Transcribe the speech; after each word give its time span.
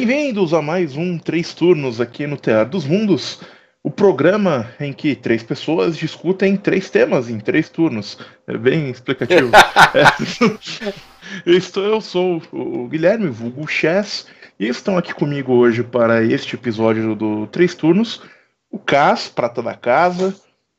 Bem-vindos 0.00 0.54
a 0.54 0.62
mais 0.62 0.96
um 0.96 1.18
Três 1.18 1.52
Turnos 1.52 2.00
aqui 2.00 2.26
no 2.26 2.38
Teatro 2.38 2.70
dos 2.70 2.86
Mundos, 2.86 3.38
o 3.82 3.90
programa 3.90 4.72
em 4.80 4.94
que 4.94 5.14
três 5.14 5.42
pessoas 5.42 5.94
discutem 5.94 6.56
três 6.56 6.88
temas 6.88 7.28
em 7.28 7.38
três 7.38 7.68
turnos. 7.68 8.16
É 8.46 8.56
bem 8.56 8.88
explicativo. 8.88 9.50
é, 9.92 10.94
eu, 11.44 11.54
estou, 11.54 11.84
eu 11.84 12.00
sou 12.00 12.42
o 12.50 12.88
Guilherme, 12.88 13.28
vulgo 13.28 13.68
Chess, 13.68 14.26
e 14.58 14.68
estão 14.68 14.96
aqui 14.96 15.12
comigo 15.12 15.52
hoje 15.52 15.82
para 15.82 16.24
este 16.24 16.54
episódio 16.54 17.14
do 17.14 17.46
Três 17.48 17.74
Turnos 17.74 18.22
o 18.70 18.78
Cas, 18.78 19.28
prata 19.28 19.62
da 19.62 19.74
casa, 19.74 20.34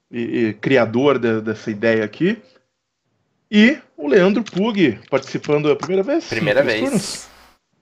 e, 0.09 0.47
e 0.47 0.53
criador 0.53 1.19
de, 1.19 1.41
dessa 1.41 1.69
ideia 1.69 2.03
aqui, 2.03 2.39
e 3.51 3.77
o 3.95 4.07
Leandro 4.07 4.43
Pug, 4.43 4.97
participando 5.11 5.69
a 5.69 5.75
primeira 5.75 6.01
vez? 6.01 6.25
Primeira 6.25 6.63
vez. 6.63 6.81
Turnos? 6.81 7.30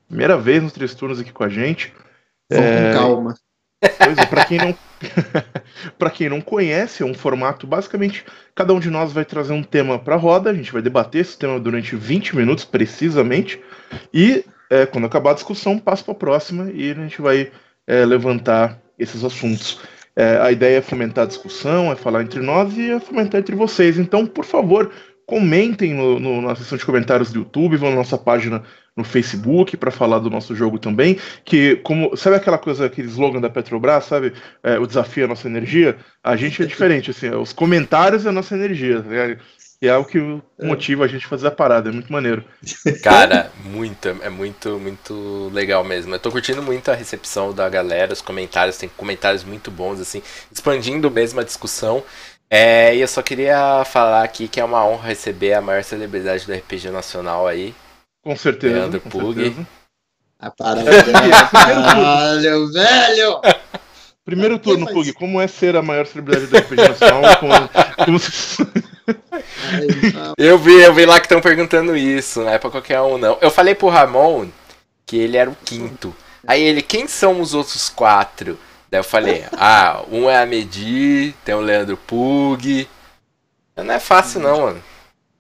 Primeira 0.10 0.38
vez 0.38 0.62
nos 0.62 0.74
três 0.74 0.94
turnos 0.94 1.20
aqui 1.20 1.32
com 1.32 1.44
a 1.44 1.50
gente. 1.50 1.94
É... 2.52 2.92
com 2.92 3.00
calma. 3.00 3.36
Pois 3.80 4.18
é, 4.18 4.26
para 4.26 4.44
quem 4.44 4.58
não 4.58 4.76
para 5.98 6.10
quem 6.10 6.28
não 6.28 6.42
conhece, 6.42 7.02
é 7.02 7.06
um 7.06 7.14
formato 7.14 7.66
basicamente 7.66 8.26
cada 8.54 8.74
um 8.74 8.80
de 8.80 8.90
nós 8.90 9.14
vai 9.14 9.24
trazer 9.24 9.54
um 9.54 9.64
tema 9.64 9.98
para 9.98 10.16
a 10.16 10.18
roda, 10.18 10.50
a 10.50 10.54
gente 10.54 10.74
vai 10.74 10.82
debater 10.82 11.22
esse 11.22 11.38
tema 11.38 11.58
durante 11.58 11.96
20 11.96 12.36
minutos 12.36 12.66
precisamente 12.66 13.62
e 14.14 14.44
é, 14.70 14.86
quando 14.86 15.06
acabar 15.06 15.32
a 15.32 15.36
discussão 15.36 15.80
passa 15.80 16.04
para 16.04 16.12
a 16.12 16.18
próxima 16.18 16.70
e 16.72 16.92
a 16.92 16.96
gente 16.96 17.22
vai 17.22 17.52
é, 17.88 18.06
levantar 18.06 18.78
esses 18.98 19.24
assuntos. 19.24 19.80
É, 20.16 20.38
a 20.38 20.52
ideia 20.52 20.80
é 20.80 20.82
fomentar 20.82 21.24
a 21.24 21.28
discussão, 21.28 21.92
é 21.92 21.96
falar 21.96 22.22
entre 22.22 22.42
nós 22.42 22.76
e 22.78 22.92
é 22.92 23.00
fomentar 23.00 23.40
entre 23.40 23.56
vocês. 23.56 23.98
Então, 23.98 24.28
por 24.28 24.44
favor, 24.44 24.92
comentem 25.26 25.94
no, 25.94 26.20
no, 26.20 26.42
na 26.42 26.56
seção 26.56 26.78
de 26.78 26.86
comentários 26.86 27.32
do 27.32 27.40
YouTube, 27.40 27.78
vão 27.78 27.92
na 27.92 27.96
nossa 27.96 28.18
página 28.18 28.64
no 29.00 29.04
Facebook 29.04 29.76
para 29.76 29.90
falar 29.90 30.20
do 30.20 30.30
nosso 30.30 30.56
jogo 30.56 30.78
também. 30.78 31.18
Que, 31.44 31.78
como 31.78 32.16
sabe 32.16 32.36
aquela 32.36 32.58
coisa, 32.58 32.86
aquele 32.86 33.08
slogan 33.08 33.42
da 33.42 33.50
Petrobras, 33.50 34.06
sabe? 34.06 34.34
É, 34.62 34.78
o 34.78 34.86
desafio 34.86 35.24
é 35.24 35.26
a 35.26 35.30
nossa 35.30 35.48
energia. 35.48 35.98
A 36.24 36.36
gente 36.36 36.62
é 36.62 36.66
diferente, 36.66 37.10
assim, 37.10 37.30
os 37.32 37.52
comentários 37.52 38.26
é 38.26 38.30
a 38.30 38.34
nossa 38.34 38.54
energia. 38.54 39.00
Né? 39.00 39.38
E 39.82 39.88
é 39.88 39.96
o 39.96 40.04
que 40.04 40.20
motiva 40.62 41.06
a 41.06 41.08
gente 41.08 41.26
a 41.26 41.30
fazer 41.30 41.48
a 41.48 41.52
parada, 41.52 41.90
é 41.90 41.94
muito 41.94 42.12
maneiro. 42.12 42.44
Cara, 43.02 43.50
muito, 43.64 44.10
é 44.10 44.30
muito, 44.30 44.78
muito 44.78 45.50
legal 45.54 45.86
mesmo. 45.86 46.14
Eu 46.14 46.20
tô 46.20 46.30
curtindo 46.30 46.62
muito 46.62 46.92
a 46.92 46.96
recepção 46.96 47.54
da 47.54 47.70
galera, 47.70 48.12
os 48.12 48.22
comentários, 48.22 48.78
tem 48.78 48.90
comentários 48.90 49.46
muito 49.46 49.72
bons, 49.72 50.02
assim, 50.02 50.22
expandindo 50.52 51.10
mesmo 51.10 51.40
a 51.40 51.44
discussão. 51.46 52.04
É, 52.50 52.94
e 52.94 53.00
eu 53.00 53.08
só 53.08 53.22
queria 53.22 53.86
falar 53.86 54.24
aqui 54.24 54.50
que 54.50 54.60
é 54.60 54.64
uma 54.66 54.86
honra 54.86 55.10
receber 55.10 55.54
a 55.54 55.62
maior 55.62 55.84
celebridade 55.84 56.46
do 56.46 56.54
RPG 56.54 56.90
nacional 56.90 57.48
aí. 57.48 57.74
Com 58.22 58.36
certeza. 58.36 58.76
Leandro 58.76 59.02
Pug. 59.02 59.68
Ah, 60.40 60.52
para, 60.52 60.84
velho, 60.84 62.72
velho! 62.72 63.42
Primeiro 64.24 64.60
turno, 64.60 64.86
Pug, 64.88 65.12
como 65.14 65.42
é 65.42 65.48
ser 65.48 65.76
a 65.76 65.82
maior 65.82 66.06
celebridade 66.06 66.48
do 66.48 66.58
RPG 66.58 66.90
nacional? 66.90 67.38
Como, 67.40 67.54
como 68.06 68.20
se... 68.20 68.62
eu 70.38 70.58
vi, 70.60 70.74
eu 70.82 70.94
vi 70.94 71.06
lá 71.06 71.20
que 71.20 71.26
estão 71.26 71.42
perguntando 71.42 71.98
isso, 71.98 72.42
não 72.42 72.50
é 72.50 72.60
pra 72.60 72.70
qualquer 72.70 73.02
um, 73.02 73.18
não. 73.18 73.38
Eu 73.42 73.50
falei 73.50 73.74
pro 73.74 73.90
Ramon 73.90 74.48
que 75.06 75.18
ele 75.18 75.36
era 75.36 75.50
o 75.50 75.56
quinto. 75.66 76.16
Aí 76.46 76.62
ele, 76.62 76.82
quem 76.82 77.08
são 77.08 77.42
os 77.42 77.54
outros 77.56 77.90
quatro? 77.90 78.58
Daí 78.90 79.00
eu 79.00 79.04
falei, 79.04 79.46
ah, 79.58 80.04
um 80.12 80.30
é 80.30 80.42
a 80.42 80.46
Medir, 80.46 81.34
tem 81.44 81.56
o 81.56 81.62
Leandro 81.62 81.98
Pug. 81.98 82.88
Não 83.76 83.94
é 83.94 84.00
fácil 84.00 84.42
não, 84.42 84.62
mano. 84.62 84.84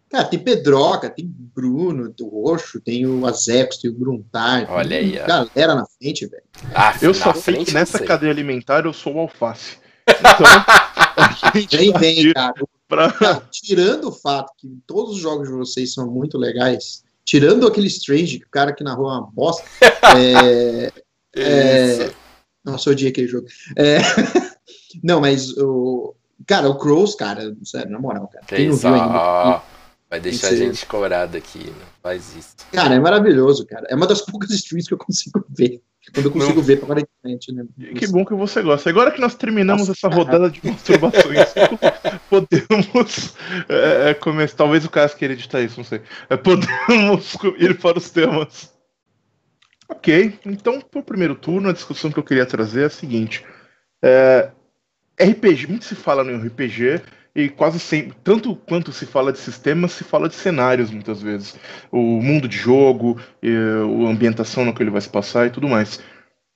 Cara, 0.09 0.25
tem 0.25 0.39
Pedroca, 0.39 1.09
tem 1.09 1.25
Bruno, 1.27 2.09
tem 2.09 2.25
o 2.25 2.29
Roxo, 2.29 2.81
tem 2.81 3.05
o 3.05 3.27
Azecos, 3.27 3.77
tem 3.77 3.91
o 3.91 3.93
Gruntar. 3.93 4.65
Olha 4.69 4.97
aí, 4.97 5.19
ó. 5.19 5.27
Galera 5.27 5.75
na 5.75 5.85
frente, 5.85 6.25
velho. 6.25 6.43
Ah, 6.73 6.97
eu 6.99 7.13
só 7.13 7.31
sei 7.33 7.63
que 7.63 7.73
nessa 7.73 7.99
cadeia 7.99 8.31
alimentar 8.31 8.85
eu 8.85 8.93
sou 8.93 9.15
o 9.15 9.19
alface. 9.19 9.77
Então, 11.53 11.79
vem, 11.79 11.91
vem, 11.93 12.33
cara. 12.33 12.53
Pra... 12.87 13.11
Cara, 13.11 13.43
tirando 13.51 14.07
o 14.07 14.11
fato 14.11 14.53
que 14.57 14.67
todos 14.87 15.15
os 15.15 15.19
jogos 15.19 15.49
de 15.49 15.53
vocês 15.53 15.93
são 15.93 16.09
muito 16.09 16.37
legais, 16.37 17.03
tirando 17.25 17.67
aquele 17.67 17.87
Strange, 17.87 18.39
que 18.39 18.45
o 18.45 18.49
cara 18.49 18.73
que 18.73 18.83
narrou 18.83 19.09
é 19.09 19.13
uma 19.13 19.29
bosta. 19.29 19.63
é, 20.17 20.91
é, 21.35 22.11
nossa, 22.63 22.89
eu 22.89 22.93
odiei 22.93 23.11
aquele 23.11 23.27
jogo. 23.27 23.47
É, 23.75 23.97
não, 25.03 25.21
mas 25.21 25.55
o. 25.57 26.15
Cara, 26.47 26.69
o 26.69 26.77
Crows, 26.77 27.15
cara, 27.15 27.53
sério, 27.63 27.91
na 27.91 27.99
moral, 27.99 28.27
cara. 28.27 28.45
Quem 28.45 28.69
não 28.69 28.75
viu 28.75 28.93
ainda, 28.93 29.61
Vai 30.09 30.19
deixar 30.19 30.47
a 30.47 30.55
gente 30.55 30.85
corado 30.87 31.37
aqui, 31.37 31.67
não 31.67 31.87
faz 32.01 32.35
isso. 32.35 32.55
Cara, 32.71 32.95
é 32.95 32.99
maravilhoso, 32.99 33.65
cara. 33.65 33.85
É 33.89 33.95
uma 33.95 34.07
das 34.07 34.21
poucas 34.21 34.49
streams 34.49 34.87
que 34.87 34.93
eu 34.93 34.97
consigo 34.97 35.45
ver. 35.49 35.81
Quando 36.13 36.25
eu 36.25 36.31
consigo 36.31 36.55
não. 36.55 36.63
ver 36.63 36.81
aparentemente, 36.81 37.51
né? 37.51 37.63
Que 37.95 38.07
bom 38.07 38.25
que 38.25 38.33
você 38.33 38.63
gosta. 38.63 38.89
Agora 38.89 39.11
que 39.11 39.21
nós 39.21 39.35
terminamos 39.35 39.87
Nossa, 39.87 39.91
essa 39.91 40.09
cara. 40.09 40.15
rodada 40.15 40.49
de 40.49 40.59
masturbações, 40.65 41.53
podemos 42.27 43.35
é, 43.67 44.09
é, 44.09 44.13
começar. 44.15 44.57
Talvez 44.57 44.83
o 44.83 44.89
Cássio 44.89 45.17
queira 45.17 45.35
editar 45.35 45.61
isso, 45.61 45.77
não 45.77 45.83
sei. 45.83 46.01
É, 46.27 46.35
podemos 46.35 47.35
ir 47.59 47.77
para 47.79 47.99
os 47.99 48.09
temas. 48.09 48.73
Ok, 49.87 50.39
então, 50.45 50.81
para 50.81 50.99
o 50.99 51.03
primeiro 51.03 51.35
turno, 51.35 51.69
a 51.69 51.73
discussão 51.73 52.11
que 52.11 52.17
eu 52.17 52.23
queria 52.23 52.45
trazer 52.45 52.83
é 52.83 52.85
a 52.85 52.89
seguinte: 52.89 53.45
é, 54.03 54.49
RPG, 55.19 55.67
muito 55.67 55.85
se 55.85 55.95
fala 55.95 56.23
no 56.23 56.43
RPG, 56.43 57.01
e 57.39 57.49
quase 57.49 57.79
sempre, 57.79 58.15
tanto 58.23 58.55
quanto 58.55 58.91
se 58.91 59.05
fala 59.05 59.31
de 59.31 59.39
sistemas, 59.39 59.93
se 59.93 60.03
fala 60.03 60.27
de 60.27 60.35
cenários 60.35 60.91
muitas 60.91 61.21
vezes. 61.21 61.57
O 61.91 62.21
mundo 62.21 62.47
de 62.47 62.57
jogo, 62.57 63.17
a 63.43 64.09
ambientação 64.09 64.65
no 64.65 64.73
que 64.73 64.83
ele 64.83 64.89
vai 64.91 65.01
se 65.01 65.09
passar 65.09 65.47
e 65.47 65.49
tudo 65.49 65.67
mais. 65.67 65.99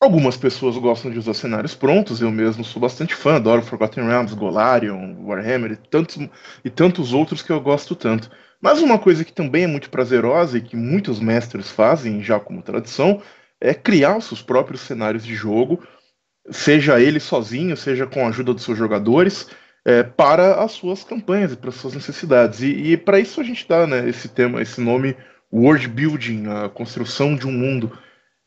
Algumas 0.02 0.36
pessoas 0.36 0.76
gostam 0.78 1.10
de 1.10 1.18
usar 1.18 1.34
cenários 1.34 1.74
prontos, 1.74 2.22
eu 2.22 2.30
mesmo 2.30 2.66
sou 2.66 2.82
bastante 2.82 3.16
fã, 3.16 3.36
adoro 3.36 3.62
Forgotten 3.62 4.06
Realms, 4.06 4.36
Golarion, 4.36 5.16
Warhammer 5.24 5.72
e 5.72 5.76
tantos, 5.78 6.18
e 6.66 6.70
tantos 6.70 7.14
outros 7.14 7.42
que 7.42 7.52
eu 7.52 7.62
gosto 7.62 7.96
tanto. 7.96 8.30
Mas 8.62 8.82
uma 8.82 9.00
coisa 9.00 9.24
que 9.24 9.32
também 9.32 9.64
é 9.64 9.68
muito 9.68 9.90
prazerosa 9.90 10.58
e 10.58 10.62
que 10.62 10.76
muitos 10.76 11.22
mestres 11.22 11.72
fazem 11.72 12.22
já 12.22 12.38
como 12.38 12.62
tradição 12.62 13.22
é 13.62 13.74
criar 13.74 14.18
os 14.18 14.26
seus 14.26 14.42
próprios 14.42 14.82
cenários 14.82 15.24
de 15.26 15.34
jogo, 15.34 15.82
seja 16.50 17.00
ele 17.00 17.22
sozinho, 17.22 17.78
seja 17.78 18.06
com 18.06 18.26
a 18.26 18.28
ajuda 18.28 18.54
dos 18.54 18.64
seus 18.64 18.78
jogadores, 18.78 19.48
é, 19.86 20.04
para 20.04 20.64
as 20.64 20.72
suas 20.72 21.04
campanhas 21.04 21.52
e 21.52 21.58
para 21.58 21.70
as 21.70 21.76
suas 21.76 21.94
necessidades. 21.94 22.62
E, 22.62 22.94
e 22.94 22.98
para 22.98 23.20
isso 23.20 23.42
a 23.42 23.44
gente 23.44 23.68
dá 23.68 23.86
né, 23.86 24.08
esse 24.08 24.30
tema, 24.30 24.62
esse 24.62 24.80
nome 24.80 25.16
world 25.52 25.88
building, 25.88 26.46
a 26.48 26.70
construção 26.70 27.36
de 27.36 27.48
um 27.48 27.52
mundo, 27.52 27.92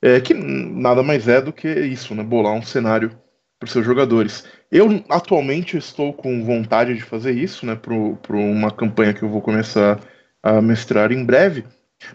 é, 0.03 0.21
que 0.21 0.35
nada 0.35 1.03
mais 1.03 1.29
é 1.29 1.41
do 1.41 1.53
que 1.53 1.69
isso, 1.69 2.15
né, 2.15 2.23
bolar 2.23 2.53
um 2.53 2.63
cenário 2.63 3.11
para 3.59 3.67
os 3.67 3.73
seus 3.73 3.85
jogadores. 3.85 4.45
Eu 4.71 5.03
atualmente 5.09 5.77
estou 5.77 6.13
com 6.13 6.45
vontade 6.45 6.95
de 6.95 7.03
fazer 7.03 7.33
isso, 7.33 7.65
né, 7.65 7.77
para 7.77 8.37
uma 8.37 8.71
campanha 8.71 9.15
que 9.15 9.23
eu 9.23 9.29
vou 9.29 9.41
começar 9.41 10.01
a 10.43 10.61
mestrar 10.61 11.13
em 11.13 11.25
breve. 11.25 11.65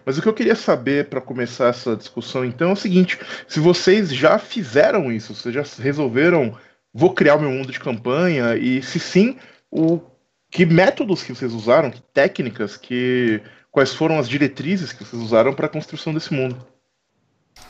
Mas 0.06 0.16
o 0.16 0.22
que 0.22 0.28
eu 0.28 0.34
queria 0.34 0.54
saber 0.54 1.08
para 1.08 1.20
começar 1.20 1.68
essa 1.68 1.96
discussão 1.96 2.44
então 2.44 2.70
é 2.70 2.72
o 2.72 2.76
seguinte: 2.76 3.18
se 3.48 3.58
vocês 3.58 4.14
já 4.14 4.38
fizeram 4.38 5.10
isso, 5.10 5.34
vocês 5.34 5.52
já 5.52 5.64
resolveram 5.82 6.56
vou 6.92 7.12
criar 7.14 7.36
o 7.36 7.40
meu 7.40 7.50
mundo 7.50 7.72
de 7.72 7.80
campanha? 7.80 8.56
E 8.56 8.82
se 8.82 9.00
sim, 9.00 9.38
o 9.70 10.00
que 10.50 10.66
métodos 10.66 11.22
que 11.22 11.34
vocês 11.34 11.52
usaram, 11.52 11.90
que 11.90 12.02
técnicas, 12.12 12.76
que 12.76 13.40
quais 13.70 13.94
foram 13.94 14.18
as 14.18 14.28
diretrizes 14.28 14.92
que 14.92 15.04
vocês 15.04 15.20
usaram 15.20 15.54
para 15.54 15.66
a 15.66 15.70
construção 15.70 16.12
desse 16.12 16.32
mundo? 16.32 16.64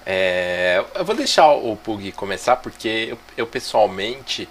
É, 0.05 0.84
eu 0.94 1.05
vou 1.05 1.15
deixar 1.15 1.53
o 1.53 1.77
Pug 1.77 2.10
começar 2.12 2.56
porque 2.56 3.09
eu, 3.10 3.19
eu, 3.37 3.47
pessoalmente 3.47 4.49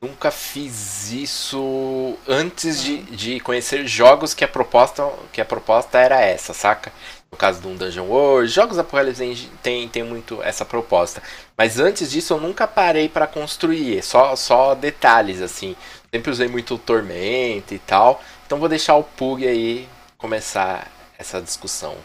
nunca 0.00 0.30
fiz 0.30 1.12
isso 1.12 2.16
antes 2.26 2.82
de, 2.82 3.02
de 3.02 3.40
conhecer 3.40 3.86
jogos 3.86 4.32
que 4.32 4.44
a 4.44 4.48
proposta 4.48 5.06
que 5.30 5.40
a 5.40 5.44
proposta 5.44 5.98
era 5.98 6.20
essa, 6.20 6.54
saca? 6.54 6.90
No 7.30 7.36
caso 7.36 7.60
de 7.60 7.66
um 7.66 7.76
Dungeon 7.76 8.06
World, 8.06 8.50
jogos 8.50 8.78
Apocalipse 8.78 9.50
tem, 9.62 9.88
tem 9.88 10.02
muito 10.02 10.42
essa 10.42 10.64
proposta. 10.64 11.22
Mas 11.56 11.78
antes 11.78 12.10
disso 12.10 12.32
eu 12.32 12.40
nunca 12.40 12.66
parei 12.66 13.08
para 13.08 13.26
construir, 13.26 14.02
só, 14.02 14.34
só 14.34 14.74
detalhes 14.74 15.42
assim. 15.42 15.76
Sempre 16.10 16.30
usei 16.30 16.48
muito 16.48 16.78
Tormenta 16.78 17.74
e 17.74 17.78
tal. 17.78 18.22
Então 18.46 18.58
vou 18.58 18.68
deixar 18.68 18.96
o 18.96 19.04
Pug 19.04 19.46
aí 19.46 19.86
começar 20.16 20.90
essa 21.18 21.40
discussão. 21.40 21.96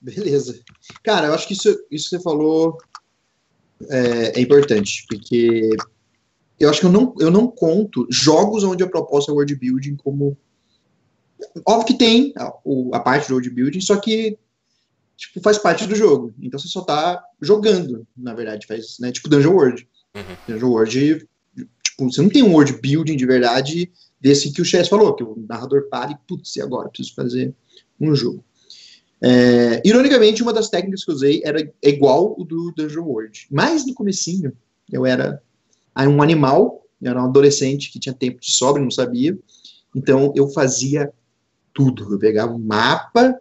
Beleza. 0.00 0.60
Cara, 1.02 1.26
eu 1.26 1.34
acho 1.34 1.48
que 1.48 1.54
isso, 1.54 1.68
isso 1.90 2.10
que 2.10 2.16
você 2.16 2.22
falou 2.22 2.78
é, 3.90 4.38
é 4.38 4.40
importante, 4.40 5.04
porque 5.08 5.70
eu 6.60 6.70
acho 6.70 6.80
que 6.80 6.86
eu 6.86 6.92
não, 6.92 7.14
eu 7.18 7.30
não 7.30 7.48
conto 7.48 8.06
jogos 8.10 8.62
onde 8.62 8.82
a 8.82 8.88
proposta 8.88 9.32
é 9.32 9.34
world 9.34 9.54
building 9.56 9.96
como 9.96 10.36
Óbvio 11.66 11.86
que 11.86 11.98
tem 11.98 12.32
a, 12.36 12.52
a 12.92 13.00
parte 13.00 13.28
do 13.28 13.34
world 13.34 13.50
building, 13.50 13.80
só 13.80 13.96
que 13.96 14.38
tipo, 15.16 15.40
faz 15.40 15.58
parte 15.58 15.86
do 15.86 15.94
jogo. 15.94 16.34
Então 16.40 16.58
você 16.58 16.68
só 16.68 16.82
tá 16.82 17.22
jogando, 17.40 18.06
na 18.16 18.34
verdade. 18.34 18.66
Faz, 18.66 18.98
né, 19.00 19.10
tipo 19.10 19.28
Dungeon 19.28 19.52
World. 19.52 19.88
Uhum. 20.14 20.36
Dungeon 20.48 20.70
World, 20.70 21.28
tipo, 21.82 22.10
você 22.10 22.22
não 22.22 22.28
tem 22.28 22.42
um 22.42 22.52
world 22.52 22.74
building 22.80 23.16
de 23.16 23.26
verdade 23.26 23.90
desse 24.20 24.52
que 24.52 24.60
o 24.60 24.64
Chess 24.64 24.88
falou, 24.88 25.14
que 25.14 25.22
o 25.22 25.44
narrador 25.48 25.88
para 25.88 26.12
e, 26.12 26.16
putz, 26.26 26.56
e 26.56 26.62
agora? 26.62 26.88
Preciso 26.88 27.14
fazer 27.14 27.54
um 28.00 28.14
jogo. 28.14 28.44
É, 29.20 29.82
ironicamente, 29.84 30.42
uma 30.42 30.52
das 30.52 30.68
técnicas 30.68 31.04
que 31.04 31.10
eu 31.10 31.14
usei 31.14 31.42
era 31.44 31.72
igual 31.82 32.34
o 32.38 32.44
do 32.44 32.72
Dungeon 32.72 33.04
World. 33.04 33.46
Mas 33.50 33.86
no 33.86 33.94
comecinho, 33.94 34.52
eu 34.90 35.06
era 35.06 35.42
um 35.98 36.22
animal, 36.22 36.86
eu 37.00 37.10
era 37.10 37.22
um 37.22 37.26
adolescente 37.26 37.90
que 37.90 37.98
tinha 37.98 38.14
tempo 38.14 38.40
de 38.40 38.52
sobra, 38.52 38.82
não 38.82 38.90
sabia. 38.90 39.38
Então 39.94 40.32
eu 40.36 40.48
fazia 40.48 41.10
tudo. 41.76 42.14
Eu 42.14 42.18
pegava 42.18 42.54
um 42.54 42.58
mapa, 42.58 43.38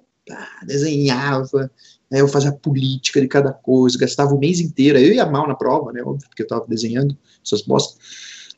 desenhava, 0.68 1.72
né, 2.12 2.20
eu 2.20 2.28
fazia 2.28 2.50
a 2.50 2.56
política 2.56 3.22
de 3.22 3.28
cada 3.28 3.54
coisa, 3.54 3.98
gastava 3.98 4.36
o 4.36 4.40
mês 4.40 4.60
inteiro. 4.60 5.00
Eu 5.00 5.14
ia 5.14 5.26
mal 5.26 5.48
na 5.48 5.56
prova, 5.56 5.94
né? 5.94 6.02
Óbvio, 6.04 6.28
porque 6.28 6.44
eu 6.44 6.46
estava 6.46 6.66
desenhando 6.68 7.18
essas 7.44 7.62
postas. 7.62 7.98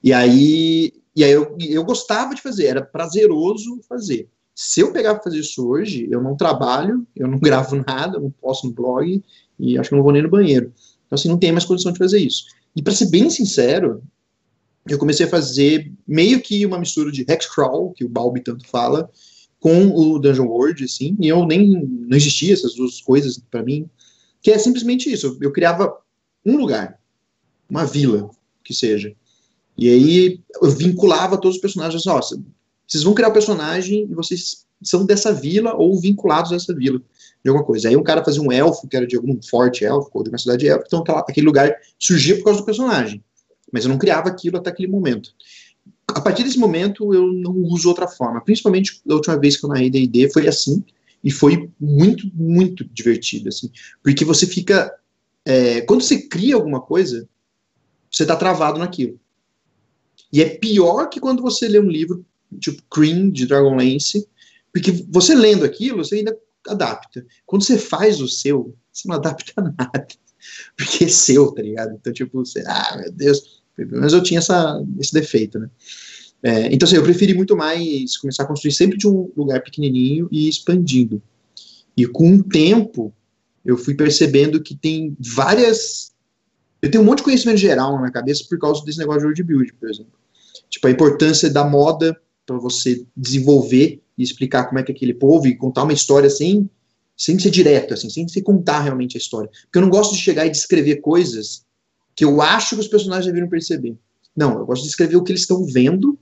E 0.04 0.12
aí, 0.12 0.92
e 1.16 1.24
aí 1.24 1.32
eu, 1.32 1.56
eu 1.60 1.84
gostava 1.84 2.34
de 2.34 2.42
fazer, 2.42 2.66
era 2.66 2.82
prazeroso 2.82 3.80
fazer. 3.88 4.28
Se 4.56 4.80
eu 4.80 4.92
pegar 4.92 5.14
para 5.14 5.24
fazer 5.24 5.40
isso 5.40 5.68
hoje, 5.68 6.08
eu 6.10 6.22
não 6.22 6.36
trabalho, 6.36 7.06
eu 7.16 7.28
não 7.28 7.38
gravo 7.40 7.76
nada, 7.88 8.18
eu 8.18 8.22
não 8.22 8.32
posto 8.32 8.68
no 8.68 8.74
blog 8.74 9.24
e 9.60 9.78
acho 9.78 9.90
que 9.90 9.96
não 9.96 10.04
vou 10.04 10.12
nem 10.12 10.24
no 10.24 10.30
banheiro. 10.30 10.74
Então, 11.06 11.16
assim, 11.16 11.30
não 11.30 11.38
tem 11.38 11.52
mais 11.52 11.64
condição 11.64 11.92
de 11.92 12.00
fazer 12.00 12.20
isso. 12.20 12.46
E 12.76 12.82
para 12.82 12.94
ser 12.94 13.10
bem 13.10 13.30
sincero, 13.30 14.02
eu 14.88 14.98
comecei 14.98 15.26
a 15.26 15.30
fazer 15.30 15.92
meio 16.08 16.42
que 16.42 16.66
uma 16.66 16.80
mistura 16.80 17.12
de 17.12 17.26
Hexcrawl, 17.28 17.94
que 17.94 18.06
o 18.06 18.10
Balbi 18.10 18.42
tanto 18.42 18.68
fala, 18.68 19.10
com 19.60 19.88
o 19.88 20.20
Dungeon 20.20 20.46
World, 20.46 20.84
assim, 20.84 21.18
e 21.20 21.28
eu 21.28 21.46
nem, 21.46 21.84
não 21.84 22.16
existia 22.16 22.54
essas 22.54 22.76
duas 22.76 23.02
coisas 23.02 23.38
para 23.50 23.64
mim, 23.64 23.90
que 24.42 24.52
é 24.52 24.58
simplesmente 24.58 25.12
isso, 25.12 25.38
eu 25.42 25.52
criava 25.52 25.98
um 26.46 26.58
lugar, 26.58 27.00
uma 27.70 27.86
vila, 27.86 28.30
que 28.64 28.74
seja, 28.74 29.16
e 29.78 29.90
aí 29.90 30.42
eu 30.62 30.72
vinculava 30.72 31.40
todos 31.40 31.58
os 31.58 31.62
personagens, 31.62 32.06
ó, 32.08 32.20
vocês 32.22 33.04
vão 33.04 33.14
criar 33.14 33.28
o 33.28 33.32
um 33.32 33.34
personagem 33.34 34.08
e 34.10 34.16
vocês 34.16 34.66
são 34.82 35.06
dessa 35.06 35.34
vila 35.34 35.76
ou 35.76 36.00
vinculados 36.00 36.52
a 36.52 36.56
essa 36.56 36.74
vila 36.74 37.02
de 37.44 37.50
alguma 37.50 37.66
coisa. 37.66 37.90
Aí 37.90 37.98
um 37.98 38.04
cara 38.04 38.24
fazia 38.24 38.42
um 38.42 38.52
elfo, 38.52 38.88
que 38.88 38.96
era 38.96 39.06
de 39.06 39.16
algum 39.16 39.40
forte 39.42 39.84
elfo, 39.86 40.10
ou 40.14 40.24
de 40.24 40.30
uma 40.30 40.38
cidade 40.38 40.68
elfo, 40.68 40.86
então 40.88 41.00
aquela, 41.00 41.20
aquele 41.20 41.46
lugar 41.46 41.76
surgia 42.00 42.36
por 42.38 42.46
causa 42.46 42.60
do 42.60 42.66
personagem. 42.66 43.24
Mas 43.72 43.84
eu 43.84 43.90
não 43.90 43.98
criava 43.98 44.30
aquilo 44.30 44.58
até 44.58 44.70
aquele 44.70 44.88
momento. 44.88 45.32
A 46.08 46.22
partir 46.22 46.44
desse 46.44 46.58
momento, 46.58 47.14
eu 47.14 47.32
não 47.34 47.54
uso 47.54 47.90
outra 47.90 48.08
forma. 48.08 48.42
Principalmente 48.42 49.02
da 49.06 49.16
última 49.16 49.38
vez 49.38 49.58
que 49.58 49.66
eu 49.66 49.70
narrei 49.70 49.90
D&D, 49.90 50.32
foi 50.32 50.48
assim, 50.48 50.84
e 51.24 51.32
foi 51.32 51.70
muito, 51.80 52.30
muito 52.34 52.86
divertido, 52.86 53.50
assim. 53.50 53.70
Porque 54.04 54.24
você 54.24 54.46
fica... 54.48 54.94
É, 55.46 55.82
quando 55.82 56.02
você 56.02 56.22
cria 56.28 56.56
alguma 56.56 56.82
coisa, 56.82 57.28
você 58.12 58.24
está 58.24 58.36
travado 58.36 58.80
naquilo. 58.80 59.20
E 60.32 60.42
é 60.42 60.50
pior 60.50 61.08
que 61.08 61.20
quando 61.20 61.42
você 61.42 61.68
lê 61.68 61.80
um 61.80 61.90
livro 61.90 62.26
tipo 62.60 62.82
Cream, 62.90 63.30
de 63.30 63.46
Dragonlance, 63.46 64.28
porque 64.74 64.92
você 65.10 65.36
lendo 65.36 65.66
aquilo, 65.66 66.04
você 66.04 66.16
ainda 66.16 66.38
adapta. 66.68 67.26
Quando 67.46 67.64
você 67.64 67.78
faz 67.78 68.22
o 68.22 68.28
seu, 68.28 68.76
você 68.92 69.08
não 69.08 69.16
adapta 69.16 69.54
nada. 69.62 70.08
Porque 70.76 71.06
é 71.06 71.08
seu, 71.08 71.52
tá 71.52 71.62
ligado? 71.62 71.94
Então, 71.94 72.14
tipo, 72.14 72.46
você, 72.46 72.64
ah, 72.66 72.98
meu 72.98 73.12
Deus. 73.12 73.57
Mas 73.92 74.14
eu 74.14 74.24
tinha 74.24 74.40
essa, 74.40 74.84
esse 75.00 75.14
defeito, 75.14 75.60
né? 75.60 75.70
É, 76.44 76.74
então, 76.74 76.88
assim, 76.88 76.96
eu 76.96 77.04
preferi 77.04 77.34
muito 77.34 77.56
mais 77.56 78.18
começar 78.18 78.44
a 78.44 78.46
construir 78.46 78.72
sempre 78.72 78.98
de 78.98 79.08
um 79.08 79.32
lugar 79.36 79.62
pequenininho 79.62 80.28
e 80.32 80.48
expandindo. 80.48 81.22
E 81.96 82.06
com 82.06 82.36
o 82.36 82.44
tempo, 82.44 83.14
eu 83.66 83.78
fui 83.78 83.96
percebendo 83.96 84.62
que 84.62 84.76
tem 84.76 85.16
várias. 85.20 86.14
Eu 86.82 86.92
tenho 86.92 87.04
um 87.04 87.08
monte 87.08 87.20
de 87.20 87.24
conhecimento 87.24 87.58
geral 87.58 87.94
na 87.94 88.00
minha 88.00 88.12
cabeça 88.12 88.46
por 88.48 88.58
causa 88.60 88.84
desse 88.86 89.00
negócio 89.00 89.22
de 89.22 89.26
world 89.26 89.44
build, 89.44 89.74
por 89.74 89.90
exemplo. 89.90 90.14
Tipo, 90.70 90.88
a 90.88 90.92
importância 90.92 91.50
da 91.50 91.66
moda 91.66 92.16
para 92.46 92.58
você 92.58 93.06
desenvolver 93.16 94.02
e 94.18 94.24
explicar 94.24 94.66
como 94.66 94.80
é 94.80 94.84
que 94.84 94.92
aquele 94.92 95.14
povo 95.14 95.48
e 95.48 95.56
contar 95.56 95.84
uma 95.84 95.94
história 95.94 96.30
sem, 96.30 96.70
sem 97.16 97.38
ser 97.38 97.50
direto, 97.50 97.94
assim, 97.94 98.10
sem 98.10 98.28
se 98.28 98.42
contar 98.42 98.82
realmente 98.82 99.18
a 99.18 99.20
história. 99.20 99.50
Porque 99.64 99.78
eu 99.78 99.82
não 99.82 99.90
gosto 99.90 100.16
de 100.16 100.22
chegar 100.22 100.46
e 100.46 100.50
descrever 100.50 100.98
coisas 100.98 101.66
que 102.18 102.26
eu 102.26 102.42
acho 102.42 102.76
que 102.76 102.82
os 102.82 102.88
personagens 102.88 103.28
deveriam 103.28 103.48
perceber. 103.48 103.96
Não, 104.36 104.58
eu 104.58 104.66
gosto 104.66 104.82
de 104.82 104.90
escrever 104.90 105.16
o 105.16 105.24
que 105.24 105.32
eles 105.32 105.42
estão 105.42 105.64
vendo 105.64 106.18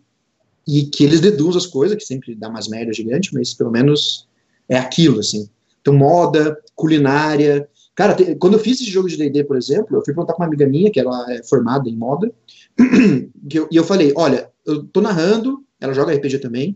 e 0.67 0.83
que 0.83 1.05
eles 1.05 1.21
deduzam 1.21 1.57
as 1.57 1.65
coisas, 1.65 1.95
que 1.95 2.03
sempre 2.03 2.35
dá 2.35 2.49
umas 2.49 2.67
merdas 2.67 2.97
gigantes, 2.97 3.31
mas 3.31 3.53
pelo 3.53 3.71
menos 3.71 4.27
é 4.67 4.77
aquilo, 4.77 5.21
assim. 5.21 5.49
Então, 5.79 5.93
moda, 5.93 6.59
culinária. 6.75 7.69
Cara, 7.95 8.13
te, 8.13 8.35
quando 8.35 8.55
eu 8.55 8.59
fiz 8.59 8.81
esse 8.81 8.91
jogo 8.91 9.07
de 9.07 9.15
D&D, 9.15 9.45
por 9.45 9.55
exemplo, 9.55 9.95
eu 9.95 10.03
fui 10.03 10.13
perguntar 10.13 10.33
com 10.33 10.41
uma 10.41 10.47
amiga 10.47 10.67
minha, 10.67 10.91
que 10.91 10.99
ela 10.99 11.31
é 11.31 11.41
formada 11.43 11.87
em 11.87 11.95
moda, 11.95 12.29
e 12.77 13.55
eu, 13.55 13.69
e 13.71 13.75
eu 13.77 13.83
falei, 13.85 14.11
olha, 14.17 14.49
eu 14.65 14.83
tô 14.83 14.99
narrando, 14.99 15.63
ela 15.79 15.93
joga 15.93 16.13
RPG 16.13 16.39
também, 16.39 16.75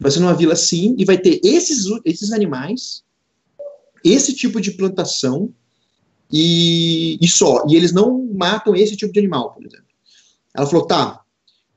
vai 0.00 0.10
ser 0.10 0.18
numa 0.18 0.34
vila 0.34 0.54
assim, 0.54 0.96
e 0.98 1.04
vai 1.04 1.18
ter 1.18 1.40
esses, 1.44 1.84
esses 2.04 2.32
animais, 2.32 3.04
esse 4.02 4.34
tipo 4.34 4.60
de 4.60 4.72
plantação, 4.72 5.52
e, 6.32 7.18
e 7.20 7.28
só. 7.28 7.64
E 7.68 7.76
eles 7.76 7.92
não 7.92 8.25
matam 8.36 8.76
esse 8.76 8.96
tipo 8.96 9.12
de 9.12 9.18
animal, 9.18 9.52
por 9.52 9.64
exemplo. 9.64 9.86
Ela 10.54 10.66
falou, 10.66 10.86
tá, 10.86 11.20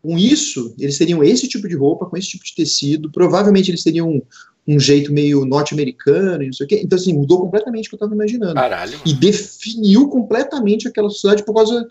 com 0.02 0.18
isso, 0.18 0.74
eles 0.80 0.98
teriam 0.98 1.24
esse 1.24 1.48
tipo 1.48 1.68
de 1.68 1.76
roupa, 1.76 2.06
com 2.06 2.18
esse 2.18 2.30
tipo 2.30 2.44
de 2.44 2.56
tecido, 2.56 3.12
provavelmente 3.12 3.70
eles 3.70 3.84
teriam 3.84 4.10
um, 4.10 4.22
um 4.68 4.80
jeito 4.80 5.12
meio 5.12 5.46
norte-americano 5.46 6.44
e 6.44 6.48
não 6.48 6.54
sei 6.54 6.66
o 6.66 6.70
quê. 6.70 6.82
Então, 6.84 6.98
assim, 6.98 7.14
mudou 7.14 7.42
completamente 7.42 7.88
o 7.88 7.90
que 7.90 7.96
eu 7.96 7.98
estava 7.98 8.14
imaginando. 8.14 8.54
Caralho. 8.54 9.00
E 9.06 9.14
definiu 9.14 10.08
completamente 10.08 10.88
aquela 10.88 11.10
sociedade 11.10 11.44
por 11.44 11.54
causa 11.54 11.88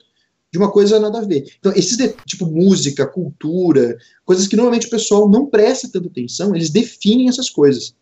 de 0.50 0.58
uma 0.58 0.70
coisa 0.70 0.98
nada 0.98 1.18
a 1.18 1.24
ver. 1.24 1.52
Então, 1.58 1.72
esses, 1.72 1.96
tipo, 2.24 2.46
música, 2.46 3.06
cultura, 3.06 3.98
coisas 4.24 4.46
que 4.46 4.56
normalmente 4.56 4.86
o 4.86 4.90
pessoal 4.90 5.28
não 5.28 5.46
presta 5.46 5.88
tanta 5.92 6.08
atenção, 6.08 6.54
eles 6.54 6.70
definem 6.70 7.28
essas 7.28 7.50
coisas. 7.50 7.94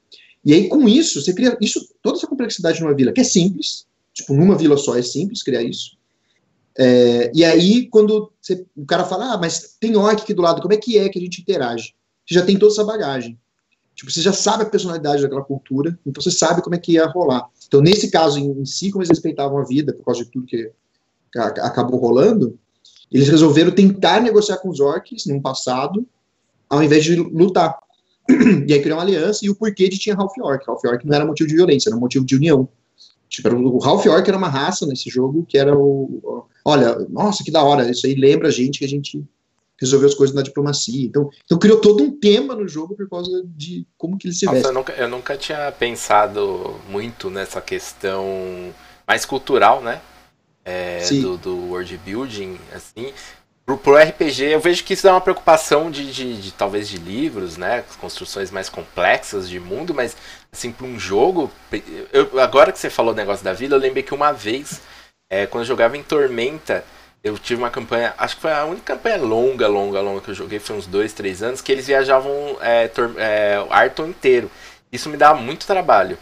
E 0.45 0.55
aí, 0.55 0.69
com 0.69 0.89
isso, 0.89 1.21
você 1.21 1.33
cria 1.33 1.57
isso, 1.61 1.89
toda 2.01 2.17
essa 2.17 2.27
complexidade 2.27 2.81
numa 2.81 2.95
vila, 2.95 3.13
que 3.13 3.21
é 3.21 3.25
simples, 3.25 3.85
tipo, 4.15 4.33
numa 4.33 4.57
vila 4.57 4.77
só 4.77 4.97
é 4.97 5.03
simples 5.03 5.43
criar 5.43 5.65
isso. 5.65 5.96
É, 6.79 7.31
e 7.35 7.45
aí, 7.45 7.89
quando 7.89 8.33
você, 8.41 8.67
o 8.77 8.85
cara 8.85 9.05
fala, 9.05 9.33
ah, 9.33 9.39
mas 9.39 9.77
tem 9.81 9.97
orc 9.97 10.23
aqui 10.23 10.35
do 10.35 10.43
lado, 10.43 10.61
como 10.61 10.75
é 10.75 10.77
que 10.77 10.99
é 10.99 11.09
que 11.09 11.19
a 11.19 11.23
gente 11.23 11.41
interage? 11.41 11.95
Você 12.27 12.35
já 12.35 12.45
tem 12.45 12.59
toda 12.59 12.73
essa 12.73 12.85
bagagem. 12.85 13.39
Tipo, 13.95 14.11
você 14.11 14.21
já 14.21 14.33
sabe 14.33 14.65
a 14.65 14.67
personalidade 14.67 15.23
daquela 15.23 15.43
cultura, 15.43 15.99
então 16.07 16.23
você 16.23 16.31
sabe 16.31 16.61
como 16.61 16.75
é 16.75 16.79
que 16.79 16.93
ia 16.93 17.07
rolar. 17.07 17.49
Então, 17.67 17.81
nesse 17.81 18.11
caso 18.11 18.39
em, 18.39 18.51
em 18.61 18.67
si, 18.67 18.91
como 18.91 19.01
eles 19.01 19.09
respeitavam 19.09 19.59
a 19.59 19.65
vida, 19.65 19.95
por 19.95 20.05
causa 20.05 20.23
de 20.23 20.31
tudo 20.31 20.47
que 20.47 20.71
acabou 21.35 21.99
rolando, 21.99 22.59
eles 23.11 23.29
resolveram 23.29 23.71
tentar 23.71 24.21
negociar 24.21 24.59
com 24.59 24.69
os 24.69 24.81
orcs 24.81 25.25
no 25.27 25.41
passado, 25.41 26.07
ao 26.69 26.83
invés 26.83 27.05
de 27.05 27.17
lutar. 27.17 27.79
e 28.67 28.73
aí 28.73 28.83
criou 28.83 28.99
uma 28.99 29.05
aliança 29.05 29.47
e 29.47 29.51
o 29.51 29.55
porquê 29.55 29.89
de 29.89 29.99
tinha 29.99 30.17
Half 30.17 30.33
Orc. 30.41 30.69
Half 30.69 30.85
Orc 30.85 31.07
não 31.07 31.15
era 31.15 31.25
motivo 31.25 31.49
de 31.49 31.55
violência, 31.55 31.89
era 31.89 31.97
motivo 31.97 32.27
de 32.27 32.37
união. 32.37 32.69
Tipo, 33.29 33.49
o 33.55 33.85
Half 33.85 34.07
Orc 34.07 34.29
era 34.29 34.39
uma 34.39 34.49
raça 34.49 34.87
nesse 34.87 35.11
jogo 35.11 35.45
que 35.49 35.59
era 35.59 35.77
o. 35.77 36.47
Olha, 36.65 36.97
nossa, 37.09 37.45
que 37.45 37.51
da 37.51 37.63
hora, 37.63 37.91
isso 37.91 38.07
aí 38.07 38.15
lembra 38.15 38.49
a 38.49 38.51
gente 38.51 38.79
que 38.79 38.85
a 38.85 38.89
gente 38.89 39.25
resolveu 39.79 40.09
as 40.09 40.15
coisas 40.15 40.35
na 40.35 40.43
diplomacia. 40.43 41.07
Então, 41.07 41.29
então 41.45 41.59
criou 41.59 41.81
todo 41.81 42.03
um 42.03 42.11
tema 42.19 42.55
no 42.55 42.67
jogo 42.67 42.95
por 42.95 43.09
causa 43.09 43.43
de 43.45 43.87
como 43.99 44.17
que 44.17 44.27
eles 44.27 44.39
se 44.39 44.47
vestem. 44.47 44.71
Eu 44.71 44.73
nunca, 44.73 44.93
eu 44.93 45.09
nunca 45.09 45.37
tinha 45.37 45.71
pensado 45.73 46.75
muito 46.89 47.29
nessa 47.31 47.61
questão 47.61 48.25
mais 49.07 49.25
cultural, 49.25 49.83
né? 49.83 50.01
é, 50.67 51.09
do, 51.23 51.39
do 51.39 51.57
world 51.69 51.97
building, 52.05 52.59
assim. 52.75 53.13
Pro, 53.67 53.77
pro 53.77 53.97
RPG, 53.97 54.45
eu 54.45 54.61
vejo 54.61 54.85
que 54.85 54.95
isso 54.95 55.09
é 55.09 55.11
uma 55.11 55.21
preocupação 55.21 55.91
de, 55.91 56.13
de, 56.13 56.41
de, 56.41 56.53
talvez 56.53 56.89
de 56.89 56.99
livros, 56.99 57.57
né? 57.57 57.83
Construções 58.01 58.49
mais 58.53 58.69
complexas 58.69 59.49
de 59.49 59.59
mundo, 59.59 59.93
mas 59.93 60.17
assim, 60.53 60.71
para 60.71 60.87
um 60.87 60.97
jogo. 60.97 61.51
Eu, 62.13 62.39
agora 62.41 62.71
que 62.71 62.79
você 62.79 62.89
falou 62.89 63.13
o 63.13 63.17
negócio 63.17 63.45
da 63.45 63.53
vida, 63.53 63.75
eu 63.75 63.81
lembrei 63.81 64.05
que 64.05 64.15
uma 64.15 64.33
vez, 64.33 64.81
é, 65.29 65.47
quando 65.47 65.65
eu 65.65 65.69
jogava 65.69 65.97
em 65.97 66.03
Tormenta, 66.05 66.85
eu 67.25 67.37
tive 67.37 67.61
uma 67.61 67.71
campanha, 67.71 68.15
acho 68.19 68.37
que 68.37 68.43
foi 68.43 68.53
a 68.53 68.65
única 68.65 68.95
campanha 68.95 69.17
longa, 69.17 69.67
longa, 69.67 70.01
longa 70.01 70.21
que 70.21 70.31
eu 70.31 70.35
joguei, 70.35 70.61
foi 70.61 70.77
uns 70.77 70.87
dois, 70.87 71.13
três 71.13 71.43
anos, 71.43 71.61
que 71.61 71.73
eles 71.73 71.89
viajavam 71.89 72.57
é, 72.61 72.89
é, 73.17 73.67
Arton 73.69 74.07
inteiro. 74.07 74.49
Isso 74.93 75.09
me 75.09 75.17
dava 75.17 75.41
muito 75.41 75.67
trabalho. 75.67 76.17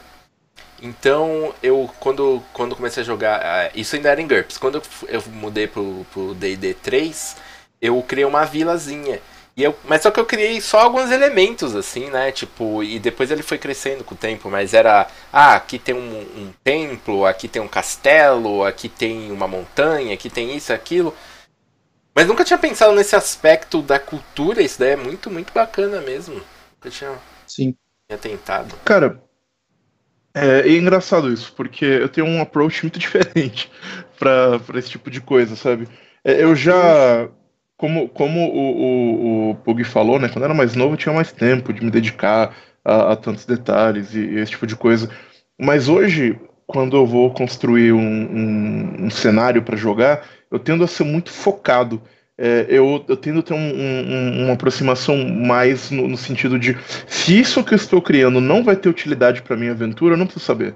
Então, 0.85 1.55
eu, 1.63 1.91
quando, 1.99 2.43
quando 2.53 2.77
comecei 2.77 3.03
a 3.03 3.07
jogar. 3.07 3.41
Uh, 3.41 3.71
isso 3.75 3.97
ainda 3.97 4.11
era 4.11 4.21
em 4.21 4.29
GURPS. 4.29 4.59
Quando 4.59 4.75
eu, 4.75 4.83
eu 5.09 5.23
mudei 5.33 5.67
pro, 5.67 6.05
pro 6.13 6.35
DD 6.35 6.75
3, 6.75 7.37
eu 7.81 8.03
criei 8.03 8.27
uma 8.27 8.45
vilazinha. 8.45 9.19
E 9.57 9.63
eu, 9.63 9.75
mas 9.85 10.03
só 10.03 10.11
que 10.11 10.21
eu 10.21 10.27
criei 10.27 10.61
só 10.61 10.81
alguns 10.81 11.11
elementos, 11.11 11.75
assim, 11.75 12.11
né? 12.11 12.31
Tipo, 12.33 12.83
e 12.83 12.99
depois 12.99 13.31
ele 13.31 13.43
foi 13.43 13.57
crescendo 13.57 14.05
com 14.05 14.15
o 14.15 14.19
tempo, 14.19 14.51
mas 14.51 14.75
era. 14.75 15.09
Ah, 15.33 15.55
aqui 15.55 15.79
tem 15.79 15.95
um, 15.95 16.21
um 16.21 16.53
templo, 16.63 17.25
aqui 17.25 17.49
tem 17.49 17.63
um 17.63 17.69
castelo, 17.69 18.63
aqui 18.63 18.89
tem 18.91 19.33
uma 19.33 19.49
montanha, 19.49 20.13
aqui 20.13 20.29
tem 20.29 20.55
isso, 20.55 20.71
aquilo. 20.71 21.17
Mas 22.15 22.27
nunca 22.27 22.45
tinha 22.45 22.59
pensado 22.59 22.93
nesse 22.95 23.17
aspecto 23.17 23.81
da 23.81 23.99
cultura, 23.99 24.61
isso 24.61 24.79
daí 24.79 24.91
é 24.91 24.97
muito, 24.97 25.31
muito 25.31 25.51
bacana 25.55 26.03
mesmo. 26.03 26.35
Nunca 26.35 26.91
tinha, 26.91 27.19
Sim. 27.47 27.75
tinha 28.07 28.19
tentado. 28.19 28.77
Cara, 28.85 29.24
é, 30.35 30.69
é, 30.69 30.77
engraçado 30.77 31.33
isso, 31.33 31.53
porque 31.57 31.85
eu 31.85 32.09
tenho 32.09 32.27
um 32.27 32.41
approach 32.41 32.83
muito 32.83 32.99
diferente 33.01 33.71
para 34.19 34.61
esse 34.79 34.91
tipo 34.91 35.11
de 35.11 35.21
coisa, 35.21 35.55
sabe? 35.57 35.89
É, 36.25 36.43
eu 36.43 36.57
já, 36.57 37.29
como, 37.77 38.09
como 38.09 38.41
o, 38.41 39.51
o, 39.51 39.51
o 39.51 39.55
Pug 39.57 39.85
falou, 39.85 40.19
né? 40.19 40.29
Quando 40.29 40.43
eu 40.43 40.47
era 40.47 40.55
mais 40.55 40.75
novo, 40.75 40.95
eu 40.95 40.99
tinha 40.99 41.15
mais 41.15 41.31
tempo 41.33 41.73
de 41.73 41.85
me 41.85 41.91
dedicar 41.91 42.55
a, 42.85 43.13
a 43.13 43.17
tantos 43.17 43.45
detalhes 43.45 44.15
e, 44.15 44.21
e, 44.21 44.39
esse 44.39 44.53
tipo 44.53 44.67
de 44.67 44.77
coisa. 44.77 45.09
Mas 45.59 45.89
hoje, 45.89 46.39
quando 46.67 46.97
eu 46.97 47.07
vou 47.07 47.33
construir 47.33 47.93
um, 47.93 47.99
um, 48.01 49.05
um 49.07 49.11
cenário 49.11 49.63
para 49.63 49.77
jogar, 49.77 50.27
eu 50.51 50.59
tendo 50.59 50.85
a 50.85 50.89
ser 50.89 51.05
muito 51.05 51.31
focado. 51.31 52.03
É, 52.37 52.67
eu, 52.69 53.05
eu 53.07 53.17
tendo 53.17 53.43
ter 53.45 53.55
um, 53.55 53.59
um, 53.59 54.45
uma 54.45 54.55
aproximação 54.55 55.17
mais 55.29 55.91
no, 55.93 56.09
no, 56.09 56.17
sentido 56.17 56.59
de 56.59 56.77
se 57.07 57.39
isso 57.39 57.63
que 57.63 57.75
eu 57.75 57.77
estou 57.77 58.03
criando 58.03 58.41
não 58.41 58.65
vai 58.65 58.75
ter 58.75 58.89
utilidade 58.89 59.41
para 59.43 59.57
minha 59.57 59.71
aventura, 59.71 60.15
eu 60.15 60.19
não 60.19 60.27
preciso 60.27 60.45
saber. 60.45 60.75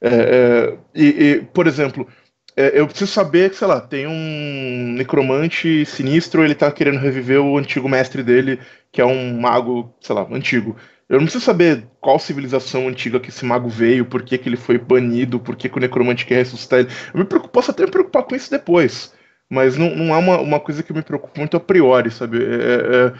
É, 0.00 0.08
é, 0.08 0.78
e, 0.94 1.06
e, 1.06 1.40
por 1.52 1.66
exemplo, 1.66 2.06
é, 2.54 2.78
eu 2.78 2.86
preciso 2.86 3.10
saber 3.10 3.50
que, 3.50 3.56
sei 3.56 3.68
lá, 3.68 3.80
tem 3.80 4.06
um 4.06 4.92
necromante 4.96 5.86
sinistro, 5.86 6.44
ele 6.44 6.54
tá 6.54 6.70
querendo 6.70 6.98
reviver 6.98 7.40
o 7.40 7.56
antigo 7.56 7.88
mestre 7.88 8.22
dele, 8.22 8.58
que 8.92 9.00
é 9.00 9.04
um 9.06 9.40
mago, 9.40 9.94
sei 10.00 10.14
lá, 10.14 10.26
antigo. 10.30 10.76
Eu 11.08 11.18
não 11.18 11.24
preciso 11.24 11.44
saber 11.44 11.86
qual 12.00 12.18
civilização 12.18 12.86
antiga 12.88 13.18
que 13.18 13.30
esse 13.30 13.44
mago 13.44 13.68
veio, 13.68 14.04
por 14.04 14.22
que, 14.22 14.36
que 14.36 14.48
ele 14.48 14.56
foi 14.56 14.76
banido, 14.76 15.40
por 15.40 15.56
que, 15.56 15.68
que 15.68 15.78
o 15.78 15.80
necromante 15.80 16.26
quer 16.26 16.36
ressuscitar 16.36 16.80
ele. 16.80 16.88
Eu 17.14 17.20
me 17.20 17.24
preocupo, 17.24 17.52
posso 17.52 17.70
até 17.70 17.84
me 17.84 17.90
preocupar 17.90 18.24
com 18.24 18.36
isso 18.36 18.50
depois. 18.50 19.14
Mas 19.48 19.76
não, 19.76 19.94
não 19.94 20.14
é 20.14 20.18
uma, 20.18 20.38
uma 20.40 20.60
coisa 20.60 20.82
que 20.82 20.92
me 20.92 21.02
preocupa 21.02 21.38
muito 21.38 21.56
a 21.56 21.60
priori, 21.60 22.10
sabe? 22.10 22.38
É, 22.38 22.44
é, 22.44 23.06
é 23.06 23.12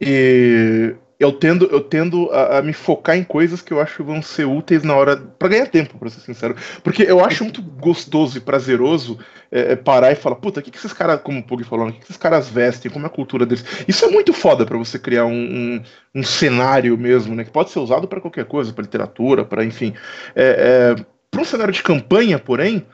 e 0.00 0.94
eu 1.20 1.32
tendo, 1.32 1.66
eu 1.66 1.82
tendo 1.82 2.30
a, 2.32 2.58
a, 2.58 2.62
me 2.62 2.72
focar 2.72 3.14
em 3.14 3.22
coisas 3.22 3.60
que 3.60 3.70
eu 3.74 3.78
acho 3.78 3.98
que 3.98 4.02
vão 4.02 4.22
ser 4.22 4.46
úteis 4.46 4.82
na 4.82 4.96
hora. 4.96 5.18
para 5.18 5.48
ganhar 5.48 5.66
tempo, 5.66 5.98
pra 5.98 6.08
ser 6.08 6.20
sincero. 6.20 6.56
Porque 6.82 7.02
eu 7.02 7.22
acho 7.22 7.44
muito 7.44 7.60
gostoso 7.60 8.38
e 8.38 8.40
prazeroso 8.40 9.18
é, 9.52 9.72
é 9.72 9.76
parar 9.76 10.12
e 10.12 10.16
falar: 10.16 10.36
puta, 10.36 10.60
o 10.60 10.62
que, 10.62 10.70
que 10.70 10.78
esses 10.78 10.94
caras, 10.94 11.20
como 11.20 11.40
o 11.40 11.42
Pug 11.42 11.62
falou, 11.62 11.88
o 11.88 11.92
que, 11.92 11.98
que 11.98 12.04
esses 12.04 12.16
caras 12.16 12.48
vestem, 12.48 12.90
como 12.90 13.04
é 13.04 13.08
a 13.08 13.12
cultura 13.12 13.44
deles. 13.44 13.62
Isso 13.86 14.02
é 14.06 14.08
muito 14.08 14.32
foda 14.32 14.64
para 14.64 14.78
você 14.78 14.98
criar 14.98 15.26
um, 15.26 15.34
um, 15.34 15.82
um, 16.14 16.22
cenário 16.22 16.96
mesmo, 16.96 17.34
né? 17.34 17.44
Que 17.44 17.50
pode 17.50 17.70
ser 17.70 17.80
usado 17.80 18.08
para 18.08 18.20
qualquer 18.20 18.46
coisa, 18.46 18.72
para 18.72 18.82
literatura, 18.82 19.44
para 19.44 19.62
enfim. 19.62 19.92
É, 20.34 20.94
é, 20.96 21.04
para 21.30 21.42
um 21.42 21.44
cenário 21.44 21.74
de 21.74 21.82
campanha, 21.82 22.38
porém. 22.38 22.86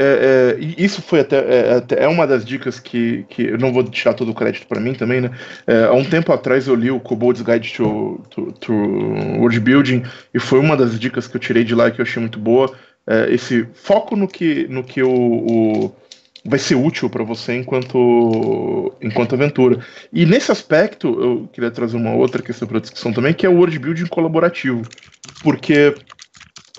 É, 0.00 0.56
é, 0.56 0.64
isso 0.78 1.02
foi 1.02 1.18
até 1.18 1.38
é, 1.38 1.74
até, 1.74 2.04
é, 2.04 2.06
uma 2.06 2.24
das 2.24 2.44
dicas 2.44 2.78
que, 2.78 3.24
que 3.28 3.42
eu 3.48 3.58
não 3.58 3.72
vou 3.72 3.82
tirar 3.82 4.14
todo 4.14 4.30
o 4.30 4.34
crédito 4.34 4.64
para 4.68 4.80
mim 4.80 4.94
também, 4.94 5.20
né? 5.20 5.30
É, 5.66 5.86
há 5.86 5.92
um 5.92 6.04
tempo 6.04 6.32
atrás 6.32 6.68
eu 6.68 6.76
li 6.76 6.88
o 6.88 7.00
Kobold's 7.00 7.42
Guide 7.42 7.72
to, 7.74 8.20
to, 8.30 8.52
to, 8.60 8.72
World 8.72 9.58
Building 9.58 10.04
e 10.32 10.38
foi 10.38 10.60
uma 10.60 10.76
das 10.76 11.00
dicas 11.00 11.26
que 11.26 11.36
eu 11.36 11.40
tirei 11.40 11.64
de 11.64 11.74
lá 11.74 11.90
que 11.90 12.00
eu 12.00 12.04
achei 12.04 12.20
muito 12.20 12.38
boa. 12.38 12.72
É, 13.08 13.34
esse 13.34 13.66
foco 13.74 14.14
no 14.14 14.28
que, 14.28 14.68
no 14.68 14.84
que 14.84 15.02
o, 15.02 15.10
o 15.10 15.92
vai 16.44 16.60
ser 16.60 16.76
útil 16.76 17.10
para 17.10 17.24
você 17.24 17.56
enquanto, 17.56 18.94
enquanto 19.02 19.34
aventura. 19.34 19.84
E 20.12 20.24
nesse 20.24 20.52
aspecto, 20.52 21.08
eu 21.20 21.48
queria 21.52 21.72
trazer 21.72 21.96
uma 21.96 22.14
outra 22.14 22.40
questão 22.40 22.68
para 22.68 22.78
discussão 22.78 23.12
também, 23.12 23.34
que 23.34 23.44
é 23.44 23.48
o 23.48 23.56
world 23.56 23.76
building 23.80 24.06
colaborativo. 24.06 24.82
Porque 25.42 25.92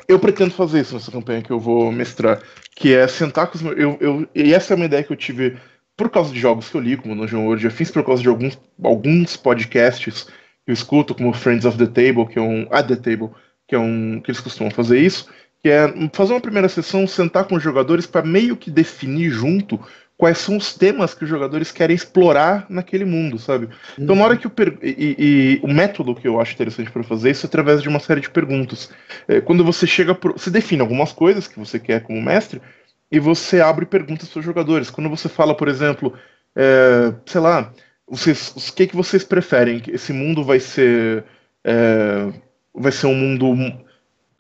eu 0.08 0.18
pretendo 0.18 0.52
fazer 0.52 0.82
isso 0.82 0.94
nessa 0.94 1.12
campanha 1.12 1.42
que 1.42 1.52
eu 1.52 1.60
vou 1.60 1.92
mestrar 1.92 2.42
que 2.80 2.94
é 2.94 3.06
sentar 3.10 3.48
com 3.48 3.58
os 3.58 3.62
meus. 3.62 3.78
Eu, 3.78 3.98
eu, 4.00 4.30
e 4.34 4.54
essa 4.54 4.74
é 4.74 4.76
uma 4.76 4.86
ideia 4.86 5.04
que 5.04 5.12
eu 5.12 5.18
tive 5.18 5.58
por 5.98 6.10
causa 6.10 6.34
de 6.34 6.40
jogos 6.40 6.70
que 6.70 6.78
eu 6.78 6.82
li, 6.82 6.96
como 6.96 7.14
no 7.14 7.28
João 7.28 7.46
World, 7.46 7.66
eu 7.66 7.72
fiz 7.72 7.92
por 7.92 8.06
causa 8.06 8.24
de 8.24 8.30
alguns, 8.30 8.58
alguns 8.82 9.36
podcasts 9.36 10.24
que 10.24 10.72
eu 10.72 10.74
escuto, 10.74 11.14
como 11.14 11.34
Friends 11.34 11.66
of 11.66 11.78
the 11.78 11.86
Table, 11.86 12.26
que 12.26 12.40
é 12.40 12.42
um. 12.42 12.66
At 12.72 12.88
the 12.88 12.96
Table, 12.96 13.32
que 13.68 13.76
é 13.76 13.80
um. 13.80 14.22
que 14.22 14.32
eles 14.32 14.40
costumam 14.40 14.72
fazer 14.72 14.98
isso, 14.98 15.28
que 15.62 15.68
é 15.68 15.94
fazer 16.14 16.32
uma 16.32 16.40
primeira 16.40 16.70
sessão, 16.70 17.06
sentar 17.06 17.44
com 17.44 17.56
os 17.56 17.62
jogadores 17.62 18.08
para 18.08 18.26
meio 18.26 18.56
que 18.56 18.72
definir 18.72 19.30
junto 19.30 19.78
quais 20.20 20.38
são 20.40 20.58
os 20.58 20.74
temas 20.74 21.14
que 21.14 21.24
os 21.24 21.30
jogadores 21.30 21.72
querem 21.72 21.96
explorar 21.96 22.66
naquele 22.70 23.06
mundo, 23.06 23.40
sabe? 23.40 23.70
Então, 23.98 24.18
na 24.18 24.26
hora 24.26 24.36
que 24.36 24.46
eu 24.46 24.52
per... 24.52 24.78
e, 24.84 25.16
e, 25.18 25.60
o 25.64 25.74
método 25.74 26.14
que 26.14 26.28
eu 26.28 26.42
acho 26.42 26.54
interessante 26.56 26.92
para 26.92 27.04
fazer 27.04 27.32
isso 27.32 27.46
é 27.46 27.48
através 27.48 27.82
de 27.82 27.88
uma 27.88 28.02
série 28.02 28.20
de 28.20 28.30
perguntas. 28.30 28.92
É, 29.30 29.40
quando 29.40 29.64
você 29.64 29.88
chega, 29.88 30.14
pro... 30.14 30.34
você 30.34 30.50
define 30.50 30.82
algumas 30.82 31.14
coisas 31.14 31.48
que 31.48 31.58
você 31.58 31.80
quer 31.80 32.04
como 32.04 32.22
mestre 32.22 32.62
e 33.10 33.18
você 33.18 33.62
abre 33.62 33.86
perguntas 33.86 34.28
para 34.28 34.40
os 34.40 34.46
jogadores. 34.46 34.90
Quando 34.90 35.10
você 35.10 35.30
fala, 35.30 35.56
por 35.56 35.70
exemplo, 35.70 36.14
é, 36.54 37.14
sei 37.26 37.40
lá, 37.40 37.72
vocês, 38.06 38.54
o 38.58 38.74
que 38.74 38.88
que 38.88 38.98
vocês 38.98 39.24
preferem? 39.24 39.82
Esse 39.88 40.12
mundo 40.12 40.44
vai 40.44 40.60
ser 40.60 41.24
é, 41.64 42.28
vai 42.76 42.92
ser 42.92 43.08
um 43.08 43.16
mundo 43.16 43.56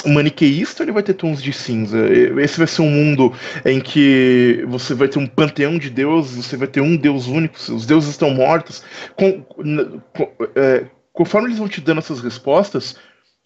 maniqueísta 0.05 0.83
ele 0.83 0.91
vai 0.91 1.03
ter 1.03 1.13
tons 1.13 1.41
de 1.41 1.51
cinza. 1.51 1.97
Esse 2.41 2.57
vai 2.57 2.67
ser 2.67 2.81
um 2.81 2.89
mundo 2.89 3.33
em 3.65 3.79
que 3.79 4.63
você 4.67 4.93
vai 4.93 5.07
ter 5.07 5.19
um 5.19 5.27
panteão 5.27 5.77
de 5.77 5.89
deuses, 5.89 6.45
você 6.45 6.55
vai 6.55 6.67
ter 6.67 6.81
um 6.81 6.95
deus 6.95 7.27
único, 7.27 7.55
os 7.73 7.85
deuses 7.85 8.11
estão 8.11 8.31
mortos. 8.31 8.83
Com, 9.15 9.41
com, 9.41 9.97
é, 10.55 10.85
conforme 11.11 11.47
eles 11.47 11.59
vão 11.59 11.67
te 11.67 11.81
dando 11.81 11.99
essas 11.99 12.21
respostas, 12.21 12.95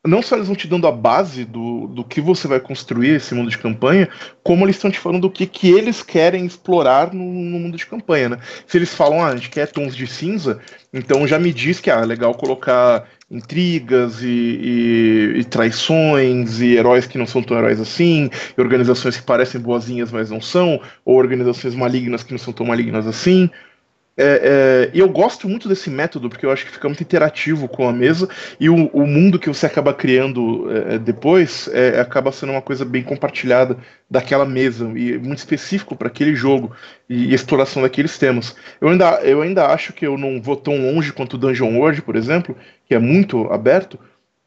não 0.06 0.22
só 0.22 0.36
eles 0.36 0.48
vão 0.48 0.56
te 0.56 0.68
dando 0.68 0.86
a 0.86 0.92
base 0.92 1.46
do, 1.46 1.88
do 1.88 2.04
que 2.04 2.20
você 2.20 2.46
vai 2.46 2.60
construir 2.60 3.16
esse 3.16 3.34
mundo 3.34 3.50
de 3.50 3.58
campanha, 3.58 4.10
como 4.44 4.66
eles 4.66 4.76
estão 4.76 4.92
te 4.92 5.00
falando 5.00 5.22
do 5.22 5.32
que, 5.32 5.48
que 5.48 5.72
eles 5.72 6.04
querem 6.04 6.46
explorar 6.46 7.14
no, 7.14 7.24
no 7.24 7.60
mundo 7.60 7.78
de 7.78 7.86
campanha, 7.86 8.30
né? 8.30 8.40
Se 8.68 8.78
eles 8.78 8.94
falam, 8.94 9.24
ah, 9.24 9.30
a 9.30 9.36
gente 9.36 9.50
quer 9.50 9.72
tons 9.72 9.96
de 9.96 10.06
cinza, 10.06 10.60
então 10.92 11.26
já 11.26 11.40
me 11.40 11.54
diz 11.54 11.80
que 11.80 11.90
ah, 11.90 12.02
é 12.02 12.06
legal 12.06 12.36
colocar 12.36 13.08
intrigas 13.34 14.22
e, 14.22 14.28
e, 14.28 15.40
e, 15.40 15.44
traições 15.44 16.62
e 16.62 16.76
heróis 16.76 17.08
que 17.08 17.18
não 17.18 17.26
são 17.26 17.42
tão 17.42 17.58
heróis 17.58 17.82
assim, 17.82 18.30
e 18.56 18.62
organizações 18.62 19.18
que 19.18 19.24
parecem 19.24 19.60
boazinhas, 19.60 20.12
mas 20.12 20.30
não 20.30 20.40
são, 20.40 20.80
ou 21.04 21.18
organizações 21.18 21.74
malignas 21.74 22.24
que 22.24 22.32
não 22.32 22.38
são 22.38 22.54
tão 22.54 22.68
malignas 22.68 23.08
assim. 23.08 23.50
É, 24.16 24.92
é, 24.92 24.92
e 24.94 25.00
eu 25.00 25.10
gosto 25.10 25.50
muito 25.50 25.68
desse 25.68 25.90
método, 25.90 26.30
porque 26.30 26.46
eu 26.46 26.52
acho 26.52 26.66
que 26.66 26.72
fica 26.72 26.88
muito 26.88 27.02
interativo 27.02 27.68
com 27.68 27.88
a 27.88 27.92
mesa, 27.92 28.30
e 28.60 28.70
o, 28.70 28.88
o 28.88 29.08
mundo 29.08 29.40
que 29.40 29.48
você 29.48 29.66
acaba 29.66 29.92
criando 29.92 30.68
é, 30.72 31.00
depois 31.00 31.68
é, 31.74 32.00
acaba 32.00 32.32
sendo 32.32 32.52
uma 32.52 32.62
coisa 32.62 32.86
bem 32.86 33.02
compartilhada 33.02 33.76
daquela 34.08 34.46
mesa, 34.46 34.86
e 34.96 35.18
muito 35.18 35.40
específico 35.40 35.96
para 35.96 36.10
aquele 36.10 36.36
jogo 36.36 36.72
e, 37.10 37.32
e, 37.32 37.34
exploração 37.34 37.82
daqueles 37.82 38.18
temas. 38.20 38.56
Eu 38.80 38.90
ainda, 38.90 39.20
eu 39.24 39.42
ainda 39.42 39.66
acho 39.66 39.94
que 39.94 40.06
eu 40.06 40.16
não 40.16 40.40
vou 40.40 40.56
tão 40.56 40.78
longe 40.78 41.12
quanto 41.12 41.34
o 41.34 41.38
Dungeon 41.38 41.76
World, 41.80 42.04
por 42.04 42.16
exemplo, 42.16 42.56
que 42.88 42.94
é 42.94 43.00
muito 43.00 43.52
aberto, 43.52 43.98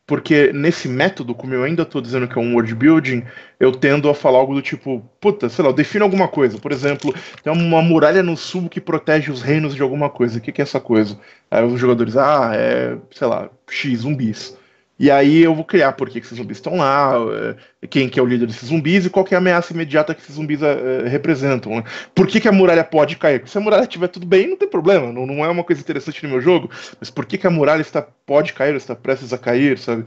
porque 0.06 0.52
nesse 0.52 0.88
método, 0.88 1.34
como 1.34 1.52
eu 1.52 1.64
ainda 1.64 1.82
estou 1.82 2.00
dizendo 2.00 2.28
que 2.28 2.38
é 2.38 2.40
um 2.40 2.54
world 2.54 2.72
building, 2.74 3.24
eu 3.58 3.72
tendo 3.72 4.08
a 4.08 4.14
falar 4.14 4.38
algo 4.38 4.54
do 4.54 4.62
tipo, 4.62 5.00
puta, 5.20 5.48
sei 5.48 5.64
lá, 5.64 5.72
defina 5.72 6.04
alguma 6.04 6.28
coisa. 6.28 6.58
Por 6.58 6.70
exemplo, 6.70 7.12
tem 7.42 7.52
uma 7.52 7.82
muralha 7.82 8.22
no 8.22 8.36
sul 8.36 8.68
que 8.68 8.80
protege 8.80 9.32
os 9.32 9.42
reinos 9.42 9.74
de 9.74 9.82
alguma 9.82 10.08
coisa. 10.08 10.38
O 10.38 10.40
que, 10.40 10.52
que 10.52 10.60
é 10.60 10.64
essa 10.64 10.78
coisa? 10.78 11.18
Aí 11.50 11.64
os 11.64 11.80
jogadores, 11.80 12.16
ah, 12.16 12.52
é, 12.54 12.96
sei 13.10 13.26
lá, 13.26 13.50
X 13.68 14.00
zumbis. 14.00 14.56
E 14.98 15.10
aí 15.10 15.42
eu 15.42 15.54
vou 15.54 15.64
criar 15.64 15.92
por 15.92 16.08
que, 16.08 16.18
esses 16.18 16.36
zumbis 16.36 16.56
estão 16.56 16.76
lá, 16.76 17.14
é, 17.82 17.86
quem 17.86 18.08
que 18.08 18.18
é 18.18 18.22
o 18.22 18.26
líder 18.26 18.46
desses 18.46 18.68
zumbis 18.68 19.04
e 19.04 19.10
qual 19.10 19.26
é 19.30 19.34
a 19.34 19.38
ameaça 19.38 19.72
imediata 19.72 20.14
que 20.14 20.22
esses 20.22 20.34
zumbis 20.34 20.62
é, 20.62 21.06
representam. 21.06 21.76
Né? 21.76 21.84
Por 22.14 22.26
que, 22.26 22.40
que 22.40 22.48
a 22.48 22.52
muralha 22.52 22.82
pode 22.82 23.16
cair? 23.16 23.46
Se 23.46 23.58
a 23.58 23.60
muralha 23.60 23.82
estiver 23.82 24.08
tudo 24.08 24.26
bem, 24.26 24.48
não 24.48 24.56
tem 24.56 24.68
problema, 24.68 25.12
não, 25.12 25.26
não 25.26 25.44
é 25.44 25.48
uma 25.48 25.64
coisa 25.64 25.82
interessante 25.82 26.22
no 26.22 26.30
meu 26.30 26.40
jogo, 26.40 26.70
mas 26.98 27.10
por 27.10 27.26
que, 27.26 27.36
que 27.36 27.46
a 27.46 27.50
muralha 27.50 27.82
está, 27.82 28.00
pode 28.02 28.54
cair, 28.54 28.74
está 28.74 28.94
prestes 28.94 29.32
a 29.32 29.38
cair, 29.38 29.78
sabe? 29.78 30.06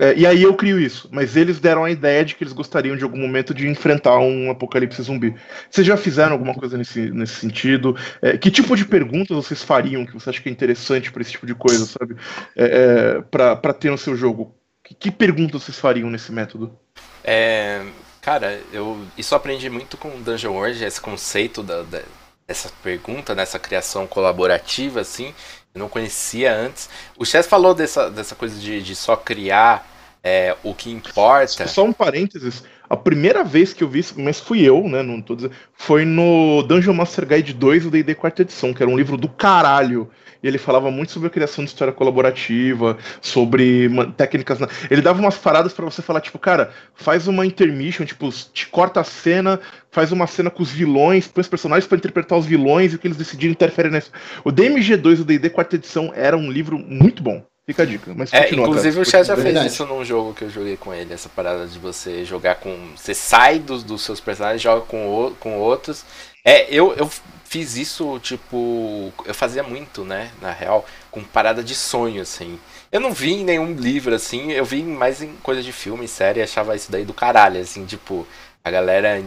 É, 0.00 0.14
e 0.16 0.26
aí 0.26 0.42
eu 0.42 0.54
crio 0.54 0.80
isso, 0.80 1.10
mas 1.12 1.36
eles 1.36 1.60
deram 1.60 1.84
a 1.84 1.90
ideia 1.90 2.24
de 2.24 2.34
que 2.34 2.42
eles 2.42 2.54
gostariam 2.54 2.96
de 2.96 3.04
algum 3.04 3.18
momento 3.18 3.52
de 3.52 3.68
enfrentar 3.68 4.18
um 4.18 4.50
apocalipse 4.50 5.02
zumbi. 5.02 5.36
Vocês 5.70 5.86
já 5.86 5.94
fizeram 5.94 6.32
alguma 6.32 6.54
coisa 6.54 6.78
nesse, 6.78 7.10
nesse 7.10 7.34
sentido? 7.34 7.94
É, 8.22 8.38
que 8.38 8.50
tipo 8.50 8.74
de 8.74 8.86
perguntas 8.86 9.36
vocês 9.36 9.62
fariam 9.62 10.06
que 10.06 10.14
você 10.14 10.30
acha 10.30 10.40
que 10.40 10.48
é 10.48 10.52
interessante 10.52 11.12
para 11.12 11.20
esse 11.20 11.32
tipo 11.32 11.44
de 11.44 11.54
coisa, 11.54 11.84
sabe? 11.84 12.16
É, 12.56 13.18
é 13.18 13.20
para 13.20 13.74
ter 13.74 13.90
no 13.90 13.98
seu 13.98 14.16
jogo? 14.16 14.54
Que, 14.82 14.94
que, 14.94 15.10
perguntas 15.10 15.64
vocês 15.64 15.78
fariam 15.78 16.08
nesse 16.08 16.32
método? 16.32 16.74
É, 17.22 17.82
cara, 18.22 18.58
eu 18.72 19.04
isso 19.18 19.34
aprendi 19.34 19.68
muito 19.68 19.98
com 19.98 20.22
Dungeon 20.22 20.54
World, 20.54 20.82
esse 20.82 21.00
conceito 21.00 21.62
da, 21.62 21.82
da, 21.82 22.00
dessa 22.48 22.70
pergunta, 22.82 23.34
nessa 23.34 23.58
criação 23.58 24.06
colaborativa, 24.06 25.02
assim. 25.02 25.34
Eu 25.74 25.78
não 25.78 25.90
conhecia 25.90 26.56
antes. 26.56 26.88
O 27.18 27.24
Chess 27.26 27.46
falou 27.46 27.74
dessa, 27.74 28.10
dessa 28.10 28.34
coisa 28.34 28.58
de, 28.58 28.82
de 28.82 28.96
só 28.96 29.14
criar 29.14 29.89
é, 30.22 30.56
o 30.62 30.74
que 30.74 30.90
importa. 30.90 31.66
Só 31.66 31.84
um 31.84 31.92
parênteses. 31.92 32.64
A 32.88 32.96
primeira 32.96 33.44
vez 33.44 33.72
que 33.72 33.84
eu 33.84 33.88
vi 33.88 34.00
isso, 34.00 34.14
mas 34.18 34.40
fui 34.40 34.62
eu, 34.62 34.88
né? 34.88 35.02
Não 35.02 35.22
tô 35.22 35.36
dizendo, 35.36 35.54
foi 35.74 36.04
no 36.04 36.62
Dungeon 36.64 36.92
Master 36.92 37.26
Guide 37.26 37.54
2 37.54 37.84
do 37.84 37.90
D&D 37.90 38.14
quarta 38.14 38.42
edição, 38.42 38.74
que 38.74 38.82
era 38.82 38.90
um 38.90 38.96
livro 38.96 39.16
do 39.16 39.28
caralho 39.28 40.10
e 40.42 40.48
ele 40.48 40.58
falava 40.58 40.90
muito 40.90 41.12
sobre 41.12 41.28
a 41.28 41.30
criação 41.30 41.64
de 41.64 41.70
história 41.70 41.92
colaborativa, 41.92 42.96
sobre 43.20 43.88
técnicas. 44.16 44.58
Na... 44.58 44.68
Ele 44.90 45.02
dava 45.02 45.20
umas 45.20 45.36
paradas 45.36 45.72
para 45.72 45.84
você 45.84 46.00
falar, 46.02 46.20
tipo, 46.20 46.38
cara, 46.38 46.72
faz 46.94 47.28
uma 47.28 47.44
intermission, 47.44 48.04
tipo, 48.04 48.30
te 48.52 48.66
corta 48.66 49.00
a 49.00 49.04
cena, 49.04 49.60
faz 49.90 50.12
uma 50.12 50.26
cena 50.26 50.50
com 50.50 50.62
os 50.62 50.70
vilões, 50.70 51.28
põe 51.28 51.42
os 51.42 51.48
personagens 51.48 51.86
para 51.86 51.98
interpretar 51.98 52.38
os 52.38 52.46
vilões 52.46 52.92
e 52.92 52.96
o 52.96 52.98
que 52.98 53.06
eles 53.06 53.18
decidiram 53.18 53.52
interferir 53.52 53.90
nisso. 53.90 54.10
O 54.44 54.50
DMG2, 54.50 55.20
o 55.20 55.24
D&D 55.24 55.50
quarta 55.50 55.76
edição, 55.76 56.12
era 56.14 56.36
um 56.36 56.50
livro 56.50 56.78
muito 56.78 57.22
bom. 57.22 57.44
Fica 57.70 57.84
a 57.84 57.86
dica. 57.86 58.12
Mas 58.16 58.32
é, 58.32 58.52
inclusive 58.52 58.96
cara. 58.96 59.02
o 59.02 59.04
Chad 59.08 59.26
já 59.26 59.36
fez 59.36 59.64
isso 59.64 59.86
num 59.86 60.04
jogo 60.04 60.34
que 60.34 60.42
eu 60.42 60.50
joguei 60.50 60.76
com 60.76 60.92
ele, 60.92 61.14
essa 61.14 61.28
parada 61.28 61.68
de 61.68 61.78
você 61.78 62.24
jogar 62.24 62.56
com. 62.56 62.76
Você 62.96 63.14
sai 63.14 63.60
dos, 63.60 63.84
dos 63.84 64.02
seus 64.02 64.18
personagens, 64.18 64.60
joga 64.60 64.80
com, 64.80 65.06
o, 65.06 65.30
com 65.36 65.56
outros. 65.56 66.04
É, 66.44 66.66
eu, 66.68 66.92
eu 66.94 67.08
fiz 67.44 67.76
isso, 67.76 68.18
tipo, 68.18 69.12
eu 69.24 69.34
fazia 69.34 69.62
muito, 69.62 70.04
né, 70.04 70.32
na 70.42 70.50
real, 70.50 70.84
com 71.12 71.22
parada 71.22 71.62
de 71.62 71.76
sonho, 71.76 72.22
assim. 72.22 72.58
Eu 72.90 72.98
não 72.98 73.12
vi 73.12 73.34
em 73.34 73.44
nenhum 73.44 73.72
livro, 73.72 74.12
assim, 74.14 74.50
eu 74.50 74.64
vi 74.64 74.82
mais 74.82 75.22
em 75.22 75.32
coisa 75.42 75.62
de 75.62 75.70
filme, 75.70 76.08
série, 76.08 76.42
achava 76.42 76.74
isso 76.74 76.90
daí 76.90 77.04
do 77.04 77.14
caralho, 77.14 77.60
assim, 77.60 77.84
tipo, 77.86 78.26
a 78.64 78.70
galera 78.70 79.22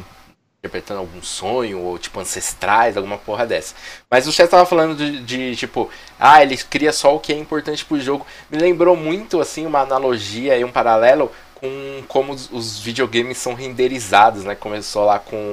interpretando 0.64 1.00
algum 1.00 1.22
sonho, 1.22 1.82
ou 1.82 2.00
tipo, 2.00 2.22
ancestrais, 2.22 2.96
alguma 2.96 3.18
porra 3.18 3.46
dessa. 3.46 3.76
Mas 4.10 4.26
o 4.26 4.32
Chess 4.32 4.50
tava 4.50 4.66
falando 4.66 4.96
de, 4.96 5.22
de, 5.22 5.56
tipo, 5.58 5.90
ah, 6.18 6.42
ele 6.42 6.56
cria 6.56 6.94
só 6.94 7.14
o 7.14 7.20
que 7.20 7.34
é 7.34 7.38
importante 7.38 7.84
pro 7.84 8.00
jogo. 8.00 8.26
Me 8.50 8.58
lembrou 8.58 8.96
muito, 8.96 9.42
assim, 9.42 9.66
uma 9.66 9.82
analogia 9.82 10.58
e 10.58 10.64
um 10.64 10.72
paralelo 10.72 11.30
com 11.56 12.04
como 12.08 12.32
os, 12.32 12.80
videogames 12.80 13.38
são 13.38 13.54
renderizados, 13.54 14.46
né? 14.46 14.56
Começou 14.56 15.04
lá 15.04 15.20
com 15.20 15.52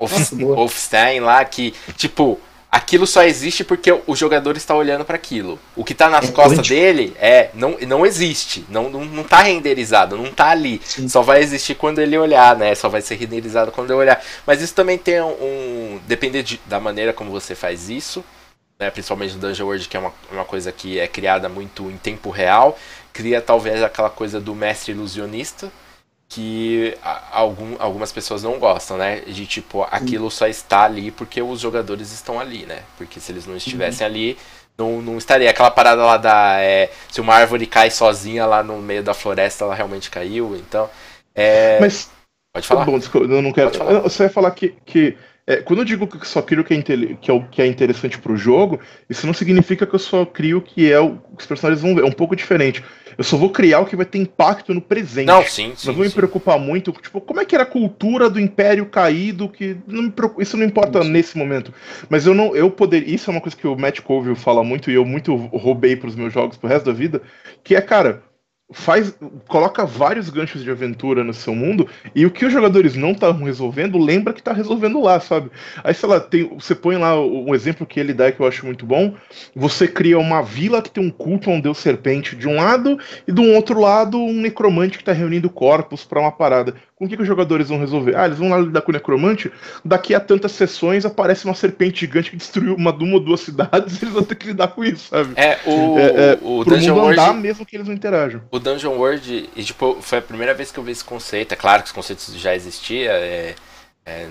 Wolfenstein 0.00 1.20
lá, 1.20 1.44
que, 1.44 1.72
tipo, 1.96 2.40
aquilo 2.76 3.06
só 3.06 3.22
existe 3.22 3.64
porque 3.64 4.02
o 4.06 4.14
jogador 4.14 4.54
está 4.56 4.74
olhando 4.74 5.04
para 5.04 5.16
aquilo. 5.16 5.58
O 5.74 5.82
que 5.82 5.92
está 5.92 6.10
nas 6.10 6.28
é 6.28 6.32
costas 6.32 6.68
dele 6.68 7.16
é 7.18 7.50
não, 7.54 7.76
não 7.86 8.04
existe, 8.04 8.66
não, 8.68 8.90
não, 8.90 9.02
não 9.04 9.24
tá 9.24 9.38
renderizado, 9.42 10.16
não 10.16 10.30
tá 10.30 10.50
ali. 10.50 10.80
Sim. 10.84 11.08
Só 11.08 11.22
vai 11.22 11.40
existir 11.40 11.74
quando 11.74 12.00
ele 12.00 12.18
olhar, 12.18 12.54
né? 12.54 12.74
Só 12.74 12.90
vai 12.90 13.00
ser 13.00 13.14
renderizado 13.14 13.72
quando 13.72 13.90
ele 13.90 14.00
olhar. 14.00 14.22
Mas 14.46 14.60
isso 14.60 14.74
também 14.74 14.98
tem 14.98 15.22
um, 15.22 15.28
um 15.28 16.00
depende 16.06 16.42
de, 16.42 16.60
da 16.66 16.78
maneira 16.78 17.14
como 17.14 17.30
você 17.30 17.54
faz 17.54 17.88
isso, 17.88 18.22
né? 18.78 18.90
Principalmente 18.90 19.34
no 19.34 19.40
Dungeon 19.40 19.66
World, 19.66 19.88
que 19.88 19.96
é 19.96 20.00
uma, 20.00 20.12
uma 20.30 20.44
coisa 20.44 20.70
que 20.70 20.98
é 20.98 21.08
criada 21.08 21.48
muito 21.48 21.90
em 21.90 21.96
tempo 21.96 22.28
real, 22.28 22.78
cria 23.10 23.40
talvez 23.40 23.82
aquela 23.82 24.10
coisa 24.10 24.38
do 24.38 24.54
mestre 24.54 24.92
ilusionista 24.92 25.72
que 26.28 26.96
algum, 27.30 27.76
algumas 27.78 28.10
pessoas 28.10 28.42
não 28.42 28.58
gostam, 28.58 28.96
né? 28.96 29.20
De 29.20 29.46
tipo, 29.46 29.86
aquilo 29.90 30.30
só 30.30 30.46
está 30.46 30.84
ali 30.84 31.10
porque 31.10 31.40
os 31.40 31.60
jogadores 31.60 32.12
estão 32.12 32.40
ali, 32.40 32.66
né? 32.66 32.82
Porque 32.96 33.20
se 33.20 33.32
eles 33.32 33.46
não 33.46 33.56
estivessem 33.56 34.06
uhum. 34.06 34.12
ali, 34.12 34.38
não, 34.76 35.00
não 35.00 35.18
estaria. 35.18 35.48
Aquela 35.48 35.70
parada 35.70 36.04
lá 36.04 36.16
da. 36.16 36.60
É, 36.60 36.90
se 37.10 37.20
uma 37.20 37.34
árvore 37.34 37.66
cai 37.66 37.90
sozinha 37.90 38.44
lá 38.44 38.62
no 38.62 38.78
meio 38.78 39.02
da 39.02 39.14
floresta, 39.14 39.64
ela 39.64 39.74
realmente 39.74 40.10
caiu. 40.10 40.56
Então. 40.56 40.88
É... 41.34 41.78
Mas. 41.80 42.10
Pode 42.52 42.66
falar. 42.66 42.84
Bom, 42.84 42.98
eu 43.14 43.42
não 43.42 43.52
quero. 43.52 43.70
Você 44.02 44.24
vai 44.24 44.28
falar 44.28 44.50
que. 44.50 44.74
que 44.84 45.16
é, 45.48 45.56
quando 45.58 45.78
eu 45.78 45.84
digo 45.84 46.08
que 46.08 46.26
só 46.26 46.42
crio 46.42 46.62
o 46.62 46.64
que 46.64 46.74
é, 46.74 46.82
que 46.82 47.30
é, 47.30 47.34
o 47.34 47.46
que 47.48 47.62
é 47.62 47.66
interessante 47.66 48.18
pro 48.18 48.36
jogo, 48.36 48.80
isso 49.08 49.26
não 49.28 49.32
significa 49.32 49.86
que 49.86 49.94
eu 49.94 49.98
só 49.98 50.26
crio 50.26 50.58
o 50.58 50.60
que 50.60 50.90
é 50.90 50.98
o 50.98 51.18
que 51.18 51.40
os 51.42 51.46
personagens 51.46 51.80
vão 51.80 51.94
ver. 51.94 52.02
É 52.02 52.04
um 52.04 52.12
pouco 52.12 52.34
diferente. 52.34 52.84
Eu 53.16 53.24
só 53.24 53.36
vou 53.36 53.50
criar 53.50 53.80
o 53.80 53.86
que 53.86 53.96
vai 53.96 54.04
ter 54.04 54.18
impacto 54.18 54.74
no 54.74 54.80
presente. 54.80 55.26
Não, 55.26 55.42
sim, 55.42 55.72
sim. 55.74 55.88
Não 55.88 55.94
vou 55.94 56.04
sim. 56.04 56.10
me 56.10 56.14
preocupar 56.14 56.58
muito, 56.58 56.92
tipo, 56.92 57.20
como 57.20 57.40
é 57.40 57.44
que 57.44 57.54
era 57.54 57.64
a 57.64 57.66
cultura 57.66 58.28
do 58.28 58.38
Império 58.38 58.86
caído, 58.86 59.48
que 59.48 59.76
não 59.86 60.10
preocupa, 60.10 60.42
isso 60.42 60.56
não 60.56 60.64
importa 60.64 61.02
sim. 61.02 61.10
nesse 61.10 61.38
momento. 61.38 61.72
Mas 62.08 62.26
eu 62.26 62.34
não, 62.34 62.54
eu 62.54 62.70
poder, 62.70 63.08
isso 63.08 63.30
é 63.30 63.32
uma 63.32 63.40
coisa 63.40 63.56
que 63.56 63.66
o 63.66 63.76
Matt 63.76 64.00
Colville 64.00 64.36
fala 64.36 64.62
muito 64.62 64.90
e 64.90 64.94
eu 64.94 65.04
muito 65.04 65.34
roubei 65.34 65.96
para 65.96 66.08
os 66.08 66.16
meus 66.16 66.32
jogos 66.32 66.56
pro 66.56 66.68
resto 66.68 66.86
da 66.86 66.92
vida, 66.92 67.22
que 67.64 67.74
é, 67.74 67.80
cara, 67.80 68.22
faz 68.72 69.16
coloca 69.46 69.86
vários 69.86 70.28
ganchos 70.28 70.64
de 70.64 70.70
aventura 70.70 71.22
no 71.22 71.32
seu 71.32 71.54
mundo 71.54 71.88
e 72.14 72.26
o 72.26 72.30
que 72.30 72.44
os 72.44 72.52
jogadores 72.52 72.96
não 72.96 73.12
estão 73.12 73.32
resolvendo 73.44 73.96
lembra 73.96 74.32
que 74.32 74.40
está 74.40 74.52
resolvendo 74.52 75.00
lá 75.00 75.20
sabe? 75.20 75.50
Aí 75.84 75.94
sei 75.94 76.08
lá 76.08 76.18
tem, 76.18 76.48
você 76.48 76.74
põe 76.74 76.96
lá 76.96 77.20
um 77.20 77.54
exemplo 77.54 77.86
que 77.86 78.00
ele 78.00 78.12
dá 78.12 78.32
que 78.32 78.40
eu 78.40 78.46
acho 78.46 78.66
muito 78.66 78.84
bom. 78.84 79.14
Você 79.54 79.86
cria 79.86 80.18
uma 80.18 80.42
vila 80.42 80.82
que 80.82 80.90
tem 80.90 81.04
um 81.04 81.10
culto 81.10 81.48
a 81.48 81.52
um 81.52 81.60
deus 81.60 81.78
serpente 81.78 82.34
de 82.34 82.48
um 82.48 82.56
lado 82.56 82.98
e 83.26 83.30
do 83.30 83.44
outro 83.44 83.80
lado 83.80 84.18
um 84.18 84.40
necromante 84.40 84.96
que 84.98 85.02
está 85.02 85.12
reunindo 85.12 85.48
corpos 85.48 86.04
para 86.04 86.20
uma 86.20 86.32
parada 86.32 86.74
com 86.96 87.04
o 87.04 87.08
que, 87.08 87.14
que, 87.14 87.22
os 87.22 87.28
jogadores 87.28 87.68
vão 87.68 87.78
resolver? 87.78 88.16
Ah, 88.16 88.24
eles 88.24 88.38
vão 88.38 88.48
lá 88.48 88.58
lidar 88.58 88.80
com 88.80 88.90
o 88.90 88.94
necromante, 88.94 89.52
daqui 89.84 90.14
a 90.14 90.20
tantas 90.20 90.52
sessões 90.52 91.04
aparece 91.04 91.44
uma 91.44 91.54
serpente 91.54 92.00
gigante 92.00 92.30
que 92.30 92.36
destruiu 92.36 92.74
uma, 92.74 92.90
uma 92.90 93.14
ou 93.14 93.20
duas 93.20 93.40
cidades, 93.46 94.02
eles 94.02 94.14
vão 94.14 94.22
ter 94.22 94.34
que 94.34 94.48
lidar 94.48 94.68
com 94.68 94.82
isso, 94.82 95.10
sabe? 95.10 95.34
É, 95.36 95.58
o, 95.66 95.98
é, 95.98 96.04
é, 96.04 96.38
o 96.40 96.64
Dungeon 96.64 96.96
World. 96.96 97.20
Andar, 97.20 97.34
mesmo 97.34 97.66
que 97.66 97.76
eles 97.76 97.86
não 97.86 97.94
interajam. 97.94 98.42
O 98.50 98.58
Dungeon 98.58 98.94
World, 98.94 99.50
e, 99.54 99.62
tipo, 99.62 99.98
foi 100.00 100.18
a 100.18 100.22
primeira 100.22 100.54
vez 100.54 100.72
que 100.72 100.78
eu 100.78 100.84
vi 100.84 100.92
esse 100.92 101.04
conceito. 101.04 101.52
É 101.52 101.56
claro 101.56 101.82
que 101.82 101.88
os 101.88 101.92
conceitos 101.92 102.34
já 102.34 102.54
existiam, 102.54 103.12
é, 103.12 103.54
é 104.06 104.28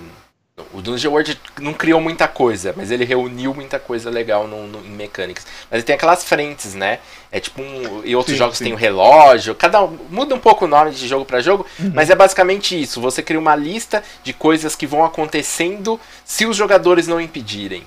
o 0.72 0.80
Dungeon 0.80 1.12
World 1.12 1.38
não 1.60 1.74
criou 1.74 2.00
muita 2.00 2.26
coisa, 2.26 2.72
mas 2.74 2.90
ele 2.90 3.04
reuniu 3.04 3.52
muita 3.52 3.78
coisa 3.78 4.08
legal 4.08 4.48
no, 4.48 4.66
no, 4.66 4.78
em 4.78 4.90
mecânicas. 4.90 5.46
Mas 5.70 5.78
ele 5.78 5.82
tem 5.82 5.94
aquelas 5.94 6.24
frentes, 6.24 6.74
né? 6.74 6.98
É 7.30 7.38
tipo 7.38 7.60
um. 7.60 8.02
E 8.04 8.16
outros 8.16 8.34
sim, 8.34 8.38
jogos 8.38 8.56
sim. 8.56 8.64
tem 8.64 8.72
o 8.72 8.76
relógio. 8.76 9.54
Cada 9.54 9.84
um, 9.84 9.98
muda 10.08 10.34
um 10.34 10.38
pouco 10.38 10.64
o 10.64 10.68
nome 10.68 10.92
de 10.92 11.06
jogo 11.06 11.26
para 11.26 11.40
jogo, 11.40 11.66
uhum. 11.78 11.92
mas 11.94 12.08
é 12.08 12.14
basicamente 12.14 12.80
isso. 12.80 13.02
Você 13.02 13.22
cria 13.22 13.38
uma 13.38 13.54
lista 13.54 14.02
de 14.24 14.32
coisas 14.32 14.74
que 14.74 14.86
vão 14.86 15.04
acontecendo 15.04 16.00
se 16.24 16.46
os 16.46 16.56
jogadores 16.56 17.06
não 17.06 17.20
impedirem. 17.20 17.86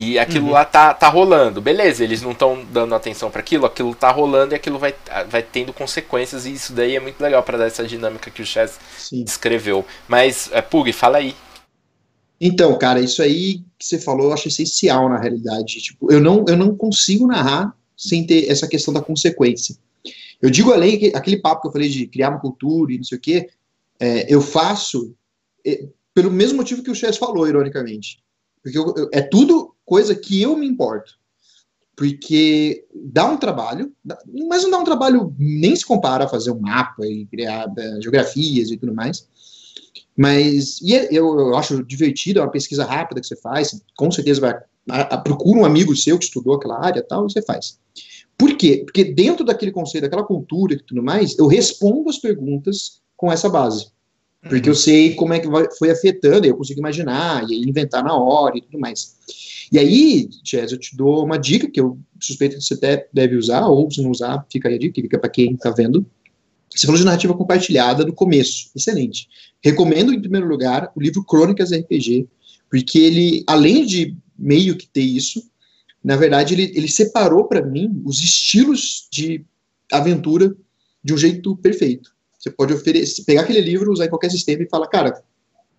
E 0.00 0.18
aquilo 0.18 0.46
uhum. 0.46 0.52
lá 0.52 0.64
tá, 0.64 0.94
tá 0.94 1.08
rolando. 1.08 1.60
Beleza, 1.60 2.02
eles 2.02 2.22
não 2.22 2.32
estão 2.32 2.64
dando 2.70 2.94
atenção 2.94 3.30
para 3.30 3.40
aquilo, 3.40 3.66
aquilo 3.66 3.94
tá 3.94 4.10
rolando 4.10 4.54
e 4.54 4.56
aquilo 4.56 4.78
vai, 4.78 4.94
vai 5.28 5.42
tendo 5.42 5.72
consequências. 5.72 6.46
E 6.46 6.52
isso 6.52 6.72
daí 6.72 6.96
é 6.96 7.00
muito 7.00 7.20
legal 7.20 7.42
para 7.42 7.58
dar 7.58 7.66
essa 7.66 7.84
dinâmica 7.84 8.30
que 8.30 8.40
o 8.40 8.46
Chess 8.46 8.78
descreveu. 9.12 9.84
Mas, 10.08 10.50
é, 10.52 10.62
Pug, 10.62 10.90
fala 10.92 11.18
aí. 11.18 11.34
Então, 12.40 12.76
cara, 12.78 13.00
isso 13.00 13.22
aí 13.22 13.64
que 13.78 13.84
você 13.84 13.98
falou 13.98 14.26
eu 14.26 14.32
acho 14.32 14.48
essencial 14.48 15.08
na 15.08 15.18
realidade. 15.18 15.80
Tipo, 15.80 16.12
eu 16.12 16.20
não, 16.20 16.44
eu 16.48 16.56
não 16.56 16.76
consigo 16.76 17.26
narrar 17.26 17.76
sem 17.96 18.26
ter 18.26 18.50
essa 18.50 18.68
questão 18.68 18.92
da 18.92 19.00
consequência. 19.00 19.76
Eu 20.40 20.50
digo 20.50 20.72
além 20.72 20.98
que 20.98 21.12
aquele 21.14 21.38
papo 21.38 21.62
que 21.62 21.68
eu 21.68 21.72
falei 21.72 21.88
de 21.88 22.06
criar 22.06 22.30
uma 22.30 22.40
cultura 22.40 22.92
e 22.92 22.98
não 22.98 23.04
sei 23.04 23.18
o 23.18 23.20
quê, 23.20 23.48
é, 23.98 24.32
eu 24.32 24.40
faço 24.40 25.14
é, 25.66 25.86
pelo 26.14 26.30
mesmo 26.30 26.58
motivo 26.58 26.82
que 26.82 26.90
o 26.90 26.94
Chess 26.94 27.16
falou, 27.16 27.48
ironicamente. 27.48 28.22
Porque 28.62 28.78
eu, 28.78 28.94
eu, 28.96 29.08
é 29.12 29.22
tudo 29.22 29.74
coisa 29.84 30.14
que 30.14 30.40
eu 30.40 30.56
me 30.56 30.66
importo. 30.66 31.14
Porque 31.94 32.84
dá 32.94 33.24
um 33.24 33.38
trabalho, 33.38 33.90
mas 34.48 34.62
não 34.62 34.70
dá 34.70 34.78
um 34.78 34.84
trabalho, 34.84 35.34
nem 35.38 35.74
se 35.74 35.84
compara 35.84 36.24
a 36.24 36.28
fazer 36.28 36.50
um 36.50 36.60
mapa 36.60 37.06
e 37.06 37.24
criar 37.26 37.68
uh, 37.68 38.02
geografias 38.02 38.70
e 38.70 38.76
tudo 38.76 38.94
mais. 38.94 39.26
Mas 40.16 40.80
e 40.80 40.94
é, 40.94 41.08
eu, 41.10 41.38
eu, 41.38 41.56
acho 41.56 41.84
divertido, 41.84 42.38
é 42.38 42.42
uma 42.42 42.50
pesquisa 42.50 42.84
rápida 42.84 43.20
que 43.20 43.26
você 43.26 43.36
faz, 43.36 43.78
com 43.96 44.10
certeza 44.10 44.40
vai. 44.40 44.54
A, 44.88 45.00
a, 45.14 45.18
procura 45.18 45.60
um 45.60 45.64
amigo 45.64 45.94
seu 45.96 46.18
que 46.18 46.24
estudou 46.24 46.54
aquela 46.54 46.84
área 46.84 47.02
tal, 47.02 47.26
e 47.26 47.32
você 47.32 47.42
faz. 47.42 47.78
Por 48.38 48.56
quê? 48.56 48.82
Porque 48.84 49.04
dentro 49.04 49.44
daquele 49.44 49.72
conceito, 49.72 50.04
daquela 50.04 50.24
cultura 50.24 50.74
e 50.74 50.82
tudo 50.82 51.02
mais, 51.02 51.38
eu 51.38 51.46
respondo 51.46 52.08
as 52.08 52.18
perguntas 52.18 53.00
com 53.16 53.30
essa 53.30 53.48
base. 53.48 53.88
Porque 54.42 54.68
uhum. 54.68 54.72
eu 54.72 54.74
sei 54.74 55.14
como 55.14 55.32
é 55.32 55.40
que 55.40 55.48
foi 55.78 55.90
afetando, 55.90 56.46
eu 56.46 56.56
consigo 56.56 56.78
imaginar, 56.78 57.44
e 57.50 57.68
inventar 57.68 58.04
na 58.04 58.14
hora 58.16 58.56
e 58.56 58.62
tudo 58.62 58.78
mais. 58.78 59.16
E 59.72 59.78
aí, 59.78 60.28
Chess, 60.44 60.72
eu 60.72 60.78
te 60.78 60.96
dou 60.96 61.24
uma 61.24 61.38
dica 61.38 61.68
que 61.68 61.80
eu 61.80 61.98
suspeito 62.20 62.56
que 62.56 62.62
você 62.62 62.74
até 62.74 63.08
deve 63.12 63.36
usar, 63.36 63.66
ou 63.66 63.90
se 63.90 64.00
não 64.02 64.10
usar, 64.10 64.46
fica 64.50 64.68
aí 64.68 64.76
a 64.76 64.78
dica, 64.78 65.00
fica 65.00 65.18
para 65.18 65.30
quem 65.30 65.54
está 65.54 65.70
vendo. 65.70 66.06
Você 66.74 66.86
falou 66.86 66.98
de 66.98 67.04
narrativa 67.04 67.34
compartilhada 67.34 68.04
no 68.04 68.12
começo, 68.12 68.70
excelente. 68.76 69.28
Recomendo, 69.66 70.14
em 70.14 70.20
primeiro 70.20 70.46
lugar, 70.46 70.92
o 70.94 71.00
livro 71.00 71.24
Crônicas 71.24 71.72
RPG, 71.72 72.28
porque 72.70 73.00
ele, 73.00 73.42
além 73.48 73.84
de 73.84 74.16
meio 74.38 74.76
que 74.76 74.86
ter 74.86 75.00
isso, 75.00 75.42
na 76.04 76.14
verdade, 76.14 76.54
ele, 76.54 76.72
ele 76.72 76.86
separou 76.86 77.48
para 77.48 77.66
mim 77.66 78.00
os 78.04 78.22
estilos 78.22 79.08
de 79.10 79.44
aventura 79.90 80.54
de 81.02 81.12
um 81.12 81.18
jeito 81.18 81.56
perfeito. 81.56 82.14
Você 82.38 82.48
pode 82.48 82.74
oferecer, 82.74 83.24
pegar 83.24 83.40
aquele 83.40 83.60
livro, 83.60 83.92
usar 83.92 84.06
em 84.06 84.08
qualquer 84.08 84.30
sistema 84.30 84.62
e 84.62 84.68
falar, 84.68 84.86
cara, 84.86 85.20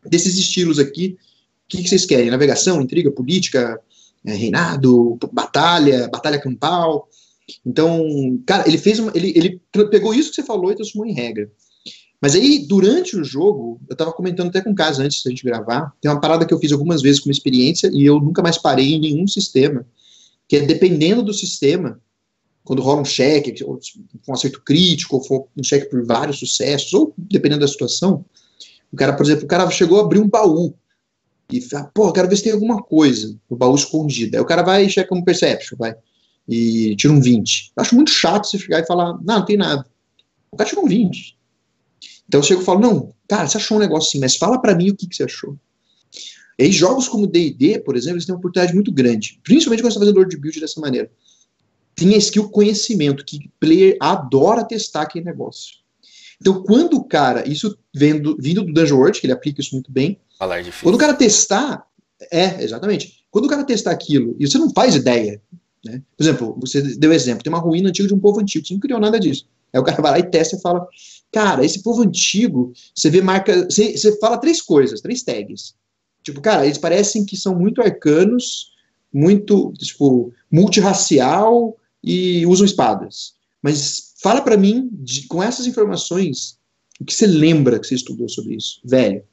desses 0.06 0.38
estilos 0.38 0.80
aqui, 0.80 1.18
o 1.66 1.70
que, 1.70 1.82
que 1.82 1.88
vocês 1.88 2.06
querem? 2.06 2.30
Navegação, 2.30 2.82
intriga, 2.82 3.10
política, 3.10 3.80
é, 4.26 4.34
reinado, 4.34 5.18
batalha, 5.32 6.10
batalha 6.10 6.42
campal, 6.42 7.08
então, 7.66 8.06
cara, 8.46 8.68
ele 8.68 8.78
fez 8.78 9.00
uma, 9.00 9.14
ele, 9.16 9.32
ele 9.34 9.62
pegou 9.90 10.14
isso 10.14 10.30
que 10.30 10.36
você 10.36 10.44
falou 10.44 10.74
e 10.74 10.76
transformou 10.76 11.10
em 11.10 11.16
regra. 11.16 11.50
Mas 12.20 12.34
aí, 12.36 12.66
durante 12.68 13.16
o 13.16 13.24
jogo, 13.24 13.80
eu 13.88 13.96
tava 13.96 14.12
comentando 14.12 14.50
até 14.50 14.62
com 14.62 14.72
o 14.72 14.76
Caso 14.76 15.02
antes 15.02 15.24
da 15.24 15.30
gente 15.30 15.44
gravar, 15.44 15.94
tem 16.02 16.10
uma 16.10 16.20
parada 16.20 16.46
que 16.46 16.54
eu 16.54 16.60
fiz 16.60 16.72
algumas 16.72 17.02
vezes 17.02 17.20
como 17.20 17.32
experiência 17.32 17.90
e 17.94 18.06
eu 18.06 18.20
nunca 18.20 18.42
mais 18.42 18.58
parei 18.58 18.96
em 18.96 19.00
nenhum 19.00 19.28
sistema, 19.28 19.86
que 20.48 20.56
é 20.56 20.62
dependendo 20.62 21.22
do 21.22 21.34
sistema, 21.34 22.02
quando 22.64 22.82
rola 22.82 23.02
um 23.02 23.06
cheque, 23.06 23.64
ou 23.64 23.80
um 24.28 24.34
acerto 24.34 24.62
crítico, 24.64 25.16
ou 25.16 25.24
for 25.24 25.48
um 25.56 25.64
cheque 25.64 25.90
por 25.90 26.06
vários 26.06 26.40
sucessos, 26.40 26.94
ou 26.94 27.14
dependendo 27.18 27.62
da 27.62 27.68
situação, 27.68 28.26
o 28.92 28.96
cara, 28.96 29.14
por 29.14 29.26
exemplo, 29.26 29.46
o 29.46 29.48
cara 29.48 29.70
chegou 29.70 30.00
a 30.00 30.04
abrir 30.04 30.20
um 30.20 30.28
baú 30.28 30.74
e 31.52 31.62
fala, 31.62 31.86
pô, 31.94 32.12
quero 32.12 32.28
ver 32.28 32.36
se 32.36 32.44
tem 32.44 32.52
alguma 32.52 32.82
coisa 32.82 33.38
no 33.50 33.56
baú 33.56 33.76
escondido. 33.76 34.36
Aí 34.36 34.42
o 34.42 34.46
cara 34.46 34.64
vai 34.64 34.86
e 34.86 34.90
checa 34.90 35.14
um 35.16 35.24
perception, 35.24 35.78
vai 35.78 35.96
e 36.48 36.96
tira 36.96 37.14
um 37.14 37.22
20. 37.22 37.74
Eu 37.76 37.82
acho 37.82 37.96
muito 37.96 38.12
chato 38.12 38.48
você 38.48 38.58
chegar 38.58 38.82
e 38.82 38.86
falar, 38.86 39.14
não, 39.14 39.40
não 39.40 39.46
tem 39.46 39.58
nada. 39.58 39.86
O 40.52 40.56
cara 40.56 40.70
tirou 40.70 40.86
um 40.86 40.88
20. 40.88 41.37
Então 42.28 42.40
eu 42.40 42.44
chego 42.44 42.62
e 42.62 42.66
falo, 42.66 42.80
não, 42.80 43.14
cara, 43.28 43.48
você 43.48 43.58
achou 43.58 43.78
um 43.78 43.80
negócio 43.80 44.10
assim, 44.10 44.20
mas 44.20 44.36
fala 44.36 44.60
para 44.60 44.76
mim 44.76 44.92
o 44.92 44.96
que, 44.96 45.08
que 45.08 45.16
você 45.16 45.24
achou. 45.24 45.58
E 46.60 46.64
aí, 46.64 46.72
jogos 46.72 47.08
como 47.08 47.28
D&D, 47.28 47.80
por 47.80 47.96
exemplo, 47.96 48.16
eles 48.16 48.26
têm 48.26 48.34
uma 48.34 48.40
oportunidade 48.40 48.74
muito 48.74 48.92
grande, 48.92 49.40
principalmente 49.44 49.82
quando 49.82 49.94
você 49.94 50.00
está 50.00 50.06
fazendo 50.06 50.16
Lord 50.16 50.38
Build 50.38 50.60
dessa 50.60 50.82
maneira. 50.82 51.10
Tem 51.96 52.14
a 52.16 52.18
skill 52.18 52.50
conhecimento, 52.50 53.24
que 53.24 53.52
player 53.60 53.96
adora 54.00 54.64
testar 54.64 55.04
aquele 55.04 55.26
negócio. 55.26 55.76
Então, 56.42 56.64
quando 56.64 56.96
o 56.96 57.04
cara, 57.04 57.48
isso 57.48 57.78
vendo, 57.94 58.36
vindo 58.40 58.64
do 58.64 58.74
Dungeon 58.74 58.98
World, 58.98 59.20
que 59.20 59.26
ele 59.26 59.34
aplica 59.34 59.62
isso 59.62 59.74
muito 59.74 59.92
bem, 59.92 60.20
quando 60.84 60.96
o 60.96 61.00
cara 61.00 61.14
testar, 61.14 61.86
é, 62.32 62.64
exatamente, 62.64 63.24
quando 63.30 63.46
o 63.46 63.50
cara 63.50 63.64
testar 63.64 63.92
aquilo, 63.92 64.36
e 64.40 64.48
você 64.48 64.58
não 64.58 64.72
faz 64.72 64.96
ideia 64.96 65.42
Né? 65.84 66.02
Por 66.16 66.24
exemplo, 66.24 66.58
você 66.60 66.82
deu 66.82 67.14
exemplo, 67.14 67.44
tem 67.44 67.54
uma 67.54 67.60
ruína 67.60 67.90
antiga 67.90 68.08
de 68.08 68.14
um 68.14 68.20
povo 68.20 68.40
antigo, 68.40 68.66
que 68.66 68.74
não 68.74 68.80
criou 68.80 69.00
nada 69.00 69.20
disso. 69.20 69.48
Aí 69.74 69.80
o 69.80 69.84
cara 69.84 70.02
vai 70.02 70.12
lá 70.12 70.20
e 70.20 70.24
testa 70.24 70.56
e 70.56 70.62
fala, 70.62 70.88
cara, 71.38 71.64
esse 71.64 71.84
povo 71.84 72.02
antigo, 72.02 72.74
você 72.96 73.12
vê 73.12 73.22
marca, 73.22 73.66
você, 73.66 73.96
você 73.96 74.18
fala 74.18 74.40
três 74.40 74.60
coisas, 74.60 75.02
três 75.02 75.22
tags. 75.22 75.76
Tipo, 76.24 76.42
cara, 76.42 76.66
eles 76.66 76.80
parecem 76.80 77.24
que 77.24 77.38
são 77.38 77.56
muito 77.56 77.80
arcanos, 77.80 78.72
muito, 79.14 79.72
tipo, 79.74 80.34
multirracial 80.52 81.78
e 82.04 82.44
usam 82.48 82.66
espadas. 82.66 83.36
Mas 83.62 84.16
fala 84.20 84.42
para 84.42 84.58
mim, 84.58 84.90
de, 84.92 85.28
com 85.28 85.44
essas 85.44 85.68
informações, 85.68 86.58
o 87.00 87.06
que 87.06 87.14
você 87.14 87.28
lembra 87.28 87.80
que 87.80 87.86
você 87.86 87.94
estudou 87.94 88.28
sobre 88.28 88.56
isso? 88.56 88.82
Velho, 88.84 89.24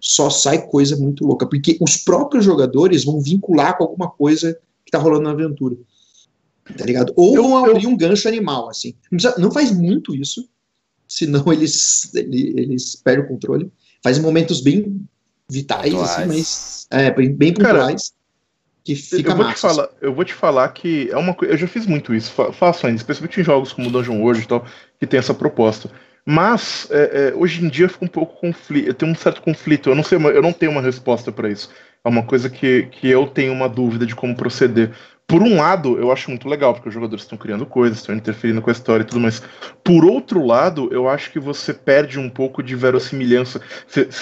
só 0.00 0.30
sai 0.30 0.66
coisa 0.66 0.96
muito 0.96 1.24
louca, 1.24 1.46
porque 1.46 1.78
os 1.80 1.96
próprios 1.96 2.44
jogadores 2.44 3.04
vão 3.04 3.20
vincular 3.20 3.78
com 3.78 3.84
alguma 3.84 4.10
coisa 4.10 4.58
que 4.84 4.90
tá 4.90 4.98
rolando 4.98 5.22
na 5.22 5.30
aventura. 5.30 5.76
Tá 6.76 6.84
ligado? 6.84 7.12
Ou 7.14 7.36
eu, 7.36 7.42
vão 7.44 7.56
abrir 7.56 7.84
eu... 7.84 7.90
um 7.90 7.96
gancho 7.96 8.26
animal, 8.26 8.68
assim. 8.68 8.94
Não, 9.12 9.18
precisa, 9.18 9.38
não, 9.38 9.52
faz 9.52 9.70
muito 9.70 10.12
isso, 10.12 10.48
senão 11.10 11.52
eles, 11.52 12.14
eles 12.14 12.94
perdem 12.94 13.24
o 13.24 13.28
controle. 13.28 13.70
Faz 14.02 14.18
momentos 14.18 14.60
bem 14.60 15.04
vitais, 15.50 15.92
assim, 15.94 16.26
mas 16.26 16.86
é, 16.90 17.10
bem, 17.10 17.34
bem 17.34 17.52
pontuais. 17.52 18.12
que 18.84 18.94
fica 18.94 19.32
eu 19.32 19.36
vou 19.36 19.44
massa. 19.44 19.56
Te 19.56 19.60
falar, 19.60 19.88
eu 20.00 20.14
vou 20.14 20.24
te 20.24 20.32
falar 20.32 20.68
que 20.68 21.10
é 21.10 21.16
uma 21.16 21.34
coisa. 21.34 21.52
Eu 21.52 21.58
já 21.58 21.66
fiz 21.66 21.84
muito 21.84 22.14
isso, 22.14 22.32
faço 22.52 22.86
ainda, 22.86 22.98
especialmente 22.98 23.40
em 23.40 23.44
jogos 23.44 23.72
como 23.72 23.90
Dungeon 23.90 24.20
World 24.20 24.40
e 24.40 24.46
tal, 24.46 24.64
que 24.98 25.06
tem 25.06 25.18
essa 25.18 25.34
proposta. 25.34 25.90
Mas 26.24 26.86
é, 26.90 27.32
é, 27.32 27.34
hoje 27.34 27.64
em 27.64 27.68
dia 27.68 27.88
fica 27.88 28.04
um 28.04 28.08
pouco 28.08 28.40
conflito. 28.40 28.86
Eu 28.86 28.94
tenho 28.94 29.10
um 29.10 29.16
certo 29.16 29.42
conflito. 29.42 29.90
Eu 29.90 29.96
não 29.96 30.04
sei, 30.04 30.16
eu 30.16 30.42
não 30.42 30.52
tenho 30.52 30.70
uma 30.70 30.82
resposta 30.82 31.32
para 31.32 31.48
isso. 31.48 31.70
É 32.04 32.08
uma 32.08 32.22
coisa 32.22 32.48
que, 32.48 32.84
que 32.84 33.08
eu 33.08 33.26
tenho 33.26 33.52
uma 33.52 33.68
dúvida 33.68 34.06
de 34.06 34.14
como 34.14 34.36
proceder. 34.36 34.92
Por 35.30 35.44
um 35.44 35.58
lado, 35.58 35.96
eu 35.96 36.10
acho 36.10 36.28
muito 36.28 36.48
legal, 36.48 36.74
porque 36.74 36.88
os 36.88 36.94
jogadores 36.94 37.22
estão 37.22 37.38
criando 37.38 37.64
coisas, 37.64 37.98
estão 37.98 38.16
interferindo 38.16 38.60
com 38.60 38.68
a 38.68 38.72
história 38.72 39.04
e 39.04 39.06
tudo 39.06 39.20
mais. 39.20 39.40
Por 39.84 40.04
outro 40.04 40.44
lado, 40.44 40.88
eu 40.90 41.08
acho 41.08 41.30
que 41.30 41.38
você 41.38 41.72
perde 41.72 42.18
um 42.18 42.28
pouco 42.28 42.64
de 42.64 42.74
verossimilhança. 42.74 43.60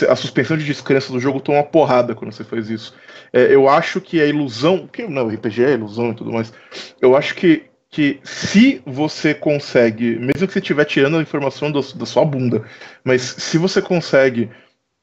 A 0.06 0.14
suspensão 0.14 0.58
de 0.58 0.66
descrença 0.66 1.10
do 1.10 1.18
jogo 1.18 1.40
toma 1.40 1.60
uma 1.60 1.64
porrada 1.64 2.14
quando 2.14 2.30
você 2.30 2.44
faz 2.44 2.68
isso. 2.68 2.94
É, 3.32 3.54
eu 3.54 3.70
acho 3.70 4.02
que 4.02 4.20
a 4.20 4.26
ilusão. 4.26 4.86
Que, 4.86 5.08
não, 5.08 5.28
RPG 5.28 5.64
é 5.64 5.72
ilusão 5.72 6.10
e 6.10 6.14
tudo 6.14 6.30
mais. 6.30 6.52
Eu 7.00 7.16
acho 7.16 7.34
que 7.34 7.64
que 7.90 8.20
se 8.22 8.82
você 8.84 9.32
consegue, 9.32 10.18
mesmo 10.18 10.46
que 10.46 10.52
você 10.52 10.58
estiver 10.58 10.84
tirando 10.84 11.16
a 11.16 11.22
informação 11.22 11.72
do, 11.72 11.80
da 11.94 12.04
sua 12.04 12.22
bunda, 12.22 12.62
mas 13.02 13.22
se 13.22 13.56
você 13.56 13.80
consegue 13.80 14.50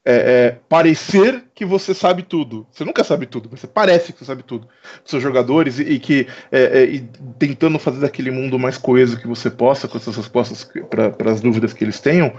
é, 0.06 0.13
é, 0.13 0.58
parecer 0.70 1.46
que 1.56 1.65
você 1.65 1.94
sabe 1.94 2.22
tudo, 2.22 2.68
você 2.72 2.86
nunca 2.86 3.04
sabe 3.04 3.26
tudo, 3.26 3.50
você 3.50 3.65
parece 3.65 4.13
que 4.13 4.20
você 4.20 4.26
sabe 4.26 4.44
tudo, 4.44 4.68
os 5.04 5.10
seus 5.10 5.24
jogadores, 5.24 5.80
e, 5.80 5.84
e 5.84 6.00
que 6.00 6.28
é, 6.52 6.82
é 6.82 6.86
e 6.86 7.10
tentando 7.39 7.80
fazer 7.80 8.00
daquele 8.00 8.30
mundo 8.30 8.60
mais 8.60 8.78
coeso 8.78 9.20
que 9.20 9.28
você 9.28 9.50
possa, 9.50 9.88
com 9.88 9.98
essas 9.98 10.15
respostas 10.15 10.70
para 10.89 11.32
as 11.32 11.41
dúvidas 11.41 11.74
que 11.74 11.84
eles 11.84 12.00
tenham, 12.00 12.34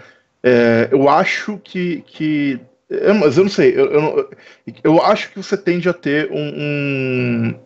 é, 0.44 0.88
eu 0.92 1.08
acho 1.08 1.58
que, 1.64 2.04
que 2.06 2.60
mas 3.18 3.36
eu 3.36 3.42
não 3.42 3.50
sei, 3.50 3.76
eu, 3.76 3.86
eu, 3.86 4.30
eu, 4.84 5.02
acho 5.02 5.32
que 5.32 5.42
você 5.42 5.56
tende 5.56 5.88
a 5.88 5.92
ter 5.92 6.30
um, 6.30 6.38
um 6.38 7.60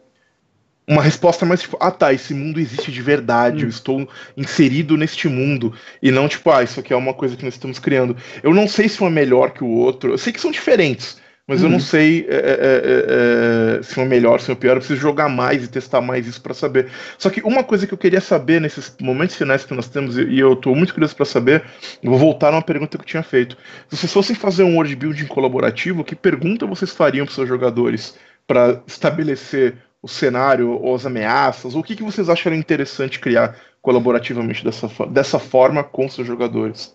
uma 0.90 1.02
resposta 1.02 1.46
mais 1.46 1.60
tipo, 1.60 1.76
ah 1.80 1.92
tá, 1.92 2.12
esse 2.12 2.34
mundo 2.34 2.58
existe 2.58 2.90
de 2.90 3.00
verdade, 3.00 3.58
hum. 3.58 3.66
eu 3.66 3.68
estou 3.68 4.08
inserido 4.36 4.96
neste 4.96 5.28
mundo, 5.28 5.72
e 6.02 6.10
não 6.10 6.28
tipo, 6.28 6.50
ah, 6.50 6.64
isso 6.64 6.80
aqui 6.80 6.92
é 6.92 6.96
uma 6.96 7.14
coisa 7.14 7.36
que 7.36 7.44
nós 7.44 7.54
estamos 7.54 7.78
criando. 7.78 8.16
Eu 8.42 8.52
não 8.52 8.66
sei 8.66 8.88
se 8.88 9.00
um 9.00 9.06
é 9.06 9.10
melhor 9.10 9.52
que 9.52 9.62
o 9.62 9.68
outro, 9.68 10.10
eu 10.10 10.18
sei 10.18 10.32
que 10.32 10.40
são 10.40 10.50
diferentes, 10.50 11.16
mas 11.46 11.62
eu 11.62 11.68
não 11.68 11.76
uhum. 11.76 11.80
sei 11.80 12.26
é, 12.28 12.34
é, 12.34 12.38
é, 12.38 13.78
é, 13.78 13.82
se 13.82 13.98
um 14.00 14.02
é 14.02 14.06
melhor, 14.06 14.40
se 14.40 14.50
um 14.50 14.54
é 14.54 14.56
pior, 14.56 14.72
eu 14.72 14.78
preciso 14.78 15.00
jogar 15.00 15.28
mais 15.28 15.62
e 15.62 15.68
testar 15.68 16.00
mais 16.00 16.26
isso 16.26 16.40
para 16.40 16.54
saber. 16.54 16.88
Só 17.18 17.30
que 17.30 17.40
uma 17.42 17.62
coisa 17.62 17.86
que 17.86 17.94
eu 17.94 17.98
queria 17.98 18.20
saber 18.20 18.60
nesses 18.60 18.92
momentos 19.00 19.36
finais 19.36 19.64
que 19.64 19.74
nós 19.74 19.88
temos, 19.88 20.18
e 20.18 20.38
eu 20.38 20.54
estou 20.54 20.74
muito 20.74 20.92
curioso 20.92 21.14
para 21.14 21.24
saber, 21.24 21.64
vou 22.02 22.18
voltar 22.18 22.48
a 22.48 22.56
uma 22.56 22.62
pergunta 22.62 22.98
que 22.98 23.02
eu 23.02 23.06
tinha 23.06 23.22
feito. 23.22 23.56
Se 23.88 23.96
vocês 23.96 24.12
fossem 24.12 24.34
fazer 24.34 24.64
um 24.64 24.74
world 24.74 24.94
building 24.96 25.26
colaborativo, 25.26 26.02
que 26.02 26.16
pergunta 26.16 26.66
vocês 26.66 26.90
fariam 26.92 27.26
para 27.26 27.34
seus 27.34 27.48
jogadores 27.48 28.14
para 28.46 28.80
estabelecer 28.86 29.76
o 30.02 30.08
cenário 30.08 30.70
ou 30.70 30.94
as 30.94 31.06
ameaças? 31.06 31.74
O 31.74 31.82
que, 31.82 31.96
que 31.96 32.02
vocês 32.02 32.28
acham 32.28 32.54
interessante 32.54 33.20
criar 33.20 33.58
colaborativamente 33.82 34.64
dessa, 34.64 34.88
dessa 35.06 35.38
forma 35.38 35.82
com 35.82 36.08
seus 36.08 36.26
jogadores? 36.26 36.94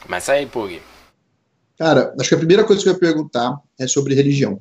Começa 0.00 0.32
aí, 0.32 0.46
Pug. 0.46 0.80
Cara, 1.78 2.14
acho 2.18 2.28
que 2.28 2.34
a 2.34 2.38
primeira 2.38 2.64
coisa 2.64 2.82
que 2.82 2.88
eu 2.88 2.92
ia 2.92 2.98
perguntar 2.98 3.58
é 3.78 3.86
sobre 3.86 4.14
religião. 4.14 4.60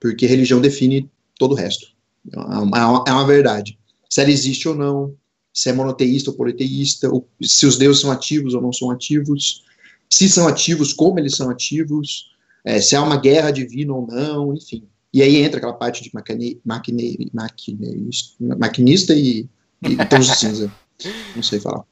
Porque 0.00 0.26
religião 0.26 0.60
define 0.60 1.10
todo 1.38 1.52
o 1.52 1.54
resto. 1.54 1.86
É 2.32 2.38
uma, 2.38 3.04
é 3.06 3.12
uma 3.12 3.26
verdade. 3.26 3.78
Se 4.08 4.20
ela 4.20 4.30
existe 4.30 4.68
ou 4.68 4.74
não, 4.74 5.14
se 5.52 5.70
é 5.70 5.72
monoteísta 5.72 6.30
ou 6.30 6.36
politeísta, 6.36 7.10
se 7.42 7.66
os 7.66 7.76
deuses 7.76 8.02
são 8.02 8.10
ativos 8.10 8.54
ou 8.54 8.62
não 8.62 8.72
são 8.72 8.90
ativos, 8.90 9.64
se 10.08 10.28
são 10.28 10.46
ativos, 10.46 10.92
como 10.92 11.18
eles 11.18 11.36
são 11.36 11.50
ativos, 11.50 12.30
é, 12.64 12.80
se 12.80 12.94
há 12.94 13.02
uma 13.02 13.16
guerra 13.16 13.50
divina 13.50 13.92
ou 13.92 14.06
não, 14.06 14.54
enfim. 14.54 14.86
E 15.12 15.22
aí 15.22 15.36
entra 15.36 15.58
aquela 15.58 15.74
parte 15.74 16.02
de 16.02 16.10
maquine, 16.12 16.60
maquine, 16.64 17.30
maquine, 17.32 18.10
maquinista 18.40 19.14
e, 19.14 19.48
e 19.82 19.96
tons 20.06 20.26
de 20.26 20.36
cinza. 20.36 20.72
Não 21.34 21.42
sei 21.42 21.60
falar. 21.60 21.84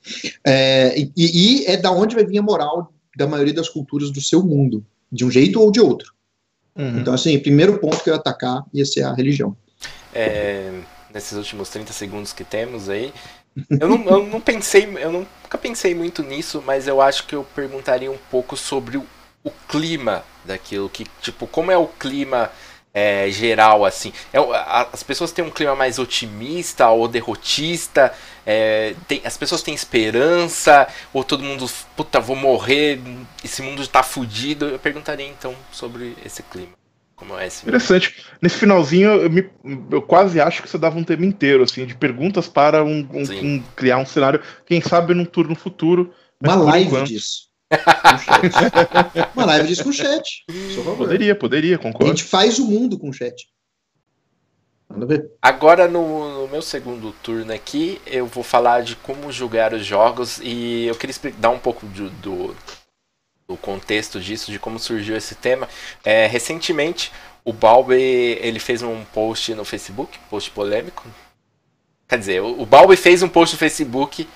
É, 0.44 0.98
e, 0.98 1.12
e, 1.16 1.66
é 1.66 1.76
da 1.76 1.90
onde 1.90 2.14
vai 2.14 2.26
vir 2.26 2.38
a 2.38 2.42
moral 2.42 2.92
da 3.16 3.26
maioria 3.26 3.54
das 3.54 3.68
culturas 3.68 4.10
do 4.10 4.20
seu 4.20 4.42
mundo, 4.42 4.84
de 5.10 5.24
um 5.24 5.30
jeito 5.30 5.60
ou 5.60 5.70
de 5.70 5.80
outro. 5.80 6.12
Uhum. 6.76 7.00
Então, 7.00 7.14
assim, 7.14 7.36
o 7.36 7.42
primeiro 7.42 7.78
ponto 7.78 8.02
que 8.02 8.10
eu 8.10 8.14
ia 8.14 8.20
atacar 8.20 8.64
ia 8.74 8.84
ser 8.84 9.02
a 9.02 9.14
religião. 9.14 9.56
É, 10.12 10.80
nesses 11.12 11.32
últimos 11.32 11.70
30 11.70 11.92
segundos 11.92 12.32
que 12.32 12.44
temos 12.44 12.88
aí, 12.88 13.12
eu 13.70 13.88
não, 13.88 14.04
eu 14.04 14.26
não 14.26 14.40
pensei, 14.40 14.86
eu 14.98 15.10
nunca 15.10 15.56
pensei 15.56 15.94
muito 15.94 16.22
nisso, 16.22 16.62
mas 16.64 16.86
eu 16.86 17.00
acho 17.00 17.26
que 17.26 17.34
eu 17.34 17.42
perguntaria 17.42 18.10
um 18.10 18.18
pouco 18.30 18.56
sobre 18.56 18.98
o, 18.98 19.06
o 19.42 19.50
clima 19.66 20.22
daquilo, 20.44 20.90
que, 20.90 21.06
tipo, 21.22 21.46
como 21.46 21.70
é 21.70 21.78
o 21.78 21.86
clima 21.86 22.50
é, 22.96 23.30
geral, 23.30 23.84
assim. 23.84 24.10
É, 24.32 24.38
as 24.90 25.02
pessoas 25.02 25.30
têm 25.30 25.44
um 25.44 25.50
clima 25.50 25.76
mais 25.76 25.98
otimista 25.98 26.88
ou 26.88 27.06
derrotista, 27.06 28.10
é, 28.46 28.94
tem, 29.06 29.20
as 29.22 29.36
pessoas 29.36 29.62
têm 29.62 29.74
esperança, 29.74 30.88
ou 31.12 31.22
todo 31.22 31.44
mundo, 31.44 31.66
puta, 31.94 32.18
vou 32.18 32.34
morrer, 32.34 32.98
esse 33.44 33.60
mundo 33.60 33.86
tá 33.86 34.02
fudido. 34.02 34.68
Eu 34.68 34.78
perguntaria 34.78 35.26
então 35.26 35.54
sobre 35.70 36.16
esse 36.24 36.42
clima. 36.44 36.72
Como 37.14 37.38
é 37.38 37.46
esse 37.46 37.64
Interessante. 37.64 38.14
Nesse 38.40 38.56
finalzinho, 38.56 39.10
eu, 39.10 39.28
me, 39.28 39.46
eu, 39.90 40.00
quase 40.00 40.40
acho 40.40 40.62
que 40.62 40.68
você 40.68 40.78
dava 40.78 40.98
um 40.98 41.04
tema 41.04 41.26
inteiro, 41.26 41.64
assim, 41.64 41.84
de 41.84 41.94
perguntas 41.94 42.48
para 42.48 42.82
um, 42.82 43.06
um, 43.12 43.24
um 43.42 43.62
criar 43.74 43.98
um 43.98 44.06
cenário, 44.06 44.42
quem 44.64 44.80
sabe 44.80 45.12
num 45.12 45.26
turno 45.26 45.54
futuro. 45.54 46.14
Uma 46.42 46.56
live 46.56 46.86
enquanto... 46.86 47.08
disso. 47.08 47.45
Uma 49.34 49.44
live 49.44 49.68
disso 49.68 49.84
com 49.84 49.92
chat. 49.92 50.44
Poderia, 50.96 51.34
poderia, 51.34 51.78
concordo. 51.78 52.06
A 52.06 52.08
gente 52.08 52.24
faz 52.24 52.58
o 52.58 52.66
mundo 52.66 52.98
com 52.98 53.12
chat. 53.12 53.48
ver. 54.90 55.30
Agora, 55.40 55.88
no, 55.88 56.42
no, 56.42 56.48
meu 56.48 56.62
segundo 56.62 57.12
turno 57.22 57.52
aqui, 57.52 58.00
eu 58.06 58.26
vou 58.26 58.42
falar 58.42 58.82
de 58.82 58.96
como 58.96 59.30
jogar 59.32 59.72
os 59.72 59.84
jogos 59.84 60.38
e 60.42 60.86
eu 60.86 60.94
queria 60.94 61.14
dar 61.38 61.50
um 61.50 61.58
pouco 61.58 61.86
do, 61.86 62.10
do, 62.10 62.56
do 63.48 63.56
contexto 63.56 64.20
disso, 64.20 64.50
de 64.50 64.58
como 64.58 64.78
surgiu 64.78 65.16
esse 65.16 65.34
tema. 65.34 65.68
É, 66.04 66.26
recentemente, 66.26 67.12
o 67.44 67.52
Balbi 67.52 67.94
ele 68.40 68.58
fez 68.58 68.82
um 68.82 69.04
post 69.04 69.54
no 69.54 69.64
Facebook, 69.64 70.18
post 70.30 70.50
polêmico. 70.50 71.04
Quer 72.08 72.18
dizer, 72.18 72.42
o, 72.42 72.62
o 72.62 72.66
Balbi 72.66 72.96
fez 72.96 73.22
um 73.22 73.28
post 73.28 73.54
no 73.54 73.58
Facebook 73.58 74.26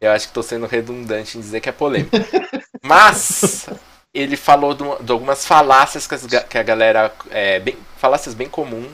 eu 0.00 0.10
acho 0.12 0.26
que 0.26 0.30
estou 0.30 0.42
sendo 0.42 0.66
redundante 0.66 1.36
em 1.36 1.40
dizer 1.40 1.60
que 1.60 1.68
é 1.68 1.72
polêmico. 1.72 2.16
Mas 2.82 3.68
ele 4.12 4.36
falou 4.36 4.74
de, 4.74 4.84
de, 5.04 5.12
algumas 5.12 5.46
falácias 5.46 6.06
que, 6.06 6.14
as, 6.14 6.26
que 6.26 6.58
a 6.58 6.62
galera. 6.62 7.12
É, 7.30 7.60
bem, 7.60 7.76
falácias 7.96 8.34
bem 8.34 8.48
comum, 8.48 8.88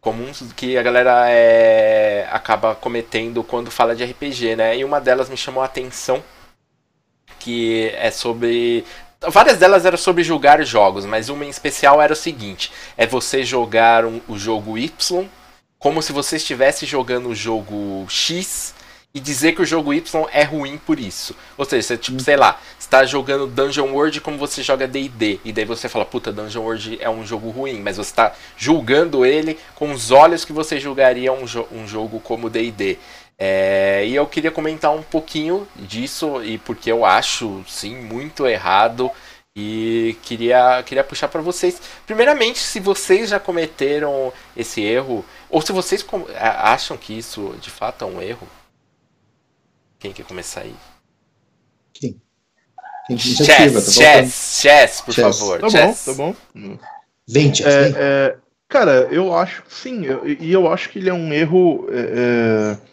comuns 0.00 0.42
que 0.56 0.76
a 0.76 0.82
galera 0.82 1.30
é, 1.30 2.28
acaba 2.30 2.74
cometendo 2.74 3.44
quando 3.44 3.70
fala 3.70 3.94
de 3.94 4.04
RPG, 4.04 4.56
né? 4.56 4.76
E 4.76 4.84
uma 4.84 5.00
delas 5.00 5.28
me 5.28 5.36
chamou 5.36 5.62
a 5.62 5.66
atenção, 5.66 6.22
que 7.38 7.90
é 7.96 8.10
sobre. 8.10 8.84
Várias 9.28 9.58
delas 9.58 9.84
eram 9.84 9.98
sobre 9.98 10.24
julgar 10.24 10.64
jogos, 10.64 11.04
mas 11.04 11.28
uma 11.28 11.44
em 11.44 11.50
especial 11.50 12.00
era 12.00 12.12
o 12.12 12.16
seguinte: 12.16 12.72
é 12.96 13.06
você 13.06 13.44
jogar 13.44 14.04
um, 14.04 14.20
o 14.26 14.38
jogo 14.38 14.78
Y 14.78 15.28
como 15.80 16.02
se 16.02 16.12
você 16.12 16.36
estivesse 16.36 16.84
jogando 16.84 17.30
o 17.30 17.34
jogo 17.34 18.04
X 18.08 18.74
e 19.12 19.20
dizer 19.20 19.52
que 19.54 19.62
o 19.62 19.66
jogo 19.66 19.92
Y 19.92 20.26
é 20.32 20.44
ruim 20.44 20.78
por 20.78 21.00
isso. 21.00 21.34
Ou 21.58 21.64
seja, 21.64 21.82
você, 21.88 21.96
tipo, 21.98 22.20
sei 22.20 22.36
lá, 22.36 22.60
está 22.78 23.04
jogando 23.04 23.46
Dungeon 23.46 23.92
World 23.92 24.20
como 24.20 24.38
você 24.38 24.62
joga 24.62 24.86
D&D, 24.86 25.40
e 25.44 25.52
daí 25.52 25.64
você 25.64 25.88
fala, 25.88 26.04
puta, 26.04 26.32
Dungeon 26.32 26.62
World 26.62 26.98
é 27.00 27.10
um 27.10 27.26
jogo 27.26 27.50
ruim, 27.50 27.80
mas 27.80 27.96
você 27.96 28.10
está 28.10 28.32
julgando 28.56 29.26
ele 29.26 29.58
com 29.74 29.90
os 29.92 30.10
olhos 30.10 30.44
que 30.44 30.52
você 30.52 30.78
julgaria 30.78 31.32
um, 31.32 31.46
jo 31.46 31.66
um 31.72 31.86
jogo 31.86 32.20
como 32.20 32.48
D&D. 32.50 32.98
É, 33.38 34.04
e 34.06 34.14
eu 34.14 34.26
queria 34.26 34.50
comentar 34.50 34.92
um 34.92 35.02
pouquinho 35.02 35.66
disso, 35.76 36.42
e 36.44 36.58
porque 36.58 36.92
eu 36.92 37.04
acho, 37.04 37.64
sim, 37.66 37.96
muito 37.96 38.46
errado 38.46 39.10
E 39.56 40.16
queria, 40.22 40.82
queria 40.84 41.02
puxar 41.04 41.28
para 41.28 41.40
vocês. 41.42 41.80
Primeiramente, 42.06 42.60
se 42.60 42.78
vocês 42.80 43.30
já 43.30 43.40
cometeram 43.40 44.32
esse 44.56 44.80
erro, 44.82 45.24
ou 45.50 45.60
se 45.60 45.72
vocês 45.72 46.04
acham 46.38 46.96
que 46.96 47.18
isso 47.18 47.54
de 47.60 47.70
fato 47.70 48.04
é 48.04 48.08
um 48.08 48.22
erro. 48.22 48.46
Quem 50.00 50.12
quer 50.12 50.24
começar 50.24 50.62
aí? 50.62 50.74
Quem? 51.92 52.20
Quem 53.06 53.18
chess, 53.18 53.74
tá 53.74 53.80
chess, 53.80 54.60
chess, 54.60 55.00
por 55.02 55.14
chess. 55.14 55.38
favor. 55.38 55.60
Tá 55.60 55.70
chess. 55.70 56.04
bom, 56.16 56.32
tá 56.32 56.58
bom. 56.58 56.78
Vente, 57.28 57.62
é, 57.64 57.92
é, 57.96 58.36
Cara, 58.68 59.08
eu 59.10 59.34
acho 59.34 59.62
que 59.62 59.74
sim, 59.74 60.02
e 60.02 60.06
eu, 60.52 60.62
eu, 60.64 60.72
acho 60.72 60.88
que 60.88 60.98
ele 60.98 61.10
é 61.10 61.14
um 61.14 61.32
erro. 61.32 61.86
É, 61.90 62.76
é 62.76 62.90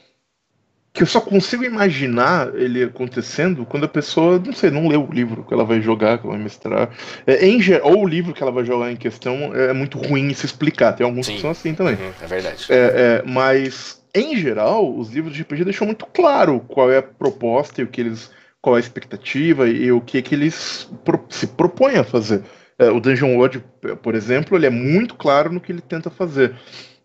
que 0.97 1.03
eu 1.03 1.07
só 1.07 1.21
consigo 1.21 1.63
imaginar 1.63 2.55
ele 2.55 2.83
acontecendo 2.83 3.63
quando 3.67 3.83
a 3.83 3.87
pessoa, 3.87 4.41
não 4.43 4.51
sei, 4.51 4.71
não 4.71 4.87
lê 4.87 4.97
o 4.97 5.05
livro 5.05 5.43
que 5.43 5.53
ela 5.53 5.63
vai 5.63 5.79
jogar, 5.79 6.17
que 6.17 6.25
ela 6.25 6.35
vai 6.35 6.43
mestrar. 6.43 6.89
É, 7.27 7.45
em, 7.45 7.59
ou 7.83 8.03
o 8.03 8.07
livro 8.07 8.33
que 8.33 8.41
ela 8.41 8.51
vai 8.51 8.65
jogar 8.65 8.91
em 8.91 8.95
questão 8.95 9.53
é 9.53 9.71
muito 9.73 9.99
ruim 9.99 10.33
se 10.33 10.47
explicar. 10.47 10.93
Tem 10.93 11.05
alguns 11.05 11.27
Sim. 11.27 11.35
que 11.35 11.41
são 11.41 11.51
assim 11.51 11.75
também. 11.75 11.93
Uhum, 11.93 12.13
é 12.19 12.25
verdade. 12.25 12.65
É, 12.69 12.75
é, 12.75 13.23
mas, 13.23 13.96
em 14.19 14.35
geral, 14.35 14.97
os 14.97 15.09
livros 15.09 15.33
de 15.33 15.41
RPG 15.41 15.63
deixam 15.63 15.85
muito 15.87 16.05
claro 16.05 16.59
qual 16.61 16.91
é 16.91 16.97
a 16.97 17.03
proposta 17.03 17.81
e 17.81 17.83
o 17.83 17.87
que 17.87 18.01
eles. 18.01 18.31
qual 18.61 18.75
é 18.75 18.79
a 18.79 18.81
expectativa 18.81 19.67
e 19.67 19.91
o 19.91 20.01
que, 20.01 20.21
que 20.21 20.35
eles 20.35 20.89
pro, 21.03 21.23
se 21.29 21.47
propõem 21.47 21.97
a 21.97 22.03
fazer. 22.03 22.43
É, 22.79 22.89
o 22.89 22.99
Dungeon 22.99 23.35
World, 23.35 23.63
por 24.03 24.13
exemplo, 24.13 24.55
ele 24.55 24.67
é 24.67 24.69
muito 24.69 25.15
claro 25.15 25.51
no 25.51 25.59
que 25.59 25.71
ele 25.71 25.81
tenta 25.81 26.09
fazer. 26.09 26.55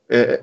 É, 0.08 0.42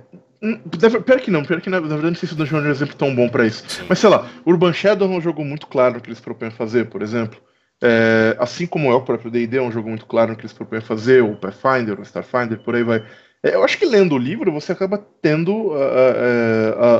pior 1.06 1.20
que 1.20 1.30
não, 1.30 1.44
pior 1.44 1.62
que 1.62 1.70
na, 1.70 1.80
verdade 1.80 2.02
não 2.02 2.16
sei 2.16 2.28
se 2.28 2.34
o 2.34 2.38
Dungeon 2.38 2.60
é 2.60 2.68
um 2.68 2.72
exemplo 2.72 2.96
tão 2.96 3.14
bom 3.14 3.30
para 3.30 3.46
isso. 3.46 3.84
Mas 3.88 4.00
sei 4.00 4.10
lá, 4.10 4.28
Urban 4.46 4.74
Shadow 4.74 5.12
é 5.12 5.18
um 5.18 5.22
jogo 5.22 5.44
muito 5.44 5.68
claro 5.68 5.96
no 5.96 6.02
que 6.02 6.10
eles 6.10 6.20
propõem 6.20 6.52
fazer, 6.52 6.90
por 6.90 7.02
exemplo. 7.02 7.40
É, 7.82 8.36
assim 8.40 8.66
como 8.66 8.92
é 8.92 8.96
o 8.96 9.02
próprio 9.02 9.32
D&D, 9.32 9.58
é 9.58 9.62
um 9.62 9.72
jogo 9.72 9.88
muito 9.88 10.06
claro 10.06 10.32
no 10.32 10.36
que 10.36 10.42
eles 10.42 10.54
propõem 10.54 10.82
fazer, 10.82 11.24
o 11.24 11.36
Pathfinder, 11.36 12.00
o 12.00 12.04
Starfinder, 12.04 12.60
por 12.60 12.76
aí 12.76 12.84
vai. 12.84 13.06
É, 13.44 13.56
eu 13.56 13.64
acho 13.64 13.78
que 13.78 13.86
lendo 13.86 14.16
o 14.16 14.18
livro 14.18 14.52
você 14.52 14.72
acaba 14.72 15.04
tendo 15.22 15.74
a, 15.74 15.86
a, 15.86 17.00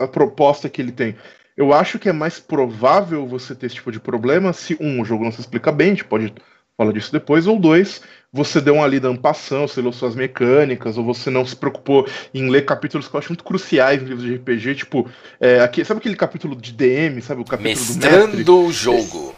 a, 0.00 0.04
a, 0.04 0.08
proposta 0.08 0.68
que 0.68 0.80
ele 0.82 0.92
tem. 0.92 1.16
Eu 1.56 1.72
acho 1.72 1.98
que 1.98 2.08
é 2.08 2.12
mais 2.12 2.40
provável 2.40 3.26
você 3.26 3.54
ter 3.54 3.66
esse 3.66 3.76
tipo 3.76 3.92
de 3.92 4.00
problema 4.00 4.52
se, 4.52 4.76
um, 4.80 5.00
o 5.00 5.04
jogo 5.04 5.24
não 5.24 5.32
se 5.32 5.40
explica 5.40 5.70
bem, 5.70 5.88
a 5.88 5.90
gente 5.90 6.04
pode 6.04 6.32
falar 6.76 6.92
disso 6.92 7.12
depois, 7.12 7.46
ou 7.46 7.58
dois, 7.58 8.00
você 8.32 8.60
deu 8.60 8.74
uma 8.74 8.86
lida 8.86 9.08
ampassão, 9.08 9.68
você 9.68 9.80
leu 9.80 9.92
suas 9.92 10.14
mecânicas, 10.14 10.96
ou 10.96 11.04
você 11.04 11.30
não 11.30 11.44
se 11.44 11.54
preocupou 11.54 12.08
em 12.32 12.48
ler 12.48 12.64
capítulos 12.64 13.06
que 13.06 13.14
eu 13.14 13.18
acho 13.18 13.28
muito 13.28 13.44
cruciais 13.44 14.02
em 14.02 14.06
livros 14.06 14.24
de 14.24 14.34
RPG, 14.34 14.74
tipo, 14.76 15.08
é, 15.38 15.60
aqui, 15.60 15.84
sabe 15.84 15.98
aquele 15.98 16.16
capítulo 16.16 16.56
de 16.56 16.72
DM, 16.72 17.20
sabe 17.20 17.42
o 17.42 17.44
capítulo 17.44 17.76
Mestrando 17.76 18.42
do 18.42 18.66
o 18.66 18.72
jogo. 18.72 19.34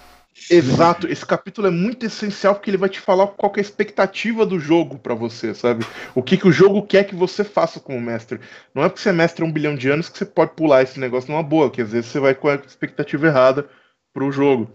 Exato, 0.51 1.07
esse 1.07 1.25
capítulo 1.25 1.68
é 1.68 1.70
muito 1.70 2.05
essencial 2.05 2.55
porque 2.55 2.68
ele 2.68 2.77
vai 2.77 2.88
te 2.88 2.99
falar 2.99 3.29
qual 3.29 3.53
é 3.55 3.61
a 3.61 3.62
expectativa 3.62 4.44
do 4.44 4.59
jogo 4.59 4.99
para 4.99 5.14
você, 5.14 5.55
sabe? 5.55 5.87
O 6.14 6.23
que, 6.23 6.37
que 6.37 6.49
o 6.49 6.53
jogo 6.53 6.83
quer 6.83 7.05
que 7.05 7.14
você 7.14 7.44
faça 7.44 7.79
como 7.79 8.01
mestre. 8.01 8.40
Não 8.75 8.83
é 8.83 8.88
porque 8.88 9.01
você 9.01 9.11
é 9.11 9.12
mestre 9.12 9.44
há 9.44 9.47
um 9.47 9.53
bilhão 9.53 9.77
de 9.77 9.88
anos 9.88 10.09
que 10.09 10.18
você 10.18 10.25
pode 10.25 10.53
pular 10.55 10.83
esse 10.83 10.99
negócio 10.99 11.31
numa 11.31 11.42
boa, 11.42 11.70
que 11.70 11.81
às 11.81 11.92
vezes 11.92 12.11
você 12.11 12.18
vai 12.18 12.35
com 12.35 12.49
a 12.49 12.57
expectativa 12.57 13.29
errada 13.29 13.68
pro 14.12 14.33
jogo. 14.33 14.70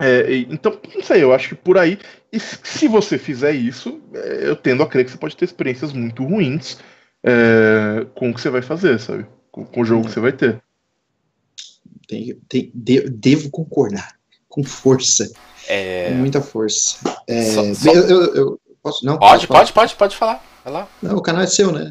É, 0.00 0.36
então, 0.50 0.78
não 0.92 1.02
sei, 1.02 1.22
eu 1.22 1.32
acho 1.32 1.50
que 1.50 1.54
por 1.54 1.78
aí, 1.78 1.98
se 2.32 2.88
você 2.88 3.16
fizer 3.16 3.52
isso, 3.52 4.02
é, 4.12 4.48
eu 4.48 4.56
tendo 4.56 4.82
a 4.82 4.88
crer 4.88 5.04
que 5.04 5.12
você 5.12 5.18
pode 5.18 5.36
ter 5.36 5.44
experiências 5.44 5.92
muito 5.92 6.24
ruins 6.24 6.78
é, 7.22 8.04
com 8.14 8.30
o 8.30 8.34
que 8.34 8.40
você 8.40 8.50
vai 8.50 8.60
fazer, 8.60 8.98
sabe? 8.98 9.24
Com, 9.52 9.64
com 9.64 9.80
o 9.80 9.84
jogo 9.84 10.04
que 10.04 10.10
você 10.10 10.20
vai 10.20 10.32
ter. 10.32 10.60
Tem, 12.08 12.34
tem, 12.48 12.70
de, 12.74 13.08
devo 13.08 13.50
concordar, 13.50 14.14
com 14.54 14.62
força. 14.62 15.28
É... 15.66 16.10
Com 16.10 16.14
muita 16.18 16.40
força. 16.40 16.98
É, 17.26 17.42
só, 17.50 17.74
só... 17.74 17.92
Eu, 17.92 18.08
eu, 18.08 18.34
eu, 18.34 18.60
posso, 18.80 19.04
não, 19.04 19.18
pode, 19.18 19.48
pode, 19.48 19.72
pode, 19.72 19.94
pode 19.96 20.16
falar. 20.16 20.44
Vai 20.62 20.72
lá. 20.72 20.88
Não, 21.02 21.16
o 21.16 21.22
canal 21.22 21.42
é 21.42 21.46
seu, 21.48 21.72
né? 21.72 21.90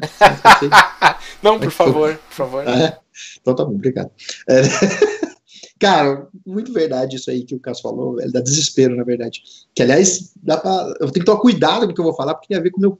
não, 1.42 1.60
por 1.60 1.70
favor, 1.70 2.16
por 2.16 2.34
favor. 2.34 2.64
Ah, 2.66 2.98
então 3.38 3.54
tá 3.54 3.64
bom, 3.64 3.74
obrigado. 3.74 4.10
É... 4.48 4.62
Cara, 5.78 6.28
muito 6.46 6.72
verdade 6.72 7.16
isso 7.16 7.30
aí 7.30 7.44
que 7.44 7.54
o 7.54 7.60
Cássio 7.60 7.82
falou, 7.82 8.14
velho, 8.14 8.32
dá 8.32 8.40
desespero, 8.40 8.96
na 8.96 9.04
verdade. 9.04 9.42
Que, 9.74 9.82
aliás, 9.82 10.32
dá 10.42 10.56
pra, 10.56 10.70
eu 10.98 11.10
tenho 11.10 11.12
que 11.12 11.24
tomar 11.24 11.40
cuidado 11.40 11.84
com 11.84 11.92
o 11.92 11.94
que 11.94 12.00
eu 12.00 12.04
vou 12.04 12.14
falar, 12.14 12.34
porque 12.34 12.48
tem 12.48 12.56
a 12.56 12.62
ver 12.62 12.70
com 12.70 12.78
o 12.78 12.80
meu, 12.80 12.98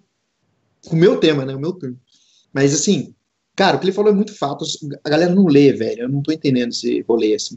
com 0.86 0.94
o 0.94 0.98
meu 0.98 1.18
tema, 1.18 1.46
né, 1.46 1.54
o 1.54 1.58
meu 1.58 1.72
turno. 1.72 1.98
Mas, 2.52 2.74
assim, 2.74 3.14
cara, 3.56 3.76
o 3.76 3.80
que 3.80 3.86
ele 3.86 3.92
falou 3.92 4.12
é 4.12 4.14
muito 4.14 4.34
fato, 4.34 4.64
a 5.04 5.08
galera 5.08 5.34
não 5.34 5.46
lê, 5.46 5.72
velho, 5.72 6.02
eu 6.02 6.08
não 6.08 6.22
tô 6.22 6.32
entendendo 6.32 6.70
esse 6.70 7.02
rolê, 7.02 7.34
assim. 7.34 7.56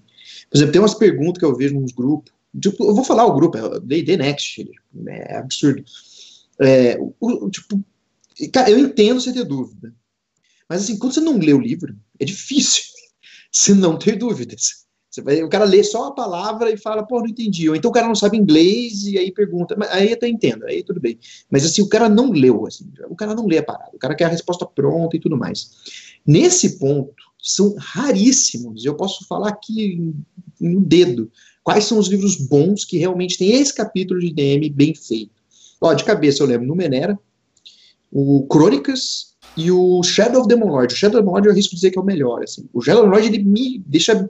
Por 0.49 0.57
exemplo, 0.57 0.71
tem 0.71 0.81
umas 0.81 0.93
perguntas 0.93 1.39
que 1.39 1.45
eu 1.45 1.55
vejo 1.55 1.79
nos 1.79 1.91
grupos, 1.91 2.33
tipo, 2.59 2.83
eu 2.85 2.95
vou 2.95 3.03
falar 3.03 3.25
o 3.25 3.35
grupo, 3.35 3.57
é 3.57 3.79
D&D 3.79 4.17
Next, 4.17 4.69
é 5.07 5.37
absurdo. 5.37 5.83
É, 6.59 6.97
o, 7.19 7.49
tipo, 7.49 7.83
cara, 8.51 8.69
eu 8.69 8.79
entendo 8.79 9.21
você 9.21 9.33
ter 9.33 9.43
dúvida, 9.43 9.93
mas, 10.69 10.83
assim, 10.83 10.97
quando 10.97 11.13
você 11.13 11.21
não 11.21 11.37
lê 11.37 11.53
o 11.53 11.61
livro, 11.61 11.95
é 12.19 12.25
difícil 12.25 12.83
você 13.51 13.73
não 13.73 13.97
ter 13.97 14.17
dúvidas. 14.17 14.86
Vai, 15.21 15.43
o 15.43 15.49
cara 15.49 15.65
lê 15.65 15.83
só 15.83 16.07
a 16.07 16.11
palavra 16.11 16.71
e 16.71 16.77
fala, 16.77 17.03
pô, 17.03 17.19
não 17.19 17.27
entendi. 17.27 17.69
Ou 17.69 17.75
então 17.75 17.89
o 17.89 17.93
cara 17.93 18.07
não 18.07 18.15
sabe 18.15 18.37
inglês 18.37 19.05
e 19.05 19.17
aí 19.17 19.31
pergunta. 19.31 19.75
Mas 19.77 19.89
aí 19.91 20.13
até 20.13 20.27
entendo, 20.27 20.65
aí 20.65 20.83
tudo 20.83 20.99
bem. 20.99 21.17
Mas 21.49 21.65
assim, 21.65 21.81
o 21.81 21.89
cara 21.89 22.09
não 22.09 22.31
leu, 22.31 22.65
assim, 22.65 22.89
o 23.09 23.15
cara 23.15 23.33
não 23.33 23.45
lê 23.45 23.57
a 23.57 23.63
parada, 23.63 23.91
o 23.93 23.99
cara 23.99 24.15
quer 24.15 24.25
a 24.25 24.29
resposta 24.29 24.65
pronta 24.65 25.15
e 25.15 25.19
tudo 25.19 25.37
mais. 25.37 25.71
Nesse 26.25 26.77
ponto, 26.79 27.13
são 27.41 27.75
raríssimos, 27.77 28.83
eu 28.83 28.95
posso 28.95 29.25
falar 29.27 29.49
aqui 29.49 30.13
no 30.59 30.81
dedo, 30.81 31.31
quais 31.63 31.85
são 31.85 31.97
os 31.97 32.07
livros 32.07 32.35
bons 32.35 32.83
que 32.83 32.97
realmente 32.97 33.37
tem 33.37 33.51
esse 33.53 33.73
capítulo 33.73 34.19
de 34.19 34.33
DM 34.33 34.69
bem 34.69 34.93
feito. 34.93 35.31
Ó, 35.79 35.93
de 35.93 36.03
cabeça 36.03 36.41
eu 36.41 36.47
lembro 36.47 36.67
Numenera, 36.67 37.17
o 38.11 38.45
Crônicas 38.47 39.35
e 39.55 39.71
o 39.71 40.01
Shadow 40.03 40.41
of 40.41 40.47
the 40.47 40.55
Lord. 40.55 40.93
O 40.93 40.97
Shadow 40.97 41.19
of 41.19 41.25
the 41.25 41.31
Lord 41.31 41.47
eu 41.47 41.53
arrisco 41.53 41.75
dizer 41.75 41.91
que 41.91 41.97
é 41.97 42.01
o 42.01 42.05
melhor, 42.05 42.43
assim. 42.43 42.67
O 42.73 42.81
Shadow 42.81 43.03
of 43.03 43.09
the 43.09 43.15
Lord, 43.15 43.27
ele 43.27 43.43
me 43.43 43.83
deixa 43.85 44.29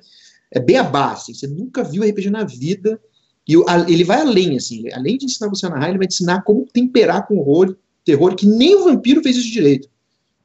é 0.51 0.59
bem 0.59 0.77
abaixo, 0.77 1.23
assim, 1.23 1.33
você 1.33 1.47
nunca 1.47 1.83
viu 1.83 2.03
RPG 2.03 2.29
na 2.29 2.43
vida, 2.43 2.99
e 3.47 3.53
ele 3.87 4.03
vai 4.03 4.21
além, 4.21 4.57
assim, 4.57 4.83
além 4.93 5.17
de 5.17 5.25
ensinar 5.25 5.49
você 5.49 5.65
a 5.65 5.69
narrar, 5.69 5.89
ele 5.89 5.97
vai 5.97 6.07
te 6.07 6.15
ensinar 6.15 6.41
como 6.41 6.65
temperar 6.65 7.27
com 7.27 7.37
horror, 7.37 7.75
terror, 8.03 8.35
que 8.35 8.45
nem 8.45 8.75
o 8.75 8.85
vampiro 8.85 9.21
fez 9.21 9.37
isso 9.37 9.51
direito, 9.51 9.89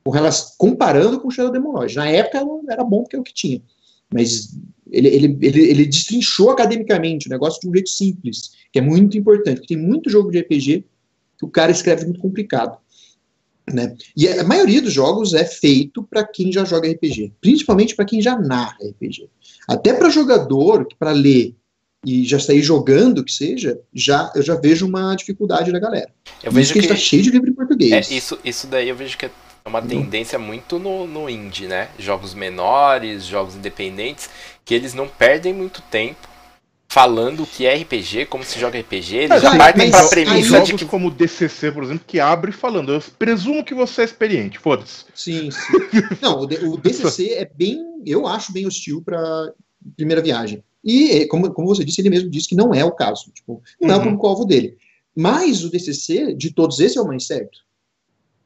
com 0.05 0.13
comparando 0.59 1.21
com 1.21 1.29
o 1.29 1.31
Shadow 1.31 1.61
Lodge. 1.61 1.97
Na 1.97 2.09
época 2.09 2.45
era 2.69 2.85
bom 2.85 3.03
porque 3.03 3.17
é 3.17 3.19
o 3.19 3.23
que 3.23 3.35
tinha, 3.35 3.63
mas 4.13 4.57
ele, 4.91 5.09
ele, 5.09 5.39
ele, 5.41 5.61
ele 5.61 5.87
destrinchou 5.87 6.51
academicamente 6.51 7.27
o 7.27 7.31
negócio 7.31 7.61
de 7.61 7.69
um 7.69 7.73
jeito 7.73 7.89
simples, 7.89 8.53
que 8.73 8.79
é 8.79 8.83
muito 8.83 9.17
importante, 9.17 9.57
porque 9.61 9.75
tem 9.75 9.83
muito 9.83 10.11
jogo 10.11 10.31
de 10.31 10.41
RPG 10.41 10.85
que 11.39 11.45
o 11.45 11.49
cara 11.49 11.73
escreve 11.73 12.05
muito 12.05 12.21
complicado. 12.21 12.79
Né? 13.71 13.95
E 14.17 14.29
a 14.29 14.45
maioria 14.45 14.83
dos 14.83 14.93
jogos 14.93 15.35
é 15.35 15.45
feito 15.45 16.03
para 16.03 16.25
quem 16.25 16.51
já 16.53 16.65
joga 16.65 16.91
RPG, 16.91 17.33
principalmente 17.41 17.95
para 17.95 18.05
quem 18.05 18.21
já 18.21 18.37
narra 18.37 18.77
RPG. 18.83 19.29
Até 19.69 19.93
para 19.93 20.11
jogador, 20.11 20.89
para 20.99 21.13
ler 21.13 21.55
e 22.05 22.25
já 22.25 22.41
sair 22.41 22.63
jogando, 22.63 23.25
que 23.25 23.33
seja, 23.33 23.79
já 23.95 24.33
eu 24.35 24.43
já 24.43 24.57
vejo 24.57 24.87
uma 24.87 25.15
dificuldade 25.15 25.71
da 25.71 25.79
galera. 25.79 26.13
Eu 26.43 26.51
vejo 26.51 26.65
isso 26.65 26.73
que, 26.73 26.81
está 26.81 26.97
cheio 26.97 27.23
de 27.23 27.31
livro 27.31 27.51
em 27.51 27.55
português. 27.55 28.11
É, 28.11 28.15
isso, 28.15 28.39
isso 28.45 28.67
daí 28.67 28.89
eu 28.89 28.97
vejo 28.97 29.17
que 29.17 29.27
é 29.27 29.31
uma 29.65 29.81
tendência 29.81 30.39
muito 30.39 30.81
no, 30.81 31.07
no 31.07 31.31
indie, 31.31 31.67
né? 31.67 31.89
Jogos 31.97 32.35
menores, 32.35 33.25
jogos 33.25 33.55
independentes, 33.55 34.29
que 34.65 34.75
eles 34.75 34.93
não 34.93 35.07
perdem 35.07 35.55
muito 35.55 35.81
tempo 35.83 36.32
falando 36.93 37.45
o 37.45 37.47
que 37.47 37.65
é 37.65 37.75
RPG, 37.75 38.27
como 38.27 38.45
se 38.45 38.61
joga 38.61 38.79
RPG, 38.79 39.17
eles 39.17 39.41
já 39.41 39.57
partem 39.57 39.91
pra 39.91 40.07
premissa 40.11 40.61
de 40.61 40.75
que... 40.75 40.85
como 40.85 41.09
o 41.09 41.11
DCC, 41.11 41.73
por 41.73 41.85
exemplo, 41.85 42.05
que 42.07 42.21
abre 42.21 42.53
falando, 42.53 42.93
eu 42.93 43.03
presumo 43.19 43.65
que 43.65 43.73
você 43.73 44.03
é 44.03 44.05
experiente, 44.05 44.59
foda-se. 44.59 45.07
Sim, 45.15 45.49
sim. 45.51 45.73
Não, 46.21 46.41
o, 46.41 46.43
o 46.43 46.77
DCC 46.77 47.33
é 47.33 47.47
bem, 47.47 47.83
eu 48.05 48.27
acho 48.27 48.53
bem 48.53 48.67
hostil 48.67 49.01
para 49.01 49.55
primeira 49.97 50.21
viagem. 50.21 50.63
E, 50.85 51.25
como, 51.29 51.51
como 51.55 51.69
você 51.69 51.83
disse, 51.83 52.03
ele 52.03 52.11
mesmo 52.11 52.29
disse 52.29 52.49
que 52.49 52.55
não 52.55 52.75
é 52.75 52.85
o 52.85 52.93
caso, 52.93 53.31
tipo, 53.33 53.63
não 53.81 53.89
uhum. 53.89 53.95
é 53.95 53.97
o 53.97 53.99
uhum. 53.99 54.05
público-alvo 54.05 54.45
dele. 54.45 54.77
Mas 55.17 55.65
o 55.65 55.71
DCC, 55.71 56.35
de 56.35 56.53
todos 56.53 56.79
esses, 56.79 56.99
é 56.99 57.01
o 57.01 57.07
mais 57.07 57.27
certo. 57.27 57.61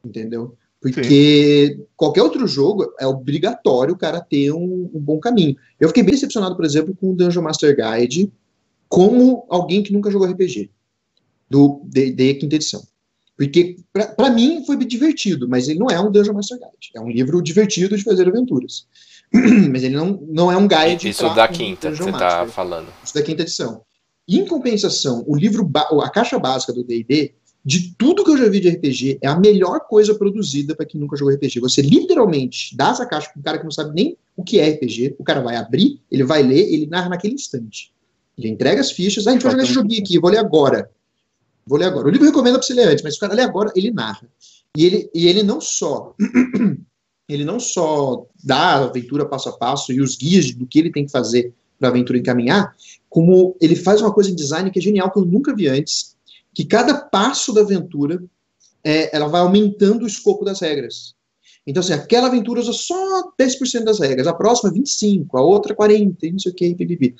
Entendeu? 0.05 0.55
Porque 0.81 1.75
Sim. 1.75 1.85
qualquer 1.95 2.21
outro 2.21 2.47
jogo 2.47 2.93
é 2.99 3.07
obrigatório 3.07 3.93
o 3.93 3.97
cara 3.97 4.21
ter 4.21 4.51
um, 4.51 4.89
um, 4.93 4.99
bom 4.99 5.19
caminho. 5.19 5.55
Eu 5.79 5.87
fiquei 5.87 6.03
bem 6.03 6.13
decepcionado, 6.13 6.55
por 6.55 6.65
exemplo, 6.65 6.95
com 6.95 7.11
o 7.11 7.15
Dungeon 7.15 7.41
Master 7.41 7.75
Guide, 7.75 8.31
como 8.87 9.45
alguém 9.49 9.81
que 9.81 9.91
nunca 9.91 10.11
jogou 10.11 10.27
RPG, 10.27 10.69
do 11.49 11.81
D&D 11.85 12.35
quinta 12.35 12.55
edição. 12.55 12.83
Porque, 13.35 13.77
para 14.15 14.29
mim, 14.31 14.63
foi 14.65 14.77
divertido, 14.77 15.47
mas 15.47 15.67
ele 15.67 15.77
não 15.77 15.87
é 15.87 15.99
um 15.99 16.11
Dungeon 16.11 16.33
Master 16.33 16.57
Guide. 16.57 16.91
É 16.95 17.01
um 17.01 17.09
livro 17.09 17.41
divertido 17.41 17.95
de 17.95 18.03
fazer 18.03 18.27
aventuras. 18.27 18.87
mas 19.71 19.83
ele 19.83 19.95
não, 19.95 20.23
não 20.27 20.51
é 20.51 20.57
um 20.57 20.67
guide. 20.67 21.09
Isso 21.09 21.33
da 21.35 21.47
quinta, 21.47 21.93
você 21.93 22.09
está 22.09 22.45
falando. 22.47 22.87
Isso 23.03 23.13
da 23.13 23.21
quinta 23.21 23.41
edição. 23.43 23.81
em 24.27 24.45
compensação, 24.45 25.23
o 25.27 25.35
livro, 25.35 25.69
a 26.01 26.09
caixa 26.09 26.39
básica 26.39 26.73
do 26.73 26.83
D&D 26.83 27.35
de 27.67 27.93
tudo 27.97 28.23
que 28.23 28.31
eu 28.31 28.37
já 28.37 28.47
vi 28.47 28.61
de 28.61 28.69
RPG, 28.69 29.19
é 29.21 29.27
a 29.27 29.37
melhor 29.37 29.81
coisa 29.81 30.15
produzida 30.15 30.73
para 30.73 30.85
quem 30.85 31.01
nunca 31.01 31.17
jogou 31.17 31.33
RPG. 31.33 31.59
Você 31.59 31.81
literalmente 31.81 32.73
dá 32.77 32.91
essa 32.91 33.05
caixa 33.05 33.29
para 33.29 33.39
um 33.41 33.43
cara 33.43 33.57
que 33.57 33.65
não 33.65 33.71
sabe 33.71 33.93
nem 33.93 34.17
o 34.37 34.43
que 34.43 34.57
é 34.57 34.69
RPG, 34.69 35.17
o 35.19 35.23
cara 35.23 35.41
vai 35.41 35.57
abrir, 35.57 35.99
ele 36.09 36.23
vai 36.23 36.41
ler, 36.41 36.61
ele 36.73 36.85
narra 36.85 37.09
naquele 37.09 37.33
instante. 37.33 37.91
Ele 38.37 38.47
entrega 38.47 38.79
as 38.79 38.89
fichas, 38.89 39.27
ah, 39.27 39.31
a 39.31 39.33
gente 39.33 39.41
vai 39.41 39.51
jogar 39.51 39.65
esse 39.65 39.73
joguinho 39.73 40.01
aqui, 40.01 40.17
vou 40.17 40.31
ler 40.31 40.37
agora. 40.37 40.89
Vou 41.65 41.77
ler 41.77 41.87
agora. 41.87 42.07
O 42.07 42.09
livro 42.09 42.25
recomenda 42.25 42.57
para 42.57 42.65
você 42.65 42.73
ler 42.73 42.87
antes, 42.87 43.03
mas 43.03 43.17
o 43.17 43.19
cara 43.19 43.33
lê 43.33 43.41
agora, 43.41 43.69
ele 43.75 43.91
narra. 43.91 44.25
E 44.73 44.85
ele, 44.85 45.09
e 45.13 45.27
ele 45.27 45.43
não 45.43 45.59
só 45.59 46.15
ele 47.27 47.43
não 47.43 47.59
só 47.59 48.25
dá 48.41 48.55
a 48.59 48.85
aventura 48.85 49.25
passo 49.25 49.49
a 49.49 49.57
passo 49.57 49.91
e 49.91 49.99
os 49.99 50.15
guias 50.15 50.53
do 50.53 50.65
que 50.65 50.79
ele 50.79 50.91
tem 50.91 51.05
que 51.05 51.11
fazer 51.11 51.53
para 51.77 51.89
a 51.89 51.91
aventura 51.91 52.17
encaminhar, 52.17 52.73
como 53.09 53.57
ele 53.59 53.75
faz 53.75 54.01
uma 54.01 54.13
coisa 54.13 54.31
em 54.31 54.35
design 54.35 54.71
que 54.71 54.79
é 54.79 54.81
genial, 54.81 55.11
que 55.11 55.19
eu 55.19 55.25
nunca 55.25 55.53
vi 55.53 55.67
antes, 55.67 56.15
que 56.57 56.65
cada 56.65 56.95
passo 56.95 57.53
da 57.53 57.61
aventura 57.61 58.19
é, 58.83 59.15
ela 59.15 59.27
vai 59.27 59.41
aumentando 59.41 60.03
o 60.05 60.07
escopo 60.07 60.43
das 60.43 60.59
regras. 60.59 61.13
Então, 61.67 61.81
assim, 61.81 61.93
aquela 61.93 62.29
aventura 62.29 62.59
usa 62.59 62.73
só 62.73 63.31
10% 63.39 63.83
das 63.83 63.99
regras, 63.99 64.25
a 64.25 64.33
próxima 64.33 64.73
25%, 64.73 65.27
a 65.35 65.41
outra 65.43 65.75
40%, 65.75 66.31
não 66.31 66.39
sei 66.39 66.51
o 66.51 66.55
que. 66.55 67.15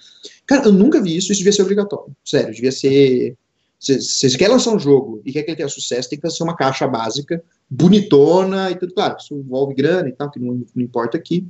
Cara, 0.47 0.65
eu 0.65 0.71
nunca 0.71 0.99
vi 0.99 1.15
isso, 1.15 1.31
isso 1.31 1.41
devia 1.41 1.53
ser 1.53 1.61
obrigatório. 1.61 2.15
Sério, 2.25 2.51
devia 2.51 2.71
ser. 2.71 3.37
Se, 3.79 4.01
você 4.01 4.35
quer 4.39 4.47
lançar 4.47 4.73
um 4.73 4.79
jogo 4.79 5.21
e 5.23 5.31
quer 5.31 5.43
que 5.43 5.51
ele 5.51 5.57
tenha 5.57 5.69
sucesso, 5.69 6.09
tem 6.09 6.17
que 6.17 6.27
fazer 6.27 6.43
uma 6.43 6.55
caixa 6.55 6.87
básica, 6.87 7.39
bonitona 7.69 8.71
e 8.71 8.75
tudo. 8.75 8.91
Claro, 8.95 9.17
isso 9.19 9.35
envolve 9.35 9.75
grana 9.75 10.09
e 10.09 10.13
tal, 10.13 10.31
que 10.31 10.39
não, 10.39 10.65
não 10.73 10.83
importa 10.83 11.15
aqui. 11.15 11.45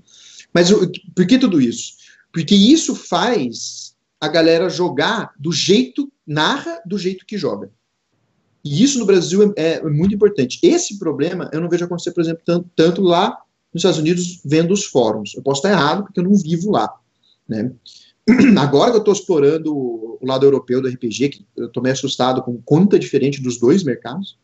Mas 0.54 0.70
por 1.16 1.26
que 1.26 1.40
tudo 1.40 1.62
isso? 1.62 1.94
Porque 2.34 2.54
isso 2.54 2.94
faz 2.98 3.96
a 4.20 4.28
galera 4.28 4.70
jogar 4.70 5.32
do 5.40 5.54
jeito, 5.54 6.12
narra 6.26 6.82
do 6.86 6.98
jeito 6.98 7.26
que 7.26 7.38
joga. 7.38 7.72
E 8.68 8.84
isso 8.84 9.00
no 9.00 9.06
Brasil 9.06 9.54
é, 9.56 9.76
é, 9.76 9.84
muito 9.84 10.14
importante. 10.14 10.60
Esse 10.62 11.00
problema 11.00 11.50
eu 11.54 11.62
não 11.62 11.70
vejo 11.70 11.86
acontecer, 11.86 12.12
por 12.12 12.22
exemplo, 12.22 12.42
tanto, 12.46 12.70
tanto, 12.76 13.02
lá 13.02 13.30
nos 13.74 13.82
Estados 13.82 14.00
Unidos, 14.00 14.42
vendo 14.44 14.74
os 14.74 14.84
fóruns. 14.84 15.34
Eu 15.36 15.42
posso 15.42 15.60
estar 15.60 15.72
errado, 15.72 16.04
porque 16.04 16.20
eu 16.20 16.24
não 16.24 16.36
vivo 16.36 16.72
lá. 16.72 16.94
Né? 17.48 17.72
Agora 18.60 18.92
que 18.92 18.98
eu 18.98 19.02
estou 19.02 19.14
explorando 19.14 19.74
o 19.74 20.20
lado 20.22 20.46
europeu 20.46 20.82
do 20.82 20.90
RPG, 20.90 21.30
que 21.30 21.46
eu 21.56 21.68
estou 21.68 21.82
meio 21.82 21.94
assustado 21.94 22.42
com 22.42 22.62
quanta 22.64 23.00
diferente 23.00 23.42
dos 23.42 23.58
dois 23.58 23.84
mercados, 23.84 24.38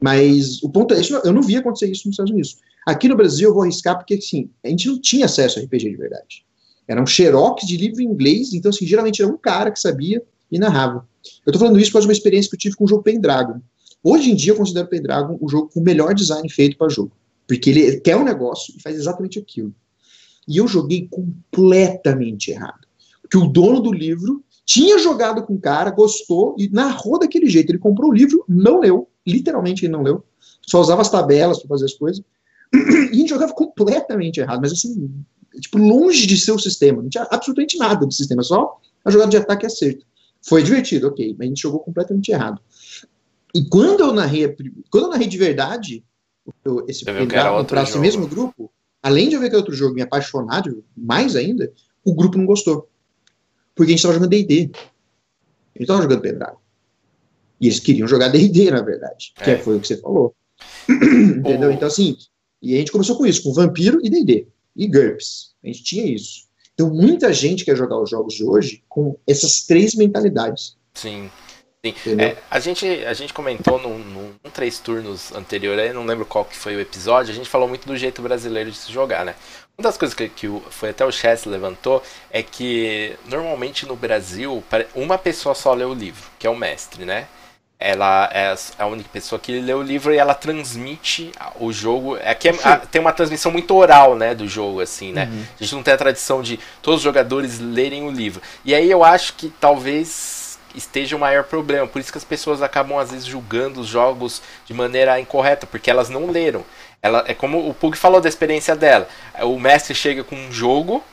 mas 0.00 0.62
o 0.62 0.70
ponto 0.70 0.94
é, 0.94 1.00
isso, 1.00 1.14
eu 1.24 1.32
não 1.32 1.42
vi 1.42 1.56
acontecer 1.56 1.90
isso 1.90 2.06
nos 2.06 2.14
Estados 2.14 2.30
Unidos. 2.30 2.58
Aqui 2.86 3.08
no 3.08 3.16
Brasil 3.16 3.48
eu 3.48 3.54
vou 3.54 3.64
arriscar 3.64 3.96
porque, 3.96 4.14
assim, 4.14 4.48
a 4.62 4.68
gente 4.68 4.86
não 4.86 5.00
tinha 5.00 5.24
acesso 5.24 5.58
a 5.58 5.62
RPG 5.62 5.90
de 5.90 5.96
verdade. 5.96 6.46
Era 6.86 7.02
um 7.02 7.06
xerox 7.06 7.66
de 7.66 7.76
livro 7.76 8.00
em 8.00 8.04
inglês, 8.04 8.54
então, 8.54 8.68
assim, 8.68 8.86
geralmente 8.86 9.20
era 9.20 9.30
um 9.30 9.36
cara 9.36 9.72
que 9.72 9.80
sabia 9.80 10.22
narrava. 10.58 11.06
Eu 11.44 11.52
tô 11.52 11.58
falando 11.58 11.78
isso 11.78 11.90
por 11.90 11.94
causa 11.94 12.06
de 12.06 12.10
uma 12.10 12.16
experiência 12.16 12.50
que 12.50 12.56
eu 12.56 12.60
tive 12.60 12.76
com 12.76 12.84
o 12.84 12.88
jogo 12.88 13.02
Pendragon. 13.02 13.60
Hoje 14.02 14.30
em 14.30 14.34
dia 14.36 14.52
eu 14.52 14.56
considero 14.56 14.88
Pendragon 14.88 15.36
o 15.40 15.48
jogo 15.48 15.68
com 15.72 15.80
o 15.80 15.82
melhor 15.82 16.14
design 16.14 16.48
feito 16.48 16.76
para 16.76 16.88
jogo. 16.88 17.12
Porque 17.46 17.70
ele 17.70 18.00
quer 18.00 18.16
um 18.16 18.24
negócio 18.24 18.74
e 18.76 18.82
faz 18.82 18.96
exatamente 18.96 19.38
aquilo. 19.38 19.74
E 20.46 20.58
eu 20.58 20.68
joguei 20.68 21.08
completamente 21.08 22.50
errado. 22.50 22.86
Porque 23.22 23.36
o 23.36 23.46
dono 23.46 23.80
do 23.80 23.92
livro 23.92 24.44
tinha 24.64 24.98
jogado 24.98 25.42
com 25.44 25.54
o 25.54 25.60
cara, 25.60 25.90
gostou 25.90 26.54
e 26.58 26.68
narrou 26.68 27.18
daquele 27.18 27.48
jeito. 27.48 27.70
Ele 27.70 27.78
comprou 27.78 28.10
o 28.10 28.14
livro, 28.14 28.44
não 28.48 28.80
leu, 28.80 29.08
literalmente 29.26 29.84
ele 29.84 29.92
não 29.92 30.02
leu, 30.02 30.24
só 30.66 30.80
usava 30.80 31.02
as 31.02 31.10
tabelas 31.10 31.58
para 31.58 31.68
fazer 31.68 31.86
as 31.86 31.94
coisas. 31.94 32.22
E 32.74 33.10
a 33.10 33.14
gente 33.14 33.28
jogava 33.30 33.54
completamente 33.54 34.40
errado, 34.40 34.60
mas 34.60 34.72
assim, 34.72 35.10
tipo, 35.60 35.78
longe 35.78 36.26
de 36.26 36.36
ser 36.36 36.52
o 36.52 36.58
sistema. 36.58 37.00
Não 37.00 37.08
tinha 37.08 37.26
absolutamente 37.30 37.78
nada 37.78 38.04
do 38.04 38.12
sistema, 38.12 38.42
só 38.42 38.78
a 39.04 39.10
jogada 39.10 39.30
de 39.30 39.36
ataque 39.36 39.64
e 39.64 39.68
acerto. 39.68 40.04
Foi 40.46 40.62
divertido, 40.62 41.08
ok, 41.08 41.34
mas 41.36 41.46
a 41.46 41.48
gente 41.48 41.62
jogou 41.62 41.80
completamente 41.80 42.30
errado. 42.30 42.60
E 43.54 43.64
quando 43.68 44.00
eu 44.00 44.12
narrei, 44.12 44.54
quando 44.90 45.04
eu 45.04 45.10
narrei 45.10 45.26
de 45.26 45.38
verdade, 45.38 46.04
eu, 46.64 46.84
esse 46.86 47.04
para 47.04 47.82
esse 47.82 47.98
mesmo 47.98 48.28
grupo, 48.28 48.70
além 49.02 49.28
de 49.28 49.34
eu 49.34 49.40
ver 49.40 49.48
que 49.48 49.54
é 49.56 49.58
outro 49.58 49.74
jogo 49.74 49.94
me 49.94 50.02
apaixonado, 50.02 50.84
mais 50.96 51.34
ainda, 51.34 51.72
o 52.04 52.14
grupo 52.14 52.38
não 52.38 52.46
gostou. 52.46 52.88
Porque 53.74 53.90
a 53.90 53.92
gente 53.92 53.98
estava 53.98 54.14
jogando 54.14 54.30
D&D. 54.30 54.54
A 54.54 54.58
gente 54.58 55.80
estava 55.80 56.02
jogando 56.02 56.22
Pendragon. 56.22 56.58
E 57.60 57.66
eles 57.66 57.80
queriam 57.80 58.06
jogar 58.06 58.28
D&D, 58.28 58.70
na 58.70 58.82
verdade. 58.82 59.32
Que 59.36 59.50
é. 59.50 59.58
foi 59.58 59.76
o 59.76 59.80
que 59.80 59.88
você 59.88 59.96
falou. 59.96 60.34
Entendeu? 60.88 61.70
Então, 61.72 61.88
assim, 61.88 62.16
e 62.62 62.74
a 62.74 62.78
gente 62.78 62.92
começou 62.92 63.16
com 63.16 63.26
isso, 63.26 63.42
com 63.42 63.52
Vampiro 63.52 63.98
e 64.02 64.08
D&D. 64.08 64.48
E 64.76 64.86
GURPS. 64.86 65.54
A 65.64 65.66
gente 65.66 65.82
tinha 65.82 66.06
isso. 66.06 66.45
Então, 66.78 66.92
muita 66.92 67.32
gente 67.32 67.64
quer 67.64 67.74
jogar 67.74 67.98
os 67.98 68.10
jogos 68.10 68.34
de 68.34 68.44
hoje 68.44 68.84
com 68.86 69.16
essas 69.26 69.62
três 69.62 69.94
mentalidades. 69.94 70.76
Sim. 70.92 71.30
Sim. 71.94 72.20
É, 72.20 72.36
a, 72.50 72.58
gente, 72.58 72.86
a 73.04 73.14
gente 73.14 73.32
comentou 73.32 73.80
num, 73.80 73.98
num, 73.98 74.34
num, 74.42 74.50
três 74.50 74.78
turnos 74.78 75.32
anterior, 75.32 75.78
aí 75.78 75.92
não 75.92 76.04
lembro 76.04 76.26
qual 76.26 76.44
que 76.44 76.56
foi 76.56 76.74
o 76.74 76.80
episódio, 76.80 77.32
a 77.32 77.34
gente 77.34 77.48
falou 77.48 77.68
muito 77.68 77.86
do 77.86 77.96
jeito 77.96 78.20
brasileiro 78.20 78.70
de 78.70 78.76
se 78.76 78.92
jogar, 78.92 79.24
né? 79.24 79.36
Uma 79.78 79.84
das 79.84 79.96
coisas 79.96 80.14
que, 80.14 80.28
que 80.28 80.48
foi 80.70 80.90
até 80.90 81.04
o 81.04 81.12
Chess 81.12 81.44
levantou 81.44 82.02
é 82.30 82.42
que 82.42 83.14
normalmente 83.26 83.86
no 83.86 83.94
Brasil 83.94 84.64
uma 84.94 85.16
pessoa 85.16 85.54
só 85.54 85.72
lê 85.74 85.84
o 85.84 85.94
livro, 85.94 86.28
que 86.38 86.46
é 86.46 86.50
o 86.50 86.56
mestre, 86.56 87.04
né? 87.04 87.28
Ela 87.78 88.28
é 88.32 88.54
a 88.78 88.86
única 88.86 89.08
pessoa 89.12 89.38
que 89.38 89.60
lê 89.60 89.74
o 89.74 89.82
livro 89.82 90.12
e 90.12 90.16
ela 90.16 90.34
transmite 90.34 91.30
o 91.60 91.72
jogo. 91.72 92.16
Aqui 92.24 92.48
é, 92.48 92.54
a, 92.64 92.78
tem 92.78 93.00
uma 93.00 93.12
transmissão 93.12 93.52
muito 93.52 93.74
oral, 93.74 94.16
né, 94.16 94.34
do 94.34 94.48
jogo, 94.48 94.80
assim, 94.80 95.12
né? 95.12 95.28
Uhum. 95.30 95.44
A 95.60 95.62
gente 95.62 95.74
não 95.74 95.82
tem 95.82 95.92
a 95.92 95.98
tradição 95.98 96.40
de 96.40 96.58
todos 96.80 97.00
os 97.00 97.04
jogadores 97.04 97.60
lerem 97.60 98.02
o 98.04 98.10
livro. 98.10 98.40
E 98.64 98.74
aí 98.74 98.90
eu 98.90 99.04
acho 99.04 99.34
que 99.34 99.52
talvez 99.60 100.58
esteja 100.74 101.16
o 101.16 101.18
maior 101.18 101.44
problema. 101.44 101.86
Por 101.86 102.00
isso 102.00 102.10
que 102.10 102.18
as 102.18 102.24
pessoas 102.24 102.62
acabam 102.62 102.98
às 102.98 103.10
vezes 103.10 103.26
julgando 103.26 103.80
os 103.80 103.86
jogos 103.86 104.42
de 104.64 104.72
maneira 104.72 105.20
incorreta, 105.20 105.66
porque 105.66 105.90
elas 105.90 106.08
não 106.08 106.30
leram. 106.30 106.64
Ela 107.02 107.24
é 107.26 107.34
como 107.34 107.68
o 107.68 107.74
Pug 107.74 107.96
falou 107.96 108.20
da 108.20 108.28
experiência 108.28 108.74
dela. 108.74 109.06
O 109.42 109.58
mestre 109.58 109.94
chega 109.94 110.24
com 110.24 110.34
um 110.34 110.50
jogo, 110.50 111.04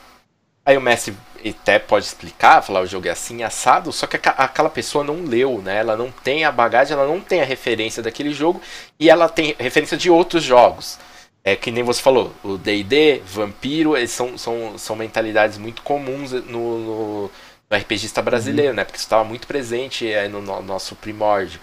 aí 0.64 0.76
o 0.76 0.80
mestre 0.80 1.14
até 1.50 1.78
pode 1.78 2.06
explicar, 2.06 2.62
falar 2.62 2.80
o 2.80 2.86
jogo 2.86 3.06
é 3.06 3.10
assim, 3.10 3.42
assado, 3.42 3.92
só 3.92 4.06
que 4.06 4.16
aquela 4.16 4.70
pessoa 4.70 5.04
não 5.04 5.24
leu, 5.24 5.60
né? 5.62 5.78
Ela 5.78 5.96
não 5.96 6.10
tem 6.10 6.44
a 6.44 6.50
bagagem, 6.50 6.94
ela 6.96 7.06
não 7.06 7.20
tem 7.20 7.42
a 7.42 7.44
referência 7.44 8.02
daquele 8.02 8.32
jogo 8.32 8.60
e 8.98 9.10
ela 9.10 9.28
tem 9.28 9.54
referência 9.58 9.96
de 9.96 10.10
outros 10.10 10.42
jogos. 10.42 10.98
É 11.46 11.54
que 11.54 11.70
nem 11.70 11.84
você 11.84 12.00
falou, 12.00 12.32
o 12.42 12.56
D&D, 12.56 13.20
Vampiro, 13.26 13.94
eles 13.94 14.10
são, 14.10 14.38
são, 14.38 14.78
são 14.78 14.96
mentalidades 14.96 15.58
muito 15.58 15.82
comuns 15.82 16.32
no, 16.32 16.40
no, 16.40 17.30
no 17.70 17.76
RPGista 17.76 18.22
brasileiro, 18.22 18.70
uhum. 18.70 18.76
né? 18.76 18.84
Porque 18.84 18.96
isso 18.96 19.04
estava 19.04 19.24
muito 19.24 19.46
presente 19.46 20.10
é, 20.10 20.26
no, 20.26 20.40
no 20.40 20.62
nosso 20.62 20.96
primórdio. 20.96 21.60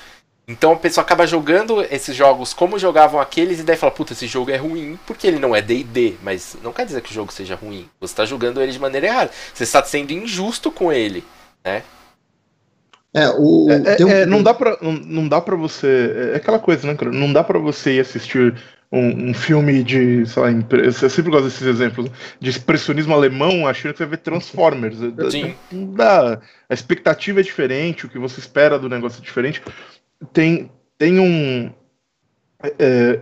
Então 0.52 0.74
a 0.74 0.76
pessoa 0.76 1.04
acaba 1.04 1.26
jogando 1.26 1.82
esses 1.90 2.14
jogos 2.14 2.54
como 2.54 2.78
jogavam 2.78 3.22
aqueles 3.22 3.60
e 3.60 3.64
daí 3.64 3.78
fala, 3.78 3.92
puta, 3.92 4.12
esse 4.12 4.28
jogo 4.28 4.52
é 4.52 4.58
ruim 4.58 5.00
porque 5.08 5.26
ele 5.26 5.40
não 5.40 5.56
é 5.56 5.62
D&D, 5.62 6.16
mas 6.22 6.58
não 6.62 6.74
quer 6.74 6.86
dizer 6.86 7.02
que 7.02 7.10
o 7.10 7.14
jogo 7.14 7.32
seja 7.32 7.56
ruim. 7.56 7.88
Você 8.02 8.12
está 8.12 8.26
jogando 8.26 8.62
ele 8.62 8.74
de 8.74 8.80
maneira 8.80 9.08
errada. 9.08 9.32
Você 9.54 9.64
está 9.64 9.82
sendo 9.84 10.12
injusto 10.12 10.70
com 10.70 10.92
ele, 10.92 11.24
né? 11.64 11.84
É, 13.14 13.30
o, 13.30 13.68
é, 13.70 14.04
um... 14.04 14.10
é, 14.10 14.26
não 14.26 14.44
dá 14.44 14.54
para 14.54 14.78
não, 14.82 14.94
não 14.94 15.28
dá 15.28 15.42
para 15.42 15.56
você, 15.56 16.32
é 16.34 16.38
aquela 16.38 16.60
coisa, 16.60 16.88
né, 16.88 16.96
cara? 16.96 17.12
Não 17.12 17.32
dá 17.32 17.44
para 17.44 17.60
você 17.60 17.96
ir 17.96 18.00
assistir 18.00 18.56
um, 18.92 19.30
um, 19.30 19.34
filme 19.34 19.84
de, 19.84 20.26
sei 20.26 20.44
lá, 20.44 20.50
eu 20.52 20.92
sempre 20.92 21.32
gosto 21.32 21.46
desses 21.46 21.66
exemplos, 21.66 22.10
de 22.40 22.50
expressionismo 22.50 23.14
alemão, 23.14 23.68
achando 23.68 23.94
que 23.94 23.98
você 23.98 24.06
vai 24.06 24.18
ver 24.18 24.24
Transformers. 24.24 24.98
Sim. 25.30 25.56
Não 25.72 25.94
dá. 25.94 26.42
A 26.70 26.74
expectativa 26.74 27.40
é 27.42 27.44
diferente, 27.44 28.06
o 28.06 28.10
que 28.10 28.20
você 28.20 28.40
espera 28.40 28.80
do 28.80 28.90
negócio 28.90 29.22
é 29.22 29.26
diferente 29.26 29.62
tem, 30.34 30.72
tem 30.98 31.20
um. 31.20 31.72
É, 32.80 33.20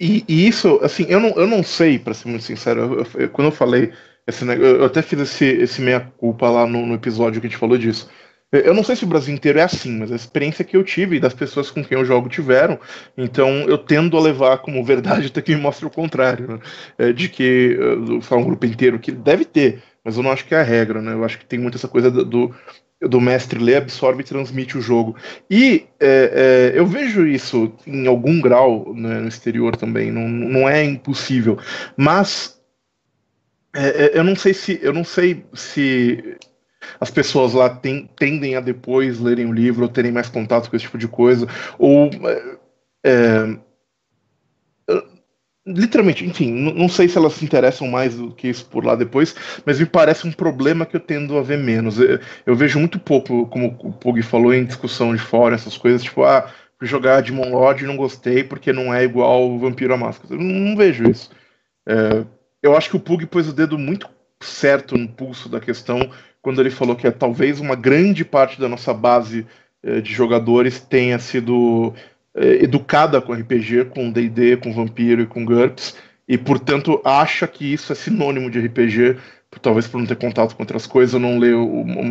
e, 0.00 0.24
e, 0.28 0.46
isso, 0.46 0.78
assim, 0.82 1.06
eu 1.08 1.20
não, 1.20 1.30
eu 1.30 1.46
não 1.46 1.62
sei, 1.62 1.98
para 1.98 2.14
ser 2.14 2.28
muito 2.28 2.44
sincero, 2.44 2.80
eu, 2.80 3.22
eu, 3.22 3.30
quando 3.30 3.48
eu 3.48 3.52
falei, 3.52 3.92
esse, 4.26 4.44
eu 4.46 4.84
até 4.84 5.02
fiz 5.02 5.20
esse, 5.20 5.44
esse 5.44 5.80
meia-culpa 5.80 6.50
lá 6.50 6.66
no, 6.66 6.84
no, 6.84 6.94
episódio 6.94 7.40
que 7.40 7.46
a 7.46 7.50
gente 7.50 7.58
falou 7.58 7.78
disso. 7.78 8.10
Eu 8.52 8.72
não 8.72 8.84
sei 8.84 8.94
se 8.94 9.02
o 9.04 9.08
Brasil 9.08 9.34
inteiro 9.34 9.58
é 9.58 9.62
assim, 9.62 9.98
mas 9.98 10.12
a 10.12 10.16
experiência 10.16 10.64
que 10.64 10.76
eu 10.76 10.84
tive 10.84 11.16
e 11.16 11.20
das 11.20 11.34
pessoas 11.34 11.70
com 11.72 11.82
quem 11.82 11.98
eu 11.98 12.04
jogo 12.04 12.28
tiveram, 12.28 12.78
então 13.16 13.48
eu 13.62 13.76
tendo 13.76 14.16
a 14.16 14.20
levar 14.20 14.58
como 14.58 14.84
verdade 14.84 15.26
até 15.26 15.42
que 15.42 15.54
me 15.54 15.60
mostre 15.60 15.84
o 15.84 15.90
contrário, 15.90 16.46
né? 16.46 16.58
é, 16.98 17.12
de 17.12 17.28
que, 17.28 17.76
falar 18.22 18.42
um 18.42 18.44
grupo 18.44 18.64
inteiro, 18.64 19.00
que 19.00 19.10
deve 19.10 19.44
ter, 19.44 19.82
mas 20.04 20.16
eu 20.16 20.22
não 20.22 20.30
acho 20.30 20.44
que 20.44 20.54
é 20.54 20.60
a 20.60 20.62
regra, 20.62 21.02
né? 21.02 21.14
Eu 21.14 21.24
acho 21.24 21.38
que 21.38 21.46
tem 21.46 21.58
muito 21.58 21.76
essa 21.76 21.88
coisa 21.88 22.10
do, 22.10 22.54
do 23.08 23.20
mestre 23.20 23.58
lê, 23.58 23.76
absorve 23.76 24.22
e 24.22 24.24
transmite 24.24 24.78
o 24.78 24.80
jogo. 24.80 25.16
E 25.50 25.86
é, 26.00 26.72
é, 26.74 26.78
eu 26.78 26.86
vejo 26.86 27.26
isso 27.26 27.72
em 27.86 28.06
algum 28.06 28.40
grau 28.40 28.94
né, 28.94 29.20
no 29.20 29.28
exterior 29.28 29.76
também, 29.76 30.10
não, 30.10 30.28
não 30.28 30.68
é 30.68 30.84
impossível. 30.84 31.58
Mas 31.96 32.60
é, 33.74 34.06
é 34.06 34.18
eu 34.18 34.24
não 34.24 34.36
sei 34.36 34.54
se 34.54 34.78
eu 34.82 34.92
não 34.92 35.04
sei 35.04 35.44
se 35.54 36.36
as 37.00 37.10
pessoas 37.10 37.54
lá 37.54 37.68
tendem 38.16 38.56
a 38.56 38.60
depois 38.60 39.18
lerem 39.18 39.46
o 39.46 39.52
livro 39.52 39.84
ou 39.84 39.88
terem 39.88 40.12
mais 40.12 40.28
contato 40.28 40.70
com 40.70 40.76
esse 40.76 40.84
tipo 40.84 40.98
de 40.98 41.08
coisa, 41.08 41.48
ou 41.78 42.10
é, 43.04 43.56
literalmente, 45.66 46.24
enfim, 46.24 46.52
não 46.52 46.88
sei 46.88 47.08
se 47.08 47.16
elas 47.16 47.34
se 47.34 47.44
interessam 47.44 47.88
mais 47.88 48.14
do 48.14 48.32
que 48.32 48.48
isso 48.48 48.66
por 48.66 48.84
lá 48.84 48.94
depois, 48.94 49.34
mas 49.64 49.80
me 49.80 49.86
parece 49.86 50.26
um 50.26 50.32
problema 50.32 50.84
que 50.84 50.96
eu 50.96 51.00
tendo 51.00 51.38
a 51.38 51.42
ver 51.42 51.58
menos. 51.58 51.98
Eu, 51.98 52.20
eu 52.46 52.54
vejo 52.54 52.78
muito 52.78 52.98
pouco, 52.98 53.46
como 53.46 53.76
o 53.82 53.92
Pug 53.92 54.22
falou 54.22 54.52
em 54.52 54.64
discussão 54.64 55.14
de 55.14 55.20
fora, 55.20 55.54
essas 55.54 55.76
coisas, 55.76 56.02
tipo, 56.02 56.22
ah, 56.24 56.50
jogar 56.82 57.22
Demon 57.22 57.50
Lord 57.50 57.84
não 57.84 57.96
gostei 57.96 58.44
porque 58.44 58.72
não 58.72 58.92
é 58.92 59.04
igual 59.04 59.50
o 59.50 59.58
Vampiro 59.58 59.94
à 59.94 59.96
Máscara. 59.96 60.34
Eu 60.34 60.38
não, 60.38 60.46
não 60.46 60.76
vejo 60.76 61.08
isso. 61.08 61.30
É, 61.86 62.24
eu 62.62 62.76
acho 62.76 62.90
que 62.90 62.96
o 62.96 63.00
Pug 63.00 63.26
pôs 63.26 63.48
o 63.48 63.52
dedo 63.52 63.78
muito 63.78 64.08
certo 64.40 64.96
no 64.96 65.08
pulso 65.08 65.48
da 65.48 65.60
questão 65.60 66.10
quando 66.42 66.60
ele 66.60 66.70
falou 66.70 66.94
que 66.94 67.06
é, 67.06 67.10
talvez 67.10 67.58
uma 67.60 67.74
grande 67.74 68.24
parte 68.24 68.60
da 68.60 68.68
nossa 68.68 68.92
base 68.92 69.46
é, 69.82 70.00
de 70.00 70.12
jogadores 70.12 70.80
tenha 70.80 71.18
sido 71.18 71.94
é, 72.34 72.64
educada 72.64 73.20
com 73.20 73.32
RPG, 73.32 73.86
com 73.86 74.10
D&D, 74.10 74.56
com 74.56 74.72
Vampiro 74.72 75.22
e 75.22 75.26
com 75.26 75.44
GURPS, 75.44 75.96
e 76.26 76.38
portanto 76.38 77.00
acha 77.04 77.46
que 77.46 77.72
isso 77.72 77.92
é 77.92 77.94
sinônimo 77.94 78.50
de 78.50 78.58
RPG, 78.58 79.16
talvez 79.62 79.86
por 79.86 79.98
não 79.98 80.06
ter 80.06 80.16
contato 80.16 80.56
com 80.56 80.62
outras 80.62 80.86
coisas, 80.86 81.20
não 81.20 81.38
ler 81.38 81.54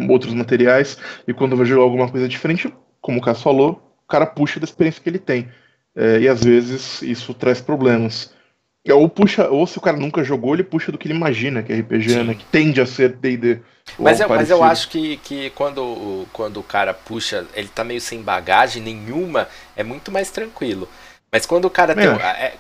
outros 0.09 0.33
materiais, 0.33 0.97
e 1.27 1.33
quando 1.33 1.57
vai 1.57 1.65
jogar 1.65 1.83
alguma 1.83 2.09
coisa 2.09 2.27
diferente, 2.27 2.73
como 3.01 3.19
o 3.19 3.21
Caso 3.21 3.43
falou, 3.43 3.95
o 4.05 4.07
cara 4.07 4.25
puxa 4.25 4.59
da 4.59 4.65
experiência 4.65 5.01
que 5.01 5.09
ele 5.09 5.19
tem. 5.19 5.49
É, 5.95 6.21
e 6.21 6.27
às 6.27 6.43
vezes 6.43 7.01
isso 7.01 7.33
traz 7.33 7.61
problemas. 7.61 8.33
Ou 8.91 9.07
puxa, 9.07 9.47
ou 9.47 9.65
se 9.65 9.77
o 9.77 9.81
cara 9.81 9.95
nunca 9.95 10.23
jogou, 10.23 10.53
ele 10.53 10.63
puxa 10.63 10.91
do 10.91 10.97
que 10.97 11.07
ele 11.07 11.15
imagina 11.15 11.63
que 11.63 11.71
é 11.71 11.79
RPG, 11.79 12.23
né? 12.23 12.33
Que 12.33 12.43
tende 12.45 12.81
a 12.81 12.85
ser 12.85 13.13
D&D. 13.13 13.59
Mas, 13.97 14.19
eu, 14.19 14.27
mas 14.27 14.49
eu 14.49 14.61
acho 14.63 14.89
que, 14.89 15.17
que 15.17 15.49
quando, 15.51 16.25
quando 16.33 16.59
o 16.59 16.63
cara 16.63 16.93
puxa, 16.93 17.45
ele 17.53 17.69
tá 17.69 17.83
meio 17.83 18.01
sem 18.01 18.21
bagagem 18.21 18.81
nenhuma, 18.81 19.47
é 19.75 19.83
muito 19.83 20.11
mais 20.11 20.29
tranquilo. 20.29 20.89
Mas 21.31 21.45
quando 21.45 21.65
o 21.65 21.69
cara 21.69 21.95
tem. 21.95 22.07
É, 22.07 22.53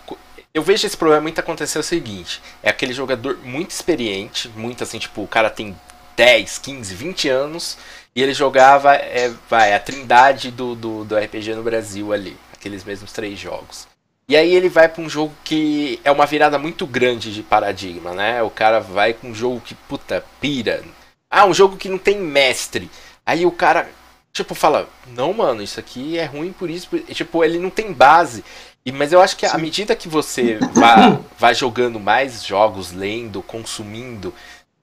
eu 0.53 0.61
vejo 0.61 0.85
esse 0.85 0.95
problema 0.95 1.21
muito 1.21 1.39
acontecer 1.39 1.77
o 1.77 1.83
seguinte: 1.83 2.41
é 2.61 2.69
aquele 2.69 2.93
jogador 2.93 3.37
muito 3.43 3.71
experiente, 3.71 4.49
muito 4.55 4.83
assim, 4.83 4.99
tipo, 4.99 5.23
o 5.23 5.27
cara 5.27 5.49
tem 5.49 5.75
10, 6.15 6.57
15, 6.59 6.95
20 6.95 7.29
anos, 7.29 7.77
e 8.15 8.21
ele 8.21 8.33
jogava, 8.33 8.95
é, 8.95 9.31
vai, 9.49 9.73
a 9.73 9.79
trindade 9.79 10.51
do, 10.51 10.75
do, 10.75 11.03
do 11.03 11.17
RPG 11.17 11.55
no 11.55 11.63
Brasil 11.63 12.13
ali, 12.13 12.37
aqueles 12.53 12.83
mesmos 12.83 13.11
três 13.11 13.37
jogos. 13.37 13.87
E 14.27 14.37
aí 14.37 14.53
ele 14.53 14.69
vai 14.69 14.87
para 14.87 15.01
um 15.01 15.09
jogo 15.09 15.33
que 15.43 15.99
é 16.03 16.11
uma 16.11 16.25
virada 16.25 16.57
muito 16.57 16.87
grande 16.87 17.33
de 17.33 17.43
paradigma, 17.43 18.13
né? 18.13 18.41
O 18.41 18.49
cara 18.49 18.79
vai 18.79 19.13
com 19.13 19.29
um 19.29 19.35
jogo 19.35 19.59
que, 19.59 19.75
puta, 19.75 20.23
pira. 20.39 20.83
Ah, 21.29 21.45
um 21.45 21.53
jogo 21.53 21.75
que 21.75 21.89
não 21.89 21.97
tem 21.97 22.17
mestre. 22.19 22.89
Aí 23.25 23.45
o 23.45 23.51
cara, 23.51 23.89
tipo, 24.31 24.55
fala: 24.55 24.87
Não, 25.07 25.33
mano, 25.33 25.61
isso 25.61 25.79
aqui 25.79 26.17
é 26.17 26.25
ruim 26.25 26.53
por 26.53 26.69
isso. 26.69 26.89
Por... 26.89 26.99
Tipo, 27.01 27.43
ele 27.43 27.59
não 27.59 27.69
tem 27.69 27.91
base. 27.91 28.43
E, 28.85 28.91
mas 28.91 29.13
eu 29.13 29.21
acho 29.21 29.37
que 29.37 29.45
à 29.45 29.57
medida 29.57 29.95
que 29.95 30.07
você 30.07 30.57
vai, 30.73 31.19
vai 31.37 31.55
jogando 31.55 31.99
mais 31.99 32.45
jogos, 32.45 32.91
lendo, 32.91 33.41
consumindo, 33.41 34.33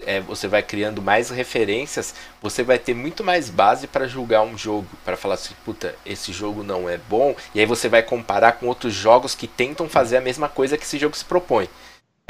é, 0.07 0.21
você 0.21 0.49
vai 0.49 0.63
criando 0.63 1.03
mais 1.03 1.31
referências, 1.31 2.15
você 2.41 2.63
vai 2.63 2.79
ter 2.79 2.95
muito 2.95 3.23
mais 3.23 3.49
base 3.51 3.87
para 3.87 4.07
julgar 4.07 4.43
um 4.43 4.57
jogo, 4.57 4.87
para 5.05 5.17
falar 5.17 5.35
assim, 5.35 5.55
puta, 5.65 5.95
esse 6.05 6.33
jogo 6.33 6.63
não 6.63 6.89
é 6.89 6.99
bom, 6.99 7.35
e 7.55 7.61
aí 7.61 7.67
você 7.67 7.89
vai 7.89 8.03
comparar 8.03 8.53
com 8.53 8.67
outros 8.67 8.95
jogos 8.95 9.35
que 9.35 9.47
tentam 9.47 9.89
fazer 9.89 10.17
a 10.17 10.21
mesma 10.21 10.49
coisa 10.49 10.77
que 10.77 10.85
esse 10.85 10.99
jogo 10.99 11.17
se 11.17 11.25
propõe. 11.25 11.69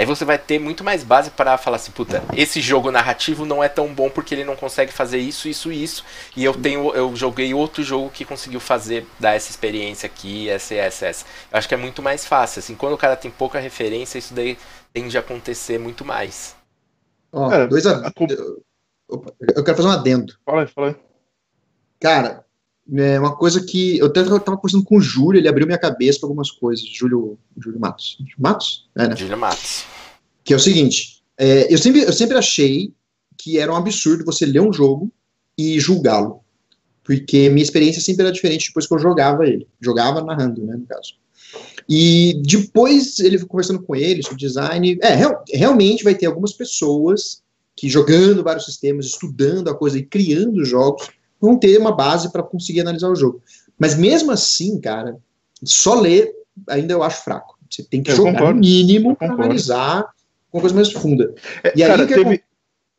Aí 0.01 0.07
você 0.07 0.25
vai 0.25 0.39
ter 0.39 0.59
muito 0.59 0.83
mais 0.83 1.05
base 1.05 1.31
para 1.31 1.59
falar 1.59 1.77
assim, 1.77 1.93
puta, 1.93 2.25
esse 2.35 2.59
jogo 2.59 2.91
narrativo 2.91 3.45
não 3.45 3.63
é 3.63 3.69
tão 3.69 3.93
bom 3.93 4.09
porque 4.09 4.35
ele 4.35 4.45
não 4.45 4.57
consegue 4.57 4.91
fazer 4.91 5.19
isso, 5.19 5.47
isso 5.47 5.71
e 5.71 5.85
isso, 5.85 6.03
e 6.35 6.43
eu 6.43 6.55
tenho, 6.55 6.91
eu 6.95 7.15
joguei 7.15 7.53
outro 7.53 7.83
jogo 7.83 8.09
que 8.09 8.25
conseguiu 8.25 8.61
fazer 8.61 9.07
dar 9.19 9.35
essa 9.35 9.51
experiência 9.51 10.07
aqui, 10.07 10.49
essa, 10.49 10.75
essa, 10.75 11.07
essa. 11.07 11.27
Eu 11.53 11.59
acho 11.59 11.69
que 11.69 11.75
é 11.75 11.77
muito 11.77 12.01
mais 12.01 12.25
fácil, 12.25 12.61
assim, 12.61 12.75
quando 12.75 12.95
o 12.95 12.99
cara 12.99 13.15
tem 13.15 13.31
pouca 13.31 13.61
referência, 13.61 14.17
isso 14.17 14.33
daí 14.33 14.57
tende 14.91 15.19
a 15.19 15.21
acontecer 15.21 15.79
muito 15.79 16.03
mais. 16.03 16.59
Ó, 17.33 17.53
é, 17.53 17.67
dois 17.67 17.87
a... 17.87 18.13
Eu 19.57 19.65
quero 19.65 19.77
fazer 19.77 19.89
um 19.89 19.93
adendo. 19.93 20.33
Fala 20.45 20.63
aí, 20.63 20.69
fala 20.69 20.89
aí. 20.89 20.97
Cara, 21.99 22.45
é 22.97 23.19
uma 23.19 23.37
coisa 23.37 23.65
que. 23.65 23.99
Eu 23.99 24.07
até 24.07 24.21
estava 24.21 24.57
conversando 24.57 24.85
com 24.85 24.97
o 24.97 25.01
Júlio, 25.01 25.39
ele 25.39 25.49
abriu 25.49 25.67
minha 25.67 25.79
cabeça 25.79 26.21
para 26.21 26.29
algumas 26.29 26.51
coisas. 26.51 26.87
Júlio, 26.87 27.39
Júlio 27.59 27.81
Matos. 27.81 28.19
Matos? 28.39 28.89
É, 28.97 29.09
né? 29.09 29.17
Júlio 29.17 29.39
Matos. 29.39 29.85
Que 30.45 30.53
é 30.53 30.57
o 30.57 30.61
seguinte: 30.61 31.23
é, 31.37 31.73
eu, 31.73 31.79
sempre, 31.79 32.03
eu 32.03 32.13
sempre 32.13 32.37
achei 32.37 32.95
que 33.37 33.59
era 33.59 33.73
um 33.73 33.77
absurdo 33.77 34.25
você 34.25 34.47
ler 34.47 34.61
um 34.61 34.73
jogo 34.73 35.13
e 35.57 35.79
julgá-lo. 35.79 36.41
Porque 37.03 37.49
minha 37.49 37.63
experiência 37.63 38.01
sempre 38.01 38.23
era 38.23 38.33
diferente 38.33 38.69
depois 38.69 38.87
que 38.87 38.95
eu 38.95 38.99
jogava 38.99 39.47
ele. 39.47 39.67
Jogava 39.81 40.23
narrando, 40.23 40.65
né, 40.65 40.77
no 40.77 40.87
caso. 40.87 41.15
E 41.89 42.41
depois 42.45 43.19
ele 43.19 43.39
conversando 43.45 43.83
com 43.83 43.95
ele 43.97 44.23
sobre 44.23 44.39
design, 44.39 44.99
é, 45.03 45.15
real, 45.15 45.45
realmente 45.49 46.05
vai 46.05 46.15
ter 46.15 46.27
algumas 46.27 46.53
pessoas 46.53 47.43
que 47.77 47.89
jogando 47.89 48.45
vários 48.45 48.67
sistemas, 48.67 49.07
estudando 49.07 49.69
a 49.69 49.75
coisa 49.75 49.99
e 49.99 50.05
criando 50.05 50.65
jogos, 50.65 51.09
vão 51.41 51.59
ter 51.59 51.79
uma 51.79 51.93
base 51.93 52.31
para 52.31 52.43
conseguir 52.43 52.83
analisar 52.83 53.09
o 53.09 53.17
jogo. 53.17 53.43
Mas 53.79 53.97
mesmo 53.97 54.31
assim, 54.31 54.79
cara, 54.79 55.17
só 55.65 55.99
ler 55.99 56.35
ainda 56.69 56.93
eu 56.93 57.03
acho 57.03 57.25
fraco. 57.25 57.59
Você 57.69 57.83
tem 57.83 58.03
que 58.03 58.11
eu 58.11 58.17
jogar 58.17 58.33
concordo, 58.33 58.61
mínimo 58.61 59.17
para 59.17 59.33
analisar 59.33 60.07
uma 60.53 60.61
coisa 60.61 60.75
mais 60.75 60.91
profunda. 60.91 61.35
É, 61.63 61.73
e 61.77 61.83
aí 61.83 61.91
cara, 61.91 62.05
o 62.05 62.07
que, 62.07 62.15
teve, 62.15 62.45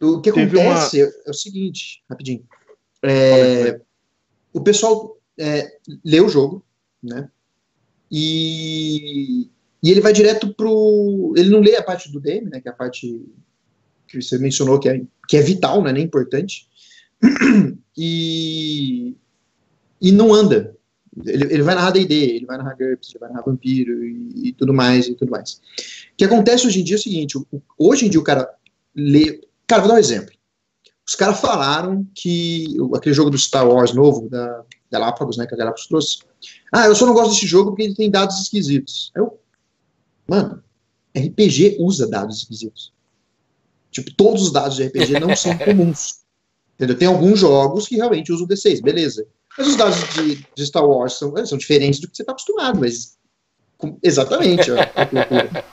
o 0.02 0.22
que 0.22 0.30
acontece 0.30 1.04
uma... 1.04 1.12
é 1.26 1.30
o 1.30 1.34
seguinte, 1.34 2.04
rapidinho. 2.10 2.44
É, 3.04 3.80
o 4.54 4.62
pessoal 4.62 5.18
é, 5.38 5.74
lê 6.04 6.22
o 6.22 6.30
jogo, 6.30 6.66
né? 7.04 7.30
E, 8.12 9.50
e 9.82 9.90
ele 9.90 10.02
vai 10.02 10.12
direto 10.12 10.54
pro. 10.54 11.34
Ele 11.38 11.50
não 11.50 11.62
lê 11.62 11.76
a 11.76 11.84
parte 11.84 12.12
do 12.12 12.20
DM, 12.20 12.50
né? 12.50 12.60
Que 12.60 12.68
é 12.68 12.72
a 12.72 12.76
parte 12.76 13.26
que 14.08 14.22
você 14.22 14.38
mencionou 14.38 14.80
que 14.80 14.90
é, 14.90 15.02
que 15.28 15.38
é 15.38 15.42
vital, 15.42 15.82
né? 15.82 15.94
Nem 15.94 16.04
importante. 16.04 16.68
E, 18.04 19.18
e 20.02 20.12
não 20.14 20.34
anda. 20.34 20.76
Ele, 21.26 21.44
ele 21.54 21.62
vai 21.62 21.76
narrar 21.76 21.92
D&D, 21.92 22.16
ele 22.16 22.46
vai 22.46 22.58
narrar 22.58 22.74
GURPS, 22.74 23.10
ele 23.10 23.20
vai 23.20 23.30
narrar 23.30 23.44
Vampiro 23.44 24.04
e, 24.06 24.48
e, 24.48 24.54
tudo 24.54 24.74
mais, 24.74 25.08
e 25.08 25.14
tudo 25.14 25.30
mais. 25.30 25.56
O 26.14 26.16
que 26.18 26.24
acontece 26.24 26.66
hoje 26.66 26.80
em 26.80 26.84
dia 26.86 26.96
é 26.96 27.00
o 27.00 27.02
seguinte, 27.02 27.38
hoje 27.78 28.06
em 28.06 28.10
dia 28.10 28.20
o 28.20 28.24
cara 28.24 28.50
lê... 28.96 29.42
Cara, 29.68 29.82
vou 29.82 29.90
dar 29.90 29.96
um 29.96 30.00
exemplo. 30.00 30.34
Os 31.06 31.16
caras 31.16 31.42
falaram 31.42 32.08
que 32.16 32.78
aquele 32.96 33.14
jogo 33.14 33.30
do 33.30 33.38
Star 33.38 33.68
Wars 33.68 33.94
novo, 33.94 34.30
da 34.30 34.64
Galápagos, 34.92 35.38
né, 35.38 35.48
que 35.48 35.54
a 35.54 35.58
Galápagos 35.58 35.88
trouxe, 35.88 36.20
ah, 36.72 36.86
eu 36.86 36.96
só 36.96 37.06
não 37.06 37.14
gosto 37.14 37.32
desse 37.32 37.48
jogo 37.48 37.72
porque 37.72 37.84
ele 37.84 37.96
tem 37.96 38.10
dados 38.10 38.40
esquisitos. 38.40 39.12
Eu, 39.16 39.40
mano, 40.28 40.64
RPG 41.18 41.78
usa 41.80 42.08
dados 42.08 42.40
esquisitos. 42.40 42.94
Tipo, 43.92 44.14
todos 44.16 44.44
os 44.44 44.52
dados 44.52 44.76
de 44.76 44.86
RPG 44.86 45.20
não 45.20 45.36
são 45.36 45.58
comuns. 45.58 46.22
Entendeu? 46.76 46.98
Tem 46.98 47.08
alguns 47.08 47.40
jogos 47.40 47.88
que 47.88 47.96
realmente 47.96 48.32
usam 48.32 48.48
D6, 48.48 48.82
beleza. 48.82 49.26
Mas 49.58 49.68
os 49.68 49.76
dados 49.76 49.98
de, 50.14 50.46
de 50.56 50.66
Star 50.66 50.86
Wars 50.86 51.14
são, 51.14 51.34
são 51.46 51.58
diferentes 51.58 52.00
do 52.00 52.08
que 52.08 52.16
você 52.16 52.24
está 52.24 52.32
acostumado, 52.32 52.80
mas 52.80 53.18
com, 53.78 53.98
exatamente 54.02 54.72
a 54.72 55.64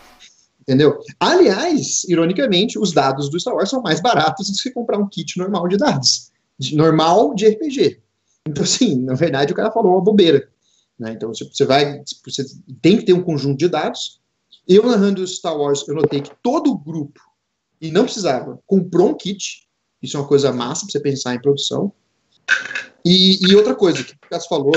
Entendeu? 0.69 0.99
Aliás, 1.19 2.05
ironicamente, 2.05 2.79
os 2.79 2.93
dados 2.93 3.31
do 3.31 3.41
Star 3.41 3.55
Wars 3.55 3.71
são 3.71 3.81
mais 3.81 4.03
baratos 4.03 4.51
do 4.51 4.59
que 4.59 4.71
comprar 4.71 4.99
um 4.99 5.09
kit 5.09 5.39
normal 5.39 5.67
de 5.67 5.79
dados. 5.79 6.31
De, 6.59 6.77
normal 6.77 7.35
de 7.35 7.49
RPG. 7.49 8.03
Então, 8.49 8.65
assim, 8.65 9.01
na 9.03 9.15
verdade, 9.15 9.53
o 9.53 9.57
cara 9.57 9.71
falou 9.71 9.93
uma 9.93 10.01
bobeira. 10.01 10.49
Né? 10.99 11.13
Então, 11.13 11.33
você 11.33 11.65
vai. 11.65 12.03
Você 12.25 12.45
tem 12.83 12.97
que 12.97 13.05
ter 13.05 13.13
um 13.13 13.23
conjunto 13.23 13.59
de 13.59 13.69
dados. 13.69 14.21
Eu, 14.67 14.85
narrando 14.85 15.27
Star 15.27 15.57
Wars, 15.57 15.87
eu 15.89 15.95
notei 15.95 16.21
que 16.21 16.31
todo 16.43 16.71
o 16.71 16.79
grupo, 16.79 17.21
e 17.81 17.91
não 17.91 18.05
precisava, 18.05 18.61
comprou 18.67 19.09
um 19.09 19.15
kit 19.15 19.69
isso 20.03 20.17
é 20.17 20.21
uma 20.21 20.29
coisa 20.29 20.53
massa 20.53 20.83
para 20.83 20.93
você 20.93 21.01
pensar 21.01 21.35
em 21.35 21.41
produção. 21.41 21.93
E, 23.05 23.39
e 23.47 23.55
outra 23.55 23.75
coisa 23.75 24.03
que 24.03 24.13
o 24.13 24.29
Cássio 24.31 24.49
falou 24.49 24.75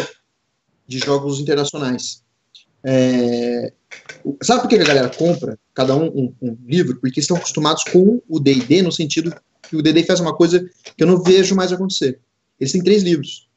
de 0.88 1.00
jogos 1.00 1.40
internacionais. 1.40 2.24
É, 2.84 3.72
sabe 4.42 4.62
por 4.62 4.68
que 4.68 4.76
a 4.76 4.84
galera 4.84 5.10
compra 5.10 5.60
cada 5.74 5.96
um, 5.96 6.08
um, 6.08 6.36
um 6.42 6.58
livro? 6.66 7.00
Porque 7.00 7.20
estão 7.20 7.38
acostumados 7.38 7.84
com 7.86 8.22
o 8.28 8.40
D&D 8.40 8.82
no 8.82 8.92
sentido 8.92 9.34
que 9.62 9.76
o 9.76 9.82
D&D 9.82 10.04
faz 10.04 10.20
uma 10.20 10.36
coisa 10.36 10.60
que 10.98 11.04
eu 11.04 11.08
não 11.08 11.22
vejo 11.22 11.56
mais 11.56 11.72
acontecer. 11.72 12.20
Eles 12.60 12.72
têm 12.72 12.84
três 12.84 13.04
livros. 13.04 13.48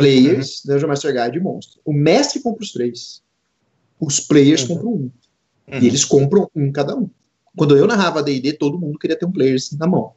Players, 0.00 0.64
uhum. 0.64 0.74
Dungeon 0.74 0.88
Master 0.88 1.24
Guide 1.24 1.38
e 1.38 1.40
Monstro. 1.40 1.80
O 1.84 1.92
mestre 1.92 2.40
compra 2.40 2.62
os 2.62 2.72
três. 2.72 3.22
Os 4.00 4.20
players 4.20 4.62
uhum. 4.62 4.68
compram 4.68 4.90
um. 4.90 5.10
Uhum. 5.72 5.80
E 5.80 5.86
eles 5.86 6.04
compram 6.04 6.50
um 6.54 6.70
cada 6.70 6.96
um. 6.96 7.08
Quando 7.56 7.76
eu 7.76 7.86
narrava 7.86 8.22
D&D, 8.22 8.54
todo 8.54 8.78
mundo 8.78 8.98
queria 8.98 9.16
ter 9.16 9.26
um 9.26 9.32
players 9.32 9.70
na 9.78 9.86
mão 9.86 10.12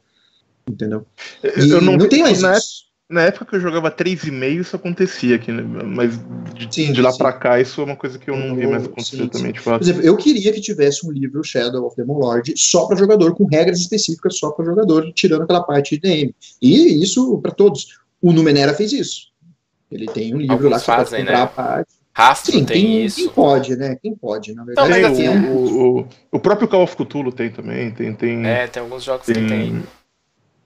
entendeu? 0.70 1.06
E 1.42 1.70
eu 1.70 1.80
não, 1.80 1.96
não 1.96 2.08
tem 2.08 2.22
mais 2.22 2.40
na 2.40 2.50
época, 2.50 2.66
na 3.08 3.22
época 3.22 3.44
que 3.46 3.56
eu 3.56 3.60
jogava 3.60 3.90
3,5 3.90 4.60
isso 4.60 4.76
acontecia 4.76 5.36
aqui, 5.36 5.50
né? 5.50 5.62
mas 5.62 6.18
de, 6.54 6.68
sim, 6.72 6.92
de 6.92 7.00
lá 7.00 7.12
para 7.16 7.32
cá 7.32 7.60
isso 7.60 7.80
é 7.80 7.84
uma 7.84 7.96
coisa 7.96 8.18
que 8.18 8.28
eu 8.28 8.36
não 8.36 8.54
vi 8.54 8.66
mais 8.66 8.84
acontecer 8.84 9.16
sim, 9.16 9.28
também, 9.28 9.54
fato. 9.54 9.78
Por 9.78 9.84
exemplo, 9.84 10.02
eu 10.02 10.16
queria 10.16 10.52
que 10.52 10.60
tivesse 10.60 11.06
um 11.06 11.10
livro 11.10 11.42
Shadow 11.42 11.86
of 11.86 11.96
Demon 11.96 12.18
Lord 12.18 12.52
só 12.56 12.86
para 12.86 12.96
jogador, 12.96 13.34
com 13.34 13.46
regras 13.46 13.80
específicas 13.80 14.38
só 14.38 14.50
para 14.50 14.64
jogador, 14.64 15.10
tirando 15.14 15.42
aquela 15.42 15.62
parte 15.62 15.96
de 15.96 16.02
DM. 16.02 16.34
E 16.60 17.02
isso 17.02 17.38
para 17.38 17.52
todos. 17.52 17.98
O 18.20 18.32
Numenera 18.32 18.74
fez 18.74 18.92
isso. 18.92 19.28
Ele 19.90 20.06
tem 20.06 20.34
um 20.34 20.38
livro 20.38 20.54
Alguns 20.54 20.70
lá 20.70 20.78
que 20.78 20.86
fazem, 20.86 21.24
pode 21.24 21.26
comprar 21.26 21.38
né? 21.38 21.42
a 21.42 21.46
parte. 21.46 21.98
Rastro 22.12 22.52
Sim, 22.52 22.64
tem 22.64 22.82
quem, 22.82 23.04
isso. 23.04 23.16
Quem 23.16 23.28
pode, 23.28 23.76
né? 23.76 23.96
Quem 24.02 24.14
pode, 24.14 24.52
na 24.52 24.64
verdade. 24.64 24.98
Então, 24.98 25.12
assim, 25.12 25.28
o, 25.28 25.98
o, 26.00 26.08
o, 26.32 26.40
próprio 26.40 26.66
Call 26.66 26.82
of 26.82 26.96
Cthulhu 26.96 27.30
tem 27.30 27.48
também. 27.48 27.92
Tem, 27.92 28.12
tem, 28.12 28.44
é, 28.44 28.66
tem 28.66 28.82
alguns 28.82 29.04
jogos 29.04 29.24
tem, 29.24 29.36
que 29.36 29.46
tem. 29.46 29.82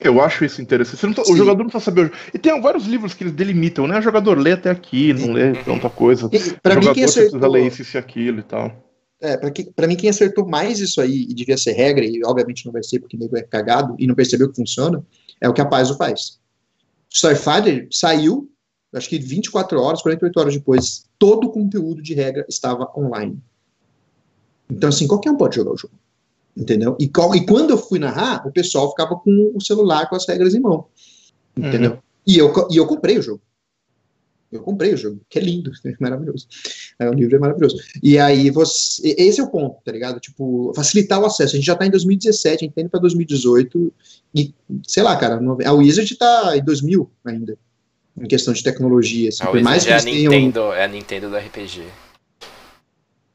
Eu 0.00 0.20
acho 0.22 0.46
isso 0.46 0.62
interessante. 0.62 1.16
Tá, 1.16 1.22
o 1.22 1.36
jogador 1.36 1.58
não 1.58 1.68
precisa 1.68 1.84
saber. 1.84 2.10
E 2.32 2.38
tem 2.38 2.58
vários 2.60 2.86
livros 2.86 3.12
que 3.12 3.22
eles 3.22 3.34
delimitam, 3.34 3.86
né? 3.86 3.98
O 3.98 4.02
jogador 4.02 4.38
lê 4.38 4.52
até 4.52 4.70
aqui, 4.70 5.12
não 5.12 5.32
lê 5.34 5.52
tanta 5.52 5.90
coisa. 5.90 6.30
Para 6.62 6.76
mim, 6.76 6.92
quem 6.92 7.04
acertou... 7.04 7.38
precisa 7.38 7.48
ler 7.48 7.66
isso 7.66 7.96
e 7.96 7.98
aquilo 7.98 8.40
e 8.40 8.42
tal. 8.44 8.72
é, 9.20 9.36
para 9.76 9.86
mim, 9.86 9.94
quem 9.94 10.08
acertou 10.08 10.48
mais 10.48 10.80
isso 10.80 11.02
aí, 11.02 11.26
e 11.28 11.34
devia 11.34 11.58
ser 11.58 11.72
regra, 11.72 12.04
e 12.04 12.20
obviamente 12.24 12.64
não 12.64 12.72
vai 12.72 12.82
ser 12.82 12.98
porque 12.98 13.16
nego 13.16 13.36
é 13.36 13.42
cagado 13.42 13.94
e 13.98 14.06
não 14.06 14.14
percebeu 14.14 14.48
que 14.48 14.56
funciona, 14.56 15.04
é 15.38 15.48
o 15.48 15.52
que 15.52 15.60
a 15.60 15.66
Paizo 15.66 15.98
faz. 15.98 16.40
Starfighter 17.12 17.88
saiu, 17.90 18.50
acho 18.94 19.08
que 19.08 19.18
24 19.18 19.80
horas, 19.80 20.02
48 20.02 20.40
horas 20.40 20.54
depois, 20.54 21.04
todo 21.18 21.46
o 21.46 21.50
conteúdo 21.50 22.02
de 22.02 22.14
regra 22.14 22.44
estava 22.48 22.90
online. 22.96 23.38
Então, 24.70 24.88
assim, 24.88 25.06
qualquer 25.06 25.30
um 25.30 25.36
pode 25.36 25.56
jogar 25.56 25.72
o 25.72 25.76
jogo. 25.76 25.94
Entendeu? 26.56 26.96
E, 27.00 27.04
e 27.04 27.46
quando 27.46 27.70
eu 27.70 27.78
fui 27.78 27.98
narrar, 27.98 28.46
o 28.46 28.52
pessoal 28.52 28.90
ficava 28.90 29.16
com 29.16 29.52
o 29.54 29.60
celular 29.60 30.08
com 30.08 30.16
as 30.16 30.26
regras 30.26 30.54
em 30.54 30.60
mão. 30.60 30.86
Entendeu? 31.56 31.92
Uhum. 31.92 31.98
E, 32.26 32.38
eu, 32.38 32.52
e 32.70 32.76
eu 32.76 32.86
comprei 32.86 33.18
o 33.18 33.22
jogo. 33.22 33.40
Eu 34.50 34.60
comprei 34.60 34.92
o 34.92 34.96
jogo, 34.98 35.18
que 35.30 35.38
é 35.38 35.42
lindo, 35.42 35.72
é 35.84 35.94
maravilhoso. 35.98 36.46
É, 36.98 37.08
o 37.08 37.14
livro 37.14 37.36
é 37.36 37.38
maravilhoso. 37.38 37.78
E 38.02 38.18
aí 38.18 38.50
você. 38.50 39.14
Esse 39.16 39.40
é 39.40 39.42
o 39.42 39.50
ponto, 39.50 39.78
tá 39.82 39.90
ligado? 39.90 40.20
Tipo, 40.20 40.72
facilitar 40.76 41.18
o 41.20 41.24
acesso. 41.24 41.54
A 41.54 41.56
gente 41.56 41.66
já 41.66 41.74
tá 41.74 41.86
em 41.86 41.90
2017, 41.90 42.56
a 42.56 42.66
gente 42.66 42.74
tá 42.74 42.82
indo 42.82 42.90
pra 42.90 43.00
2018. 43.00 43.92
E, 44.34 44.54
sei 44.86 45.02
lá, 45.02 45.16
cara, 45.16 45.40
a 45.64 45.72
Wizard 45.72 46.14
tá 46.16 46.54
em 46.54 46.62
2000 46.62 47.10
ainda. 47.24 47.58
Em 48.16 48.26
questão 48.26 48.52
de 48.52 48.62
tecnologia. 48.62 49.28
Assim, 49.30 49.42
a 49.42 49.46
por 49.46 49.62
mais 49.62 49.84
que 49.84 49.90
é, 49.90 49.96
a 49.96 50.02
Nintendo, 50.02 50.60
tenham... 50.60 50.72
é 50.74 50.84
a 50.84 50.88
Nintendo 50.88 51.30
do 51.30 51.36
RPG. 51.36 51.82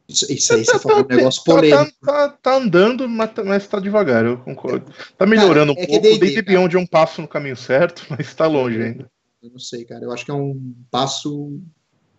Isso, 0.08 0.32
isso 0.32 0.54
aí 0.54 0.64
você 0.64 0.80
falou 0.80 1.04
um 1.04 1.16
negócio 1.16 1.44
tá, 1.44 1.52
tá, 1.52 1.56
polêmico. 1.56 1.98
Tá, 2.06 2.30
tá, 2.30 2.38
tá 2.42 2.56
andando, 2.56 3.10
mas 3.10 3.34
tá, 3.34 3.44
mas 3.44 3.68
tá 3.68 3.80
devagar, 3.80 4.26
eu 4.26 4.38
concordo. 4.38 4.86
Tá 5.18 5.26
melhorando 5.26 5.76
cara, 5.76 5.86
é 5.86 5.90
um 5.90 6.02
pouco. 6.02 6.16
O 6.16 6.20
Day 6.20 6.42
Beyond 6.42 6.76
é 6.76 6.80
um 6.80 6.88
passo 6.88 7.22
no 7.22 7.28
caminho 7.28 7.58
certo, 7.58 8.06
mas 8.10 8.34
tá 8.34 8.48
longe 8.48 8.82
ainda. 8.82 9.12
Eu 9.44 9.52
não 9.52 9.60
sei, 9.60 9.84
cara. 9.84 10.06
Eu 10.06 10.12
acho 10.12 10.24
que 10.24 10.32
é 10.32 10.34
um 10.34 10.74
passo. 10.90 11.60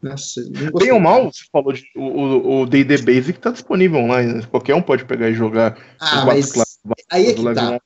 Nossa, 0.00 0.40
Bem 0.78 0.92
ou 0.92 1.00
mal, 1.00 1.24
você 1.32 1.42
falou 1.50 1.72
de 1.72 1.84
o 1.96 2.64
D&D 2.66 2.98
Basic 2.98 3.40
tá 3.40 3.50
disponível 3.50 3.98
online, 3.98 4.34
né? 4.34 4.42
qualquer 4.48 4.76
um 4.76 4.82
pode 4.82 5.04
pegar 5.04 5.28
e 5.28 5.34
jogar. 5.34 5.76
Ah, 5.98 6.24
mas 6.24 6.52
classes, 6.52 6.78
aí 7.10 7.26
é 7.26 7.34
que 7.34 7.42
tá. 7.42 7.80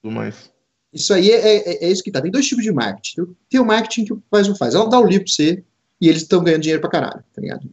tudo 0.00 0.14
mais. 0.14 0.52
Isso 0.92 1.12
aí 1.12 1.30
é, 1.30 1.56
é, 1.56 1.84
é, 1.84 1.90
isso 1.90 2.02
que 2.02 2.10
tá. 2.10 2.20
Tem 2.20 2.30
dois 2.30 2.46
tipos 2.46 2.64
de 2.64 2.72
marketing. 2.72 3.26
Tem 3.50 3.60
o 3.60 3.64
marketing 3.64 4.04
que 4.04 4.12
o 4.12 4.22
faz 4.30 4.48
não 4.48 4.56
faz. 4.56 4.74
Ela 4.74 4.88
dá 4.88 4.98
o 4.98 5.06
livro 5.06 5.24
pra 5.24 5.32
você 5.32 5.62
e 6.00 6.08
eles 6.08 6.22
estão 6.22 6.42
ganhando 6.42 6.62
dinheiro 6.62 6.80
pra 6.80 6.90
caralho, 6.90 7.22
tá 7.34 7.40
ligado? 7.40 7.68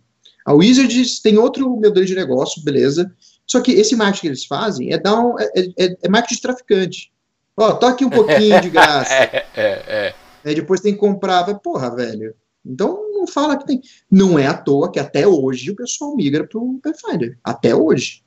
A 0.45 0.53
Wizards 0.53 1.19
tem 1.19 1.37
outro 1.37 1.69
modelo 1.69 2.05
de 2.05 2.15
negócio, 2.15 2.63
beleza. 2.63 3.11
Só 3.47 3.61
que 3.61 3.71
esse 3.71 3.95
marketing 3.95 4.21
que 4.21 4.27
eles 4.27 4.45
fazem 4.45 4.93
é 4.93 4.97
dar 4.97 5.19
um, 5.19 5.39
é, 5.39 5.45
é, 5.77 5.97
é 6.03 6.09
marketing 6.09 6.35
de 6.35 6.41
traficante. 6.41 7.11
Ó, 7.57 7.73
toque 7.73 8.03
um 8.03 8.09
pouquinho 8.09 8.61
de 8.61 8.69
graça. 8.71 9.13
é, 9.13 9.45
é, 9.55 9.69
é. 9.87 10.15
Aí 10.43 10.53
depois 10.53 10.81
tem 10.81 10.93
que 10.93 10.99
comprar. 10.99 11.43
Porra, 11.59 11.95
velho. 11.95 12.35
Então 12.65 13.11
não 13.11 13.27
fala 13.27 13.57
que 13.57 13.65
tem. 13.65 13.81
Não 14.11 14.37
é 14.37 14.47
à 14.47 14.53
toa 14.53 14.91
que 14.91 14.99
até 14.99 15.27
hoje 15.27 15.71
o 15.71 15.75
pessoal 15.75 16.15
migra 16.15 16.45
pro 16.45 16.79
Pathfinder. 16.83 17.37
Até 17.43 17.75
hoje. 17.75 18.24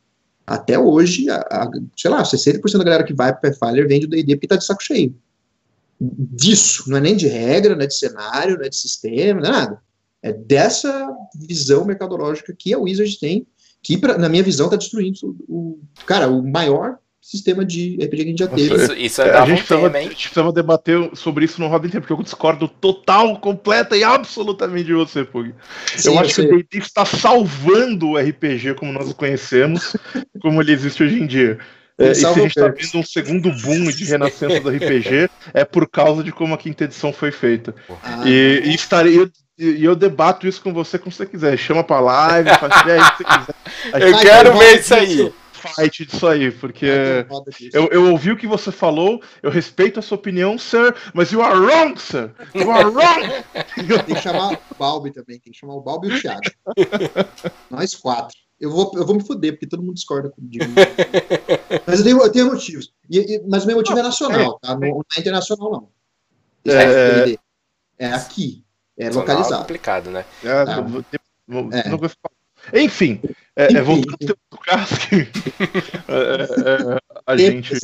Até 0.48 0.78
hoje, 0.78 1.28
a, 1.28 1.36
a, 1.36 1.70
sei 1.94 2.10
lá, 2.10 2.22
60% 2.22 2.78
da 2.78 2.84
galera 2.84 3.04
que 3.04 3.12
vai 3.12 3.32
pro 3.32 3.50
Pathfinder 3.50 3.86
vende 3.86 4.06
o 4.06 4.08
D&D 4.08 4.34
porque 4.34 4.46
tá 4.46 4.56
de 4.56 4.64
saco 4.64 4.82
cheio. 4.82 5.14
Disso. 6.00 6.84
Não 6.88 6.96
é 6.96 7.00
nem 7.00 7.14
de 7.14 7.28
regra, 7.28 7.76
não 7.76 7.82
é 7.82 7.86
de 7.86 7.94
cenário, 7.94 8.56
não 8.56 8.64
é 8.64 8.68
de 8.70 8.76
sistema, 8.76 9.42
não 9.42 9.48
é 9.48 9.52
nada. 9.52 9.82
É 10.22 10.32
dessa 10.32 11.14
visão 11.34 11.84
mercadológica 11.84 12.56
que 12.58 12.72
a 12.72 12.78
Wizard 12.78 13.18
tem, 13.20 13.46
que 13.82 13.98
pra, 13.98 14.16
na 14.16 14.28
minha 14.28 14.42
visão 14.42 14.66
está 14.66 14.76
destruindo 14.76 15.36
o, 15.46 15.78
cara, 16.06 16.28
o 16.28 16.42
maior 16.42 16.98
sistema 17.20 17.64
de 17.64 17.96
RPG 17.96 18.16
que 18.16 18.22
a 18.22 18.26
gente 18.26 18.38
já 18.38 18.46
teve. 18.46 18.74
Isso, 18.74 18.92
isso 18.94 19.22
é, 19.22 19.36
a, 19.36 19.44
gente 19.44 19.58
precisava, 19.64 19.96
a 19.96 20.02
gente 20.02 20.14
precisava 20.14 20.52
debater 20.52 21.10
sobre 21.14 21.44
isso 21.44 21.60
no 21.60 21.68
Roda 21.68 21.86
inteiro, 21.86 22.06
porque 22.06 22.20
eu 22.20 22.24
discordo 22.24 22.68
total, 22.68 23.38
completa 23.38 23.96
e 23.96 24.04
absolutamente 24.04 24.84
de 24.84 24.94
você, 24.94 25.24
Pug. 25.24 25.54
Sim, 25.96 26.10
eu 26.10 26.18
acho 26.18 26.34
que 26.34 26.40
o 26.40 26.48
D&D 26.48 26.78
está 26.78 27.04
salvando 27.04 28.10
o 28.10 28.16
RPG 28.16 28.74
como 28.74 28.92
nós 28.92 29.10
o 29.10 29.14
conhecemos, 29.14 29.96
como 30.40 30.62
ele 30.62 30.72
existe 30.72 31.02
hoje 31.02 31.20
em 31.20 31.26
dia. 31.26 31.58
É, 31.98 32.12
e 32.12 32.14
se 32.14 32.24
a 32.24 32.32
gente 32.32 32.46
está 32.46 32.68
vendo 32.68 32.98
um 32.98 33.02
segundo 33.02 33.50
boom 33.50 33.90
de 33.90 34.04
renascença 34.04 34.60
do 34.60 34.70
RPG, 34.70 35.28
é 35.52 35.64
por 35.64 35.88
causa 35.88 36.22
de 36.22 36.30
como 36.30 36.54
a 36.54 36.58
quinta 36.58 36.84
edição 36.84 37.12
foi 37.12 37.32
feita. 37.32 37.74
Ah, 38.04 38.22
e, 38.24 38.62
e 38.66 38.74
estaria, 38.74 39.28
e 39.58 39.84
eu 39.84 39.96
debato 39.96 40.46
isso 40.46 40.62
com 40.62 40.72
você 40.72 40.96
como 40.96 41.10
você 41.10 41.26
quiser. 41.26 41.58
Chama 41.58 41.82
pra 41.82 41.98
live, 41.98 42.48
faz 42.50 42.80
ideia 42.82 43.10
que 43.10 43.16
você 43.16 43.24
quiser. 43.24 44.08
Eu 44.08 44.18
quero 44.20 44.56
ver 44.56 44.78
isso 44.78 44.94
aí. 44.94 45.32
Fight 45.58 46.06
disso 46.06 46.26
aí, 46.26 46.50
porque 46.50 46.86
eu, 47.72 47.88
eu 47.88 48.10
ouvi 48.10 48.32
o 48.32 48.36
que 48.36 48.46
você 48.46 48.70
falou, 48.70 49.22
eu 49.42 49.50
respeito 49.50 49.98
a 49.98 50.02
sua 50.02 50.16
opinião, 50.16 50.58
sir, 50.58 50.94
mas 51.12 51.32
you 51.32 51.42
are 51.42 51.58
wrong, 51.58 52.00
sir! 52.00 52.32
You 52.54 52.70
are 52.70 52.84
wrong! 52.84 53.44
tem 54.06 54.14
que 54.14 54.22
chamar 54.22 54.52
o 54.52 54.74
Balbi 54.78 55.12
também, 55.12 55.38
tem 55.38 55.52
que 55.52 55.58
chamar 55.58 55.74
o 55.74 55.80
Balbi 55.80 56.08
e 56.08 56.12
o 56.12 56.20
Thiago. 56.20 56.40
Nós 57.70 57.94
quatro. 57.94 58.36
Eu 58.60 58.72
vou, 58.72 58.90
eu 58.96 59.06
vou 59.06 59.14
me 59.14 59.24
foder, 59.24 59.52
porque 59.52 59.68
todo 59.68 59.82
mundo 59.82 59.94
discorda 59.94 60.30
comigo. 60.30 60.64
mas 61.86 62.00
eu 62.00 62.04
tenho, 62.04 62.22
eu 62.22 62.32
tenho 62.32 62.46
motivos. 62.46 62.92
E, 63.08 63.18
e, 63.18 63.42
mas 63.48 63.64
o 63.64 63.66
meu 63.68 63.76
motivo 63.76 63.98
é 63.98 64.02
nacional, 64.02 64.58
tá? 64.60 64.74
Não, 64.74 64.88
não 64.88 65.04
é 65.16 65.20
internacional, 65.20 65.70
não. 65.70 65.88
É, 66.72 67.30
é, 67.30 67.36
é 67.98 68.12
aqui. 68.12 68.64
É 68.98 69.10
localizado. 69.10 69.54
É 69.54 69.58
complicado, 69.58 70.10
né? 70.10 70.24
É, 70.42 70.64
tá. 70.64 70.80
vou, 70.80 71.04
vou, 71.46 71.70
é. 71.72 72.82
Enfim, 72.82 73.20
é, 73.58 73.76
é, 73.76 73.82
voltando 73.82 74.38
ao 74.52 74.58
caso 74.58 74.94
que 75.00 75.26
a 77.26 77.36
gente 77.36 77.74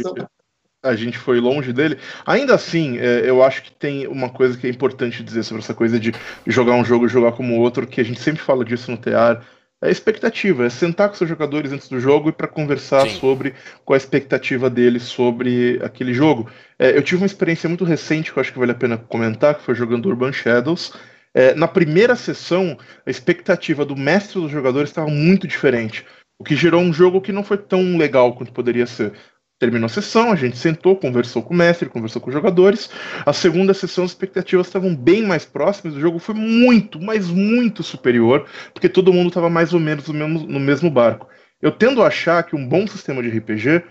a 0.80 0.94
gente 0.94 1.18
foi 1.18 1.40
longe 1.40 1.72
dele. 1.72 1.98
Ainda 2.26 2.54
assim, 2.54 2.98
é, 2.98 3.28
eu 3.28 3.42
acho 3.42 3.62
que 3.62 3.72
tem 3.72 4.06
uma 4.06 4.28
coisa 4.28 4.56
que 4.56 4.66
é 4.66 4.70
importante 4.70 5.22
dizer 5.22 5.42
sobre 5.42 5.62
essa 5.62 5.74
coisa 5.74 5.98
de 5.98 6.12
jogar 6.46 6.74
um 6.74 6.84
jogo 6.84 7.06
e 7.06 7.08
jogar 7.08 7.32
como 7.32 7.58
outro, 7.58 7.86
que 7.86 8.00
a 8.00 8.04
gente 8.04 8.20
sempre 8.20 8.42
fala 8.42 8.64
disso 8.64 8.90
no 8.90 8.98
TEAR. 8.98 9.42
É 9.82 9.90
expectativa, 9.90 10.64
é 10.64 10.70
sentar 10.70 11.08
com 11.08 11.14
seus 11.14 11.28
jogadores 11.28 11.72
antes 11.72 11.88
do 11.88 11.98
jogo 11.98 12.28
e 12.28 12.32
para 12.32 12.46
conversar 12.46 13.08
Sim. 13.08 13.18
sobre 13.18 13.54
qual 13.84 13.94
a 13.94 13.98
expectativa 13.98 14.70
deles 14.70 15.02
sobre 15.02 15.80
aquele 15.82 16.14
jogo. 16.14 16.48
É, 16.78 16.96
eu 16.96 17.02
tive 17.02 17.22
uma 17.22 17.26
experiência 17.26 17.68
muito 17.68 17.84
recente 17.84 18.32
que 18.32 18.38
eu 18.38 18.40
acho 18.40 18.52
que 18.52 18.58
vale 18.58 18.72
a 18.72 18.76
pena 18.76 18.96
comentar, 18.96 19.54
que 19.54 19.62
foi 19.62 19.74
jogando 19.74 20.08
Urban 20.08 20.32
Shadows. 20.32 20.92
É, 21.34 21.52
na 21.54 21.66
primeira 21.66 22.14
sessão, 22.14 22.78
a 23.04 23.10
expectativa 23.10 23.84
do 23.84 23.96
mestre 23.96 24.40
dos 24.40 24.52
jogadores 24.52 24.90
estava 24.90 25.08
muito 25.08 25.48
diferente, 25.48 26.06
o 26.38 26.44
que 26.44 26.54
gerou 26.54 26.80
um 26.80 26.92
jogo 26.92 27.20
que 27.20 27.32
não 27.32 27.42
foi 27.42 27.58
tão 27.58 27.96
legal 27.96 28.34
quanto 28.36 28.52
poderia 28.52 28.86
ser. 28.86 29.12
Terminou 29.58 29.86
a 29.86 29.88
sessão, 29.88 30.30
a 30.30 30.36
gente 30.36 30.56
sentou, 30.56 30.96
conversou 30.96 31.42
com 31.42 31.54
o 31.54 31.56
mestre, 31.56 31.88
conversou 31.88 32.20
com 32.20 32.28
os 32.28 32.34
jogadores. 32.34 32.90
A 33.24 33.32
segunda 33.32 33.72
sessão, 33.72 34.04
as 34.04 34.10
expectativas 34.10 34.66
estavam 34.66 34.94
bem 34.94 35.22
mais 35.22 35.44
próximas, 35.44 35.96
o 35.96 36.00
jogo 36.00 36.18
foi 36.18 36.34
muito, 36.34 37.00
mas 37.00 37.28
muito 37.28 37.82
superior, 37.82 38.46
porque 38.72 38.88
todo 38.88 39.12
mundo 39.12 39.28
estava 39.28 39.48
mais 39.48 39.72
ou 39.72 39.80
menos 39.80 40.06
no 40.08 40.14
mesmo, 40.14 40.46
no 40.46 40.60
mesmo 40.60 40.90
barco. 40.90 41.28
Eu 41.62 41.72
tendo 41.72 42.02
a 42.02 42.08
achar 42.08 42.42
que 42.42 42.54
um 42.54 42.68
bom 42.68 42.86
sistema 42.86 43.22
de 43.22 43.30
RPG 43.30 43.82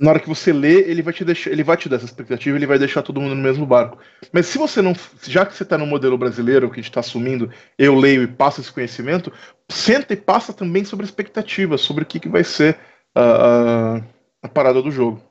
na 0.00 0.10
hora 0.10 0.20
que 0.20 0.28
você 0.28 0.50
lê, 0.50 0.80
ele 0.90 1.02
vai 1.02 1.12
te 1.12 1.22
deixar, 1.22 1.50
ele 1.50 1.62
vai 1.62 1.76
te 1.76 1.86
dar 1.86 1.96
essa 1.96 2.06
expectativa, 2.06 2.56
ele 2.56 2.66
vai 2.66 2.78
deixar 2.78 3.02
todo 3.02 3.20
mundo 3.20 3.34
no 3.34 3.42
mesmo 3.42 3.66
barco. 3.66 3.98
Mas 4.32 4.46
se 4.46 4.56
você 4.56 4.80
não, 4.80 4.94
já 5.22 5.44
que 5.44 5.54
você 5.54 5.62
está 5.62 5.76
no 5.76 5.84
modelo 5.86 6.16
brasileiro, 6.16 6.68
que 6.70 6.80
a 6.80 6.82
gente 6.82 6.90
está 6.90 7.00
assumindo, 7.00 7.52
eu 7.78 7.94
leio 7.94 8.22
e 8.22 8.26
passo 8.26 8.62
esse 8.62 8.72
conhecimento, 8.72 9.30
senta 9.68 10.14
e 10.14 10.16
passa 10.16 10.54
também 10.54 10.84
sobre 10.84 11.04
a 11.04 11.08
expectativa, 11.08 11.76
sobre 11.76 12.04
o 12.04 12.06
que, 12.06 12.18
que 12.18 12.30
vai 12.30 12.42
ser 12.42 12.78
a, 13.14 14.00
a, 14.42 14.48
parada 14.48 14.80
do 14.80 14.90
jogo. 14.90 15.22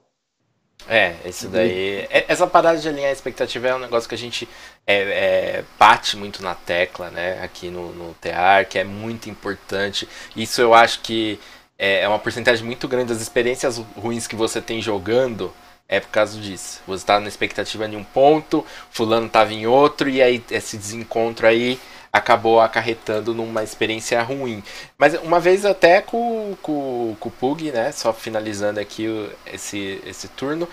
É, 0.88 1.16
isso 1.26 1.48
daí. 1.50 2.08
É, 2.10 2.26
essa 2.28 2.46
parada 2.46 2.78
de 2.78 2.88
alinhar 2.88 3.10
a 3.10 3.14
expectativa 3.14 3.68
é 3.68 3.76
um 3.76 3.80
negócio 3.80 4.08
que 4.08 4.16
a 4.16 4.18
gente 4.18 4.48
é, 4.86 4.98
é, 4.98 5.64
bate 5.80 6.16
muito 6.16 6.44
na 6.44 6.54
tecla, 6.54 7.10
né? 7.10 7.42
Aqui 7.44 7.70
no, 7.70 7.92
no 7.92 8.14
TEAR, 8.14 8.68
que 8.68 8.78
é 8.78 8.84
muito 8.84 9.30
importante. 9.30 10.08
Isso 10.36 10.62
eu 10.62 10.74
acho 10.74 11.02
que 11.02 11.40
é, 11.80 12.02
é 12.02 12.08
uma 12.08 12.20
porcentagem 12.20 12.66
muito 12.66 12.88
grande 12.88 13.14
das 13.14 13.22
experiências 13.22 13.78
ruins 13.96 14.28
que 14.28 14.36
você 14.36 14.62
tem 14.62 14.82
jogando 14.82 15.52
é 15.90 16.00
por 16.00 16.10
causa 16.10 16.40
disso. 16.40 16.82
Você 16.86 17.02
está 17.02 17.20
na 17.20 17.28
expectativa 17.28 17.90
de 17.90 17.96
um 17.96 18.04
ponto, 18.04 18.64
fulano 18.92 19.26
estava 19.26 19.52
em 19.52 19.66
outro, 19.66 20.08
e 20.08 20.22
aí 20.22 20.44
esse 20.52 20.78
desencontro 20.78 21.48
aí 21.48 21.80
acabou 22.14 22.62
acarretando 22.62 23.34
numa 23.34 23.64
experiência 23.64 24.22
ruim. 24.22 24.64
Mas 24.98 25.16
uma 25.16 25.40
vez 25.40 25.66
até 25.66 26.00
com, 26.00 26.56
com, 26.62 27.16
com 27.20 27.30
o 27.30 27.32
Pug, 27.32 27.72
né? 27.72 27.92
Só 27.92 28.14
finalizando 28.14 28.80
aqui 28.80 29.08
esse, 29.48 30.00
esse 30.06 30.28
turno. 30.28 30.70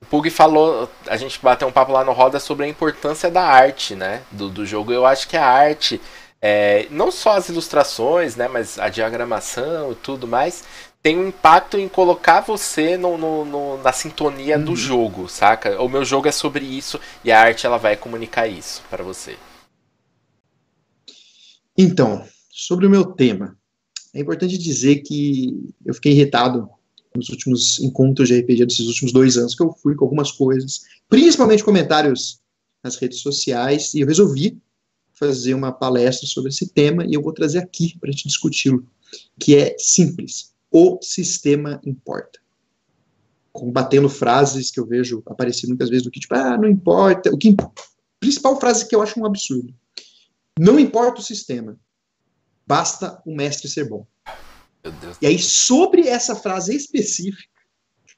O 0.00 0.06
Pug 0.06 0.30
falou, 0.30 0.88
a 1.06 1.16
gente 1.16 1.38
bateu 1.42 1.66
um 1.68 1.72
papo 1.72 1.92
lá 1.92 2.04
no 2.04 2.12
Roda 2.12 2.38
sobre 2.40 2.64
a 2.64 2.68
importância 2.68 3.28
da 3.28 3.42
arte, 3.42 3.94
né? 3.96 4.22
Do, 4.30 4.48
do 4.48 4.64
jogo. 4.64 4.92
Eu 4.92 5.04
acho 5.04 5.28
que 5.28 5.36
a 5.36 5.44
arte 5.44 6.00
é, 6.42 6.86
não 6.90 7.10
só 7.10 7.36
as 7.36 7.48
ilustrações, 7.48 8.34
né, 8.34 8.48
mas 8.48 8.78
a 8.78 8.88
diagramação 8.88 9.92
e 9.92 9.94
tudo 9.96 10.26
mais, 10.26 10.64
tem 11.02 11.18
um 11.18 11.28
impacto 11.28 11.78
em 11.78 11.88
colocar 11.88 12.40
você 12.40 12.96
no, 12.96 13.16
no, 13.16 13.44
no, 13.44 13.82
na 13.82 13.92
sintonia 13.92 14.58
uhum. 14.58 14.64
do 14.64 14.76
jogo, 14.76 15.28
saca? 15.28 15.80
O 15.80 15.88
meu 15.88 16.04
jogo 16.04 16.28
é 16.28 16.32
sobre 16.32 16.64
isso 16.64 17.00
e 17.24 17.32
a 17.32 17.40
arte 17.40 17.66
ela 17.66 17.78
vai 17.78 17.96
comunicar 17.96 18.46
isso 18.46 18.82
para 18.90 19.02
você. 19.02 19.36
Então, 21.76 22.24
sobre 22.50 22.86
o 22.86 22.90
meu 22.90 23.04
tema, 23.04 23.56
é 24.14 24.20
importante 24.20 24.58
dizer 24.58 24.96
que 24.96 25.72
eu 25.84 25.94
fiquei 25.94 26.12
irritado 26.12 26.68
nos 27.14 27.28
últimos 27.30 27.80
encontros 27.80 28.28
de 28.28 28.38
RPG 28.38 28.66
desses 28.66 28.86
últimos 28.86 29.12
dois 29.12 29.36
anos 29.36 29.54
que 29.54 29.62
eu 29.62 29.72
fui 29.72 29.94
com 29.94 30.04
algumas 30.04 30.30
coisas, 30.30 30.82
principalmente 31.08 31.64
comentários 31.64 32.40
nas 32.82 32.96
redes 32.96 33.20
sociais, 33.20 33.94
e 33.94 34.00
eu 34.00 34.06
resolvi 34.06 34.58
fazer 35.20 35.52
uma 35.52 35.70
palestra 35.70 36.26
sobre 36.26 36.48
esse 36.48 36.66
tema 36.66 37.04
e 37.04 37.12
eu 37.12 37.22
vou 37.22 37.32
trazer 37.32 37.58
aqui 37.58 37.96
para 37.98 38.10
gente 38.10 38.26
discuti-lo. 38.26 38.86
que 39.38 39.54
é 39.54 39.76
simples. 39.78 40.54
O 40.70 40.98
sistema 41.02 41.80
importa. 41.84 42.40
Combatendo 43.52 44.08
frases 44.08 44.70
que 44.70 44.80
eu 44.80 44.86
vejo 44.86 45.22
aparecer 45.26 45.66
muitas 45.66 45.90
vezes 45.90 46.04
do 46.04 46.10
que, 46.10 46.20
tipo, 46.20 46.34
ah, 46.34 46.56
não 46.56 46.68
importa. 46.68 47.30
O 47.30 47.36
que, 47.36 47.54
principal 48.18 48.58
frase 48.58 48.88
que 48.88 48.96
eu 48.96 49.02
acho 49.02 49.20
um 49.20 49.26
absurdo. 49.26 49.74
Não 50.58 50.78
importa 50.78 51.20
o 51.20 51.24
sistema, 51.24 51.78
basta 52.66 53.20
o 53.26 53.34
mestre 53.34 53.68
ser 53.68 53.88
bom. 53.88 54.06
E 55.20 55.26
aí, 55.26 55.38
sobre 55.38 56.06
essa 56.06 56.34
frase 56.34 56.74
específica, 56.74 57.48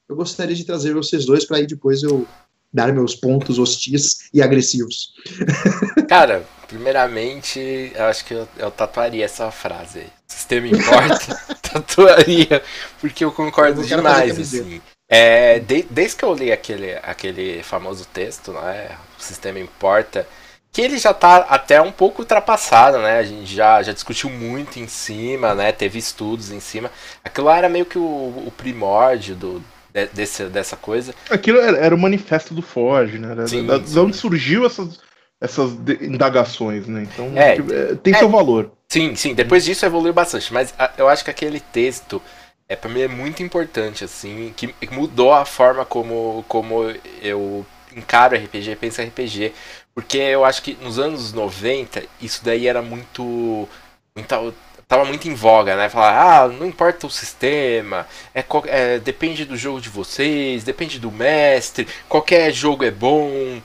eu 0.07 0.15
gostaria 0.15 0.55
de 0.55 0.65
trazer 0.65 0.93
vocês 0.93 1.25
dois 1.25 1.45
para 1.45 1.57
aí 1.57 1.67
depois 1.67 2.03
eu 2.03 2.27
dar 2.73 2.91
meus 2.91 3.15
pontos 3.15 3.59
hostis 3.59 4.29
e 4.33 4.41
agressivos. 4.41 5.13
Cara, 6.09 6.43
primeiramente, 6.67 7.91
eu 7.93 8.05
acho 8.05 8.25
que 8.25 8.33
eu, 8.33 8.47
eu 8.57 8.71
tatuaria 8.71 9.23
essa 9.23 9.51
frase. 9.51 9.99
O 9.99 10.33
sistema 10.33 10.67
importa, 10.67 11.35
tatuaria, 11.61 12.63
porque 12.99 13.23
eu 13.23 13.31
concordo 13.31 13.81
eu 13.81 13.85
demais, 13.85 14.39
assim. 14.39 14.81
É, 15.07 15.59
de, 15.59 15.83
desde 15.83 16.15
que 16.17 16.25
eu 16.25 16.33
li 16.33 16.51
aquele, 16.51 16.93
aquele 17.03 17.61
famoso 17.61 18.05
texto, 18.11 18.51
né, 18.51 18.97
o 19.19 19.21
sistema 19.21 19.59
importa, 19.59 20.27
que 20.71 20.81
ele 20.81 20.97
já 20.97 21.11
está 21.11 21.37
até 21.37 21.79
um 21.79 21.91
pouco 21.91 22.23
ultrapassado, 22.23 22.97
né? 22.97 23.19
A 23.19 23.23
gente 23.23 23.53
já, 23.53 23.83
já 23.83 23.93
discutiu 23.93 24.27
muito 24.27 24.79
em 24.79 24.87
cima, 24.87 25.53
né? 25.53 25.71
Teve 25.71 25.99
estudos 25.99 26.49
em 26.49 26.59
cima. 26.59 26.89
Aquilo 27.23 27.45
lá 27.45 27.57
era 27.59 27.69
meio 27.69 27.85
que 27.85 27.99
o, 27.99 28.01
o 28.01 28.51
primórdio 28.57 29.35
do, 29.35 29.63
de, 29.93 30.07
desse, 30.07 30.45
dessa 30.45 30.75
coisa. 30.75 31.13
Aquilo 31.29 31.59
era, 31.59 31.77
era, 31.77 31.95
o 31.95 31.97
manifesto 31.97 32.53
do 32.53 32.61
Forge, 32.61 33.19
né? 33.19 33.31
Era, 33.31 33.47
sim, 33.47 33.65
da, 33.65 33.83
sim. 33.85 33.99
onde 33.99 34.17
surgiu 34.17 34.65
essas, 34.65 34.99
essas 35.39 35.71
indagações, 36.01 36.87
né? 36.87 37.03
Então 37.03 37.31
é, 37.35 37.55
é, 37.55 37.95
tem 37.95 38.13
é, 38.13 38.17
seu 38.17 38.29
valor. 38.29 38.71
Sim, 38.89 39.15
sim. 39.15 39.35
Depois 39.35 39.63
disso 39.63 39.85
evoluiu 39.85 40.13
bastante. 40.13 40.51
Mas 40.51 40.73
a, 40.79 40.91
eu 40.97 41.07
acho 41.07 41.23
que 41.23 41.29
aquele 41.29 41.59
texto 41.59 42.21
é 42.67 42.75
para 42.75 42.89
mim 42.89 43.01
é 43.01 43.07
muito 43.07 43.43
importante, 43.43 44.03
assim, 44.03 44.53
que 44.55 44.73
mudou 44.91 45.33
a 45.33 45.45
forma 45.45 45.85
como, 45.85 46.43
como 46.47 46.85
eu 47.21 47.65
encaro 47.95 48.35
RPG, 48.35 48.75
penso 48.77 49.01
RPG. 49.01 49.53
Porque 49.93 50.17
eu 50.17 50.43
acho 50.43 50.61
que 50.63 50.75
nos 50.81 50.97
anos 50.97 51.33
90, 51.33 52.03
isso 52.19 52.43
daí 52.43 52.67
era 52.67 52.81
muito. 52.81 53.67
muito 54.15 54.53
tava 54.93 55.05
muito 55.05 55.27
em 55.27 55.33
voga, 55.33 55.75
né? 55.75 55.89
Falar, 55.89 56.43
ah, 56.43 56.47
não 56.47 56.67
importa 56.67 57.07
o 57.07 57.09
sistema, 57.09 58.07
é, 58.33 58.45
é, 58.67 58.99
depende 58.99 59.43
do 59.43 59.57
jogo 59.57 59.81
de 59.81 59.89
vocês, 59.89 60.63
depende 60.63 60.99
do 60.99 61.11
mestre, 61.11 61.87
qualquer 62.07 62.53
jogo 62.53 62.83
é 62.83 62.91
bom, 62.91 63.59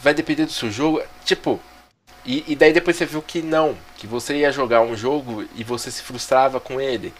vai 0.00 0.14
depender 0.14 0.46
do 0.46 0.52
seu 0.52 0.70
jogo. 0.70 1.02
Tipo, 1.24 1.58
e, 2.24 2.44
e 2.46 2.54
daí 2.54 2.72
depois 2.72 2.96
você 2.96 3.04
viu 3.04 3.20
que 3.20 3.42
não, 3.42 3.76
que 3.96 4.06
você 4.06 4.36
ia 4.36 4.52
jogar 4.52 4.82
um 4.82 4.96
jogo 4.96 5.44
e 5.56 5.64
você 5.64 5.90
se 5.90 6.02
frustrava 6.02 6.60
com 6.60 6.80
ele. 6.80 7.12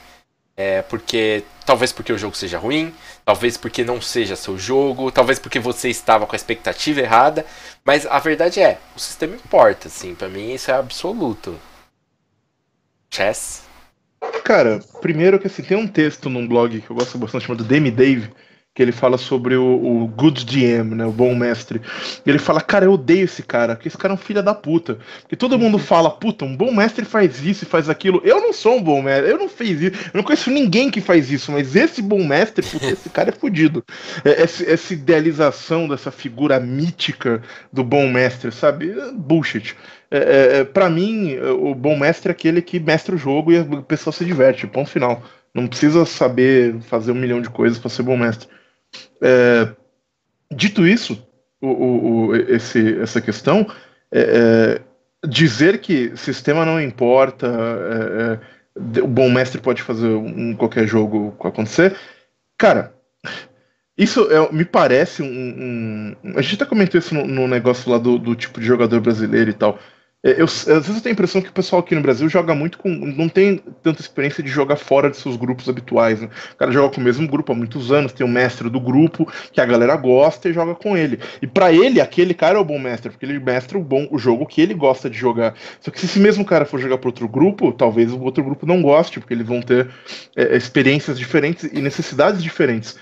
É, 0.57 0.83
porque 0.83 1.43
talvez 1.67 1.91
porque 1.91 2.13
o 2.13 2.19
jogo 2.19 2.37
seja 2.37 2.59
ruim, 2.59 2.95
talvez 3.25 3.57
porque 3.57 3.83
não 3.83 4.01
seja 4.01 4.37
seu 4.37 4.59
jogo, 4.59 5.11
talvez 5.11 5.39
porque 5.41 5.59
você 5.59 5.89
estava 5.89 6.27
com 6.27 6.35
a 6.35 6.37
expectativa 6.37 7.01
errada, 7.01 7.47
mas 7.85 8.07
a 8.07 8.19
verdade 8.21 8.61
é, 8.61 8.79
o 8.95 9.01
sistema 9.01 9.35
importa, 9.35 9.89
assim, 9.89 10.15
para 10.15 10.29
mim 10.29 10.53
isso 10.53 10.71
é 10.71 10.75
absoluto. 10.75 11.59
Chess? 13.11 13.63
Cara, 14.45 14.81
primeiro 15.01 15.39
que 15.39 15.47
assim, 15.47 15.63
tem 15.63 15.77
um 15.77 15.87
texto 15.87 16.31
num 16.31 16.47
blog 16.47 16.81
que 16.81 16.91
eu 16.91 16.97
gosto 16.97 17.19
bastante 17.19 17.47
chamado 17.47 17.65
Demi 17.65 17.91
Dave, 17.91 18.31
que 18.73 18.81
ele 18.83 18.93
fala 18.93 19.19
sobre 19.19 19.57
o, 19.57 19.65
o, 19.65 20.07
Good 20.07 20.47
DM, 20.47 20.95
né, 20.95 21.05
o 21.05 21.11
bom 21.11 21.35
mestre. 21.35 21.81
E 22.25 22.31
ele 22.31 22.39
fala, 22.39 22.61
cara, 22.61 22.85
eu 22.85 22.93
odeio 22.93 23.25
esse 23.25 23.43
cara, 23.43 23.75
porque 23.75 23.89
esse 23.89 23.99
cara 23.99 24.13
é 24.13 24.17
um 24.17 24.19
filho 24.19 24.43
da 24.43 24.55
puta. 24.55 24.99
Porque 25.23 25.35
todo 25.35 25.59
mundo 25.59 25.79
fala, 25.79 26.09
puta, 26.09 26.45
um 26.45 26.57
bom 26.57 26.73
mestre 26.73 27.05
faz 27.05 27.45
isso 27.45 27.65
e 27.65 27.67
faz 27.67 27.89
aquilo. 27.89 28.23
Eu 28.25 28.41
não 28.41 28.53
sou 28.53 28.77
um 28.77 28.83
bom 28.83 29.03
mestre, 29.03 29.31
eu 29.31 29.39
não 29.39 29.49
fiz 29.49 29.81
isso, 29.81 29.97
eu 30.15 30.19
não 30.19 30.23
conheço 30.23 30.51
ninguém 30.51 30.91
que 30.91 31.01
faz 31.01 31.31
isso, 31.33 31.51
mas 31.51 31.75
esse 31.75 32.01
bom 32.01 32.25
mestre, 32.25 32.65
puta, 32.65 32.87
esse 32.87 33.11
cara 33.11 33.31
é 33.31 33.33
fodido. 33.33 33.85
É, 34.25 34.43
essa, 34.43 34.65
essa, 34.71 34.95
idealização 34.95 35.89
dessa 35.89 36.13
figura 36.13 36.61
mítica 36.61 37.43
do 37.73 37.83
bom 37.83 38.09
mestre, 38.09 38.53
sabe? 38.53 38.95
Bullshit. 39.15 39.77
É, 40.11 40.19
é, 40.19 40.57
é 40.59 40.65
para 40.65 40.91
mim, 40.91 41.37
o 41.39 41.75
bom 41.75 41.97
mestre 41.97 42.31
é 42.31 42.33
aquele 42.33 42.61
que 42.61 42.81
mestra 42.81 43.15
o 43.15 43.19
jogo 43.19 43.53
e 43.53 43.59
a 43.59 43.83
pessoa 43.83 44.13
se 44.13 44.25
diverte, 44.25 44.67
ponto 44.67 44.91
final. 44.91 45.23
Não 45.55 45.67
precisa 45.67 46.05
saber 46.05 46.81
fazer 46.83 47.13
um 47.13 47.17
milhão 47.17 47.41
de 47.41 47.51
coisas 47.51 47.79
para 47.79 47.91
ser 47.91 48.03
bom 48.03 48.17
mestre. 48.17 48.49
É, 49.21 49.69
dito 50.51 50.87
isso, 50.87 51.27
o, 51.61 51.69
o, 51.69 52.27
o, 52.27 52.37
esse, 52.37 53.01
essa 53.01 53.21
questão, 53.21 53.67
é, 54.11 54.21
é, 54.21 55.29
dizer 55.29 55.81
que 55.81 56.17
sistema 56.17 56.65
não 56.65 56.81
importa, 56.81 58.41
o 59.03 59.07
bom 59.07 59.31
mestre 59.31 59.61
pode 59.61 59.83
fazer 59.83 60.09
um, 60.09 60.55
qualquer 60.55 60.87
jogo 60.87 61.37
acontecer, 61.41 61.97
cara, 62.57 62.95
isso 64.01 64.29
é, 64.33 64.51
me 64.51 64.65
parece 64.65 65.23
um, 65.23 65.27
um, 65.27 66.17
A 66.37 66.41
gente 66.41 66.55
até 66.55 66.65
comentou 66.65 66.99
isso 66.99 67.15
no, 67.15 67.27
no 67.27 67.47
negócio 67.47 67.91
lá 67.91 67.99
do, 67.99 68.19
do 68.19 68.35
tipo 68.35 68.59
de 68.59 68.67
jogador 68.67 68.99
brasileiro 69.01 69.51
e 69.51 69.53
tal. 69.53 69.79
É, 70.23 70.39
eu, 70.39 70.45
às 70.45 70.67
vezes 70.67 70.97
eu 70.97 71.01
tenho 71.01 71.13
a 71.13 71.17
impressão 71.17 71.41
que 71.41 71.49
o 71.49 71.53
pessoal 71.53 71.81
aqui 71.81 71.95
no 71.95 72.03
Brasil 72.03 72.29
joga 72.29 72.55
muito 72.55 72.77
com. 72.77 72.91
não 72.91 73.29
tem 73.29 73.57
tanta 73.83 74.03
experiência 74.03 74.43
de 74.43 74.51
jogar 74.51 74.77
fora 74.77 75.11
de 75.11 75.17
seus 75.17 75.35
grupos 75.35 75.69
habituais. 75.69 76.21
Né? 76.21 76.29
O 76.53 76.57
cara 76.57 76.71
joga 76.71 76.95
com 76.95 77.01
o 77.01 77.05
mesmo 77.05 77.27
grupo 77.27 77.53
há 77.53 77.55
muitos 77.55 77.91
anos, 77.91 78.13
tem 78.13 78.27
o 78.27 78.29
mestre 78.29 78.69
do 78.69 78.79
grupo, 78.79 79.27
que 79.51 79.61
a 79.61 79.65
galera 79.65 79.97
gosta 79.97 80.49
e 80.49 80.53
joga 80.53 80.75
com 80.75 80.95
ele. 80.95 81.19
E 81.41 81.47
para 81.47 81.73
ele, 81.73 82.01
aquele 82.01 82.35
cara 82.35 82.59
é 82.59 82.61
o 82.61 82.65
bom 82.65 82.79
mestre, 82.79 83.11
porque 83.11 83.25
ele 83.25 83.39
mestra 83.39 83.79
o 83.79 83.83
bom 83.83 84.07
o 84.11 84.19
jogo 84.19 84.45
que 84.45 84.61
ele 84.61 84.75
gosta 84.75 85.09
de 85.09 85.17
jogar. 85.17 85.55
Só 85.81 85.91
que 85.91 85.99
se 85.99 86.05
esse 86.05 86.21
mesmo 86.21 86.45
cara 86.45 86.67
for 86.67 86.79
jogar 86.79 86.99
para 86.99 87.09
outro 87.09 87.27
grupo, 87.27 87.73
talvez 87.73 88.13
o 88.13 88.21
outro 88.21 88.45
grupo 88.45 88.67
não 88.67 88.83
goste, 88.83 89.21
porque 89.21 89.33
eles 89.33 89.47
vão 89.47 89.63
ter 89.63 89.89
é, 90.37 90.55
experiências 90.55 91.19
diferentes 91.19 91.65
e 91.73 91.81
necessidades 91.81 92.43
diferentes. 92.43 92.99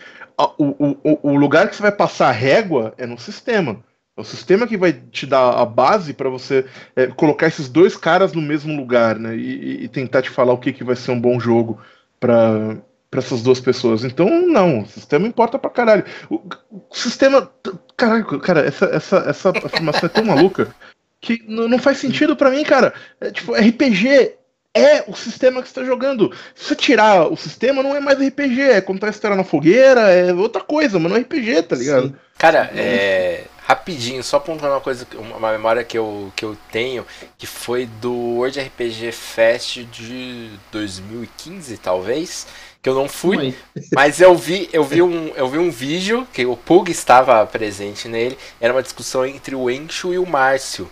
O, 0.57 0.97
o, 1.03 1.31
o 1.33 1.37
lugar 1.37 1.69
que 1.69 1.75
você 1.75 1.83
vai 1.83 1.91
passar 1.91 2.29
a 2.29 2.33
régua 2.33 2.95
é 2.97 3.05
no 3.07 3.19
sistema. 3.19 3.83
É 4.19 4.21
o 4.21 4.25
sistema 4.25 4.67
que 4.67 4.77
vai 4.77 4.93
te 4.93 5.25
dar 5.25 5.51
a 5.51 5.65
base 5.65 6.13
para 6.13 6.29
você 6.29 6.67
é, 6.97 7.07
colocar 7.07 7.47
esses 7.47 7.69
dois 7.69 7.97
caras 7.97 8.33
no 8.33 8.43
mesmo 8.43 8.77
lugar, 8.77 9.17
né? 9.17 9.37
E, 9.37 9.85
e, 9.85 9.89
tentar 9.89 10.23
te 10.23 10.29
falar 10.29 10.53
o 10.53 10.59
que, 10.59 10.73
que 10.73 10.83
vai 10.83 10.97
ser 10.97 11.13
um 11.13 11.21
bom 11.21 11.39
jogo 11.39 11.81
para 12.19 12.77
essas 13.13 13.43
duas 13.45 13.61
pessoas. 13.61 14.03
Então, 14.05 14.29
não, 14.45 14.81
o 14.81 14.87
sistema 14.89 15.29
importa 15.29 15.57
pra 15.57 15.71
caralho. 15.71 16.05
O, 16.29 16.43
o 16.69 16.83
sistema. 16.91 17.49
Caralho, 17.97 18.41
cara, 18.41 18.67
essa, 18.67 18.87
essa, 18.87 19.19
essa 19.19 19.51
afirmação 19.51 20.07
é 20.07 20.09
tão 20.09 20.25
maluca 20.25 20.75
que 21.21 21.41
não 21.47 21.79
faz 21.79 21.99
sentido 21.99 22.35
para 22.35 22.51
mim, 22.51 22.65
cara. 22.65 22.93
É, 23.21 23.31
tipo, 23.31 23.55
RPG 23.55 24.35
é 24.75 25.05
o 25.07 25.15
sistema 25.15 25.63
que 25.63 25.69
você 25.69 25.75
tá 25.75 25.85
jogando. 25.85 26.33
Se 26.55 26.69
você 26.69 26.77
tirar 26.77 27.33
o 27.33 27.37
sistema, 27.37 27.83
não 27.83 27.97
é 27.97 28.01
mais 28.01 28.19
RPG, 28.19 28.61
é 28.63 28.81
contar 28.81 29.09
a 29.09 29.11
história 29.11 29.37
na 29.37 29.45
fogueira, 29.45 30.11
é 30.11 30.33
outra 30.33 30.63
coisa, 30.63 30.99
mas 30.99 31.11
não 31.11 31.19
é 31.19 31.21
RPG, 31.21 31.63
tá 31.63 31.77
ligado? 31.77 32.09
Sim. 32.09 32.15
Cara, 32.37 32.71
é 32.75 33.45
rapidinho, 33.69 34.25
só 34.25 34.39
apontando 34.39 34.73
uma 34.73 34.81
coisa, 34.81 35.07
uma 35.37 35.53
memória 35.53 35.85
que 35.85 35.99
eu, 35.99 36.33
que 36.35 36.43
eu 36.43 36.57
tenho, 36.73 37.05
que 37.37 37.47
foi 37.47 37.85
do 37.85 38.15
World 38.15 38.59
RPG 38.59 39.13
Fest 39.13 39.81
de 39.93 40.53
2015, 40.73 41.77
talvez, 41.77 42.47
que 42.81 42.89
eu 42.89 42.95
não 42.95 43.07
fui, 43.07 43.55
mas 43.93 44.23
eu 44.23 44.35
vi, 44.35 44.71
eu 44.73 44.83
vi 44.83 45.03
um, 45.03 45.29
eu 45.37 45.47
vi 45.49 45.59
um 45.59 45.71
vídeo 45.71 46.27
que 46.33 46.47
o 46.47 46.57
Pug 46.57 46.91
estava 46.91 47.45
presente 47.45 48.09
nele, 48.09 48.39
era 48.59 48.73
uma 48.73 48.83
discussão 48.83 49.27
entre 49.27 49.55
o 49.55 49.71
Encho 49.71 50.15
e 50.15 50.19
o 50.19 50.25
Márcio. 50.25 50.91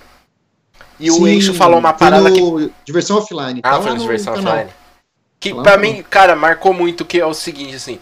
E 0.98 1.10
Sim, 1.10 1.22
o 1.22 1.28
Encho 1.28 1.54
falou 1.54 1.78
uma 1.78 1.92
parada 1.92 2.30
que 2.30 2.72
diversão 2.84 3.18
offline. 3.18 3.60
Ah, 3.62 3.72
tá 3.72 3.82
foi 3.82 3.92
no 3.92 3.98
diversão 3.98 4.34
offline. 4.34 4.70
Que 5.38 5.54
para 5.54 5.76
mim, 5.76 6.02
cara, 6.08 6.34
marcou 6.34 6.72
muito 6.72 7.04
que 7.04 7.20
é 7.20 7.26
o 7.26 7.34
seguinte 7.34 7.76
assim, 7.76 7.98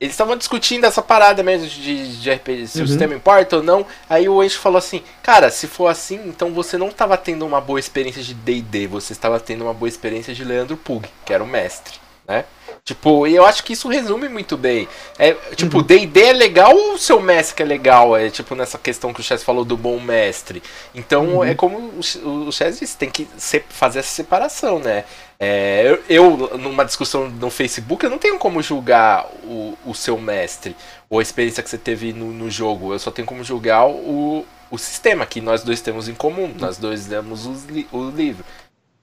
eles 0.00 0.14
estavam 0.14 0.36
discutindo 0.36 0.84
essa 0.84 1.02
parada 1.02 1.42
mesmo 1.42 1.66
de, 1.66 2.18
de 2.18 2.30
RPG, 2.30 2.68
se 2.68 2.78
uhum. 2.78 2.84
o 2.84 2.88
sistema 2.88 3.14
importa 3.14 3.56
ou 3.56 3.62
não. 3.62 3.84
Aí 4.08 4.28
o 4.28 4.42
Eixo 4.42 4.60
falou 4.60 4.78
assim: 4.78 5.02
Cara, 5.22 5.50
se 5.50 5.66
for 5.66 5.88
assim, 5.88 6.20
então 6.26 6.52
você 6.52 6.78
não 6.78 6.88
estava 6.88 7.16
tendo 7.16 7.44
uma 7.44 7.60
boa 7.60 7.80
experiência 7.80 8.22
de 8.22 8.32
DD, 8.32 8.86
você 8.86 9.12
estava 9.12 9.40
tendo 9.40 9.62
uma 9.64 9.74
boa 9.74 9.88
experiência 9.88 10.32
de 10.32 10.44
Leandro 10.44 10.76
Pug, 10.76 11.08
que 11.24 11.32
era 11.32 11.42
o 11.42 11.46
mestre, 11.46 11.94
né? 12.28 12.44
Tipo, 12.84 13.26
e 13.26 13.34
eu 13.34 13.44
acho 13.44 13.64
que 13.64 13.72
isso 13.72 13.88
resume 13.88 14.28
muito 14.28 14.56
bem. 14.56 14.88
É, 15.18 15.32
tipo, 15.54 15.82
D&D 15.82 16.22
uhum. 16.22 16.28
é 16.28 16.32
legal 16.32 16.74
ou 16.74 16.94
o 16.94 16.98
seu 16.98 17.20
mestre 17.20 17.56
que 17.56 17.62
é 17.62 17.66
legal? 17.66 18.16
É 18.16 18.30
tipo 18.30 18.54
nessa 18.54 18.78
questão 18.78 19.12
que 19.12 19.20
o 19.20 19.22
Chess 19.22 19.42
falou 19.42 19.64
do 19.64 19.76
bom 19.76 20.00
mestre. 20.00 20.62
Então, 20.94 21.36
uhum. 21.36 21.44
é 21.44 21.54
como 21.54 21.78
o, 21.78 22.46
o 22.48 22.52
Chess 22.52 22.78
disse, 22.78 22.96
tem 22.96 23.10
que 23.10 23.28
fazer 23.68 23.98
essa 23.98 24.08
separação, 24.08 24.78
né? 24.78 25.04
É, 25.40 25.82
eu, 25.84 26.02
eu, 26.08 26.58
numa 26.58 26.84
discussão 26.84 27.28
no 27.28 27.50
Facebook, 27.50 28.04
eu 28.04 28.10
não 28.10 28.18
tenho 28.18 28.38
como 28.38 28.62
julgar 28.62 29.26
o, 29.44 29.76
o 29.84 29.94
seu 29.94 30.18
mestre 30.18 30.74
ou 31.08 31.18
a 31.18 31.22
experiência 31.22 31.62
que 31.62 31.70
você 31.70 31.78
teve 31.78 32.12
no, 32.12 32.32
no 32.32 32.50
jogo. 32.50 32.92
Eu 32.92 32.98
só 32.98 33.10
tenho 33.10 33.26
como 33.26 33.44
julgar 33.44 33.86
o, 33.86 34.46
o 34.70 34.78
sistema 34.78 35.26
que 35.26 35.40
nós 35.40 35.62
dois 35.62 35.80
temos 35.80 36.08
em 36.08 36.14
comum. 36.14 36.52
Nós 36.58 36.76
dois 36.76 37.06
lemos 37.06 37.46
o, 37.46 37.54
o 37.92 38.10
livro. 38.10 38.44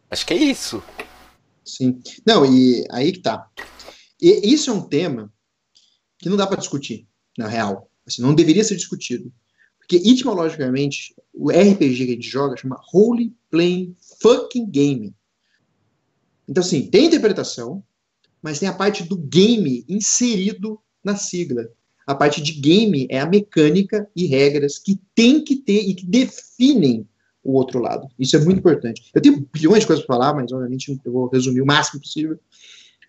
Acho 0.09 0.25
que 0.25 0.33
é 0.33 0.37
isso. 0.37 0.83
Sim. 1.65 1.99
Não, 2.25 2.45
e 2.45 2.85
aí 2.91 3.11
que 3.11 3.19
tá. 3.19 3.49
E 4.21 4.53
isso 4.53 4.69
é 4.69 4.73
um 4.73 4.87
tema 4.87 5.33
que 6.17 6.29
não 6.29 6.37
dá 6.37 6.47
para 6.47 6.59
discutir, 6.59 7.07
na 7.37 7.47
real. 7.47 7.89
Assim, 8.05 8.21
não 8.21 8.35
deveria 8.35 8.63
ser 8.63 8.75
discutido. 8.75 9.31
Porque, 9.79 9.97
etimologicamente, 9.97 11.13
o 11.33 11.49
RPG 11.49 12.05
que 12.05 12.11
a 12.11 12.15
gente 12.15 12.29
joga 12.29 12.57
chama 12.57 12.79
Role 12.91 13.35
Playing 13.49 13.95
Fucking 14.21 14.69
Game. 14.69 15.13
Então, 16.47 16.63
assim, 16.63 16.87
tem 16.87 17.05
interpretação, 17.05 17.83
mas 18.41 18.59
tem 18.59 18.69
a 18.69 18.73
parte 18.73 19.03
do 19.03 19.17
game 19.17 19.83
inserido 19.87 20.79
na 21.03 21.15
sigla. 21.15 21.67
A 22.05 22.13
parte 22.13 22.41
de 22.41 22.53
game 22.53 23.07
é 23.09 23.19
a 23.19 23.25
mecânica 23.25 24.07
e 24.15 24.27
regras 24.27 24.77
que 24.77 24.99
tem 25.15 25.43
que 25.43 25.55
ter 25.55 25.81
e 25.81 25.95
que 25.95 26.05
definem 26.05 27.07
o 27.45 27.53
outro 27.53 27.79
lado. 27.79 28.09
Isso 28.17 28.35
é 28.35 28.39
muito 28.39 28.57
importante. 28.57 29.03
Eu 29.13 29.21
tenho 29.21 29.47
bilhões 29.53 29.81
de 29.81 29.87
coisas 29.87 30.03
para 30.03 30.15
falar, 30.15 30.33
mas 30.33 30.51
obviamente 30.51 30.99
eu 31.05 31.11
vou 31.11 31.29
resumir 31.29 31.61
o 31.61 31.65
máximo 31.65 32.01
possível. 32.01 32.39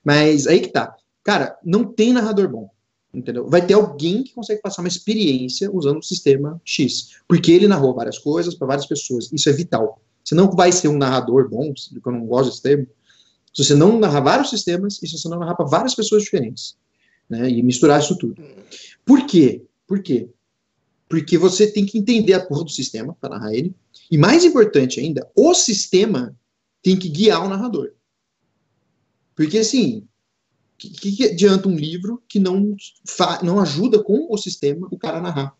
Mas 0.04 0.46
aí 0.46 0.60
que 0.60 0.68
tá. 0.68 0.94
Cara, 1.24 1.58
não 1.64 1.84
tem 1.84 2.12
narrador 2.12 2.48
bom. 2.48 2.70
Entendeu? 3.12 3.48
Vai 3.48 3.66
ter 3.66 3.72
alguém 3.72 4.22
que 4.22 4.34
consegue 4.34 4.60
passar 4.60 4.82
uma 4.82 4.88
experiência 4.88 5.70
usando 5.72 5.98
o 5.98 6.02
sistema 6.02 6.60
X. 6.62 7.16
Porque 7.26 7.50
ele 7.50 7.66
narrou 7.66 7.94
várias 7.94 8.18
coisas 8.18 8.54
para 8.54 8.66
várias 8.66 8.84
pessoas. 8.84 9.32
Isso 9.32 9.48
é 9.48 9.52
vital. 9.52 10.00
Você 10.22 10.34
não 10.34 10.50
vai 10.50 10.70
ser 10.70 10.88
um 10.88 10.98
narrador 10.98 11.48
bom, 11.48 11.72
eu 11.72 12.12
não 12.12 12.26
gosto 12.26 12.50
desse 12.50 12.62
termo, 12.62 12.86
se 13.54 13.64
você 13.64 13.74
não 13.74 13.98
narrar 13.98 14.20
vários 14.20 14.50
sistemas 14.50 15.00
e 15.02 15.06
se 15.06 15.16
você 15.16 15.28
não 15.28 15.38
narrar 15.38 15.54
para 15.54 15.64
várias 15.64 15.94
pessoas 15.94 16.24
diferentes. 16.24 16.76
Né, 17.28 17.48
e 17.48 17.60
misturar 17.62 18.00
isso 18.00 18.16
tudo. 18.16 18.40
Por 19.04 19.26
quê? 19.26 19.64
Por 19.86 20.00
quê? 20.00 20.28
Porque 21.08 21.38
você 21.38 21.70
tem 21.70 21.86
que 21.86 21.98
entender 21.98 22.32
a 22.32 22.44
porra 22.44 22.64
do 22.64 22.70
sistema 22.70 23.16
para 23.20 23.38
narrar 23.38 23.54
ele. 23.54 23.74
E 24.10 24.18
mais 24.18 24.44
importante 24.44 25.00
ainda, 25.00 25.28
o 25.34 25.54
sistema 25.54 26.36
tem 26.82 26.96
que 26.96 27.08
guiar 27.08 27.44
o 27.44 27.48
narrador. 27.48 27.92
Porque 29.34 29.58
assim, 29.58 30.06
que, 30.78 30.90
que 30.90 31.24
adianta 31.24 31.68
um 31.68 31.76
livro 31.76 32.22
que 32.28 32.38
não, 32.38 32.76
não 33.42 33.60
ajuda 33.60 34.02
com 34.02 34.26
o 34.30 34.36
sistema 34.36 34.86
o 34.90 34.98
cara 34.98 35.18
a 35.18 35.22
narrar? 35.22 35.56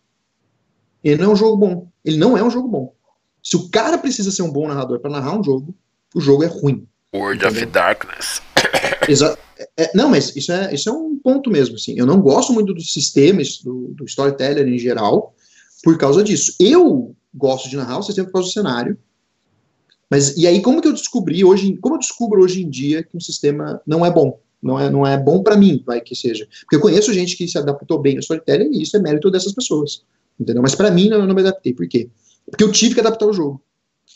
Ele 1.03 1.23
não 1.23 1.31
é 1.31 1.33
um 1.33 1.37
jogo 1.37 1.57
bom. 1.57 1.89
Ele 2.05 2.17
não 2.17 2.37
é 2.37 2.43
um 2.43 2.51
jogo 2.51 2.69
bom. 2.69 2.95
Se 3.43 3.57
o 3.57 3.69
cara 3.69 3.97
precisa 3.99 4.31
ser 4.31 4.43
um 4.43 4.51
bom 4.51 4.67
narrador 4.67 4.99
para 4.99 5.11
narrar 5.11 5.39
um 5.39 5.45
jogo, 5.45 5.75
o 6.15 6.21
jogo 6.21 6.43
é 6.43 6.49
ruim. 6.49 6.87
World 7.15 7.45
entendeu? 7.45 7.63
of 7.63 7.73
Darkness. 7.73 8.43
Exa 9.09 9.39
é, 9.77 9.91
não, 9.95 10.11
mas 10.11 10.35
isso 10.35 10.53
é, 10.53 10.75
isso 10.75 10.89
é 10.89 10.93
um 10.93 11.17
ponto 11.17 11.51
mesmo. 11.51 11.77
Assim. 11.77 11.95
Eu 11.97 12.07
não 12.07 12.21
gosto 12.21 12.53
muito 12.53 12.75
dos 12.75 12.93
sistemas, 12.93 13.59
do, 13.59 13.89
do 13.95 14.05
storyteller 14.05 14.67
em 14.67 14.79
geral, 14.79 15.35
por 15.83 15.97
causa 15.99 16.23
disso. 16.23 16.55
Eu 16.59 17.15
gosto 17.35 17.69
de 17.69 17.77
narrar 17.77 17.99
o 17.99 18.03
sistema 18.03 18.27
por 18.27 18.35
causa 18.35 18.49
do 18.49 18.53
cenário. 18.53 18.99
Mas 20.11 20.37
e 20.37 20.47
aí 20.47 20.63
como 20.63 20.81
que 20.81 20.89
eu 20.89 20.93
descobri 20.93 21.45
hoje, 21.45 21.77
como 21.79 21.97
eu 21.97 21.99
descubro 21.99 22.43
hoje 22.43 22.63
em 22.63 22.71
dia 22.71 23.03
que 23.03 23.17
um 23.17 23.21
sistema 23.21 23.81
não 23.87 24.07
é 24.07 24.11
bom? 24.11 24.41
Não 24.63 24.81
é, 24.81 24.91
não 24.91 25.07
é 25.07 25.19
bom 25.19 25.43
para 25.43 25.57
mim, 25.57 25.83
vai 25.85 26.01
que 26.01 26.15
seja. 26.15 26.49
Porque 26.61 26.77
eu 26.77 26.81
conheço 26.81 27.13
gente 27.13 27.37
que 27.37 27.47
se 27.47 27.59
adaptou 27.59 28.01
bem 28.01 28.15
ao 28.15 28.21
storytelling 28.21 28.71
e 28.73 28.83
isso 28.83 28.97
é 28.97 29.01
mérito 29.01 29.31
dessas 29.31 29.53
pessoas. 29.53 30.03
Entendeu? 30.39 30.63
Mas 30.63 30.75
para 30.75 30.91
mim 30.91 31.09
eu 31.09 31.27
não 31.27 31.35
me 31.35 31.41
adaptei. 31.41 31.75
Por 31.75 31.87
quê? 31.89 32.09
Porque 32.51 32.65
eu 32.65 32.73
tive 32.73 32.95
que 32.95 33.01
adaptar 33.01 33.27
o 33.27 33.33
jogo. 33.33 33.61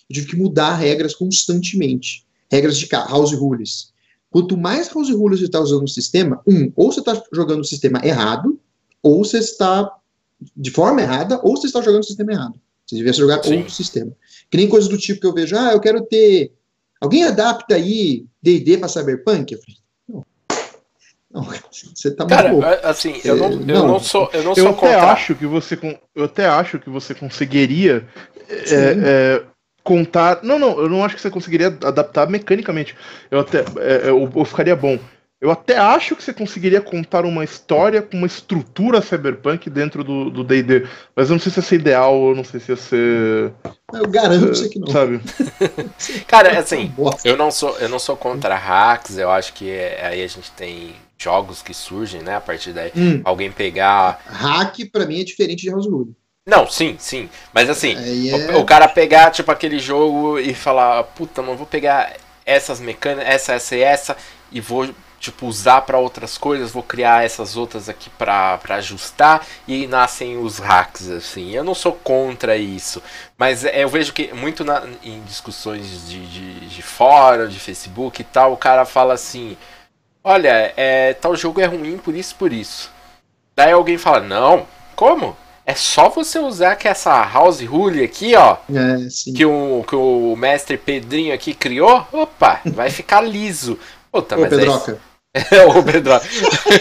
Eu 0.08 0.14
tive 0.14 0.26
que 0.28 0.36
mudar 0.36 0.74
regras 0.74 1.14
constantemente. 1.14 2.24
Regras 2.50 2.78
de 2.78 2.88
house 2.90 3.32
rules. 3.32 3.92
Quanto 4.30 4.56
mais 4.56 4.88
house 4.88 5.10
rules 5.10 5.40
você 5.40 5.46
está 5.46 5.60
usando 5.60 5.82
no 5.82 5.88
sistema, 5.88 6.40
um, 6.46 6.72
ou 6.76 6.92
você 6.92 7.00
está 7.00 7.20
jogando 7.32 7.60
o 7.60 7.64
sistema 7.64 8.00
errado, 8.04 8.58
ou 9.02 9.24
você 9.24 9.38
está 9.38 9.90
de 10.56 10.70
forma 10.70 11.00
errada, 11.00 11.40
ou 11.42 11.56
você 11.56 11.66
está 11.66 11.80
jogando 11.80 12.02
o 12.02 12.06
sistema 12.06 12.32
errado. 12.32 12.54
Você 12.86 12.96
devia 12.96 13.12
jogar 13.12 13.42
Sim. 13.42 13.58
outro 13.58 13.72
sistema. 13.72 14.12
Que 14.50 14.56
nem 14.56 14.68
coisas 14.68 14.88
do 14.88 14.98
tipo 14.98 15.20
que 15.20 15.26
eu 15.26 15.34
vejo, 15.34 15.56
ah, 15.56 15.72
eu 15.72 15.80
quero 15.80 16.02
ter. 16.02 16.52
Alguém 17.00 17.24
adapta 17.24 17.76
aí 17.76 18.26
DD 18.42 18.78
para 18.78 18.88
Cyberpunk? 18.88 19.52
Eu 19.52 19.60
falei, 19.60 19.76
não. 20.08 20.26
Não, 21.32 21.42
você 21.94 22.10
tá 22.10 22.26
Cara, 22.26 22.48
é, 22.48 22.86
assim, 22.86 23.20
eu 23.24 23.36
não, 23.36 23.52
eu 23.52 23.60
não, 23.60 23.86
não 23.86 24.00
sou, 24.00 24.28
eu 24.32 24.42
não 24.42 24.54
eu 24.54 24.68
até 24.68 24.74
contra... 24.74 25.12
acho 25.12 25.34
que 25.36 25.46
você, 25.46 25.78
eu 26.14 26.24
até 26.24 26.46
acho 26.46 26.78
que 26.80 26.90
você 26.90 27.14
conseguiria 27.14 28.08
é, 28.48 28.74
é, 28.74 29.44
contar. 29.84 30.42
Não, 30.42 30.58
não, 30.58 30.78
eu 30.80 30.88
não 30.88 31.04
acho 31.04 31.14
que 31.14 31.22
você 31.22 31.30
conseguiria 31.30 31.68
adaptar 31.68 32.28
mecanicamente. 32.28 32.96
Eu 33.30 33.40
até, 33.40 33.60
é, 33.78 34.08
eu, 34.08 34.30
eu 34.34 34.44
ficaria 34.44 34.74
bom. 34.74 34.98
Eu 35.40 35.50
até 35.50 35.78
acho 35.78 36.14
que 36.14 36.22
você 36.22 36.34
conseguiria 36.34 36.82
contar 36.82 37.24
uma 37.24 37.42
história 37.42 38.02
com 38.02 38.18
uma 38.18 38.26
estrutura 38.26 39.00
cyberpunk 39.00 39.70
dentro 39.70 40.04
do 40.04 40.44
D&D, 40.44 40.86
mas 41.16 41.30
eu 41.30 41.34
não 41.34 41.40
sei 41.40 41.50
se 41.50 41.58
ia 41.60 41.62
ser 41.62 41.76
ideal, 41.76 42.28
eu 42.28 42.36
não 42.36 42.44
sei 42.44 42.60
se 42.60 42.70
ia 42.70 42.76
ser... 42.76 43.52
Eu 43.90 44.06
garanto 44.06 44.52
uh, 44.52 44.68
que 44.68 44.78
não. 44.78 44.88
Sabe? 44.88 45.18
Cara, 46.28 46.58
assim, 46.58 46.92
eu 47.24 47.38
não 47.38 47.50
sou, 47.50 47.74
eu 47.78 47.88
não 47.88 47.98
sou 47.98 48.18
contra 48.18 48.54
hacks, 48.54 49.16
eu 49.16 49.30
acho 49.30 49.54
que 49.54 49.70
é, 49.70 50.06
aí 50.06 50.22
a 50.22 50.26
gente 50.26 50.50
tem 50.52 50.94
jogos 51.16 51.62
que 51.62 51.72
surgem, 51.72 52.20
né, 52.20 52.36
a 52.36 52.40
partir 52.40 52.74
daí. 52.74 52.92
Hum. 52.94 53.22
Alguém 53.24 53.50
pegar... 53.50 54.20
Hack, 54.26 54.90
para 54.92 55.06
mim, 55.06 55.22
é 55.22 55.24
diferente 55.24 55.62
de 55.62 55.70
House 55.70 55.86
Rule. 55.86 56.14
Não, 56.46 56.66
sim, 56.66 56.96
sim. 56.98 57.30
Mas 57.54 57.70
assim, 57.70 57.94
é... 58.28 58.56
o, 58.56 58.60
o, 58.60 58.64
cara 58.66 58.86
pegar, 58.88 59.30
tipo, 59.30 59.50
aquele 59.50 59.78
jogo 59.78 60.38
e 60.38 60.52
falar, 60.52 61.02
puta, 61.04 61.40
não 61.40 61.56
vou 61.56 61.66
pegar 61.66 62.12
essas 62.44 62.78
mecânicas, 62.78 63.26
essa, 63.26 63.54
essa 63.54 63.76
e 63.76 63.80
essa, 63.80 64.16
e 64.52 64.60
vou 64.60 64.86
tipo, 65.20 65.46
usar 65.46 65.82
para 65.82 65.98
outras 65.98 66.38
coisas, 66.38 66.72
vou 66.72 66.82
criar 66.82 67.24
essas 67.24 67.54
outras 67.54 67.90
aqui 67.90 68.08
para 68.08 68.58
ajustar 68.70 69.46
e 69.68 69.86
nascem 69.86 70.38
os 70.38 70.58
hacks, 70.58 71.10
assim. 71.10 71.50
Eu 71.50 71.62
não 71.62 71.74
sou 71.74 71.92
contra 71.92 72.56
isso, 72.56 73.02
mas 73.36 73.64
é, 73.64 73.84
eu 73.84 73.88
vejo 73.88 74.14
que 74.14 74.32
muito 74.32 74.64
na, 74.64 74.82
em 75.04 75.20
discussões 75.22 76.08
de, 76.08 76.26
de, 76.26 76.66
de 76.68 76.82
fórum, 76.82 77.46
de 77.46 77.60
Facebook 77.60 78.22
e 78.22 78.24
tal, 78.24 78.54
o 78.54 78.56
cara 78.56 78.86
fala 78.86 79.12
assim: 79.12 79.58
olha, 80.24 80.72
é, 80.74 81.12
tal 81.12 81.36
jogo 81.36 81.60
é 81.60 81.66
ruim 81.66 81.98
por 81.98 82.14
isso, 82.14 82.34
por 82.36 82.50
isso. 82.50 82.90
Daí 83.54 83.72
alguém 83.72 83.98
fala: 83.98 84.20
não, 84.20 84.66
como? 84.96 85.36
É 85.66 85.74
só 85.74 86.08
você 86.08 86.38
usar 86.38 86.76
que 86.76 86.88
essa 86.88 87.22
house 87.22 87.60
rule 87.60 88.02
aqui, 88.02 88.34
ó, 88.34 88.56
é, 88.74 89.32
que, 89.36 89.44
o, 89.44 89.84
que 89.86 89.94
o 89.94 90.34
mestre 90.34 90.78
Pedrinho 90.78 91.34
aqui 91.34 91.52
criou, 91.54 92.06
opa, 92.10 92.60
vai 92.64 92.90
ficar 92.90 93.20
liso. 93.20 93.78
Puta, 94.10 94.36
Ô, 94.36 94.40
mas 94.40 94.48
Pedroca. 94.48 95.09
É, 95.52 95.64
o 95.64 95.82
Pedro. 95.82 96.12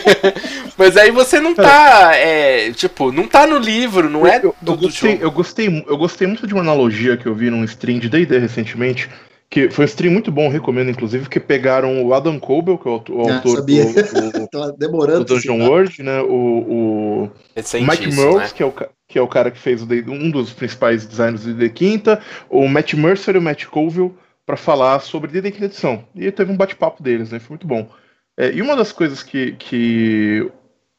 Mas 0.78 0.97
aí 0.97 1.12
você 1.12 1.39
não 1.39 1.54
tá. 1.54 2.16
É, 2.16 2.72
tipo, 2.72 3.12
não 3.12 3.28
tá 3.28 3.45
no 3.45 3.58
livro, 3.58 4.10
não 4.10 4.26
é 4.26 4.38
eu, 4.38 4.56
eu, 4.66 4.76
gostei, 4.76 5.12
jogo. 5.12 5.24
Eu 5.24 5.32
gostei, 5.32 5.86
eu 5.88 5.97
gostei 5.97 6.28
muito 6.28 6.47
de 6.47 6.54
uma 6.54 6.64
analogia 6.64 7.18
que 7.18 7.28
eu 7.28 7.36
vi 7.36 7.50
num 7.50 7.64
stream 7.64 8.00
de 8.00 8.10
DD 8.10 8.38
recentemente. 8.39 9.10
Que 9.52 9.68
foi 9.72 9.86
um 9.86 9.88
stream 9.88 10.14
muito 10.14 10.32
bom, 10.32 10.47
recomendo, 10.47 10.91
inclusive, 10.91 11.28
que 11.28 11.39
pegaram 11.39 12.06
o 12.06 12.14
Adam 12.14 12.39
Coble, 12.39 12.78
que 12.78 12.88
é 12.88 12.91
o, 12.91 13.04
o 13.10 13.28
ah, 13.28 13.36
autor 13.36 13.58
sabia. 13.58 13.84
do, 13.84 14.72
demorando 14.78 15.26
do 15.26 15.34
Dungeon 15.34 15.68
World, 15.68 16.04
né? 16.04 16.22
O, 16.22 16.36
o 16.36 17.32
Mike 17.56 18.08
Mills, 18.08 18.38
né? 18.38 18.50
que, 18.54 18.62
é 18.62 18.66
o, 18.66 18.72
que 19.08 19.18
é 19.18 19.22
o 19.22 19.28
cara 19.28 19.50
que 19.50 19.58
fez 19.58 19.82
o, 19.82 19.88
um 20.08 20.30
dos 20.30 20.54
principais 20.54 21.04
designers 21.06 21.45
do 21.45 21.54
DD 21.56 21.70
Quinta, 21.72 22.22
o 22.47 22.68
Matt 22.68 22.93
Mercer 22.93 23.36
e 23.36 23.39
o 23.39 23.41
Matt 23.41 23.66
Colville, 23.66 24.14
para 24.45 24.56
falar 24.56 25.00
sobre 25.00 25.32
DD 25.32 25.50
Quinta 25.50 25.66
edição. 25.66 26.04
E 26.16 26.32
teve 26.32 26.52
um 26.52 26.58
bate-papo 26.58 27.02
deles, 27.02 27.32
né? 27.32 27.39
Foi 27.39 27.56
muito 27.56 27.66
bom. 27.66 27.89
É, 28.40 28.54
e 28.54 28.62
uma 28.62 28.74
das 28.74 28.94
coisas 28.94 29.22
que, 29.22 29.52
que 29.60 30.50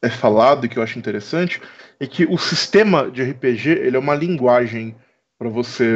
é 0.02 0.10
falado 0.10 0.66
e 0.66 0.68
que 0.68 0.78
eu 0.78 0.82
acho 0.82 0.98
interessante 0.98 1.58
é 1.98 2.06
que 2.06 2.26
o 2.26 2.36
sistema 2.36 3.10
de 3.10 3.22
RPG 3.22 3.70
ele 3.70 3.96
é 3.96 3.98
uma 3.98 4.14
linguagem 4.14 4.94
para 5.38 5.48
você 5.48 5.86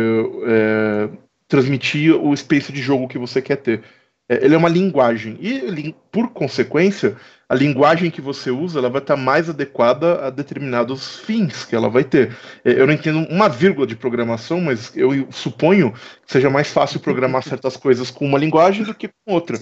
é, 0.46 1.10
transmitir 1.46 2.14
o 2.14 2.32
espaço 2.32 2.72
de 2.72 2.80
jogo 2.80 3.06
que 3.06 3.18
você 3.18 3.42
quer 3.42 3.56
ter. 3.56 3.82
É, 4.26 4.42
ele 4.42 4.54
é 4.54 4.58
uma 4.58 4.70
linguagem 4.70 5.36
e, 5.38 5.94
por 6.10 6.30
consequência, 6.30 7.14
a 7.46 7.54
linguagem 7.54 8.10
que 8.10 8.22
você 8.22 8.50
usa 8.50 8.78
ela 8.78 8.88
vai 8.88 9.02
estar 9.02 9.16
mais 9.16 9.50
adequada 9.50 10.26
a 10.26 10.30
determinados 10.30 11.18
fins 11.20 11.66
que 11.66 11.76
ela 11.76 11.90
vai 11.90 12.04
ter. 12.04 12.34
É, 12.64 12.72
eu 12.72 12.86
não 12.86 12.94
entendo 12.94 13.18
uma 13.28 13.50
vírgula 13.50 13.86
de 13.86 13.94
programação, 13.94 14.62
mas 14.62 14.96
eu 14.96 15.30
suponho 15.30 15.92
que 15.92 16.32
seja 16.32 16.48
mais 16.48 16.70
fácil 16.70 17.00
programar 17.00 17.42
certas 17.44 17.76
coisas 17.76 18.10
com 18.10 18.24
uma 18.24 18.38
linguagem 18.38 18.82
do 18.82 18.94
que 18.94 19.08
com 19.08 19.34
outra. 19.34 19.58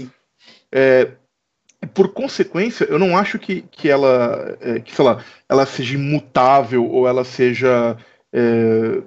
É, 0.71 1.11
por 1.87 2.09
consequência, 2.09 2.85
eu 2.85 2.99
não 2.99 3.17
acho 3.17 3.39
que, 3.39 3.63
que 3.63 3.89
ela, 3.89 4.57
é, 4.61 4.81
que, 4.81 4.95
sei 4.95 5.05
lá, 5.05 5.25
ela 5.49 5.67
seja 5.67 5.95
imutável 5.95 6.89
ou 6.89 7.09
ela 7.09 7.25
seja. 7.25 7.97
É... 8.33 9.03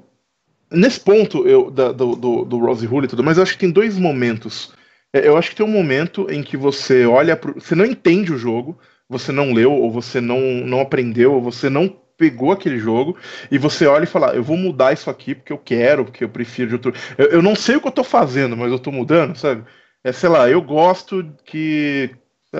Nesse 0.71 0.99
ponto 0.99 1.47
eu, 1.47 1.71
da, 1.71 1.91
do, 1.91 2.15
do, 2.15 2.45
do 2.45 2.57
Rose 2.57 2.85
Hull 2.85 3.03
e 3.03 3.07
tudo, 3.07 3.23
mas 3.23 3.37
eu 3.37 3.43
acho 3.43 3.53
que 3.53 3.59
tem 3.59 3.71
dois 3.71 3.97
momentos. 3.97 4.73
É, 5.13 5.27
eu 5.27 5.37
acho 5.37 5.51
que 5.51 5.55
tem 5.55 5.65
um 5.65 5.69
momento 5.69 6.27
em 6.29 6.43
que 6.43 6.57
você 6.57 7.05
olha, 7.05 7.35
pro, 7.37 7.53
você 7.53 7.75
não 7.75 7.85
entende 7.85 8.33
o 8.33 8.37
jogo, 8.37 8.77
você 9.07 9.31
não 9.31 9.53
leu, 9.53 9.71
ou 9.71 9.89
você 9.91 10.19
não, 10.19 10.39
não 10.39 10.81
aprendeu, 10.81 11.33
ou 11.33 11.41
você 11.41 11.69
não 11.69 11.87
pegou 12.17 12.51
aquele 12.51 12.77
jogo 12.77 13.17
e 13.51 13.57
você 13.57 13.85
olha 13.85 14.05
e 14.05 14.07
fala, 14.07 14.33
eu 14.35 14.43
vou 14.43 14.57
mudar 14.57 14.93
isso 14.93 15.09
aqui 15.09 15.35
porque 15.35 15.53
eu 15.53 15.57
quero, 15.57 16.05
porque 16.05 16.23
eu 16.23 16.29
prefiro 16.29 16.69
de 16.69 16.75
outro. 16.75 16.93
Eu, 17.17 17.27
eu 17.27 17.41
não 17.41 17.55
sei 17.55 17.75
o 17.75 17.81
que 17.81 17.87
eu 17.87 17.91
tô 17.91 18.03
fazendo, 18.03 18.57
mas 18.57 18.71
eu 18.71 18.79
tô 18.79 18.91
mudando, 18.91 19.37
sabe? 19.37 19.63
É, 20.03 20.11
sei 20.11 20.29
lá, 20.29 20.49
eu 20.49 20.61
gosto 20.61 21.33
que 21.45 22.11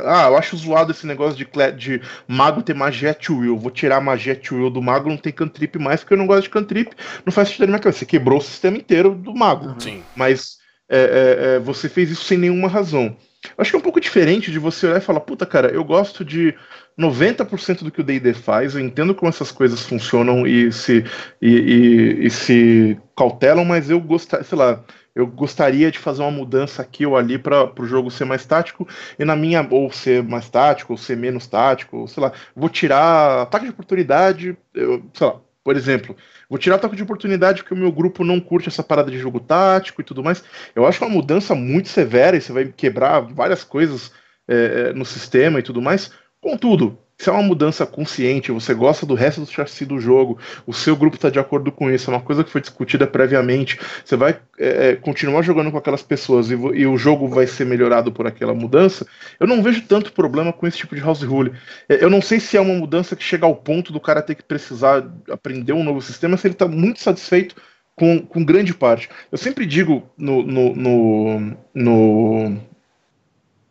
ah, 0.04 0.28
eu 0.28 0.38
acho 0.38 0.58
zoado 0.58 0.92
esse 0.92 1.06
negócio 1.06 1.38
de, 1.38 1.48
de 1.78 2.02
mago 2.28 2.62
ter 2.62 2.74
magia 2.74 3.12
at 3.12 3.30
will. 3.30 3.58
Vou 3.58 3.72
tirar 3.72 3.98
a 3.98 4.02
magia 4.02 4.34
at 4.34 4.52
will 4.52 4.70
do 4.70 4.82
mago, 4.82 5.10
não 5.10 5.18
tem 5.18 5.32
cantrip 5.32 5.78
mais, 5.78 6.02
porque 6.02 6.14
eu 6.14 6.18
não 6.18 6.28
gosto 6.28 6.44
de 6.44 6.50
cantrip. 6.50 6.94
Não 7.26 7.32
faz 7.32 7.50
sentido 7.50 7.62
na 7.62 7.68
minha 7.68 7.80
cabeça. 7.80 8.00
Você 8.00 8.06
quebrou 8.06 8.40
o 8.40 8.42
sistema 8.42 8.78
inteiro 8.78 9.16
do 9.16 9.34
mago. 9.34 9.76
Sim. 9.80 10.04
Mas 10.16 10.58
é, 10.90 10.98
é, 10.98 11.56
é, 11.56 11.60
você 11.60 11.90
fez 11.90 12.12
isso 12.12 12.26
sem 12.26 12.38
nenhuma 12.38 12.68
razão. 12.68 13.16
Acho 13.58 13.72
que 13.72 13.76
é 13.76 13.80
um 13.80 13.84
pouco 13.84 14.02
diferente 14.02 14.52
de 14.52 14.60
você 14.60 14.88
olhar 14.88 14.98
e 14.98 15.02
falar, 15.02 15.20
puta, 15.20 15.46
cara, 15.46 15.70
eu 15.70 15.84
gosto 15.84 16.26
de 16.26 16.56
90% 17.00 17.84
do 17.84 17.92
que 17.92 18.02
o 18.02 18.04
D&D 18.04 18.34
faz, 18.34 18.74
eu 18.74 18.82
entendo 18.82 19.14
como 19.14 19.30
essas 19.30 19.52
coisas 19.52 19.82
funcionam 19.82 20.48
e 20.48 20.72
se, 20.72 21.06
e, 21.42 21.50
e, 21.50 22.26
e 22.26 22.30
se 22.30 22.98
cautelam, 23.16 23.66
mas 23.66 23.90
eu 23.90 24.00
gostaria, 24.00 24.46
sei 24.46 24.58
lá, 24.58 24.84
eu 25.16 25.26
gostaria 25.26 25.90
de 25.90 25.98
fazer 25.98 26.22
uma 26.22 26.32
mudança 26.32 26.82
aqui 26.82 27.06
ou 27.06 27.16
ali 27.16 27.38
para 27.38 27.72
o 27.80 27.86
jogo 27.86 28.12
ser 28.12 28.26
mais 28.26 28.46
tático 28.46 28.88
e 29.18 29.24
na 29.24 29.36
minha 29.36 29.66
ou 29.72 29.90
ser 29.92 30.22
mais 30.22 30.50
tático 30.50 30.94
ou 30.94 30.98
ser 30.98 31.16
menos 31.16 31.48
tático, 31.48 31.98
ou, 31.98 32.08
sei 32.08 32.22
lá, 32.22 32.34
vou 32.54 32.68
tirar 32.68 33.44
ataque 33.44 33.66
de 33.66 33.72
oportunidade, 33.72 34.58
eu, 34.74 35.02
sei 35.14 35.28
lá, 35.28 35.40
por 35.64 35.76
exemplo, 35.76 36.16
vou 36.50 36.60
tirar 36.60 36.76
ataque 36.76 36.96
de 36.96 37.04
oportunidade 37.04 37.64
porque 37.64 37.74
o 37.74 37.78
meu 37.78 37.92
grupo 37.92 38.24
não 38.24 38.40
curte 38.40 38.68
essa 38.68 38.84
parada 38.84 39.10
de 39.10 39.18
jogo 39.18 39.40
tático 39.40 40.02
e 40.02 40.04
tudo 40.04 40.24
mais. 40.24 40.44
Eu 40.76 40.86
acho 40.86 41.04
uma 41.04 41.10
mudança 41.10 41.56
muito 41.56 41.88
severa 41.88 42.36
e 42.36 42.42
você 42.42 42.52
vai 42.52 42.66
quebrar 42.66 43.22
várias 43.22 43.64
coisas 43.64 44.12
é, 44.48 44.94
no 44.94 45.06
sistema 45.06 45.60
e 45.60 45.64
tudo 45.64 45.82
mais. 45.82 46.12
Contudo, 46.42 47.00
se 47.18 47.30
é 47.30 47.32
uma 47.32 47.44
mudança 47.44 47.86
consciente, 47.86 48.52
você 48.52 48.74
gosta 48.74 49.06
do 49.06 49.14
resto 49.14 49.42
do 49.42 49.48
chassi 49.48 49.86
do 49.86 50.00
jogo, 50.00 50.38
o 50.68 50.74
seu 50.74 50.96
grupo 50.96 51.16
está 51.16 51.30
de 51.30 51.40
acordo 51.40 51.72
com 51.72 51.90
isso, 51.90 52.10
é 52.10 52.14
uma 52.14 52.22
coisa 52.22 52.44
que 52.44 52.50
foi 52.50 52.62
discutida 52.62 53.08
previamente, 53.08 53.80
você 54.04 54.16
vai 54.16 54.38
é, 54.60 54.90
é, 54.90 54.96
continuar 54.96 55.42
jogando 55.42 55.72
com 55.72 55.78
aquelas 55.78 56.04
pessoas 56.04 56.52
e, 56.52 56.54
e, 56.54 56.86
o 56.86 56.98
jogo 56.98 57.28
vai 57.28 57.48
ser 57.48 57.66
melhorado 57.66 58.12
por 58.12 58.28
aquela 58.28 58.54
mudança, 58.54 59.08
eu 59.40 59.48
não 59.48 59.64
vejo 59.64 59.82
tanto 59.84 60.12
problema 60.12 60.52
com 60.52 60.68
esse 60.68 60.78
tipo 60.78 60.96
de 60.96 61.02
house 61.02 61.24
rule. 61.24 61.54
É, 61.88 62.04
eu 62.04 62.10
não 62.10 62.22
sei 62.22 62.40
se 62.40 62.58
é 62.58 62.62
uma 62.62 62.74
mudança 62.74 63.16
que 63.16 63.24
chega 63.24 63.46
ao 63.46 63.56
ponto 63.56 63.94
do 63.94 64.00
cara 64.00 64.22
ter 64.22 64.36
que 64.36 64.44
precisar 64.44 65.10
aprender 65.32 65.74
um 65.74 65.84
novo 65.84 66.02
sistema, 66.02 66.36
se 66.36 66.48
ele 66.48 66.54
está 66.54 66.68
muito 66.68 67.02
satisfeito 67.02 67.56
com, 67.96 68.22
com 68.22 68.44
grande 68.44 68.74
parte. 68.74 69.10
Eu 69.32 69.38
sempre 69.38 69.66
digo 69.66 70.04
no, 70.18 70.44
no, 70.44 70.76
no, 70.76 71.58
no 71.74 72.62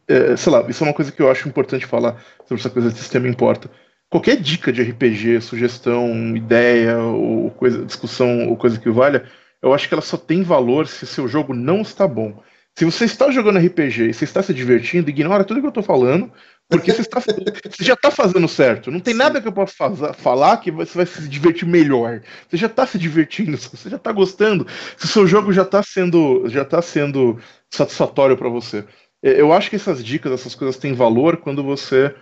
é, 0.08 0.36
sei 0.36 0.52
lá, 0.52 0.64
isso 0.68 0.84
é 0.84 0.86
uma 0.86 0.94
coisa 0.94 1.12
que 1.12 1.20
eu 1.20 1.30
acho 1.30 1.48
importante 1.48 1.86
falar 1.86 2.22
sobre 2.46 2.60
essa 2.60 2.70
coisa 2.70 2.90
de 2.90 2.98
sistema 2.98 3.28
importa. 3.28 3.70
Qualquer 4.10 4.36
dica 4.36 4.72
de 4.72 4.82
RPG, 4.82 5.40
sugestão, 5.40 6.36
ideia, 6.36 6.98
ou 6.98 7.50
coisa, 7.50 7.84
discussão, 7.84 8.48
ou 8.48 8.56
coisa 8.56 8.78
que 8.78 8.90
valha, 8.90 9.24
eu 9.60 9.72
acho 9.74 9.88
que 9.88 9.94
ela 9.94 10.02
só 10.02 10.16
tem 10.16 10.42
valor 10.42 10.86
se 10.86 11.06
seu 11.06 11.26
jogo 11.26 11.54
não 11.54 11.80
está 11.80 12.06
bom. 12.06 12.42
Se 12.76 12.84
você 12.84 13.04
está 13.04 13.30
jogando 13.30 13.58
RPG 13.58 14.10
e 14.10 14.14
você 14.14 14.24
está 14.24 14.42
se 14.42 14.52
divertindo, 14.52 15.08
ignora 15.08 15.44
tudo 15.44 15.60
que 15.60 15.66
eu 15.66 15.70
estou 15.70 15.82
falando, 15.82 16.30
porque 16.68 16.92
você, 16.92 17.02
está, 17.02 17.20
você 17.20 17.84
já 17.84 17.94
está 17.94 18.10
fazendo 18.10 18.48
certo. 18.48 18.90
Não 18.90 18.98
tem 18.98 19.14
nada 19.14 19.40
que 19.40 19.46
eu 19.46 19.52
possa 19.52 19.74
fazer, 19.74 20.12
falar 20.14 20.56
que 20.56 20.70
você 20.70 20.96
vai 20.96 21.06
se 21.06 21.28
divertir 21.28 21.66
melhor. 21.66 22.20
Você 22.48 22.56
já 22.56 22.66
está 22.66 22.84
se 22.86 22.98
divertindo, 22.98 23.56
você 23.58 23.88
já 23.88 23.96
está 23.96 24.10
gostando. 24.10 24.66
Se 24.96 25.04
o 25.04 25.08
seu 25.08 25.26
jogo 25.26 25.52
já 25.52 25.62
está 25.62 25.82
sendo, 25.82 26.48
já 26.48 26.64
tá 26.64 26.82
sendo 26.82 27.38
satisfatório 27.70 28.36
para 28.36 28.48
você. 28.48 28.84
É, 29.24 29.40
eu 29.40 29.54
acho 29.54 29.70
que 29.70 29.76
essas 29.76 30.04
dicas, 30.04 30.30
essas 30.32 30.54
coisas 30.54 30.76
têm 30.76 30.92
valor 30.92 31.38
quando 31.38 31.64
você. 31.64 32.14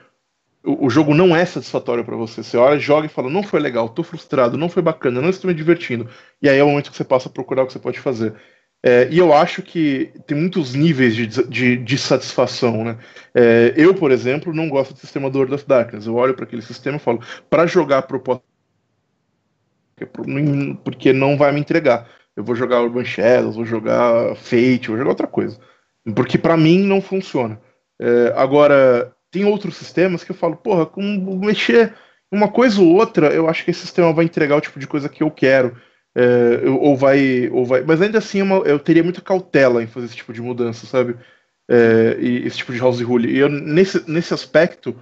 O, 0.65 0.89
jogo 0.89 1.13
não 1.13 1.35
é 1.35 1.45
satisfatório 1.45 2.05
para 2.05 2.15
você. 2.17 2.43
Você 2.43 2.57
olha, 2.57 2.79
joga 2.79 3.07
e 3.07 3.11
fala, 3.11 3.29
não 3.29 3.43
foi 3.43 3.59
legal, 3.59 3.89
tô 3.89 4.05
frustrado, 4.05 4.57
não 4.57 4.69
foi 4.69 4.81
bacana, 4.81 5.21
não 5.21 5.29
estou 5.31 5.49
me 5.49 5.55
divertindo. 5.55 6.09
E 6.41 6.49
aí 6.49 6.57
é 6.57 6.63
o 6.63 6.69
momento 6.69 6.93
que 6.93 6.97
você 6.97 7.03
passa 7.03 7.29
a 7.29 7.33
procurar 7.33 7.65
o 7.65 7.67
que 7.67 7.73
você 7.73 7.81
pode 7.81 7.99
fazer. 7.99 8.33
É, 8.85 9.09
e 9.11 9.19
eu 9.19 9.33
acho 9.33 9.63
que 9.63 10.13
tem 10.27 10.39
muitos 10.39 10.75
níveis 10.75 11.17
de, 11.17 11.27
de, 11.27 11.77
de 11.77 11.99
satisfação, 11.99 12.85
né? 12.85 12.99
É, 13.35 13.75
eu, 13.77 13.95
por 13.95 14.13
exemplo, 14.13 14.55
não 14.55 14.69
gosto 14.69 14.95
do 14.95 15.01
sistema 15.01 15.29
do 15.29 15.39
World 15.39 15.55
of 15.55 15.67
Darkness. 15.67 16.07
Eu 16.07 16.15
olho 16.15 16.35
para 16.35 16.45
aquele 16.45 16.63
sistema 16.63 16.97
e 16.97 17.01
falo, 17.01 17.21
para 17.51 17.67
jogar 17.67 17.99
a 17.99 18.03
proposta 18.03 18.45
porque 20.85 21.13
não 21.13 21.37
vai 21.37 21.53
me 21.53 21.61
entregar. 21.61 22.09
Eu 22.37 22.45
vou 22.45 22.55
jogar 22.55 22.83
Urban 22.83 23.05
Shadows, 23.05 23.57
vou 23.57 23.65
jogar 23.65 24.35
Fate, 24.37 24.89
vou 24.89 24.97
jogar 24.97 25.11
outra 25.11 25.27
coisa. 25.27 25.59
Porque 26.15 26.37
para 26.37 26.57
mim 26.57 26.79
não 26.79 27.01
funciona. 27.01 27.61
É, 28.01 28.33
agora, 28.37 29.15
tem 29.31 29.45
outros 29.45 29.77
sistemas 29.77 30.25
que 30.25 30.31
eu 30.31 30.37
falo, 30.37 30.57
porra, 30.57 30.87
com 30.87 31.03
mexer 31.39 31.95
uma 32.31 32.49
coisa 32.49 32.81
ou 32.81 32.89
outra, 32.89 33.33
eu 33.33 33.49
acho 33.49 33.65
que 33.65 33.71
esse 33.71 33.81
sistema 33.81 34.13
vai 34.13 34.25
entregar 34.25 34.57
o 34.57 34.61
tipo 34.61 34.79
de 34.79 34.87
coisa 34.87 35.09
que 35.09 35.23
eu 35.23 35.31
quero. 35.31 35.77
É, 36.15 36.69
ou 36.69 36.95
vai 36.95 37.49
ou 37.49 37.65
vai 37.65 37.81
mas 37.81 38.03
ainda 38.03 38.19
assim 38.19 38.43
é 38.43 38.71
eu 38.71 38.79
teria 38.79 39.03
muita 39.03 39.23
cautela 39.23 39.83
em 39.83 39.87
fazer 39.87 40.05
esse 40.05 40.17
tipo 40.17 40.31
de 40.31 40.43
mudança 40.43 40.85
sabe 40.85 41.17
é, 41.67 42.19
e 42.21 42.47
esse 42.47 42.59
tipo 42.59 42.71
de 42.71 42.79
house 42.79 43.01
rule 43.01 43.33
e 43.33 43.39
eu, 43.39 43.49
nesse, 43.49 44.07
nesse 44.07 44.35
aspecto 44.35 44.95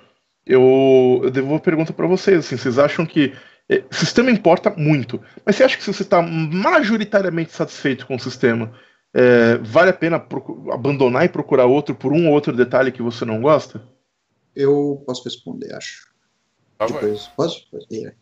eu, 0.46 1.20
eu 1.24 1.28
devo 1.32 1.48
uma 1.48 1.58
pergunta 1.58 1.92
para 1.92 2.06
vocês 2.06 2.38
assim 2.38 2.56
vocês 2.56 2.78
acham 2.78 3.04
que 3.04 3.32
é, 3.68 3.82
sistema 3.90 4.30
importa 4.30 4.72
muito 4.76 5.20
mas 5.44 5.56
você 5.56 5.64
acha 5.64 5.76
que 5.76 5.82
se 5.82 5.92
você 5.92 6.04
está 6.04 6.22
majoritariamente 6.22 7.50
satisfeito 7.50 8.06
com 8.06 8.14
o 8.14 8.20
sistema 8.20 8.72
é, 9.12 9.58
vale 9.58 9.90
a 9.90 9.94
pena 9.94 10.24
abandonar 10.72 11.24
e 11.24 11.28
procurar 11.28 11.66
outro 11.66 11.94
por 11.94 12.12
um 12.12 12.28
ou 12.28 12.34
outro 12.34 12.54
detalhe 12.54 12.92
que 12.92 13.02
você 13.02 13.24
não 13.24 13.40
gosta? 13.40 13.82
Eu 14.54 15.02
posso 15.06 15.24
responder, 15.24 15.74
acho. 15.74 16.08
Ah, 16.78 16.86
Depois, 16.86 17.28
posso? 17.36 17.66
É. 17.92 18.14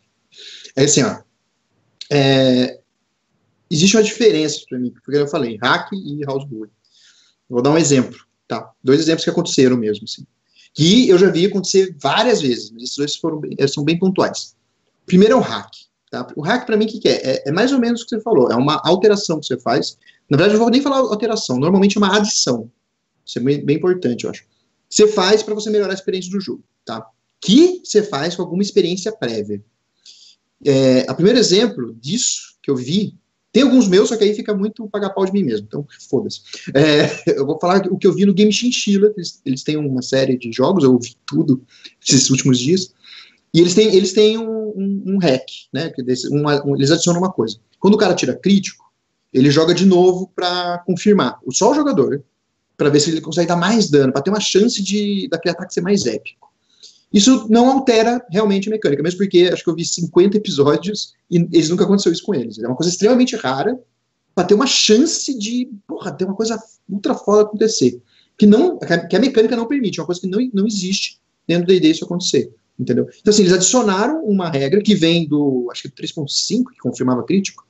é 0.75 0.83
assim, 0.83 1.03
ó. 1.03 1.21
É, 2.11 2.79
existe 3.69 3.95
uma 3.95 4.03
diferença 4.03 4.61
para 4.67 4.79
mim, 4.79 4.91
porque 4.91 5.17
eu 5.17 5.27
falei, 5.27 5.57
hack 5.61 5.91
e 5.93 6.23
house 6.25 6.43
rule. 6.49 6.71
Vou 7.47 7.61
dar 7.61 7.71
um 7.71 7.77
exemplo, 7.77 8.19
tá? 8.47 8.71
Dois 8.83 8.99
exemplos 8.99 9.23
que 9.23 9.29
aconteceram 9.29 9.77
mesmo, 9.77 10.05
assim. 10.05 10.25
Que 10.73 11.09
eu 11.09 11.17
já 11.17 11.29
vi 11.29 11.45
acontecer 11.45 11.95
várias 11.99 12.41
vezes, 12.41 12.71
mas 12.71 12.83
esses 12.83 12.97
dois 12.97 13.15
foram 13.15 13.39
bem, 13.39 13.55
são 13.67 13.83
bem 13.83 13.97
pontuais. 13.97 14.55
Primeiro 15.05 15.33
é 15.33 15.37
o 15.37 15.41
hack. 15.41 15.71
Tá? 16.11 16.27
O 16.35 16.41
hack, 16.41 16.65
para 16.65 16.77
mim, 16.77 16.85
o 16.85 16.87
que, 16.87 16.99
que 16.99 17.09
é? 17.09 17.35
é? 17.35 17.43
é? 17.47 17.51
mais 17.51 17.71
ou 17.71 17.79
menos 17.79 18.01
o 18.01 18.05
que 18.05 18.15
você 18.15 18.21
falou. 18.21 18.51
É 18.51 18.55
uma 18.55 18.81
alteração 18.83 19.39
que 19.39 19.45
você 19.45 19.59
faz 19.59 19.97
na 20.29 20.37
verdade, 20.37 20.55
eu 20.55 20.59
não 20.59 20.65
vou 20.65 20.71
nem 20.71 20.81
falar 20.81 20.97
alteração, 20.97 21.57
normalmente 21.57 21.97
é 21.97 21.99
uma 21.99 22.15
adição. 22.15 22.69
Isso 23.25 23.39
é 23.39 23.41
bem, 23.41 23.65
bem 23.65 23.77
importante, 23.77 24.25
eu 24.25 24.31
acho. 24.31 24.45
Você 24.89 25.07
faz 25.07 25.43
para 25.43 25.53
você 25.53 25.69
melhorar 25.69 25.91
a 25.91 25.95
experiência 25.95 26.31
do 26.31 26.39
jogo, 26.39 26.63
tá? 26.85 27.05
Que 27.41 27.81
você 27.83 28.03
faz 28.03 28.35
com 28.35 28.41
alguma 28.41 28.61
experiência 28.61 29.11
prévia. 29.11 29.63
É, 30.65 31.09
o 31.09 31.15
primeiro 31.15 31.39
exemplo 31.39 31.95
disso 31.95 32.57
que 32.61 32.69
eu 32.69 32.75
vi, 32.75 33.15
tem 33.51 33.63
alguns 33.63 33.87
meus, 33.87 34.09
só 34.09 34.17
que 34.17 34.23
aí 34.23 34.35
fica 34.35 34.53
muito 34.53 34.87
pagar 34.89 35.09
pau 35.09 35.25
de 35.25 35.31
mim 35.31 35.43
mesmo, 35.43 35.65
então 35.67 35.87
foda-se. 36.09 36.41
É, 36.75 37.31
eu 37.39 37.45
vou 37.45 37.59
falar 37.59 37.87
o 37.87 37.97
que 37.97 38.05
eu 38.05 38.13
vi 38.13 38.25
no 38.25 38.33
Game 38.33 38.51
Chinchilla, 38.51 39.11
eles, 39.15 39.41
eles 39.45 39.63
têm 39.63 39.77
uma 39.77 40.01
série 40.01 40.37
de 40.37 40.51
jogos, 40.51 40.83
eu 40.83 40.93
ouvi 40.93 41.15
tudo 41.25 41.63
esses 42.07 42.29
últimos 42.29 42.59
dias, 42.59 42.93
e 43.53 43.59
eles 43.59 43.73
têm, 43.73 43.95
eles 43.95 44.13
têm 44.13 44.37
um, 44.37 44.69
um, 44.75 45.03
um 45.07 45.17
hack, 45.17 45.45
né? 45.73 45.91
Uma, 46.29 46.63
um, 46.65 46.75
eles 46.75 46.91
adicionam 46.91 47.19
uma 47.19 47.31
coisa. 47.31 47.57
Quando 47.79 47.95
o 47.95 47.97
cara 47.97 48.13
tira 48.13 48.35
crítico, 48.35 48.88
ele 49.33 49.51
joga 49.51 49.73
de 49.73 49.85
novo 49.85 50.31
para 50.35 50.79
confirmar. 50.79 51.39
Só 51.51 51.71
o 51.71 51.75
jogador, 51.75 52.23
para 52.75 52.89
ver 52.89 52.99
se 52.99 53.11
ele 53.11 53.21
consegue 53.21 53.47
dar 53.47 53.55
mais 53.55 53.89
dano, 53.89 54.11
para 54.11 54.21
ter 54.21 54.29
uma 54.29 54.39
chance 54.39 54.81
de 54.81 55.27
daquele 55.29 55.53
ataque 55.53 55.73
ser 55.73 55.81
mais 55.81 56.05
épico. 56.05 56.49
Isso 57.11 57.47
não 57.49 57.69
altera 57.69 58.23
realmente 58.31 58.69
a 58.69 58.71
mecânica, 58.71 59.01
mesmo 59.01 59.17
porque 59.17 59.49
acho 59.51 59.63
que 59.63 59.69
eu 59.69 59.75
vi 59.75 59.83
50 59.83 60.37
episódios 60.37 61.13
e 61.29 61.37
eles 61.37 61.69
nunca 61.69 61.83
aconteceu 61.83 62.11
isso 62.11 62.23
com 62.23 62.35
eles. 62.35 62.59
É 62.59 62.67
uma 62.67 62.75
coisa 62.75 62.91
extremamente 62.91 63.35
rara 63.35 63.79
para 64.35 64.45
ter 64.45 64.53
uma 64.53 64.67
chance 64.67 65.37
de, 65.37 65.69
porra, 65.87 66.11
ter 66.11 66.25
uma 66.25 66.35
coisa 66.35 66.61
ultra 66.87 67.15
foda 67.15 67.41
acontecer. 67.41 68.01
Que, 68.37 68.45
não, 68.45 68.79
que 69.09 69.15
a 69.15 69.19
mecânica 69.19 69.55
não 69.55 69.67
permite, 69.67 69.99
é 69.99 70.01
uma 70.01 70.05
coisa 70.05 70.21
que 70.21 70.27
não, 70.27 70.39
não 70.53 70.65
existe 70.65 71.19
dentro 71.45 71.65
do 71.65 71.73
D&D 71.73 71.89
isso 71.89 72.05
acontecer, 72.05 72.53
entendeu? 72.79 73.07
Então, 73.19 73.33
assim, 73.33 73.41
eles 73.41 73.53
adicionaram 73.53 74.23
uma 74.23 74.49
regra 74.49 74.81
que 74.81 74.95
vem 74.95 75.27
do, 75.27 75.67
acho 75.71 75.83
que 75.83 75.89
3.5, 75.89 76.63
que 76.71 76.79
confirmava 76.79 77.23
crítico, 77.23 77.67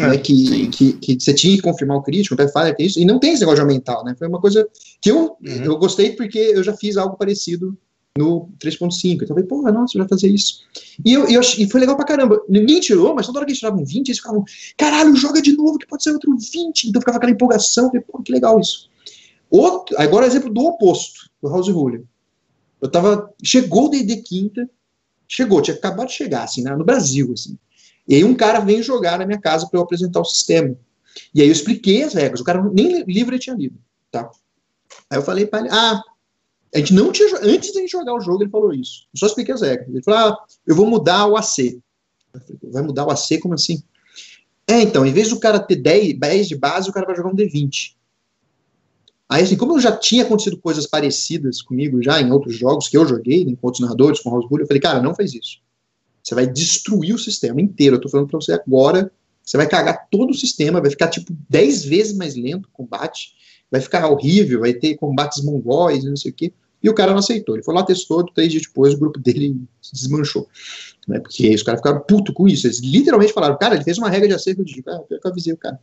é, 0.00 0.08
né, 0.08 0.18
que, 0.18 0.68
que, 0.68 0.92
que, 0.94 1.20
você 1.20 1.34
tinha 1.34 1.56
que 1.56 1.62
confirmar 1.62 1.98
o 1.98 2.02
crítico, 2.02 2.34
o 2.34 2.36
Pathfinder 2.36 2.74
tem 2.74 2.86
isso, 2.86 2.98
e 2.98 3.04
não 3.04 3.18
tem 3.18 3.32
esse 3.32 3.40
negócio 3.40 3.56
de 3.56 3.62
aumentar, 3.62 4.02
né? 4.04 4.14
Foi 4.18 4.26
uma 4.26 4.40
coisa 4.40 4.66
que 5.00 5.10
eu, 5.10 5.36
uhum. 5.40 5.64
eu 5.64 5.76
gostei 5.78 6.12
porque 6.12 6.38
eu 6.38 6.62
já 6.62 6.74
fiz 6.74 6.96
algo 6.96 7.16
parecido 7.16 7.76
no 8.16 8.48
3.5. 8.58 9.14
Então 9.14 9.24
eu 9.24 9.28
falei, 9.28 9.44
porra, 9.44 9.72
nossa, 9.72 9.96
eu 9.96 10.02
já 10.02 10.08
fazer 10.08 10.28
isso. 10.28 10.62
E, 11.04 11.12
eu, 11.12 11.28
eu, 11.28 11.40
e 11.40 11.70
foi 11.70 11.80
legal 11.80 11.96
pra 11.96 12.04
caramba. 12.04 12.42
Ninguém 12.48 12.80
tirou, 12.80 13.14
mas 13.14 13.26
toda 13.26 13.38
hora 13.38 13.46
que 13.46 13.52
eles 13.52 13.58
tiravam 13.58 13.84
20, 13.84 14.08
eles 14.08 14.18
ficavam, 14.18 14.44
caralho, 14.76 15.16
joga 15.16 15.40
de 15.40 15.52
novo, 15.52 15.78
que 15.78 15.86
pode 15.86 16.02
ser 16.02 16.10
outro 16.10 16.36
20. 16.36 16.84
Então 16.88 17.00
ficava 17.00 17.18
aquela 17.18 17.32
empolgação, 17.32 17.84
eu 17.84 17.90
falei, 17.90 18.04
pô, 18.06 18.22
que 18.22 18.32
legal 18.32 18.58
isso. 18.60 18.90
Outro, 19.50 19.94
agora 19.98 20.26
exemplo 20.26 20.52
do 20.52 20.62
oposto, 20.62 21.30
do 21.42 21.48
House 21.48 21.68
Rule. 21.68 22.04
Eu 22.80 22.90
tava, 22.90 23.30
chegou 23.44 23.86
o 23.86 23.88
D&D 23.88 24.16
quinta, 24.22 24.68
chegou, 25.28 25.62
tinha 25.62 25.76
acabado 25.76 26.08
de 26.08 26.14
chegar, 26.14 26.44
assim, 26.44 26.62
né, 26.62 26.74
no 26.74 26.84
Brasil, 26.84 27.32
assim. 27.32 27.56
E 28.08 28.14
aí 28.14 28.24
um 28.24 28.34
cara 28.34 28.60
vem 28.60 28.82
jogar 28.82 29.18
na 29.18 29.26
minha 29.26 29.40
casa 29.40 29.66
para 29.68 29.78
eu 29.78 29.84
apresentar 29.84 30.20
o 30.20 30.24
sistema. 30.24 30.76
E 31.34 31.40
aí 31.40 31.48
eu 31.48 31.52
expliquei 31.52 32.02
as 32.02 32.14
regras. 32.14 32.40
O 32.40 32.44
cara 32.44 32.62
nem 32.72 33.02
livro 33.04 33.34
ele 33.34 33.42
tinha 33.42 33.56
lido, 33.56 33.78
tá? 34.10 34.30
Aí 35.10 35.18
eu 35.18 35.22
falei 35.22 35.46
para 35.46 35.60
ele, 35.60 35.68
ah, 35.70 36.02
a 36.74 36.78
gente 36.78 36.94
não 36.94 37.12
tinha 37.12 37.28
antes 37.42 37.72
de 37.72 37.78
a 37.78 37.80
gente 37.82 37.90
jogar 37.90 38.14
o 38.14 38.20
jogo 38.20 38.42
ele 38.42 38.50
falou 38.50 38.72
isso. 38.72 39.06
Eu 39.12 39.18
só 39.18 39.26
expliquei 39.26 39.54
as 39.54 39.60
regras. 39.60 39.88
Ele 39.88 40.02
falou, 40.02 40.20
ah, 40.20 40.38
eu 40.66 40.74
vou 40.74 40.86
mudar 40.86 41.26
o 41.26 41.36
AC. 41.36 41.80
Falei, 42.32 42.58
vai 42.72 42.82
mudar 42.82 43.06
o 43.06 43.10
AC 43.10 43.38
como 43.40 43.54
assim? 43.54 43.82
É, 44.66 44.80
então, 44.80 45.04
em 45.04 45.12
vez 45.12 45.28
do 45.28 45.38
cara 45.38 45.58
ter 45.58 45.76
10, 45.76 46.18
10 46.18 46.48
de 46.48 46.56
base, 46.56 46.88
o 46.88 46.92
cara 46.92 47.06
vai 47.06 47.14
jogar 47.14 47.30
um 47.30 47.36
D20. 47.36 47.94
Aí, 49.28 49.42
assim, 49.42 49.56
como 49.56 49.74
eu 49.74 49.80
já 49.80 49.96
tinha 49.96 50.24
acontecido 50.24 50.58
coisas 50.58 50.86
parecidas 50.86 51.62
comigo 51.62 52.02
já 52.02 52.20
em 52.20 52.30
outros 52.30 52.54
jogos 52.54 52.88
que 52.88 52.96
eu 52.96 53.06
joguei, 53.06 53.44
né, 53.44 53.56
com 53.58 53.66
outros 53.66 53.80
narradores, 53.80 54.20
com 54.20 54.30
Bull, 54.30 54.60
eu 54.60 54.66
falei, 54.66 54.80
cara, 54.80 55.00
não 55.00 55.14
faz 55.14 55.34
isso. 55.34 55.58
Você 56.22 56.34
vai 56.34 56.46
destruir 56.46 57.14
o 57.14 57.18
sistema 57.18 57.60
inteiro. 57.60 57.96
Eu 57.96 58.00
tô 58.00 58.08
falando 58.08 58.28
para 58.28 58.40
você 58.40 58.52
agora. 58.52 59.10
Você 59.44 59.56
vai 59.56 59.68
cagar 59.68 60.08
todo 60.10 60.30
o 60.30 60.34
sistema, 60.34 60.80
vai 60.80 60.90
ficar 60.90 61.08
tipo 61.08 61.36
10 61.48 61.84
vezes 61.84 62.16
mais 62.16 62.36
lento 62.36 62.66
o 62.66 62.72
combate. 62.72 63.32
vai 63.70 63.80
ficar 63.80 64.08
horrível, 64.08 64.60
vai 64.60 64.74
ter 64.74 64.96
combates 64.96 65.42
mongóis, 65.42 66.04
não 66.04 66.16
sei 66.16 66.30
o 66.30 66.34
quê. 66.34 66.52
E 66.82 66.88
o 66.90 66.94
cara 66.94 67.12
não 67.12 67.18
aceitou. 67.18 67.54
Ele 67.54 67.62
foi 67.62 67.74
lá, 67.74 67.84
testou, 67.84 68.24
três 68.24 68.50
dias 68.50 68.64
depois 68.64 68.94
o 68.94 68.98
grupo 68.98 69.18
dele 69.18 69.56
se 69.80 69.94
desmanchou. 69.94 70.48
Né? 71.06 71.20
Porque 71.20 71.54
os 71.54 71.62
caras 71.62 71.80
ficaram 71.80 72.00
putos 72.00 72.34
com 72.34 72.48
isso. 72.48 72.66
Eles 72.66 72.80
literalmente 72.80 73.32
falaram, 73.32 73.56
cara, 73.56 73.76
ele 73.76 73.84
fez 73.84 73.98
uma 73.98 74.10
regra 74.10 74.28
de 74.28 74.34
acerto 74.34 74.64
de 74.64 74.82
ah, 74.86 75.00
eu 75.08 75.20
avisei 75.24 75.52
o 75.52 75.56
cara. 75.56 75.78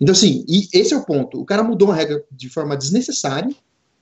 Então, 0.00 0.12
assim, 0.12 0.44
e 0.46 0.68
esse 0.72 0.92
é 0.92 0.96
o 0.96 1.04
ponto. 1.04 1.40
O 1.40 1.44
cara 1.44 1.62
mudou 1.62 1.88
uma 1.88 1.94
regra 1.94 2.22
de 2.30 2.48
forma 2.48 2.76
desnecessária, 2.76 3.50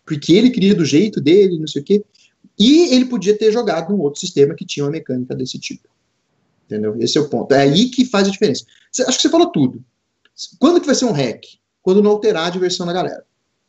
porque 0.04 0.32
ele 0.32 0.50
queria 0.50 0.74
do 0.74 0.84
jeito 0.84 1.20
dele, 1.20 1.58
não 1.58 1.66
sei 1.66 1.80
o 1.80 1.84
quê. 1.84 2.04
E 2.58 2.94
ele 2.94 3.06
podia 3.06 3.36
ter 3.36 3.50
jogado 3.50 3.92
num 3.92 4.00
outro 4.00 4.20
sistema 4.20 4.54
que 4.54 4.64
tinha 4.64 4.84
uma 4.84 4.92
mecânica 4.92 5.34
desse 5.34 5.58
tipo. 5.58 5.88
Entendeu? 6.66 6.96
Esse 7.00 7.18
é 7.18 7.20
o 7.20 7.28
ponto. 7.28 7.52
É 7.52 7.62
aí 7.62 7.88
que 7.88 8.04
faz 8.04 8.28
a 8.28 8.30
diferença. 8.30 8.64
acho 9.06 9.16
que 9.16 9.22
você 9.22 9.28
falou 9.28 9.50
tudo. 9.50 9.84
Quando 10.58 10.80
que 10.80 10.86
vai 10.86 10.94
ser 10.94 11.04
um 11.04 11.12
hack? 11.12 11.44
Quando 11.82 12.02
não 12.02 12.12
alterar 12.12 12.46
a 12.46 12.50
diversão 12.50 12.86
da 12.86 12.92
galera. 12.92 13.24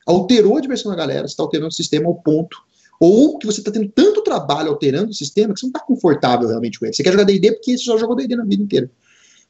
Alterou 0.06 0.58
a 0.58 0.62
diversão 0.62 0.92
da 0.92 0.98
galera, 0.98 1.28
você 1.28 1.34
está 1.34 1.44
alterando 1.44 1.70
o 1.70 1.72
sistema 1.72 2.08
ao 2.08 2.16
ponto. 2.16 2.58
Ou 3.00 3.38
que 3.38 3.46
você 3.46 3.60
está 3.60 3.72
tendo 3.72 3.90
tanto 3.90 4.22
trabalho 4.22 4.70
alterando 4.70 5.12
o 5.12 5.14
sistema 5.14 5.54
que 5.54 5.60
você 5.60 5.66
não 5.66 5.72
está 5.72 5.80
confortável 5.80 6.48
realmente 6.48 6.80
com 6.80 6.86
ele. 6.86 6.94
Você 6.94 7.04
quer 7.04 7.12
jogar 7.12 7.24
DD 7.24 7.54
porque 7.54 7.78
você 7.78 7.84
já 7.84 7.98
jogou 7.98 8.16
DD 8.16 8.36
na 8.36 8.46
vida 8.46 8.64
inteira. 8.64 8.90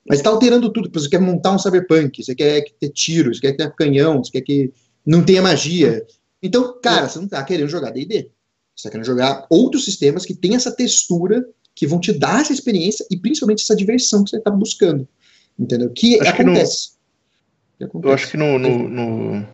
Mas 0.07 0.19
está 0.19 0.29
alterando 0.29 0.71
tudo. 0.71 0.89
Você 0.91 1.09
quer 1.09 1.19
montar 1.19 1.51
um 1.51 1.59
cyberpunk, 1.59 2.23
você 2.23 2.33
quer 2.35 2.63
ter 2.79 2.89
tiros, 2.89 3.37
você 3.37 3.41
quer 3.41 3.53
ter 3.53 3.75
canhão, 3.75 4.23
você 4.23 4.31
quer 4.31 4.41
que 4.41 4.73
não 5.05 5.23
tenha 5.23 5.41
magia. 5.41 6.05
Então, 6.41 6.79
cara, 6.81 7.07
você 7.07 7.19
não 7.19 7.25
está 7.25 7.43
querendo 7.43 7.69
jogar 7.69 7.91
DD. 7.91 8.29
Você 8.75 8.87
está 8.87 8.89
querendo 8.89 9.05
jogar 9.05 9.45
outros 9.49 9.85
sistemas 9.85 10.25
que 10.25 10.33
têm 10.33 10.55
essa 10.55 10.71
textura, 10.71 11.45
que 11.75 11.87
vão 11.87 11.99
te 11.99 12.11
dar 12.11 12.41
essa 12.41 12.53
experiência 12.53 13.05
e 13.09 13.17
principalmente 13.17 13.63
essa 13.63 13.75
diversão 13.75 14.23
que 14.23 14.31
você 14.31 14.37
está 14.37 14.51
buscando. 14.51 15.07
Entendeu? 15.57 15.89
Que 15.91 16.19
acho 16.19 16.31
acontece. 16.31 16.91
Que 17.77 17.83
no, 17.83 17.89
acontece. 17.89 18.09
Eu 18.09 18.13
acho 18.13 18.31
que 18.31 18.37
no, 18.37 18.59
no, 18.59 18.89
no, 18.89 19.47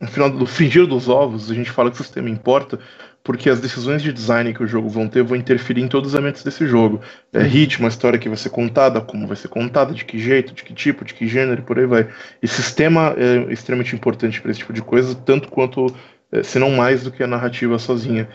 no 0.00 0.08
final 0.08 0.30
do 0.30 0.46
fingir 0.46 0.86
dos 0.86 1.08
ovos, 1.08 1.50
a 1.50 1.54
gente 1.54 1.70
fala 1.70 1.90
que 1.90 2.00
o 2.00 2.02
sistema 2.02 2.28
importa, 2.28 2.78
porque 3.24 3.48
as 3.48 3.60
decisões 3.60 4.02
de 4.02 4.12
design 4.12 4.52
que 4.52 4.62
o 4.62 4.66
jogo 4.66 4.88
vão 4.88 5.08
ter 5.08 5.22
vão 5.22 5.36
interferir 5.36 5.82
em 5.82 5.88
todos 5.88 6.08
os 6.08 6.14
elementos 6.14 6.42
desse 6.42 6.66
jogo. 6.66 7.00
É, 7.32 7.38
uhum. 7.38 7.44
ritmo, 7.44 7.86
a 7.86 7.88
história 7.88 8.18
que 8.18 8.28
vai 8.28 8.36
ser 8.36 8.50
contada, 8.50 9.00
como 9.00 9.26
vai 9.26 9.36
ser 9.36 9.48
contada, 9.48 9.94
de 9.94 10.04
que 10.04 10.18
jeito, 10.18 10.52
de 10.52 10.64
que 10.64 10.74
tipo, 10.74 11.04
de 11.04 11.14
que 11.14 11.28
gênero, 11.28 11.62
por 11.62 11.78
aí 11.78 11.86
vai. 11.86 12.08
E 12.42 12.48
sistema 12.48 13.14
é 13.16 13.52
extremamente 13.52 13.94
importante 13.94 14.40
para 14.40 14.50
esse 14.50 14.60
tipo 14.60 14.72
de 14.72 14.82
coisa, 14.82 15.14
tanto 15.14 15.48
quanto, 15.48 15.86
é, 16.32 16.42
se 16.42 16.58
não 16.58 16.70
mais 16.70 17.04
do 17.04 17.12
que 17.12 17.22
a 17.22 17.26
narrativa 17.28 17.78
sozinha. 17.78 18.28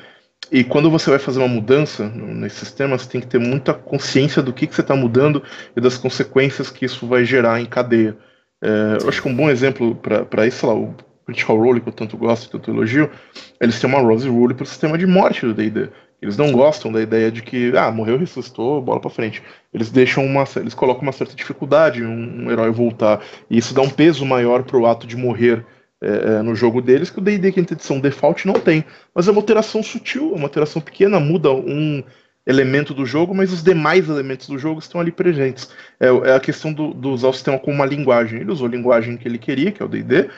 E 0.52 0.64
quando 0.64 0.90
você 0.90 1.10
vai 1.10 1.20
fazer 1.20 1.40
uma 1.40 1.48
mudança 1.48 2.08
nesse 2.10 2.58
sistema, 2.58 2.98
você 2.98 3.10
tem 3.10 3.22
que 3.22 3.28
ter 3.28 3.40
muita 3.40 3.74
consciência 3.74 4.42
do 4.42 4.54
que, 4.54 4.66
que 4.66 4.74
você 4.74 4.82
está 4.82 4.96
mudando 4.96 5.44
e 5.76 5.82
das 5.82 5.98
consequências 5.98 6.70
que 6.70 6.86
isso 6.86 7.06
vai 7.06 7.26
gerar 7.26 7.60
em 7.60 7.66
cadeia. 7.66 8.18
É, 8.62 8.98
eu 9.02 9.10
acho 9.10 9.22
que 9.22 9.28
um 9.28 9.36
bom 9.36 9.50
exemplo 9.50 9.96
para 9.96 10.48
isso, 10.48 10.60
sei 10.60 10.70
lá, 10.70 10.76
o 10.76 10.96
Critical 11.26 11.58
Role, 11.58 11.82
que 11.82 11.90
eu 11.90 11.94
tanto 11.94 12.18
gosto 12.18 12.48
e 12.48 12.50
tanto 12.50 12.72
elogio, 12.72 13.12
eles 13.60 13.80
têm 13.80 13.90
uma 13.90 14.00
Rose 14.00 14.28
Rule 14.28 14.54
para 14.54 14.64
o 14.64 14.68
sistema 14.68 14.98
de 14.98 15.06
morte 15.06 15.46
do 15.46 15.54
D&D. 15.54 15.90
Eles 16.22 16.38
não 16.38 16.52
gostam 16.52 16.92
da 16.92 17.02
ideia 17.02 17.30
de 17.30 17.44
que, 17.44 17.78
ah, 17.78 17.92
morreu, 17.92 18.18
ressuscitou, 18.18 18.82
bola 18.82 19.00
para 19.00 19.10
frente. 19.10 19.44
Eles 19.74 19.92
deixam 19.92 20.26
uma, 20.26 20.46
eles 20.56 20.74
colocam 20.74 21.04
uma 21.04 21.12
certa 21.12 21.36
dificuldade 21.36 22.04
um, 22.04 22.46
um 22.46 22.52
herói 22.52 22.72
voltar, 22.72 23.22
e 23.50 23.58
isso 23.58 23.74
dá 23.74 23.82
um 23.82 23.90
peso 23.90 24.26
maior 24.26 24.64
para 24.64 24.78
o 24.78 24.86
ato 24.88 25.06
de 25.06 25.16
morrer 25.16 25.64
é, 26.02 26.08
é, 26.08 26.42
no 26.42 26.54
jogo 26.56 26.82
deles 26.82 27.10
que 27.10 27.20
o 27.20 27.22
D&D 27.22 27.52
quinta 27.52 27.74
edição 27.74 28.00
default 28.00 28.46
não 28.46 28.54
tem. 28.54 28.86
Mas 29.14 29.28
é 29.28 29.32
uma 29.32 29.40
alteração 29.40 29.82
sutil, 29.82 30.34
é 30.34 30.36
uma 30.36 30.46
alteração 30.46 30.82
pequena, 30.82 31.20
muda 31.20 31.52
um 31.52 32.04
elemento 32.46 32.94
do 32.94 33.06
jogo, 33.06 33.36
mas 33.36 33.52
os 33.52 33.62
demais 33.62 34.08
elementos 34.08 34.48
do 34.48 34.58
jogo 34.58 34.80
estão 34.80 35.02
ali 35.02 35.12
presentes. 35.12 35.70
É, 36.00 36.08
é 36.08 36.36
a 36.36 36.40
questão 36.40 36.72
do, 36.72 36.94
do, 36.94 37.12
usar 37.12 37.28
o 37.28 37.34
sistema 37.34 37.60
como 37.60 37.76
uma 37.76 37.86
linguagem. 37.86 38.40
Ele 38.40 38.52
usou 38.52 38.68
a 38.68 38.72
linguagem 38.72 39.18
que 39.18 39.28
ele 39.28 39.38
queria, 39.38 39.72
que 39.72 39.82
é 39.82 39.86
o 39.86 39.90
D&D, 39.90 40.30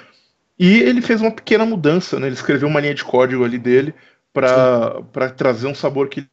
e 0.57 0.80
ele 0.82 1.01
fez 1.01 1.22
uma 1.22 1.32
pequena 1.32 1.66
mudança, 1.66 2.20
né? 2.20 2.28
Ele 2.28 2.36
escreveu 2.36 2.68
uma 2.68 2.80
linha 2.80 2.95
de 2.95 3.05
código 3.05 3.45
ali 3.45 3.57
dele 3.57 3.93
para 4.34 5.30
trazer 5.36 5.68
um 5.68 5.76
sabor 5.76 6.10
que 6.10 6.22
ele 6.22 6.30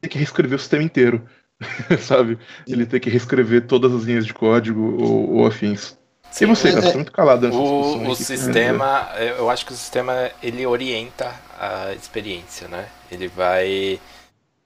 tem 0.00 0.10
que 0.10 0.18
reescrever 0.18 0.56
o 0.56 0.58
sistema 0.58 0.82
inteiro, 0.82 1.24
sabe? 2.00 2.38
Ele 2.66 2.86
tem 2.86 2.98
que 2.98 3.10
reescrever 3.10 3.66
todas 3.66 3.92
as 3.92 4.04
linhas 4.04 4.26
de 4.26 4.34
código 4.34 4.96
ou, 5.00 5.34
ou 5.34 5.46
afins. 5.46 5.96
Sim, 6.32 6.44
e 6.44 6.48
você, 6.48 6.70
cara? 6.70 6.80
Você 6.80 6.88
tá 6.88 6.94
muito 6.94 7.12
calado 7.12 7.50
O, 7.52 8.08
o 8.08 8.16
sistema, 8.16 9.10
eu 9.36 9.50
acho 9.50 9.66
que 9.66 9.72
o 9.72 9.76
sistema 9.76 10.30
ele 10.42 10.66
orienta 10.66 11.30
a 11.60 11.92
experiência, 11.92 12.66
né? 12.68 12.86
Ele 13.10 13.28
vai. 13.28 14.00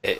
É, 0.01 0.17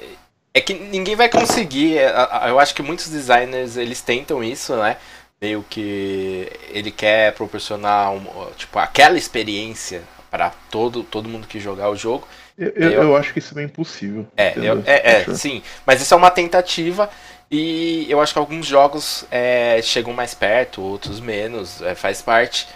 é 0.54 0.62
que 0.62 0.74
ninguém 0.74 1.16
vai 1.16 1.30
conseguir. 1.30 1.98
É, 1.98 2.12
eu 2.50 2.60
acho 2.60 2.76
que 2.76 2.84
muitos 2.84 3.08
designers 3.08 3.78
eles 3.78 4.02
tentam 4.02 4.44
isso, 4.44 4.76
né? 4.76 4.98
Meio 5.42 5.64
que 5.70 6.52
ele 6.70 6.92
quer 6.92 7.32
proporcionar 7.34 8.12
um, 8.12 8.26
tipo 8.58 8.78
aquela 8.78 9.18
experiência 9.18 10.02
para 10.30 10.52
todo 10.70 11.04
todo 11.04 11.30
mundo 11.30 11.48
que 11.48 11.60
jogar 11.60 11.90
o 11.90 11.96
jogo. 11.96 12.28
Eu, 12.58 12.70
eu, 12.76 12.92
eu 13.04 13.16
acho 13.16 13.32
que 13.32 13.40
isso 13.40 13.58
é 13.58 13.64
impossível. 13.64 14.28
É, 14.36 14.54
eu, 14.58 14.84
é, 14.86 15.22
é, 15.22 15.34
sim. 15.36 15.62
Mas 15.86 16.02
isso 16.02 16.14
é 16.14 16.18
uma 16.18 16.32
tentativa. 16.32 17.10
E 17.50 18.06
eu 18.10 18.20
acho 18.20 18.34
que 18.34 18.40
alguns 18.40 18.66
jogos 18.66 19.26
é, 19.32 19.82
chegam 19.82 20.14
mais 20.14 20.34
perto, 20.34 20.82
outros 20.82 21.20
menos, 21.20 21.82
é, 21.82 21.96
faz 21.96 22.22
parte. 22.22 22.68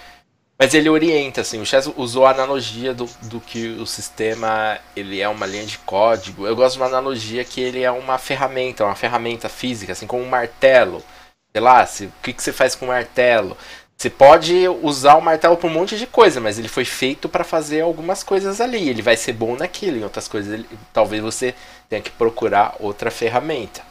Mas 0.58 0.74
ele 0.74 0.90
orienta, 0.90 1.42
assim, 1.42 1.60
o 1.60 1.66
Chess 1.66 1.92
usou 1.98 2.26
a 2.26 2.32
analogia 2.32 2.94
do, 2.94 3.06
do 3.24 3.42
que 3.42 3.70
o 3.80 3.86
sistema 3.88 4.78
ele 4.96 5.20
é 5.20 5.28
uma 5.28 5.48
linha 5.48 5.66
de 5.66 5.80
código. 5.80 6.46
Eu 6.46 6.56
gosto 6.56 6.76
de 6.76 6.82
uma 6.82 6.88
analogia 6.88 7.44
que 7.44 7.60
ele 7.60 7.82
é 7.82 7.92
uma 7.92 8.18
ferramenta, 8.20 8.86
uma 8.86 8.96
ferramenta 8.96 9.50
física, 9.50 9.94
assim 9.94 10.06
como 10.06 10.24
um 10.24 10.30
martelo. 10.30 11.04
Sei 11.52 11.62
lá, 11.62 11.86
se, 11.86 12.06
o 12.06 12.14
que, 12.22 12.32
que 12.32 12.44
você 12.44 12.54
faz 12.54 12.76
com 12.76 12.86
o 12.86 12.90
martelo? 12.90 13.58
Você 13.98 14.10
pode 14.10 14.68
usar 14.84 15.16
o 15.16 15.22
martelo 15.22 15.58
para 15.58 15.68
um 15.68 15.74
monte 15.74 15.98
de 15.98 16.08
coisa, 16.08 16.40
mas 16.40 16.58
ele 16.58 16.68
foi 16.68 16.86
feito 16.86 17.28
para 17.28 17.44
fazer 17.44 17.82
algumas 17.82 18.24
coisas 18.24 18.62
ali. 18.62 18.88
Ele 18.88 19.02
vai 19.02 19.18
ser 19.18 19.34
bom 19.34 19.56
naquilo, 19.56 19.98
em 19.98 20.04
outras 20.04 20.28
coisas 20.28 20.54
ele, 20.54 20.68
talvez 20.94 21.22
você 21.22 21.56
tenha 21.90 22.02
que 22.02 22.12
procurar 22.12 22.76
outra 22.80 23.12
ferramenta. 23.12 23.82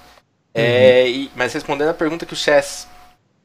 É, 0.55 1.03
uhum. 1.03 1.09
e, 1.09 1.31
mas 1.37 1.53
respondendo 1.53 1.91
a 1.91 1.95
pergunta 1.95 2.27
que 2.27 2.33
o 2.33 2.37
Chess 2.37 2.89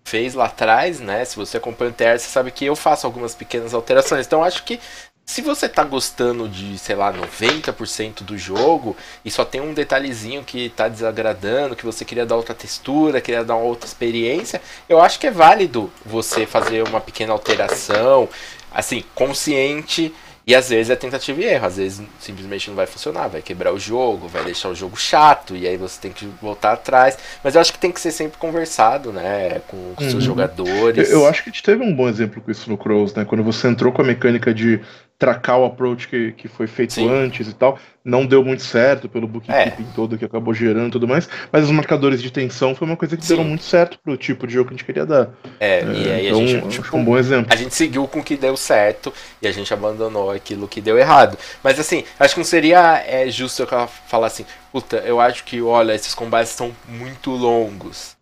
fez 0.03 0.33
lá 0.33 0.45
atrás, 0.45 0.99
né? 0.99 1.25
Se 1.25 1.35
você 1.35 1.57
acompanha 1.57 1.91
o 1.91 1.93
TR, 1.93 2.19
você 2.19 2.29
sabe 2.29 2.51
que 2.51 2.65
eu 2.65 2.75
faço 2.75 3.05
algumas 3.07 3.33
pequenas 3.33 3.73
alterações. 3.73 4.25
Então 4.25 4.43
acho 4.43 4.63
que 4.63 4.79
se 5.25 5.41
você 5.41 5.67
tá 5.67 5.83
gostando 5.83 6.47
de, 6.47 6.77
sei 6.77 6.95
lá, 6.95 7.11
90% 7.11 8.21
do 8.21 8.37
jogo 8.37 8.95
e 9.23 9.31
só 9.31 9.43
tem 9.43 9.59
um 9.59 9.73
detalhezinho 9.73 10.43
que 10.43 10.69
tá 10.69 10.87
desagradando, 10.87 11.75
que 11.75 11.85
você 11.85 12.05
queria 12.05 12.25
dar 12.25 12.35
outra 12.35 12.53
textura, 12.53 13.19
queria 13.19 13.43
dar 13.43 13.55
uma 13.55 13.65
outra 13.65 13.87
experiência, 13.87 14.61
eu 14.87 15.01
acho 15.01 15.19
que 15.19 15.25
é 15.25 15.31
válido 15.31 15.91
você 16.05 16.45
fazer 16.45 16.87
uma 16.87 17.01
pequena 17.01 17.33
alteração, 17.33 18.29
assim, 18.71 19.03
consciente 19.15 20.13
e 20.47 20.53
às 20.53 20.69
vezes 20.69 20.91
é 20.91 20.95
tentativa 20.95 21.41
e 21.41 21.45
erro, 21.45 21.65
às 21.65 21.77
vezes 21.77 22.05
simplesmente 22.19 22.69
não 22.69 22.75
vai 22.75 22.85
funcionar, 22.85 23.27
vai 23.27 23.41
quebrar 23.41 23.73
o 23.73 23.79
jogo, 23.79 24.27
vai 24.27 24.43
deixar 24.43 24.69
o 24.69 24.75
jogo 24.75 24.95
chato, 24.95 25.55
e 25.55 25.67
aí 25.67 25.75
você 25.75 25.99
tem 25.99 26.11
que 26.11 26.27
voltar 26.39 26.73
atrás. 26.73 27.17
Mas 27.43 27.55
eu 27.55 27.61
acho 27.61 27.73
que 27.73 27.79
tem 27.79 27.91
que 27.91 27.99
ser 27.99 28.11
sempre 28.11 28.37
conversado, 28.37 29.11
né, 29.11 29.61
com, 29.67 29.93
com 29.95 30.03
uhum. 30.03 30.09
seus 30.09 30.23
jogadores. 30.23 31.09
Eu, 31.09 31.21
eu, 31.21 31.27
acho 31.27 31.43
que 31.43 31.49
a 31.49 31.51
gente 31.51 31.63
teve 31.63 31.83
um 31.83 31.95
bom 31.95 32.07
exemplo 32.07 32.41
com 32.41 32.51
isso 32.51 32.69
no 32.69 32.77
Crows, 32.77 33.13
né, 33.15 33.25
quando 33.25 33.43
você 33.43 33.67
entrou 33.67 33.91
com 33.91 34.03
a 34.03 34.05
mecânica 34.05 34.53
de 34.53 34.79
tracar 35.17 35.57
o 35.57 35.65
approach 35.65 36.07
que, 36.07 36.33
que 36.33 36.47
foi 36.47 36.67
feito 36.67 36.93
Sim. 36.93 37.09
antes 37.09 37.47
e 37.47 37.53
tal. 37.53 37.79
Não 38.03 38.25
deu 38.25 38.43
muito 38.43 38.61
certo 38.61 39.09
pelo 39.09 39.27
bookkeeping 39.27 39.83
é. 39.83 39.95
todo 39.95 40.17
que 40.17 40.25
acabou 40.25 40.53
gerando 40.53 40.89
e 40.89 40.91
tudo 40.91 41.07
mais, 41.07 41.27
mas 41.51 41.63
os 41.63 41.71
marcadores 41.71 42.21
de 42.21 42.31
tensão 42.31 42.75
foi 42.75 42.85
uma 42.85 42.97
coisa 42.97 43.17
que 43.17 43.25
Sim. 43.25 43.35
deu 43.35 43.43
muito 43.43 43.63
certo 43.63 43.97
pro 44.03 44.15
tipo 44.15 44.45
de 44.45 44.53
jogo 44.53 44.67
que 44.67 44.75
a 44.75 44.77
gente 44.77 44.85
queria 44.85 45.05
dar. 45.05 45.29
É, 45.59 45.79
é 45.79 45.83
e 45.83 46.11
aí 46.11 46.27
então, 46.27 46.43
a 46.43 46.45
gente. 46.45 46.81
Tipo, 46.81 46.97
um 46.97 47.03
bom 47.03 47.17
exemplo. 47.17 47.51
A 47.51 47.55
gente 47.55 47.73
seguiu 47.73 48.07
com 48.07 48.19
o 48.19 48.23
que 48.23 48.35
deu 48.35 48.55
certo 48.55 49.11
e 49.41 49.47
a 49.47 49.51
gente 49.51 49.73
abandonou 49.73 50.29
aquilo 50.29 50.67
que 50.67 50.81
deu 50.81 50.97
errado. 50.97 51.37
Mas 51.63 51.79
assim, 51.79 52.03
acho 52.19 52.35
que 52.35 52.39
não 52.39 52.45
seria 52.45 53.03
é, 53.07 53.29
justo 53.29 53.63
eu 53.63 53.87
falar 54.07 54.27
assim, 54.27 54.45
puta, 54.71 54.97
eu 54.97 55.19
acho 55.19 55.43
que, 55.43 55.61
olha, 55.61 55.95
esses 55.95 56.13
combates 56.13 56.51
estão 56.51 56.71
muito 56.87 57.31
longos. 57.31 58.15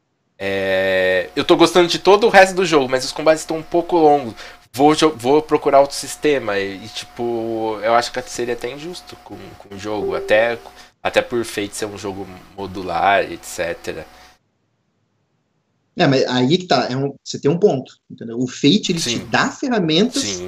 É, 0.45 1.29
eu 1.35 1.45
tô 1.45 1.55
gostando 1.55 1.87
de 1.87 1.99
todo 1.99 2.27
o 2.27 2.29
resto 2.29 2.55
do 2.55 2.65
jogo, 2.65 2.89
mas 2.89 3.05
os 3.05 3.11
combates 3.11 3.43
estão 3.43 3.57
um 3.57 3.63
pouco 3.63 3.95
longos 3.95 4.33
vou, 4.73 4.95
vou 5.15 5.41
procurar 5.41 5.81
outro 5.81 5.95
sistema. 5.95 6.57
E, 6.59 6.87
tipo, 6.89 7.79
eu 7.83 7.93
acho 7.93 8.11
que 8.11 8.21
seria 8.23 8.55
até 8.55 8.71
injusto 8.71 9.15
com, 9.23 9.37
com 9.59 9.75
o 9.75 9.79
jogo, 9.79 10.15
até, 10.15 10.57
até 11.01 11.21
por 11.21 11.43
feito 11.45 11.75
ser 11.75 11.85
um 11.85 11.97
jogo 11.97 12.27
modular, 12.57 13.31
etc. 13.31 14.05
É, 15.95 16.07
mas 16.07 16.25
aí 16.25 16.57
que 16.57 16.65
tá, 16.65 16.87
é 16.89 16.97
um, 16.97 17.13
você 17.23 17.39
tem 17.39 17.51
um 17.51 17.59
ponto, 17.59 17.99
entendeu? 18.09 18.39
O 18.39 18.47
Fate, 18.47 18.91
ele 18.91 18.99
Sim. 18.99 19.19
te 19.19 19.25
dá 19.25 19.51
ferramentas 19.51 20.41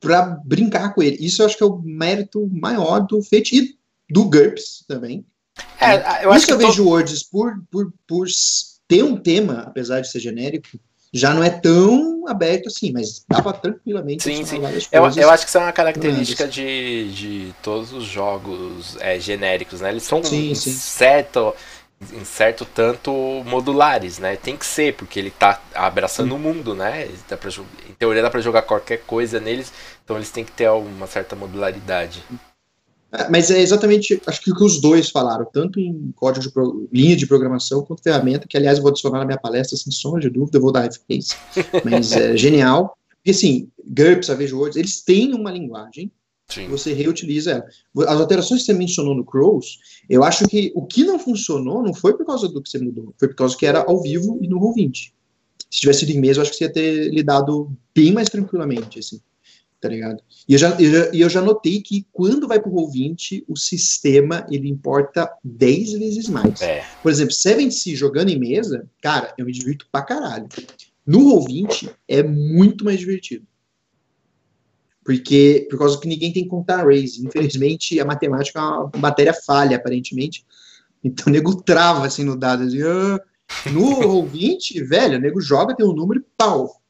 para 0.00 0.22
brincar 0.44 0.94
com 0.94 1.02
ele. 1.02 1.18
Isso 1.20 1.42
eu 1.42 1.46
acho 1.46 1.56
que 1.56 1.62
é 1.62 1.66
o 1.66 1.78
mérito 1.78 2.48
maior 2.50 3.00
do 3.00 3.22
Fate 3.22 3.58
e 3.58 3.78
do 4.10 4.24
GURPS 4.24 4.84
também. 4.88 5.24
É, 5.78 6.24
eu 6.24 6.32
acho 6.32 6.38
Isso 6.38 6.46
que 6.46 6.52
eu 6.54 6.58
vejo 6.58 6.82
tô... 6.82 6.88
Words 6.88 7.22
por, 7.24 7.62
por, 7.70 7.92
por 8.08 8.26
ter 8.88 9.02
um 9.02 9.16
tema, 9.16 9.64
apesar 9.66 10.00
de 10.00 10.08
ser 10.10 10.20
genérico, 10.20 10.68
já 11.12 11.34
não 11.34 11.42
é 11.42 11.50
tão 11.50 12.24
aberto 12.28 12.68
assim, 12.68 12.92
mas 12.92 13.24
dava 13.28 13.52
tranquilamente 13.52 14.22
sim, 14.22 14.44
sim. 14.44 14.60
Eu, 14.92 15.10
eu 15.16 15.30
acho 15.30 15.44
que 15.44 15.48
isso 15.48 15.58
é 15.58 15.60
uma 15.60 15.72
característica 15.72 16.46
de, 16.46 17.12
de 17.12 17.54
todos 17.62 17.92
os 17.92 18.04
jogos 18.04 18.96
é, 19.00 19.18
genéricos, 19.18 19.80
né? 19.80 19.90
Eles 19.90 20.04
são 20.04 20.22
sim, 20.22 20.54
sim. 20.54 20.72
certo 20.72 21.54
em 22.12 22.24
certo 22.24 22.64
tanto 22.64 23.12
modulares, 23.44 24.18
né? 24.18 24.34
Tem 24.36 24.56
que 24.56 24.64
ser, 24.64 24.94
porque 24.94 25.18
ele 25.18 25.30
tá 25.30 25.60
abraçando 25.74 26.34
o 26.34 26.38
mundo, 26.38 26.74
né? 26.74 27.08
Dá 27.28 27.36
pra, 27.36 27.50
em 27.50 27.92
teoria 27.92 28.22
dá 28.22 28.30
para 28.30 28.40
jogar 28.40 28.62
qualquer 28.62 29.02
coisa 29.02 29.38
neles, 29.38 29.70
então 30.02 30.16
eles 30.16 30.30
têm 30.30 30.44
que 30.44 30.52
ter 30.52 30.70
uma 30.70 31.06
certa 31.06 31.36
modularidade. 31.36 32.24
É, 32.30 32.49
mas 33.30 33.50
é 33.50 33.60
exatamente, 33.60 34.20
acho 34.26 34.40
que 34.40 34.52
o 34.52 34.54
que 34.54 34.64
os 34.64 34.80
dois 34.80 35.10
falaram, 35.10 35.44
tanto 35.52 35.80
em 35.80 36.12
código 36.14 36.46
de 36.46 36.52
pro, 36.52 36.88
linha 36.92 37.16
de 37.16 37.26
programação 37.26 37.82
quanto 37.82 38.02
ferramenta, 38.02 38.46
que 38.46 38.56
aliás 38.56 38.78
eu 38.78 38.82
vou 38.82 38.90
adicionar 38.90 39.18
na 39.18 39.24
minha 39.24 39.38
palestra, 39.38 39.76
sem 39.76 39.92
sombra 39.92 40.20
de 40.20 40.30
dúvida, 40.30 40.58
eu 40.58 40.62
vou 40.62 40.72
dar 40.72 40.86
F-Case, 40.86 41.34
mas 41.84 42.12
é 42.12 42.36
genial. 42.36 42.96
Porque 43.16 43.32
assim, 43.32 43.68
GURPS, 43.84 44.26
Savage 44.26 44.54
Words, 44.54 44.76
eles 44.76 45.02
têm 45.02 45.34
uma 45.34 45.50
linguagem 45.50 46.10
Sim. 46.50 46.68
você 46.68 46.92
reutiliza 46.92 47.52
ela. 47.52 47.64
As 48.08 48.20
alterações 48.20 48.60
que 48.60 48.66
você 48.66 48.72
mencionou 48.72 49.14
no 49.14 49.24
Crows, 49.24 49.78
eu 50.08 50.24
acho 50.24 50.46
que 50.48 50.72
o 50.74 50.84
que 50.84 51.04
não 51.04 51.18
funcionou 51.18 51.82
não 51.82 51.94
foi 51.94 52.16
por 52.16 52.26
causa 52.26 52.48
do 52.48 52.60
que 52.60 52.68
você 52.68 52.78
mudou, 52.78 53.14
foi 53.18 53.28
por 53.28 53.36
causa 53.36 53.56
que 53.56 53.66
era 53.66 53.84
ao 53.86 54.02
vivo 54.02 54.38
e 54.42 54.48
no 54.48 54.58
Roll20. 54.58 55.12
Se 55.70 55.80
tivesse 55.80 56.00
sido 56.00 56.10
em 56.10 56.20
mesa, 56.20 56.40
eu 56.40 56.42
acho 56.42 56.50
que 56.50 56.58
você 56.58 56.64
ia 56.64 56.72
ter 56.72 57.10
lidado 57.10 57.72
bem 57.94 58.12
mais 58.12 58.28
tranquilamente, 58.28 58.98
assim, 58.98 59.20
tá 59.80 59.88
ligado? 59.88 60.22
E 60.48 60.52
eu 60.52 60.58
já, 60.58 60.80
eu 60.80 60.90
já, 60.90 61.04
eu 61.12 61.28
já 61.28 61.40
notei 61.40 61.80
que 61.80 62.06
quando 62.12 62.46
vai 62.46 62.60
pro 62.60 62.70
Roll20, 62.70 63.44
o 63.48 63.56
sistema, 63.56 64.46
ele 64.50 64.68
importa 64.68 65.30
10 65.42 65.92
vezes 65.92 66.28
mais. 66.28 66.60
É. 66.60 66.84
Por 67.02 67.10
exemplo, 67.10 67.34
7C 67.34 67.94
jogando 67.94 68.28
em 68.28 68.38
mesa, 68.38 68.88
cara, 69.00 69.32
eu 69.38 69.46
me 69.46 69.52
divirto 69.52 69.86
pra 69.90 70.02
caralho. 70.02 70.48
No 71.06 71.20
Roll20, 71.20 71.90
é 72.06 72.22
muito 72.22 72.84
mais 72.84 73.00
divertido 73.00 73.46
porque 75.02 75.66
por 75.68 75.78
causa 75.78 75.98
que 75.98 76.06
ninguém 76.06 76.32
tem 76.32 76.44
que 76.44 76.48
contar 76.48 76.84
raise. 76.84 77.26
Infelizmente, 77.26 77.98
a 77.98 78.04
matemática 78.04 78.60
é 78.60 78.62
uma 78.62 78.90
matéria 78.96 79.34
falha, 79.34 79.76
aparentemente. 79.76 80.46
Então, 81.02 81.24
o 81.26 81.30
nego 81.30 81.60
trava 81.62 82.06
assim 82.06 82.22
no 82.22 82.36
dado. 82.36 82.62
Assim, 82.62 82.80
ah. 82.82 83.18
No 83.72 83.96
Roll20, 83.96 84.86
velho, 84.86 85.18
o 85.18 85.20
nego 85.20 85.40
joga, 85.40 85.74
tem 85.74 85.84
um 85.84 85.92
número 85.92 86.20
e 86.20 86.24
pau. 86.36 86.80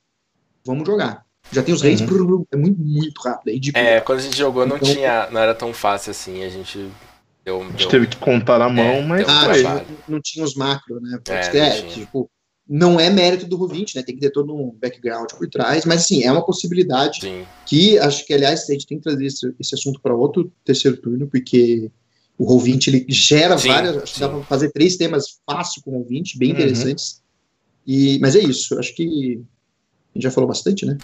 Vamos 0.66 0.86
jogar. 0.86 1.24
Já 1.52 1.62
tem 1.62 1.74
os 1.74 1.82
reis, 1.82 2.00
uhum. 2.00 2.44
é 2.52 2.56
muito, 2.56 2.80
muito 2.80 3.20
rápido. 3.22 3.76
É, 3.76 3.96
é, 3.96 4.00
quando 4.00 4.18
a 4.18 4.22
gente 4.22 4.36
jogou 4.36 4.66
não 4.66 4.76
então, 4.76 4.92
tinha, 4.92 5.28
não 5.30 5.40
era 5.40 5.54
tão 5.54 5.72
fácil 5.72 6.12
assim, 6.12 6.44
a 6.44 6.48
gente 6.48 6.88
deu, 7.44 7.60
a 7.60 7.70
gente 7.70 7.88
teve 7.88 8.06
que 8.06 8.16
contar 8.16 8.58
na 8.58 8.68
mão, 8.68 8.84
é, 8.84 9.02
mas 9.02 9.28
ah, 9.28 9.74
não, 9.74 9.84
não, 10.08 10.20
tinha 10.20 10.44
os 10.44 10.54
macros, 10.54 11.02
né? 11.02 11.18
É, 11.28 11.58
é 11.58 11.82
tipo, 11.82 12.30
não 12.68 13.00
é 13.00 13.10
mérito 13.10 13.46
do 13.46 13.56
Rovinte, 13.56 13.96
né? 13.96 14.02
Tem 14.02 14.14
que 14.14 14.20
ter 14.20 14.30
todo 14.30 14.54
um 14.54 14.72
background 14.80 15.28
por 15.32 15.48
trás, 15.48 15.84
mas 15.84 16.02
assim, 16.02 16.22
é 16.22 16.30
uma 16.30 16.44
possibilidade 16.44 17.20
Sim. 17.20 17.44
que 17.66 17.98
acho 17.98 18.24
que, 18.24 18.32
aliás, 18.32 18.70
a 18.70 18.72
gente 18.72 18.86
tem 18.86 18.98
que 18.98 19.02
trazer 19.02 19.26
esse, 19.26 19.52
esse 19.58 19.74
assunto 19.74 20.00
para 20.00 20.14
outro 20.14 20.52
terceiro 20.64 20.96
turno, 20.96 21.26
porque 21.26 21.90
o 22.38 22.44
Rovinte 22.44 22.88
ele 22.88 23.04
gera 23.08 23.58
sim, 23.58 23.66
várias. 23.66 23.96
Acho 23.96 24.14
que 24.14 24.20
dá 24.20 24.28
para 24.28 24.42
fazer 24.44 24.70
três 24.70 24.96
temas 24.96 25.40
fácil 25.44 25.82
com 25.82 25.90
o 25.90 25.98
Rovinte, 25.98 26.38
bem 26.38 26.50
uhum. 26.50 26.54
interessantes. 26.54 27.20
E, 27.84 28.20
mas 28.20 28.36
é 28.36 28.38
isso, 28.40 28.78
acho 28.78 28.94
que 28.94 29.42
a 30.14 30.18
gente 30.18 30.24
já 30.24 30.30
falou 30.30 30.48
bastante, 30.48 30.84
né? 30.84 30.98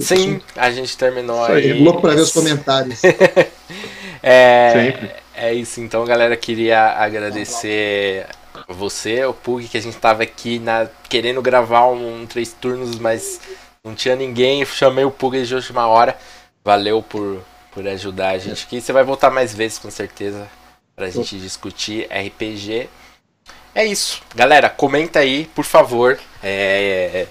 Sim, 0.00 0.40
a 0.56 0.70
gente 0.70 0.96
terminou 0.96 1.44
aí. 1.44 1.70
É 1.70 1.74
louco 1.74 2.00
para 2.00 2.14
ver 2.14 2.22
os 2.22 2.32
comentários. 2.32 3.00
é, 4.20 4.72
Sempre. 4.72 5.10
é 5.34 5.54
isso, 5.54 5.80
então, 5.80 6.04
galera. 6.04 6.36
Queria 6.36 6.90
agradecer 6.98 8.26
você, 8.68 9.24
o 9.24 9.32
Pug, 9.32 9.68
que 9.68 9.78
a 9.78 9.80
gente 9.80 9.96
tava 9.96 10.24
aqui 10.24 10.58
na, 10.58 10.88
querendo 11.08 11.40
gravar 11.40 11.86
um, 11.86 12.22
um 12.22 12.26
três 12.26 12.52
turnos, 12.52 12.98
mas 12.98 13.40
não 13.84 13.94
tinha 13.94 14.16
ninguém. 14.16 14.64
Chamei 14.66 15.04
o 15.04 15.10
Pug 15.10 15.40
de 15.40 15.54
última 15.54 15.86
hora. 15.86 16.18
Valeu 16.64 17.00
por, 17.00 17.40
por 17.70 17.86
ajudar 17.86 18.30
a 18.30 18.38
gente 18.38 18.64
aqui. 18.64 18.80
Você 18.80 18.92
vai 18.92 19.04
voltar 19.04 19.30
mais 19.30 19.54
vezes, 19.54 19.78
com 19.78 19.90
certeza, 19.90 20.48
pra 20.96 21.08
gente 21.08 21.38
discutir 21.38 22.08
RPG. 22.10 22.88
É 23.72 23.86
isso. 23.86 24.20
Galera, 24.34 24.68
comenta 24.68 25.20
aí, 25.20 25.46
por 25.54 25.64
favor. 25.64 26.18
É... 26.42 27.28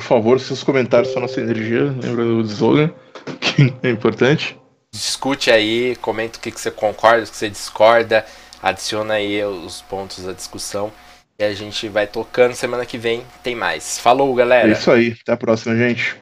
Por 0.00 0.06
favor, 0.06 0.40
seus 0.40 0.64
comentários 0.64 1.12
são 1.12 1.20
nossa 1.20 1.40
energia. 1.40 1.84
Lembra 1.84 2.24
do 2.24 2.40
slogan, 2.40 2.90
que 3.38 3.74
é 3.82 3.90
importante. 3.90 4.58
Discute 4.90 5.50
aí, 5.50 5.94
comenta 5.96 6.38
o 6.38 6.40
que, 6.40 6.50
que 6.50 6.58
você 6.58 6.70
concorda, 6.70 7.24
o 7.24 7.26
que 7.26 7.36
você 7.36 7.50
discorda 7.50 8.24
adiciona 8.62 9.14
aí 9.14 9.42
os 9.44 9.82
pontos 9.82 10.24
da 10.24 10.32
discussão 10.32 10.90
e 11.38 11.44
a 11.44 11.52
gente 11.54 11.86
vai 11.88 12.06
tocando. 12.06 12.54
Semana 12.54 12.86
que 12.86 12.96
vem 12.96 13.22
tem 13.42 13.54
mais. 13.54 13.98
Falou, 13.98 14.34
galera. 14.34 14.68
É 14.68 14.72
isso 14.72 14.90
aí. 14.90 15.16
Até 15.20 15.32
a 15.32 15.36
próxima, 15.36 15.76
gente. 15.76 16.16